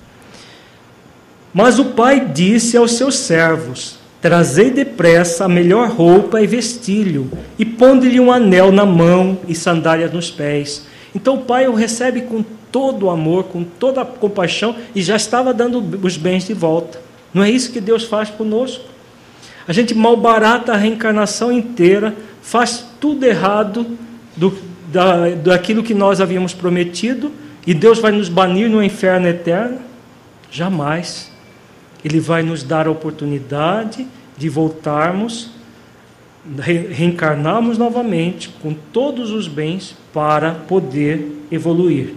Mas 1.52 1.78
o 1.78 1.86
pai 1.86 2.20
disse 2.20 2.76
aos 2.76 2.92
seus 2.92 3.16
servos: 3.16 3.98
Trazei 4.20 4.70
depressa 4.70 5.44
a 5.44 5.48
melhor 5.48 5.90
roupa 5.90 6.40
e 6.40 6.46
vestilho, 6.46 7.30
e 7.58 7.64
ponde-lhe 7.64 8.18
um 8.18 8.32
anel 8.32 8.72
na 8.72 8.84
mão 8.84 9.38
e 9.46 9.54
sandálias 9.54 10.12
nos 10.12 10.30
pés. 10.30 10.86
Então 11.14 11.36
o 11.36 11.42
pai 11.42 11.68
o 11.68 11.74
recebe 11.74 12.22
com 12.22 12.44
todo 12.70 13.06
o 13.06 13.10
amor, 13.10 13.44
com 13.44 13.62
toda 13.64 14.02
a 14.02 14.04
compaixão, 14.04 14.74
e 14.94 15.02
já 15.02 15.16
estava 15.16 15.54
dando 15.54 15.82
os 16.02 16.16
bens 16.16 16.46
de 16.46 16.52
volta. 16.52 17.00
Não 17.32 17.42
é 17.42 17.50
isso 17.50 17.72
que 17.72 17.80
Deus 17.80 18.04
faz 18.04 18.28
conosco? 18.28 18.84
A 19.66 19.72
gente 19.72 19.94
malbarata 19.94 20.72
a 20.72 20.76
reencarnação 20.76 21.52
inteira, 21.52 22.14
faz 22.42 22.84
tudo 22.98 23.24
errado 23.24 23.86
do, 24.36 24.56
da, 24.90 25.28
daquilo 25.30 25.82
que 25.82 25.94
nós 25.94 26.20
havíamos 26.20 26.54
prometido, 26.54 27.30
e 27.66 27.74
Deus 27.74 27.98
vai 27.98 28.12
nos 28.12 28.28
banir 28.28 28.68
no 28.68 28.82
inferno 28.82 29.28
eterno? 29.28 29.78
Jamais. 30.50 31.30
Ele 32.04 32.20
vai 32.20 32.42
nos 32.42 32.62
dar 32.62 32.86
a 32.86 32.90
oportunidade 32.90 34.06
de 34.36 34.48
voltarmos, 34.48 35.50
reencarnarmos 36.58 37.76
novamente 37.76 38.48
com 38.62 38.72
todos 38.72 39.30
os 39.30 39.48
bens 39.48 39.96
para 40.12 40.52
poder 40.52 41.44
evoluir. 41.50 42.14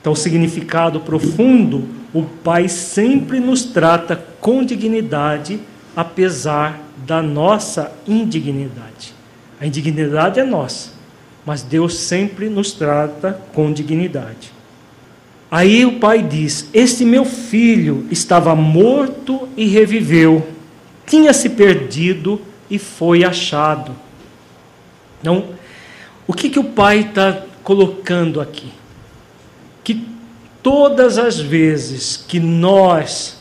Então, 0.00 0.12
o 0.12 0.16
significado 0.16 1.00
profundo, 1.00 1.88
o 2.12 2.22
Pai 2.22 2.68
sempre 2.68 3.40
nos 3.40 3.64
trata 3.64 4.14
com 4.40 4.62
dignidade, 4.62 5.58
apesar 5.96 6.80
da 7.06 7.22
nossa 7.22 7.90
indignidade. 8.06 9.14
A 9.60 9.66
indignidade 9.66 10.38
é 10.38 10.44
nossa, 10.44 10.90
mas 11.46 11.62
Deus 11.62 11.96
sempre 11.96 12.48
nos 12.48 12.72
trata 12.72 13.40
com 13.54 13.72
dignidade. 13.72 14.53
Aí 15.50 15.84
o 15.84 15.98
pai 15.98 16.22
diz: 16.22 16.68
Este 16.72 17.04
meu 17.04 17.24
filho 17.24 18.06
estava 18.10 18.54
morto 18.54 19.48
e 19.56 19.66
reviveu, 19.66 20.46
tinha 21.06 21.32
se 21.32 21.50
perdido 21.50 22.40
e 22.70 22.78
foi 22.78 23.24
achado. 23.24 23.92
Então, 25.20 25.44
o 26.26 26.32
que, 26.32 26.50
que 26.50 26.58
o 26.58 26.64
pai 26.64 27.00
está 27.00 27.42
colocando 27.62 28.40
aqui? 28.40 28.72
Que 29.82 30.06
todas 30.62 31.18
as 31.18 31.38
vezes 31.38 32.16
que 32.16 32.40
nós 32.40 33.38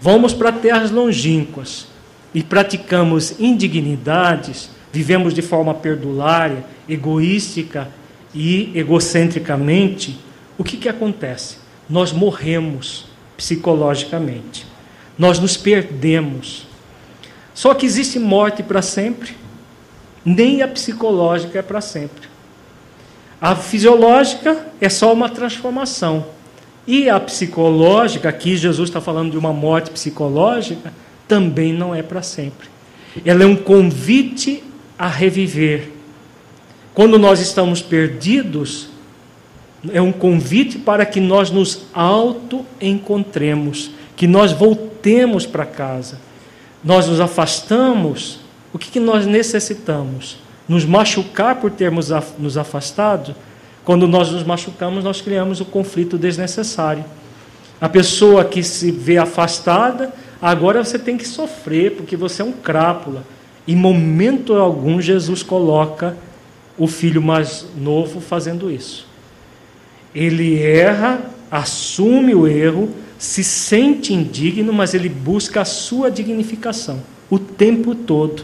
vamos 0.00 0.32
para 0.32 0.52
terras 0.52 0.90
longínquas 0.90 1.86
e 2.32 2.42
praticamos 2.42 3.38
indignidades, 3.38 4.70
vivemos 4.92 5.34
de 5.34 5.42
forma 5.42 5.74
perdulária, 5.74 6.64
egoística 6.88 7.88
e 8.34 8.70
egocentricamente, 8.74 10.18
o 10.58 10.64
que, 10.64 10.76
que 10.76 10.88
acontece? 10.88 11.58
Nós 11.88 12.12
morremos 12.12 13.06
psicologicamente, 13.36 14.66
nós 15.16 15.38
nos 15.38 15.56
perdemos. 15.56 16.66
Só 17.54 17.72
que 17.72 17.86
existe 17.86 18.18
morte 18.18 18.62
para 18.62 18.82
sempre, 18.82 19.36
nem 20.24 20.60
a 20.60 20.68
psicológica 20.68 21.60
é 21.60 21.62
para 21.62 21.80
sempre. 21.80 22.28
A 23.40 23.54
fisiológica 23.54 24.66
é 24.80 24.88
só 24.88 25.12
uma 25.12 25.28
transformação. 25.28 26.26
E 26.86 27.08
a 27.08 27.20
psicológica, 27.20 28.28
aqui 28.28 28.56
Jesus 28.56 28.88
está 28.88 29.00
falando 29.00 29.30
de 29.30 29.38
uma 29.38 29.52
morte 29.52 29.90
psicológica, 29.90 30.92
também 31.28 31.72
não 31.72 31.94
é 31.94 32.02
para 32.02 32.22
sempre. 32.22 32.68
Ela 33.24 33.44
é 33.44 33.46
um 33.46 33.54
convite 33.54 34.64
a 34.98 35.06
reviver. 35.06 35.90
Quando 36.94 37.18
nós 37.18 37.40
estamos 37.40 37.80
perdidos, 37.80 38.88
é 39.92 40.02
um 40.02 40.12
convite 40.12 40.78
para 40.78 41.06
que 41.06 41.20
nós 41.20 41.50
nos 41.50 41.82
auto-encontremos, 41.92 43.90
que 44.16 44.26
nós 44.26 44.52
voltemos 44.52 45.46
para 45.46 45.64
casa. 45.64 46.18
Nós 46.82 47.06
nos 47.06 47.20
afastamos, 47.20 48.40
o 48.72 48.78
que, 48.78 48.90
que 48.90 49.00
nós 49.00 49.26
necessitamos? 49.26 50.38
Nos 50.68 50.84
machucar 50.84 51.56
por 51.56 51.70
termos 51.70 52.10
nos 52.38 52.58
afastado? 52.58 53.34
Quando 53.84 54.06
nós 54.06 54.30
nos 54.30 54.44
machucamos, 54.44 55.02
nós 55.04 55.20
criamos 55.20 55.60
o 55.60 55.64
conflito 55.64 56.18
desnecessário. 56.18 57.04
A 57.80 57.88
pessoa 57.88 58.44
que 58.44 58.62
se 58.62 58.90
vê 58.90 59.16
afastada, 59.16 60.12
agora 60.42 60.84
você 60.84 60.98
tem 60.98 61.16
que 61.16 61.26
sofrer, 61.26 61.96
porque 61.96 62.16
você 62.16 62.42
é 62.42 62.44
um 62.44 62.52
crápula. 62.52 63.24
Em 63.66 63.76
momento 63.76 64.54
algum, 64.54 65.00
Jesus 65.00 65.42
coloca 65.42 66.16
o 66.76 66.86
filho 66.86 67.22
mais 67.22 67.66
novo 67.76 68.20
fazendo 68.20 68.70
isso. 68.70 69.07
Ele 70.14 70.58
erra, 70.60 71.20
assume 71.50 72.34
o 72.34 72.46
erro, 72.46 72.90
se 73.18 73.42
sente 73.42 74.14
indigno, 74.14 74.72
mas 74.72 74.94
ele 74.94 75.08
busca 75.08 75.62
a 75.62 75.64
sua 75.64 76.10
dignificação 76.10 77.00
o 77.30 77.38
tempo 77.38 77.94
todo. 77.94 78.42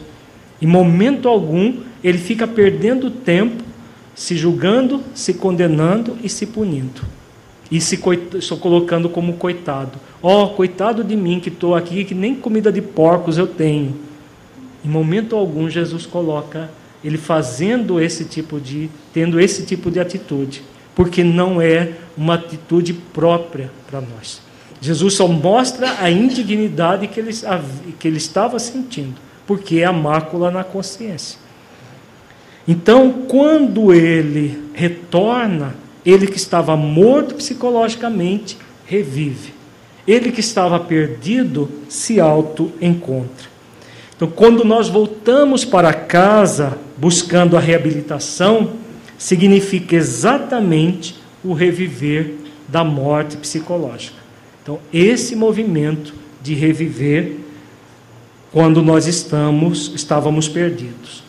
Em 0.60 0.66
momento 0.66 1.28
algum, 1.28 1.80
ele 2.02 2.18
fica 2.18 2.46
perdendo 2.46 3.10
tempo 3.10 3.62
se 4.14 4.36
julgando, 4.36 5.02
se 5.14 5.34
condenando 5.34 6.16
e 6.22 6.28
se 6.28 6.46
punindo. 6.46 7.02
E 7.70 7.80
se 7.80 7.96
colocando 8.60 9.08
como 9.08 9.34
coitado. 9.34 9.98
Ó, 10.22 10.44
oh, 10.44 10.48
coitado 10.50 11.02
de 11.02 11.16
mim 11.16 11.40
que 11.40 11.48
estou 11.48 11.74
aqui, 11.74 12.04
que 12.04 12.14
nem 12.14 12.34
comida 12.34 12.70
de 12.70 12.80
porcos 12.80 13.38
eu 13.38 13.46
tenho. 13.46 13.96
Em 14.84 14.88
momento 14.88 15.34
algum, 15.34 15.68
Jesus 15.68 16.06
coloca 16.06 16.70
ele 17.02 17.18
fazendo 17.18 18.00
esse 18.00 18.24
tipo 18.24 18.60
de, 18.60 18.88
tendo 19.12 19.40
esse 19.40 19.64
tipo 19.64 19.90
de 19.90 19.98
atitude 19.98 20.62
porque 20.94 21.24
não 21.24 21.60
é 21.60 21.92
uma 22.16 22.34
atitude 22.34 22.92
própria 22.92 23.70
para 23.90 24.00
nós. 24.00 24.40
Jesus 24.80 25.14
só 25.14 25.26
mostra 25.26 25.96
a 26.00 26.10
indignidade 26.10 27.08
que 27.08 27.18
ele, 27.18 27.32
que 27.98 28.06
ele 28.06 28.18
estava 28.18 28.58
sentindo, 28.58 29.14
porque 29.46 29.78
é 29.78 29.84
a 29.84 29.92
mácula 29.92 30.50
na 30.50 30.62
consciência. 30.62 31.38
Então, 32.66 33.12
quando 33.28 33.92
ele 33.92 34.62
retorna, 34.74 35.74
ele 36.04 36.26
que 36.26 36.36
estava 36.36 36.76
morto 36.76 37.34
psicologicamente, 37.34 38.58
revive. 38.86 39.52
Ele 40.06 40.30
que 40.30 40.40
estava 40.40 40.78
perdido 40.78 41.70
se 41.88 42.20
auto-encontra. 42.20 43.48
Então, 44.14 44.28
quando 44.28 44.64
nós 44.64 44.88
voltamos 44.88 45.64
para 45.64 45.92
casa 45.92 46.78
buscando 46.96 47.56
a 47.56 47.60
reabilitação, 47.60 48.83
significa 49.18 49.96
exatamente 49.96 51.16
o 51.42 51.52
reviver 51.52 52.34
da 52.68 52.82
morte 52.82 53.36
psicológica. 53.36 54.16
Então, 54.62 54.78
esse 54.92 55.36
movimento 55.36 56.14
de 56.42 56.54
reviver 56.54 57.36
quando 58.52 58.82
nós 58.82 59.06
estamos 59.06 59.92
estávamos 59.94 60.48
perdidos. 60.48 61.24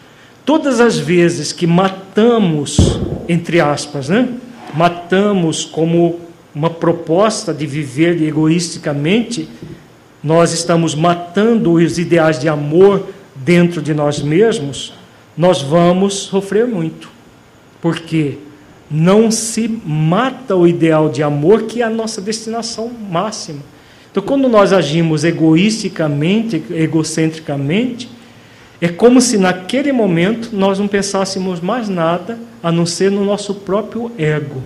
Todas 0.46 0.80
as 0.80 0.98
vezes 0.98 1.52
que 1.52 1.66
matamos, 1.66 3.00
entre 3.28 3.60
aspas, 3.60 4.10
né? 4.10 4.30
matamos 4.76 5.66
como 5.66 6.20
uma 6.54 6.70
proposta 6.70 7.54
de 7.54 7.66
viver 7.66 8.22
egoisticamente, 8.22 9.50
nós 10.24 10.54
estamos 10.54 10.94
matando 10.94 11.74
os 11.74 11.98
ideais 11.98 12.40
de 12.40 12.48
amor 12.48 13.08
dentro 13.36 13.82
de 13.82 13.94
nós 13.94 14.22
mesmos, 14.22 14.94
nós 15.36 15.62
vamos 15.62 16.14
sofrer 16.14 16.68
muito. 16.68 17.15
Porque 17.86 18.40
não 18.90 19.30
se 19.30 19.68
mata 19.86 20.56
o 20.56 20.66
ideal 20.66 21.08
de 21.08 21.22
amor, 21.22 21.66
que 21.68 21.84
é 21.84 21.86
a 21.86 21.90
nossa 21.90 22.20
destinação 22.20 22.90
máxima. 22.90 23.60
Então, 24.10 24.24
quando 24.24 24.50
nós 24.50 24.74
agimos 24.74 25.24
egoisticamente, 25.24 26.64
egocentricamente, 26.72 28.10
é 28.82 28.88
como 28.88 29.22
se 29.22 29.38
naquele 29.38 29.92
momento 29.92 30.50
nós 30.52 30.80
não 30.80 30.88
pensássemos 30.88 31.62
mais 31.62 31.88
nada 31.88 32.40
a 32.64 32.72
não 32.72 32.88
ser 32.88 33.12
no 33.12 33.24
nosso 33.24 33.54
próprio 33.54 34.12
ego. 34.18 34.64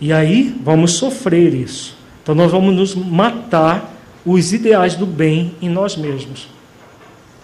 E 0.00 0.12
aí 0.12 0.52
vamos 0.64 0.94
sofrer 0.94 1.54
isso. 1.54 1.96
Então 2.24 2.34
nós 2.34 2.50
vamos 2.50 2.74
nos 2.74 2.92
matar 2.96 3.94
os 4.26 4.52
ideais 4.52 4.96
do 4.96 5.06
bem 5.06 5.54
em 5.62 5.68
nós 5.68 5.96
mesmos. 5.96 6.48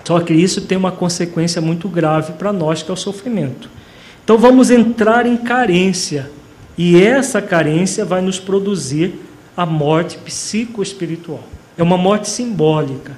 Só 0.02 0.18
que 0.18 0.34
isso 0.34 0.62
tem 0.62 0.76
uma 0.76 0.90
consequência 0.90 1.62
muito 1.62 1.88
grave 1.88 2.32
para 2.32 2.52
nós, 2.52 2.82
que 2.82 2.90
é 2.90 2.94
o 2.94 2.96
sofrimento. 2.96 3.77
Então 4.28 4.36
vamos 4.36 4.70
entrar 4.70 5.24
em 5.24 5.38
carência. 5.38 6.30
E 6.76 7.02
essa 7.02 7.40
carência 7.40 8.04
vai 8.04 8.20
nos 8.20 8.38
produzir 8.38 9.14
a 9.56 9.64
morte 9.64 10.18
psicoespiritual. 10.18 11.42
É 11.78 11.82
uma 11.82 11.96
morte 11.96 12.28
simbólica 12.28 13.16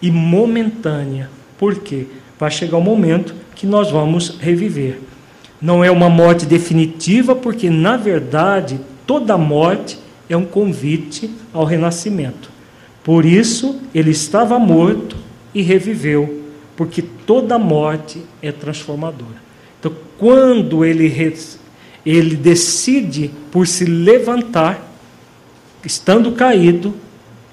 e 0.00 0.10
momentânea. 0.10 1.28
Por 1.58 1.74
quê? 1.80 2.06
Vai 2.40 2.50
chegar 2.50 2.78
o 2.78 2.80
um 2.80 2.84
momento 2.84 3.34
que 3.54 3.66
nós 3.66 3.90
vamos 3.90 4.38
reviver. 4.40 4.98
Não 5.60 5.84
é 5.84 5.90
uma 5.90 6.08
morte 6.08 6.46
definitiva, 6.46 7.36
porque 7.36 7.68
na 7.68 7.98
verdade 7.98 8.80
toda 9.06 9.36
morte 9.36 9.98
é 10.26 10.38
um 10.38 10.46
convite 10.46 11.30
ao 11.52 11.66
renascimento. 11.66 12.50
Por 13.04 13.26
isso 13.26 13.78
ele 13.94 14.12
estava 14.12 14.58
morto 14.58 15.18
e 15.54 15.60
reviveu, 15.60 16.44
porque 16.74 17.02
toda 17.02 17.58
morte 17.58 18.22
é 18.40 18.50
transformadora. 18.50 19.44
Então, 19.86 19.96
quando 20.18 20.84
ele, 20.84 21.34
ele 22.04 22.36
decide 22.36 23.30
por 23.52 23.66
se 23.66 23.84
levantar, 23.84 24.92
estando 25.84 26.32
caído, 26.32 26.94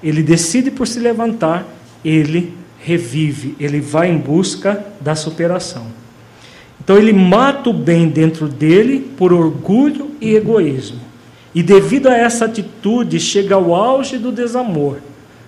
ele 0.02 0.24
decide 0.24 0.72
por 0.72 0.88
se 0.88 1.00
levantar, 1.00 1.68
ele 2.04 2.54
revive, 2.80 3.56
ele 3.60 3.80
vai 3.80 4.10
em 4.10 4.18
busca 4.18 4.84
da 5.00 5.16
superação. 5.16 5.86
Então 6.84 6.98
ele 6.98 7.14
mata 7.14 7.70
o 7.70 7.74
bem 7.74 8.10
dentro 8.10 8.48
dele 8.48 9.00
por 9.16 9.32
orgulho 9.32 10.12
e 10.20 10.36
egoísmo. 10.36 11.00
E 11.56 11.62
devido 11.62 12.08
a 12.08 12.18
essa 12.18 12.46
atitude, 12.46 13.20
chega 13.20 13.56
ao 13.56 13.76
auge 13.76 14.18
do 14.18 14.32
desamor, 14.32 14.98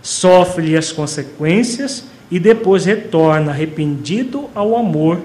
sofre 0.01 0.77
as 0.77 0.91
consequências 0.91 2.05
e 2.29 2.39
depois 2.39 2.85
retorna 2.85 3.51
arrependido 3.51 4.45
ao 4.53 4.77
amor, 4.77 5.19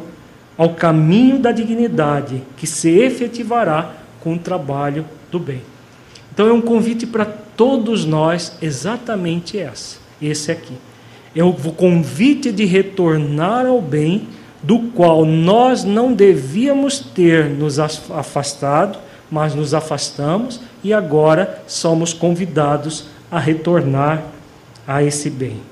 ao 0.56 0.74
caminho 0.74 1.38
da 1.38 1.52
dignidade, 1.52 2.42
que 2.56 2.66
se 2.66 2.90
efetivará 2.90 3.94
com 4.20 4.34
o 4.34 4.38
trabalho 4.38 5.04
do 5.30 5.38
bem. 5.38 5.62
Então 6.32 6.48
é 6.48 6.52
um 6.52 6.60
convite 6.60 7.06
para 7.06 7.24
todos 7.24 8.04
nós 8.04 8.56
exatamente 8.60 9.58
essa, 9.58 9.98
esse 10.20 10.50
aqui 10.50 10.74
é 11.34 11.44
o 11.44 11.52
convite 11.52 12.50
de 12.50 12.64
retornar 12.64 13.66
ao 13.66 13.80
bem, 13.80 14.28
do 14.62 14.78
qual 14.90 15.24
nós 15.24 15.84
não 15.84 16.12
devíamos 16.12 16.98
ter 16.98 17.46
nos 17.46 17.78
afastado, 17.78 18.98
mas 19.30 19.54
nos 19.54 19.72
afastamos 19.72 20.60
e 20.82 20.92
agora 20.92 21.62
somos 21.66 22.12
convidados 22.12 23.06
a 23.30 23.38
retornar 23.38 24.22
a 24.86 25.02
esse 25.02 25.30
bem. 25.30 25.69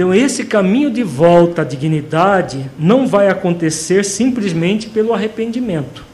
Então, 0.00 0.14
esse 0.14 0.44
caminho 0.44 0.90
de 0.90 1.02
volta 1.02 1.60
à 1.60 1.64
dignidade 1.64 2.70
não 2.78 3.06
vai 3.06 3.28
acontecer 3.28 4.02
simplesmente 4.02 4.88
pelo 4.88 5.12
arrependimento. 5.12 6.06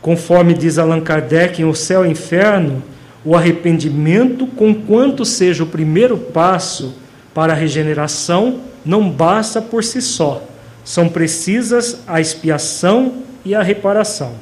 Conforme 0.00 0.54
diz 0.54 0.78
Allan 0.78 1.00
Kardec 1.00 1.60
em 1.60 1.64
O 1.64 1.74
Céu 1.74 2.04
e 2.04 2.08
o 2.08 2.10
Inferno, 2.12 2.84
o 3.24 3.34
arrependimento, 3.34 4.46
conquanto 4.46 5.24
seja 5.24 5.64
o 5.64 5.66
primeiro 5.66 6.16
passo, 6.16 6.94
para 7.34 7.52
a 7.52 7.56
regeneração 7.56 8.60
não 8.86 9.10
basta 9.10 9.60
por 9.60 9.82
si 9.82 10.00
só, 10.00 10.44
são 10.84 11.08
precisas 11.08 11.98
a 12.06 12.20
expiação 12.20 13.14
e 13.44 13.56
a 13.56 13.62
reparação. 13.64 14.34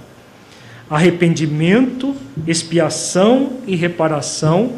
Arrependimento, 0.91 2.15
expiação 2.47 3.55
e 3.67 3.75
reparação 3.75 4.73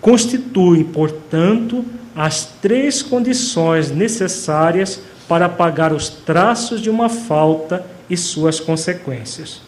constituem, 0.00 0.82
portanto, 0.82 1.84
as 2.14 2.44
três 2.60 3.02
condições 3.02 3.90
necessárias 3.90 5.00
para 5.28 5.48
pagar 5.48 5.92
os 5.92 6.08
traços 6.08 6.80
de 6.80 6.90
uma 6.90 7.08
falta 7.08 7.84
e 8.08 8.16
suas 8.16 8.58
consequências. 8.58 9.60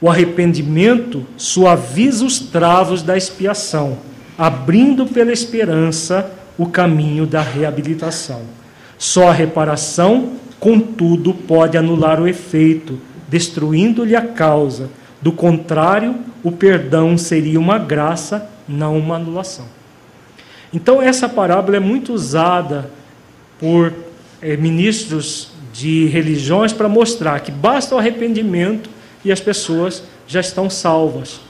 O 0.00 0.08
arrependimento 0.08 1.26
suaviza 1.36 2.24
os 2.24 2.38
travos 2.38 3.02
da 3.02 3.16
expiação, 3.16 3.98
abrindo 4.36 5.06
pela 5.06 5.32
esperança 5.32 6.30
o 6.58 6.66
caminho 6.66 7.26
da 7.26 7.40
reabilitação. 7.40 8.42
Só 8.98 9.28
a 9.28 9.32
reparação, 9.32 10.32
contudo, 10.58 11.34
pode 11.34 11.76
anular 11.76 12.20
o 12.20 12.28
efeito, 12.28 12.98
destruindo-lhe 13.28 14.16
a 14.16 14.22
causa. 14.22 14.88
Do 15.20 15.32
contrário, 15.32 16.14
o 16.42 16.52
perdão 16.52 17.18
seria 17.18 17.60
uma 17.60 17.78
graça, 17.78 18.48
não 18.68 18.98
uma 18.98 19.16
anulação. 19.16 19.75
Então, 20.72 21.00
essa 21.00 21.28
parábola 21.28 21.76
é 21.76 21.80
muito 21.80 22.12
usada 22.12 22.90
por 23.58 23.92
é, 24.42 24.56
ministros 24.56 25.50
de 25.72 26.06
religiões 26.06 26.72
para 26.72 26.88
mostrar 26.88 27.40
que 27.40 27.50
basta 27.50 27.94
o 27.94 27.98
arrependimento 27.98 28.88
e 29.24 29.30
as 29.30 29.40
pessoas 29.40 30.02
já 30.26 30.40
estão 30.40 30.70
salvas. 30.70 31.40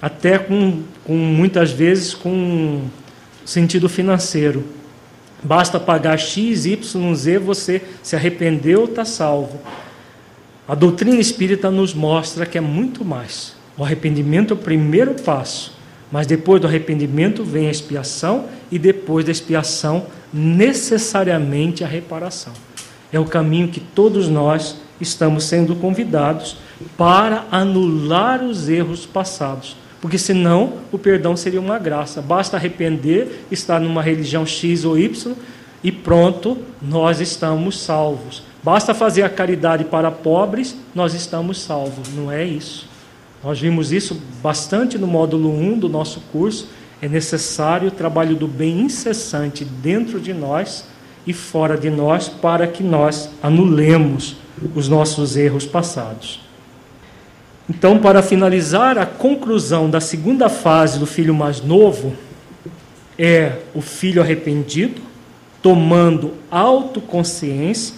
Até 0.00 0.38
com, 0.38 0.82
com 1.04 1.14
muitas 1.14 1.70
vezes 1.70 2.14
com 2.14 2.82
sentido 3.44 3.88
financeiro. 3.88 4.64
Basta 5.42 5.78
pagar 5.78 6.18
X, 6.18 6.64
Y, 6.64 7.14
Z, 7.14 7.38
você 7.38 7.82
se 8.02 8.16
arrependeu, 8.16 8.84
está 8.84 9.04
salvo. 9.04 9.60
A 10.66 10.74
doutrina 10.74 11.20
espírita 11.20 11.70
nos 11.70 11.92
mostra 11.92 12.46
que 12.46 12.56
é 12.56 12.60
muito 12.60 13.04
mais. 13.04 13.54
O 13.76 13.84
arrependimento 13.84 14.52
é 14.52 14.56
o 14.56 14.58
primeiro 14.58 15.14
passo, 15.14 15.76
mas 16.10 16.26
depois 16.26 16.62
do 16.62 16.66
arrependimento 16.66 17.44
vem 17.44 17.68
a 17.68 17.70
expiação 17.70 18.46
e 18.74 18.78
depois 18.78 19.24
da 19.24 19.32
expiação, 19.32 20.06
necessariamente 20.32 21.84
a 21.84 21.86
reparação. 21.86 22.52
É 23.12 23.20
o 23.20 23.24
caminho 23.24 23.68
que 23.68 23.80
todos 23.80 24.28
nós 24.28 24.76
estamos 25.00 25.44
sendo 25.44 25.76
convidados 25.76 26.56
para 26.96 27.46
anular 27.50 28.42
os 28.42 28.68
erros 28.68 29.06
passados 29.06 29.76
porque 30.04 30.18
senão 30.18 30.74
o 30.92 30.98
perdão 30.98 31.34
seria 31.34 31.58
uma 31.58 31.78
graça. 31.78 32.20
Basta 32.20 32.58
arrepender, 32.58 33.46
estar 33.50 33.80
numa 33.80 34.02
religião 34.02 34.44
X 34.44 34.84
ou 34.84 34.98
Y 34.98 35.34
e 35.82 35.90
pronto, 35.90 36.58
nós 36.82 37.22
estamos 37.22 37.80
salvos. 37.80 38.42
Basta 38.62 38.92
fazer 38.92 39.22
a 39.22 39.30
caridade 39.30 39.82
para 39.84 40.10
pobres, 40.10 40.76
nós 40.94 41.14
estamos 41.14 41.58
salvos. 41.58 42.06
Não 42.14 42.30
é 42.30 42.44
isso. 42.44 42.86
Nós 43.42 43.58
vimos 43.58 43.92
isso 43.92 44.20
bastante 44.42 44.98
no 44.98 45.06
módulo 45.06 45.50
1 45.50 45.78
do 45.78 45.88
nosso 45.88 46.20
curso. 46.30 46.68
É 47.04 47.08
necessário 47.08 47.88
o 47.88 47.90
trabalho 47.90 48.34
do 48.34 48.48
bem 48.48 48.80
incessante 48.80 49.62
dentro 49.62 50.18
de 50.18 50.32
nós 50.32 50.86
e 51.26 51.34
fora 51.34 51.76
de 51.76 51.90
nós 51.90 52.30
para 52.30 52.66
que 52.66 52.82
nós 52.82 53.28
anulemos 53.42 54.36
os 54.74 54.88
nossos 54.88 55.36
erros 55.36 55.66
passados. 55.66 56.40
Então, 57.68 57.98
para 57.98 58.22
finalizar, 58.22 58.96
a 58.96 59.04
conclusão 59.04 59.90
da 59.90 60.00
segunda 60.00 60.48
fase 60.48 60.98
do 60.98 61.04
filho 61.04 61.34
mais 61.34 61.60
novo 61.60 62.14
é 63.18 63.58
o 63.74 63.82
filho 63.82 64.22
arrependido, 64.22 65.02
tomando 65.60 66.32
autoconsciência 66.50 67.96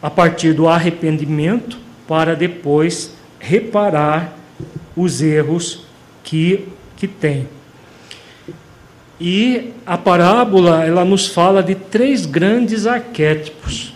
a 0.00 0.08
partir 0.08 0.52
do 0.52 0.68
arrependimento, 0.68 1.76
para 2.06 2.36
depois 2.36 3.10
reparar 3.40 4.38
os 4.96 5.20
erros 5.20 5.86
que, 6.22 6.68
que 6.96 7.08
tem. 7.08 7.48
E 9.20 9.72
a 9.86 9.96
parábola 9.96 10.84
ela 10.84 11.04
nos 11.04 11.28
fala 11.28 11.62
de 11.62 11.74
três 11.74 12.26
grandes 12.26 12.86
arquétipos. 12.86 13.94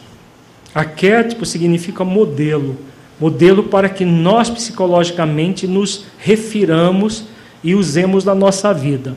Arquétipo 0.75 1.45
significa 1.45 2.05
modelo 2.05 2.77
modelo 3.21 3.65
para 3.65 3.89
que 3.89 4.05
nós 4.05 4.49
psicologicamente 4.49 5.67
nos 5.67 6.05
refiramos 6.19 7.25
e 7.63 7.75
usemos 7.75 8.25
na 8.25 8.35
nossa 8.35 8.73
vida. 8.73 9.15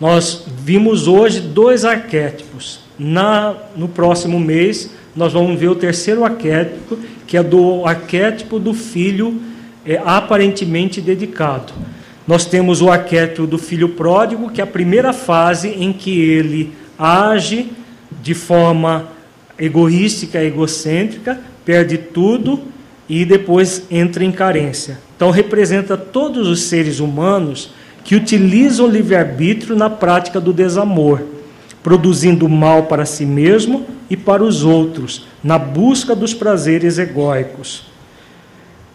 Nós 0.00 0.44
vimos 0.58 1.06
hoje 1.06 1.40
dois 1.40 1.84
arquétipos. 1.84 2.80
Na, 2.98 3.54
no 3.76 3.88
próximo 3.88 4.38
mês, 4.38 4.90
nós 5.14 5.32
vamos 5.32 5.58
ver 5.58 5.68
o 5.68 5.74
terceiro 5.74 6.24
arquétipo, 6.24 6.98
que 7.26 7.36
é 7.36 7.42
do 7.42 7.86
arquétipo 7.86 8.58
do 8.58 8.74
filho 8.74 9.40
é, 9.86 10.00
aparentemente 10.04 11.00
dedicado. 11.00 11.72
Nós 12.26 12.44
temos 12.44 12.80
o 12.80 12.90
arquétipo 12.90 13.46
do 13.46 13.58
filho 13.58 13.90
pródigo, 13.90 14.50
que 14.50 14.60
é 14.60 14.64
a 14.64 14.66
primeira 14.66 15.12
fase 15.12 15.68
em 15.68 15.92
que 15.92 16.20
ele 16.20 16.72
age 16.98 17.70
de 18.22 18.34
forma 18.34 19.08
egoística, 19.58 20.42
egocêntrica, 20.42 21.40
perde 21.64 21.98
tudo 21.98 22.60
e 23.08 23.24
depois 23.24 23.84
entra 23.90 24.24
em 24.24 24.32
carência. 24.32 24.98
Então 25.16 25.30
representa 25.30 25.96
todos 25.96 26.48
os 26.48 26.62
seres 26.62 27.00
humanos 27.00 27.70
que 28.04 28.14
utilizam 28.14 28.86
o 28.86 28.90
livre-arbítrio 28.90 29.76
na 29.76 29.90
prática 29.90 30.40
do 30.40 30.52
desamor, 30.52 31.22
produzindo 31.82 32.48
mal 32.48 32.84
para 32.84 33.04
si 33.04 33.24
mesmo 33.24 33.86
e 34.08 34.16
para 34.16 34.42
os 34.42 34.64
outros, 34.64 35.26
na 35.42 35.58
busca 35.58 36.14
dos 36.14 36.34
prazeres 36.34 36.98
egóicos, 36.98 37.91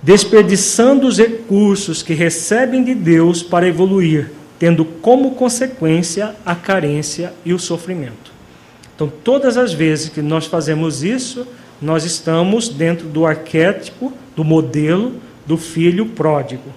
desperdiçando 0.08 1.06
os 1.06 1.18
recursos 1.18 2.02
que 2.02 2.14
recebem 2.14 2.82
de 2.82 2.96
Deus 2.96 3.44
para 3.44 3.68
evoluir, 3.68 4.32
tendo 4.58 4.86
como 4.86 5.32
consequência 5.32 6.34
a 6.46 6.56
carência 6.56 7.34
e 7.44 7.54
o 7.54 7.60
sofrimento. 7.60 8.32
Então, 8.96 9.12
todas 9.22 9.58
as 9.58 9.74
vezes 9.74 10.08
que 10.08 10.22
nós 10.22 10.46
fazemos 10.46 11.04
isso, 11.04 11.46
nós 11.82 12.06
estamos 12.06 12.70
dentro 12.70 13.06
do 13.10 13.26
arquétipo, 13.26 14.14
do 14.34 14.46
modelo 14.46 15.16
do 15.46 15.58
filho 15.58 16.06
pródigo. 16.06 16.72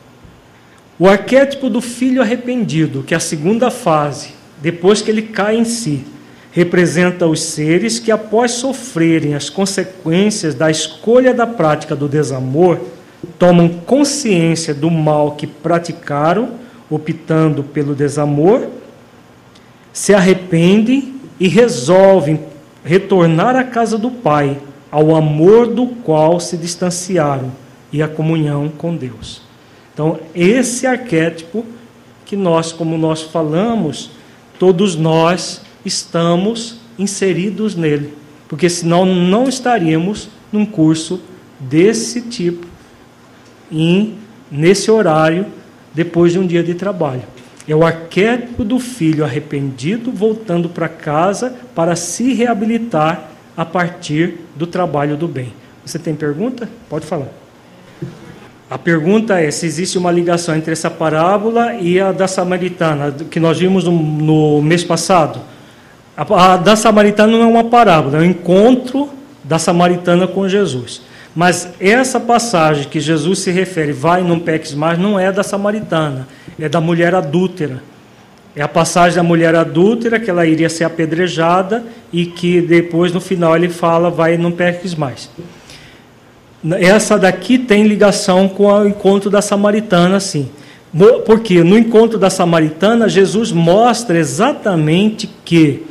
O 0.98 1.06
arquétipo 1.06 1.70
do 1.70 1.80
filho 1.80 2.20
arrependido, 2.20 3.04
que 3.04 3.14
é 3.14 3.16
a 3.16 3.20
segunda 3.20 3.70
fase, 3.70 4.30
depois 4.60 5.02
que 5.02 5.08
ele 5.08 5.22
cai 5.22 5.56
em 5.56 5.64
si, 5.64 6.04
representa 6.50 7.28
os 7.28 7.40
seres 7.40 8.00
que, 8.00 8.10
após 8.10 8.50
sofrerem 8.50 9.36
as 9.36 9.48
consequências 9.48 10.52
da 10.52 10.68
escolha 10.68 11.32
da 11.32 11.46
prática 11.46 11.94
do 11.94 12.08
desamor, 12.08 12.80
tomam 13.38 13.68
consciência 13.68 14.74
do 14.74 14.90
mal 14.90 15.32
que 15.32 15.46
praticaram, 15.46 16.52
optando 16.88 17.62
pelo 17.62 17.94
desamor, 17.94 18.68
se 19.92 20.14
arrependem 20.14 21.14
e 21.38 21.48
resolvem 21.48 22.40
retornar 22.84 23.56
à 23.56 23.64
casa 23.64 23.98
do 23.98 24.10
Pai, 24.10 24.58
ao 24.90 25.14
amor 25.14 25.68
do 25.68 25.86
qual 25.86 26.40
se 26.40 26.56
distanciaram 26.56 27.52
e 27.92 28.02
à 28.02 28.08
comunhão 28.08 28.68
com 28.68 28.96
Deus. 28.96 29.42
Então, 29.92 30.18
esse 30.34 30.86
arquétipo 30.86 31.64
que 32.24 32.36
nós, 32.36 32.72
como 32.72 32.96
nós 32.96 33.22
falamos, 33.22 34.10
todos 34.58 34.96
nós 34.96 35.62
estamos 35.84 36.76
inseridos 36.98 37.74
nele, 37.74 38.14
porque 38.48 38.68
senão 38.68 39.04
não 39.04 39.48
estaríamos 39.48 40.28
num 40.52 40.64
curso 40.64 41.20
desse 41.58 42.22
tipo, 42.22 42.66
em, 43.70 44.14
nesse 44.50 44.90
horário, 44.90 45.46
depois 45.94 46.32
de 46.32 46.38
um 46.38 46.46
dia 46.46 46.62
de 46.62 46.74
trabalho. 46.74 47.22
É 47.68 47.74
o 47.74 47.84
arquétipo 47.84 48.64
do 48.64 48.78
filho 48.78 49.24
arrependido 49.24 50.10
voltando 50.10 50.68
para 50.68 50.88
casa 50.88 51.54
para 51.74 51.94
se 51.94 52.32
reabilitar 52.32 53.30
a 53.56 53.64
partir 53.64 54.38
do 54.56 54.66
trabalho 54.66 55.16
do 55.16 55.28
bem. 55.28 55.52
Você 55.84 55.98
tem 55.98 56.14
pergunta? 56.14 56.68
Pode 56.88 57.06
falar. 57.06 57.28
A 58.70 58.78
pergunta 58.78 59.40
é 59.40 59.50
se 59.50 59.66
existe 59.66 59.98
uma 59.98 60.12
ligação 60.12 60.54
entre 60.54 60.72
essa 60.72 60.88
parábola 60.88 61.74
e 61.74 61.98
a 61.98 62.12
da 62.12 62.28
samaritana, 62.28 63.12
que 63.28 63.40
nós 63.40 63.58
vimos 63.58 63.84
no, 63.84 63.92
no 63.92 64.62
mês 64.62 64.84
passado. 64.84 65.40
A, 66.16 66.52
a 66.52 66.56
da 66.56 66.76
samaritana 66.76 67.32
não 67.32 67.42
é 67.42 67.46
uma 67.46 67.64
parábola, 67.64 68.18
é 68.18 68.20
um 68.20 68.24
encontro 68.24 69.10
da 69.42 69.58
samaritana 69.58 70.28
com 70.28 70.48
Jesus. 70.48 71.02
Mas 71.34 71.68
essa 71.78 72.18
passagem 72.18 72.88
que 72.88 72.98
Jesus 72.98 73.40
se 73.40 73.50
refere, 73.50 73.92
vai 73.92 74.22
não 74.22 74.38
peques 74.38 74.74
mais, 74.74 74.98
não 74.98 75.18
é 75.18 75.30
da 75.30 75.42
samaritana, 75.42 76.26
é 76.58 76.68
da 76.68 76.80
mulher 76.80 77.14
adúltera. 77.14 77.82
É 78.54 78.62
a 78.62 78.68
passagem 78.68 79.16
da 79.16 79.22
mulher 79.22 79.54
adúltera, 79.54 80.18
que 80.18 80.28
ela 80.28 80.44
iria 80.44 80.68
ser 80.68 80.84
apedrejada 80.84 81.84
e 82.12 82.26
que 82.26 82.60
depois 82.60 83.12
no 83.12 83.20
final 83.20 83.54
ele 83.54 83.68
fala, 83.68 84.10
vai 84.10 84.36
não 84.36 84.50
peques 84.50 84.94
mais. 84.94 85.30
Essa 86.78 87.16
daqui 87.16 87.58
tem 87.58 87.86
ligação 87.86 88.48
com 88.48 88.66
o 88.66 88.86
encontro 88.86 89.30
da 89.30 89.40
samaritana, 89.40 90.18
sim. 90.18 90.50
Porque 91.24 91.62
no 91.62 91.78
encontro 91.78 92.18
da 92.18 92.28
samaritana, 92.28 93.08
Jesus 93.08 93.52
mostra 93.52 94.18
exatamente 94.18 95.30
que 95.44 95.86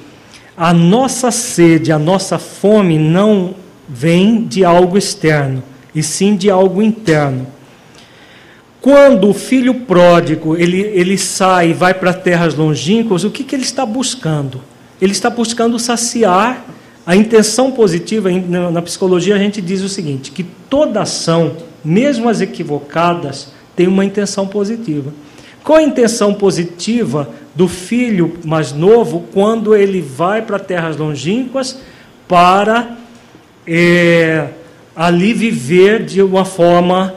a 0.58 0.74
nossa 0.74 1.32
sede, 1.32 1.92
a 1.92 1.98
nossa 1.98 2.38
fome 2.38 3.00
não 3.00 3.56
vem 3.90 4.46
de 4.46 4.64
algo 4.64 4.98
externo, 4.98 5.64
e 5.96 6.04
sim 6.04 6.36
de 6.36 6.50
algo 6.50 6.82
interno. 6.82 7.48
Quando 8.80 9.30
o 9.30 9.34
filho 9.34 9.74
pródigo 9.74 10.56
ele, 10.56 10.80
ele 10.80 11.18
sai 11.18 11.72
e 11.72 11.74
vai 11.74 11.94
para 11.94 12.14
terras 12.14 12.54
longínquas, 12.54 13.24
o 13.24 13.32
que, 13.32 13.44
que 13.44 13.56
ele 13.56 13.64
está 13.64 13.86
buscando? 13.86 14.62
Ele 15.02 15.12
está 15.12 15.30
buscando 15.30 15.78
saciar 15.80 16.66
a 17.06 17.16
intenção 17.16 17.72
positiva, 17.72 18.30
na 18.30 18.82
psicologia 18.84 19.36
a 19.36 19.40
gente 19.40 19.62
diz 19.62 19.82
o 19.82 19.90
seguinte, 19.90 20.32
que 20.32 20.44
toda 20.44 21.02
ação, 21.02 21.58
mesmo 21.84 22.30
as 22.30 22.40
equivocadas, 22.40 23.52
tem 23.76 23.88
uma 23.88 24.06
intenção 24.06 24.48
positiva. 24.48 25.12
Qual 25.64 25.80
a 25.80 25.84
intenção 25.84 26.34
positiva 26.36 27.30
do 27.56 27.68
filho 27.68 28.38
mais 28.46 28.72
novo 28.72 29.26
quando 29.34 29.76
ele 29.76 30.02
vai 30.02 30.42
para 30.42 30.60
terras 30.60 30.98
longínquas 30.98 31.80
para 32.28 32.99
é, 33.70 34.48
ali 34.96 35.34
viver 35.34 36.04
de 36.04 36.22
uma 36.22 36.44
forma 36.44 37.14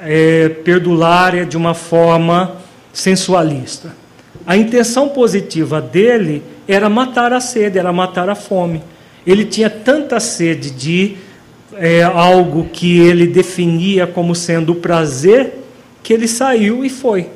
é, 0.00 0.48
perdulária, 0.48 1.46
de 1.46 1.56
uma 1.56 1.74
forma 1.74 2.56
sensualista? 2.92 3.94
A 4.44 4.56
intenção 4.56 5.08
positiva 5.08 5.80
dele 5.80 6.42
era 6.66 6.88
matar 6.88 7.32
a 7.32 7.40
sede, 7.40 7.78
era 7.78 7.92
matar 7.92 8.28
a 8.28 8.34
fome. 8.34 8.82
Ele 9.24 9.44
tinha 9.44 9.70
tanta 9.70 10.18
sede 10.18 10.70
de 10.72 11.16
é, 11.74 12.02
algo 12.02 12.68
que 12.72 12.98
ele 12.98 13.26
definia 13.26 14.06
como 14.06 14.34
sendo 14.34 14.72
o 14.72 14.76
prazer, 14.76 15.54
que 16.02 16.12
ele 16.12 16.26
saiu 16.26 16.84
e 16.84 16.90
foi. 16.90 17.28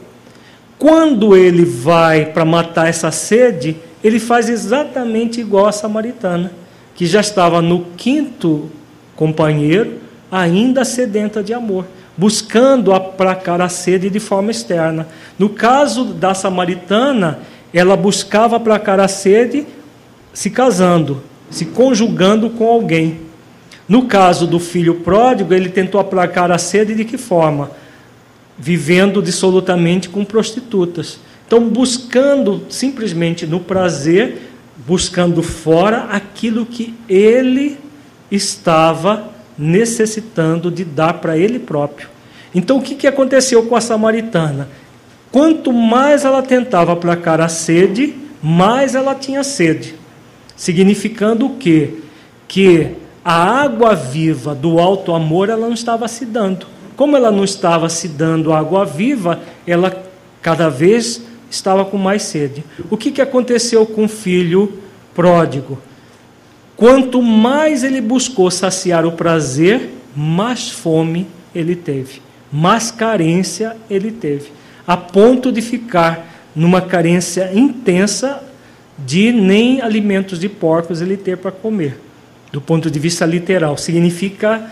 Quando 0.78 1.36
ele 1.36 1.64
vai 1.64 2.26
para 2.26 2.44
matar 2.44 2.88
essa 2.88 3.10
sede, 3.10 3.76
ele 4.02 4.18
faz 4.18 4.48
exatamente 4.48 5.40
igual 5.40 5.66
a 5.66 5.72
samaritana, 5.72 6.52
que 6.96 7.06
já 7.06 7.20
estava 7.20 7.60
no 7.60 7.84
quinto 7.96 8.70
companheiro, 9.14 9.98
ainda 10.32 10.84
sedenta 10.84 11.42
de 11.42 11.52
amor, 11.52 11.86
buscando 12.16 12.92
aplacar 12.92 13.60
a 13.60 13.68
sede 13.68 14.08
de 14.08 14.18
forma 14.18 14.50
externa. 14.50 15.06
No 15.38 15.50
caso 15.50 16.06
da 16.06 16.34
samaritana, 16.34 17.40
ela 17.72 17.96
buscava 17.96 18.56
aplacar 18.56 18.98
a 18.98 19.08
sede 19.08 19.66
se 20.32 20.48
casando, 20.50 21.22
se 21.50 21.66
conjugando 21.66 22.48
com 22.50 22.66
alguém. 22.66 23.20
No 23.86 24.06
caso 24.06 24.46
do 24.46 24.58
filho 24.58 24.96
pródigo, 24.96 25.52
ele 25.52 25.68
tentou 25.68 26.00
aplacar 26.00 26.50
a 26.50 26.58
sede 26.58 26.94
de 26.94 27.04
que 27.04 27.18
forma? 27.18 27.70
Vivendo 28.58 29.22
dissolutamente 29.22 30.08
com 30.08 30.24
prostitutas. 30.24 31.20
Então, 31.46 31.68
buscando 31.68 32.64
simplesmente 32.68 33.46
no 33.46 33.60
prazer, 33.60 34.55
buscando 34.86 35.42
fora 35.42 36.08
aquilo 36.10 36.66
que 36.66 36.94
ele 37.08 37.78
estava 38.30 39.30
necessitando 39.56 40.70
de 40.70 40.84
dar 40.84 41.14
para 41.14 41.38
ele 41.38 41.58
próprio. 41.58 42.08
Então, 42.54 42.78
o 42.78 42.82
que, 42.82 42.94
que 42.94 43.06
aconteceu 43.06 43.64
com 43.64 43.76
a 43.76 43.80
samaritana? 43.80 44.68
Quanto 45.30 45.72
mais 45.72 46.24
ela 46.24 46.42
tentava 46.42 46.92
aplacar 46.92 47.40
a 47.40 47.48
sede, 47.48 48.14
mais 48.42 48.94
ela 48.94 49.14
tinha 49.14 49.42
sede 49.42 49.94
significando 50.56 51.46
o 51.46 51.56
quê? 51.56 51.94
Que 52.48 52.94
a 53.24 53.62
água 53.62 53.94
viva 53.94 54.54
do 54.54 54.80
alto 54.80 55.12
amor 55.12 55.50
ela 55.50 55.66
não 55.66 55.74
estava 55.74 56.08
se 56.08 56.24
dando. 56.24 56.66
Como 56.96 57.16
ela 57.16 57.30
não 57.30 57.44
estava 57.44 57.88
se 57.90 58.08
dando 58.08 58.52
água 58.52 58.86
viva, 58.86 59.40
ela 59.66 59.94
cada 60.40 60.70
vez 60.70 61.22
estava 61.50 61.84
com 61.84 61.96
mais 61.96 62.22
sede. 62.22 62.64
O 62.90 62.96
que, 62.96 63.10
que 63.10 63.20
aconteceu 63.20 63.86
com 63.86 64.04
o 64.04 64.08
filho 64.08 64.80
pródigo? 65.14 65.78
Quanto 66.76 67.22
mais 67.22 67.82
ele 67.82 68.00
buscou 68.00 68.50
saciar 68.50 69.06
o 69.06 69.12
prazer, 69.12 69.90
mais 70.14 70.70
fome 70.70 71.26
ele 71.54 71.74
teve, 71.74 72.20
mais 72.52 72.90
carência 72.90 73.76
ele 73.88 74.10
teve, 74.10 74.50
a 74.86 74.96
ponto 74.96 75.50
de 75.50 75.62
ficar 75.62 76.50
numa 76.54 76.80
carência 76.82 77.50
intensa 77.54 78.42
de 78.98 79.32
nem 79.32 79.80
alimentos 79.80 80.38
de 80.38 80.48
porcos 80.48 81.00
ele 81.00 81.16
ter 81.16 81.36
para 81.36 81.50
comer, 81.50 81.98
do 82.52 82.60
ponto 82.60 82.90
de 82.90 82.98
vista 82.98 83.26
literal. 83.26 83.76
Significa 83.76 84.70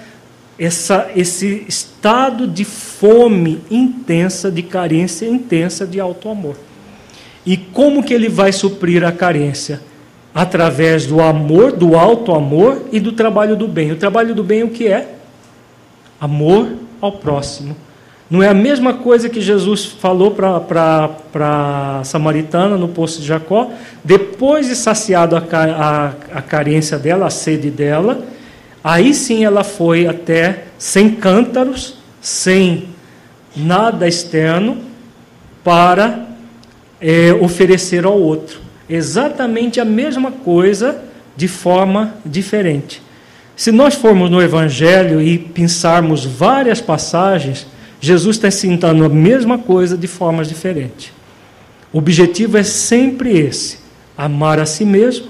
essa, 0.59 1.11
esse 1.15 1.65
estado 1.69 2.47
de 2.47 2.65
fome 2.65 3.61
intensa, 3.71 4.51
de 4.51 4.63
carência 4.63 5.27
intensa 5.27 5.87
de 5.87 6.01
alto 6.01 6.29
amor. 6.29 6.57
E 7.47 7.57
como 7.57 8.03
que 8.03 8.15
ele 8.15 8.29
vai 8.29 8.53
suprir 8.53 9.05
a 9.05 9.13
carência? 9.13 9.81
através 10.35 11.07
do 11.07 11.23
amor, 11.23 11.71
do 11.71 11.97
alto 11.97 12.35
amor 12.35 12.83
e 12.91 12.99
do 12.99 13.13
trabalho 13.13 13.55
do 13.55 13.69
bem. 13.69 13.93
O 13.93 13.97
trabalho 13.97 14.35
do 14.35 14.43
bem 14.43 14.65
o 14.65 14.71
que 14.71 14.89
é? 14.89 15.15
Amor 16.21 16.69
ao 17.01 17.13
próximo. 17.13 17.77
Não 18.29 18.43
é 18.43 18.49
a 18.49 18.55
mesma 18.55 18.95
coisa 18.95 19.29
que 19.29 19.41
Jesus 19.41 19.85
falou 19.85 20.33
para 20.33 21.11
a 22.01 22.01
samaritana 22.03 22.77
no 22.77 22.89
poço 22.89 23.21
de 23.21 23.27
Jacó, 23.27 23.71
depois 24.03 24.67
de 24.67 24.75
saciado 24.75 25.37
a, 25.37 25.41
a, 25.53 26.07
a 26.39 26.43
carência 26.43 26.99
dela, 26.99 27.27
a 27.27 27.31
sede 27.31 27.71
dela, 27.71 28.25
aí 28.83 29.15
sim 29.15 29.45
ela 29.45 29.63
foi 29.63 30.07
até 30.09 30.65
sem 30.79 31.11
cântaros, 31.11 31.99
sem 32.21 32.89
nada 33.55 34.09
externo, 34.09 34.79
para 35.63 36.34
é, 37.07 37.35
oferecer 37.35 38.07
ao 38.07 38.19
outro. 38.19 38.61
Exatamente 38.89 39.79
a 39.79 39.85
mesma 39.85 40.33
coisa 40.33 41.03
de 41.37 41.47
forma 41.47 42.15
diferente. 42.25 43.03
Se 43.55 43.71
nós 43.71 43.95
formos 43.95 44.31
no 44.31 44.41
Evangelho 44.41 45.21
e 45.21 45.39
pensarmos 45.39 46.25
várias 46.25 46.81
passagens, 46.81 47.67
Jesus 48.01 48.37
está 48.37 48.49
ensinando 48.49 49.05
a 49.05 49.09
mesma 49.11 49.59
coisa 49.59 49.99
de 49.99 50.07
formas 50.07 50.49
diferentes. 50.49 51.13
O 51.93 51.99
objetivo 51.99 52.57
é 52.57 52.63
sempre 52.63 53.39
esse: 53.39 53.81
amar 54.17 54.59
a 54.59 54.65
si 54.65 54.87
mesmo 54.87 55.27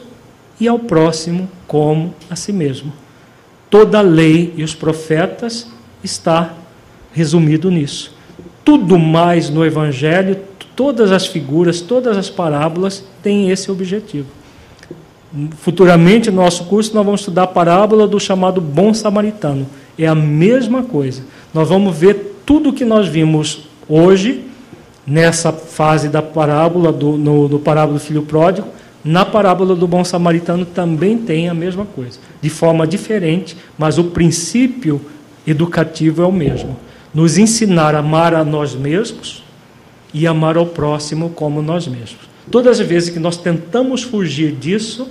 e 0.60 0.68
ao 0.68 0.78
próximo 0.78 1.50
como 1.66 2.14
a 2.30 2.36
si 2.36 2.52
mesmo. 2.52 2.92
Toda 3.68 3.98
a 3.98 4.02
lei 4.02 4.54
e 4.56 4.62
os 4.62 4.76
profetas 4.76 5.66
está 6.04 6.54
resumido 7.12 7.68
nisso. 7.68 8.14
Tudo 8.64 8.96
mais 8.96 9.50
no 9.50 9.66
Evangelho, 9.66 10.38
todas 10.76 11.12
as 11.12 11.26
figuras, 11.26 11.80
todas 11.80 12.16
as 12.16 12.30
parábolas 12.30 13.04
têm 13.22 13.50
esse 13.50 13.70
objetivo. 13.70 14.26
Futuramente, 15.58 16.30
no 16.30 16.42
nosso 16.42 16.64
curso, 16.64 16.94
nós 16.94 17.04
vamos 17.04 17.20
estudar 17.20 17.44
a 17.44 17.46
parábola 17.48 18.06
do 18.06 18.20
chamado 18.20 18.60
bom 18.60 18.94
samaritano. 18.94 19.66
É 19.98 20.06
a 20.06 20.14
mesma 20.14 20.82
coisa. 20.82 21.22
Nós 21.52 21.68
vamos 21.68 21.96
ver 21.96 22.40
tudo 22.46 22.70
o 22.70 22.72
que 22.72 22.84
nós 22.84 23.08
vimos 23.08 23.62
hoje, 23.88 24.44
nessa 25.06 25.52
fase 25.52 26.08
da 26.08 26.22
parábola, 26.22 26.92
do, 26.92 27.16
no, 27.16 27.48
no 27.48 27.58
parábola 27.58 27.98
do 27.98 28.04
filho 28.04 28.22
pródigo, 28.22 28.68
na 29.04 29.24
parábola 29.24 29.76
do 29.76 29.86
bom 29.86 30.02
samaritano 30.02 30.64
também 30.64 31.18
tem 31.18 31.48
a 31.48 31.54
mesma 31.54 31.84
coisa, 31.84 32.18
de 32.40 32.48
forma 32.48 32.86
diferente, 32.86 33.54
mas 33.76 33.98
o 33.98 34.04
princípio 34.04 34.98
educativo 35.46 36.22
é 36.22 36.26
o 36.26 36.32
mesmo. 36.32 36.76
Nos 37.12 37.36
ensinar 37.36 37.94
a 37.94 37.98
amar 37.98 38.34
a 38.34 38.42
nós 38.42 38.74
mesmos 38.74 39.43
e 40.14 40.26
amar 40.26 40.56
ao 40.56 40.64
próximo 40.64 41.30
como 41.30 41.60
nós 41.60 41.88
mesmos. 41.88 42.20
Todas 42.50 42.80
as 42.80 42.86
vezes 42.86 43.10
que 43.10 43.18
nós 43.18 43.36
tentamos 43.36 44.04
fugir 44.04 44.52
disso, 44.52 45.08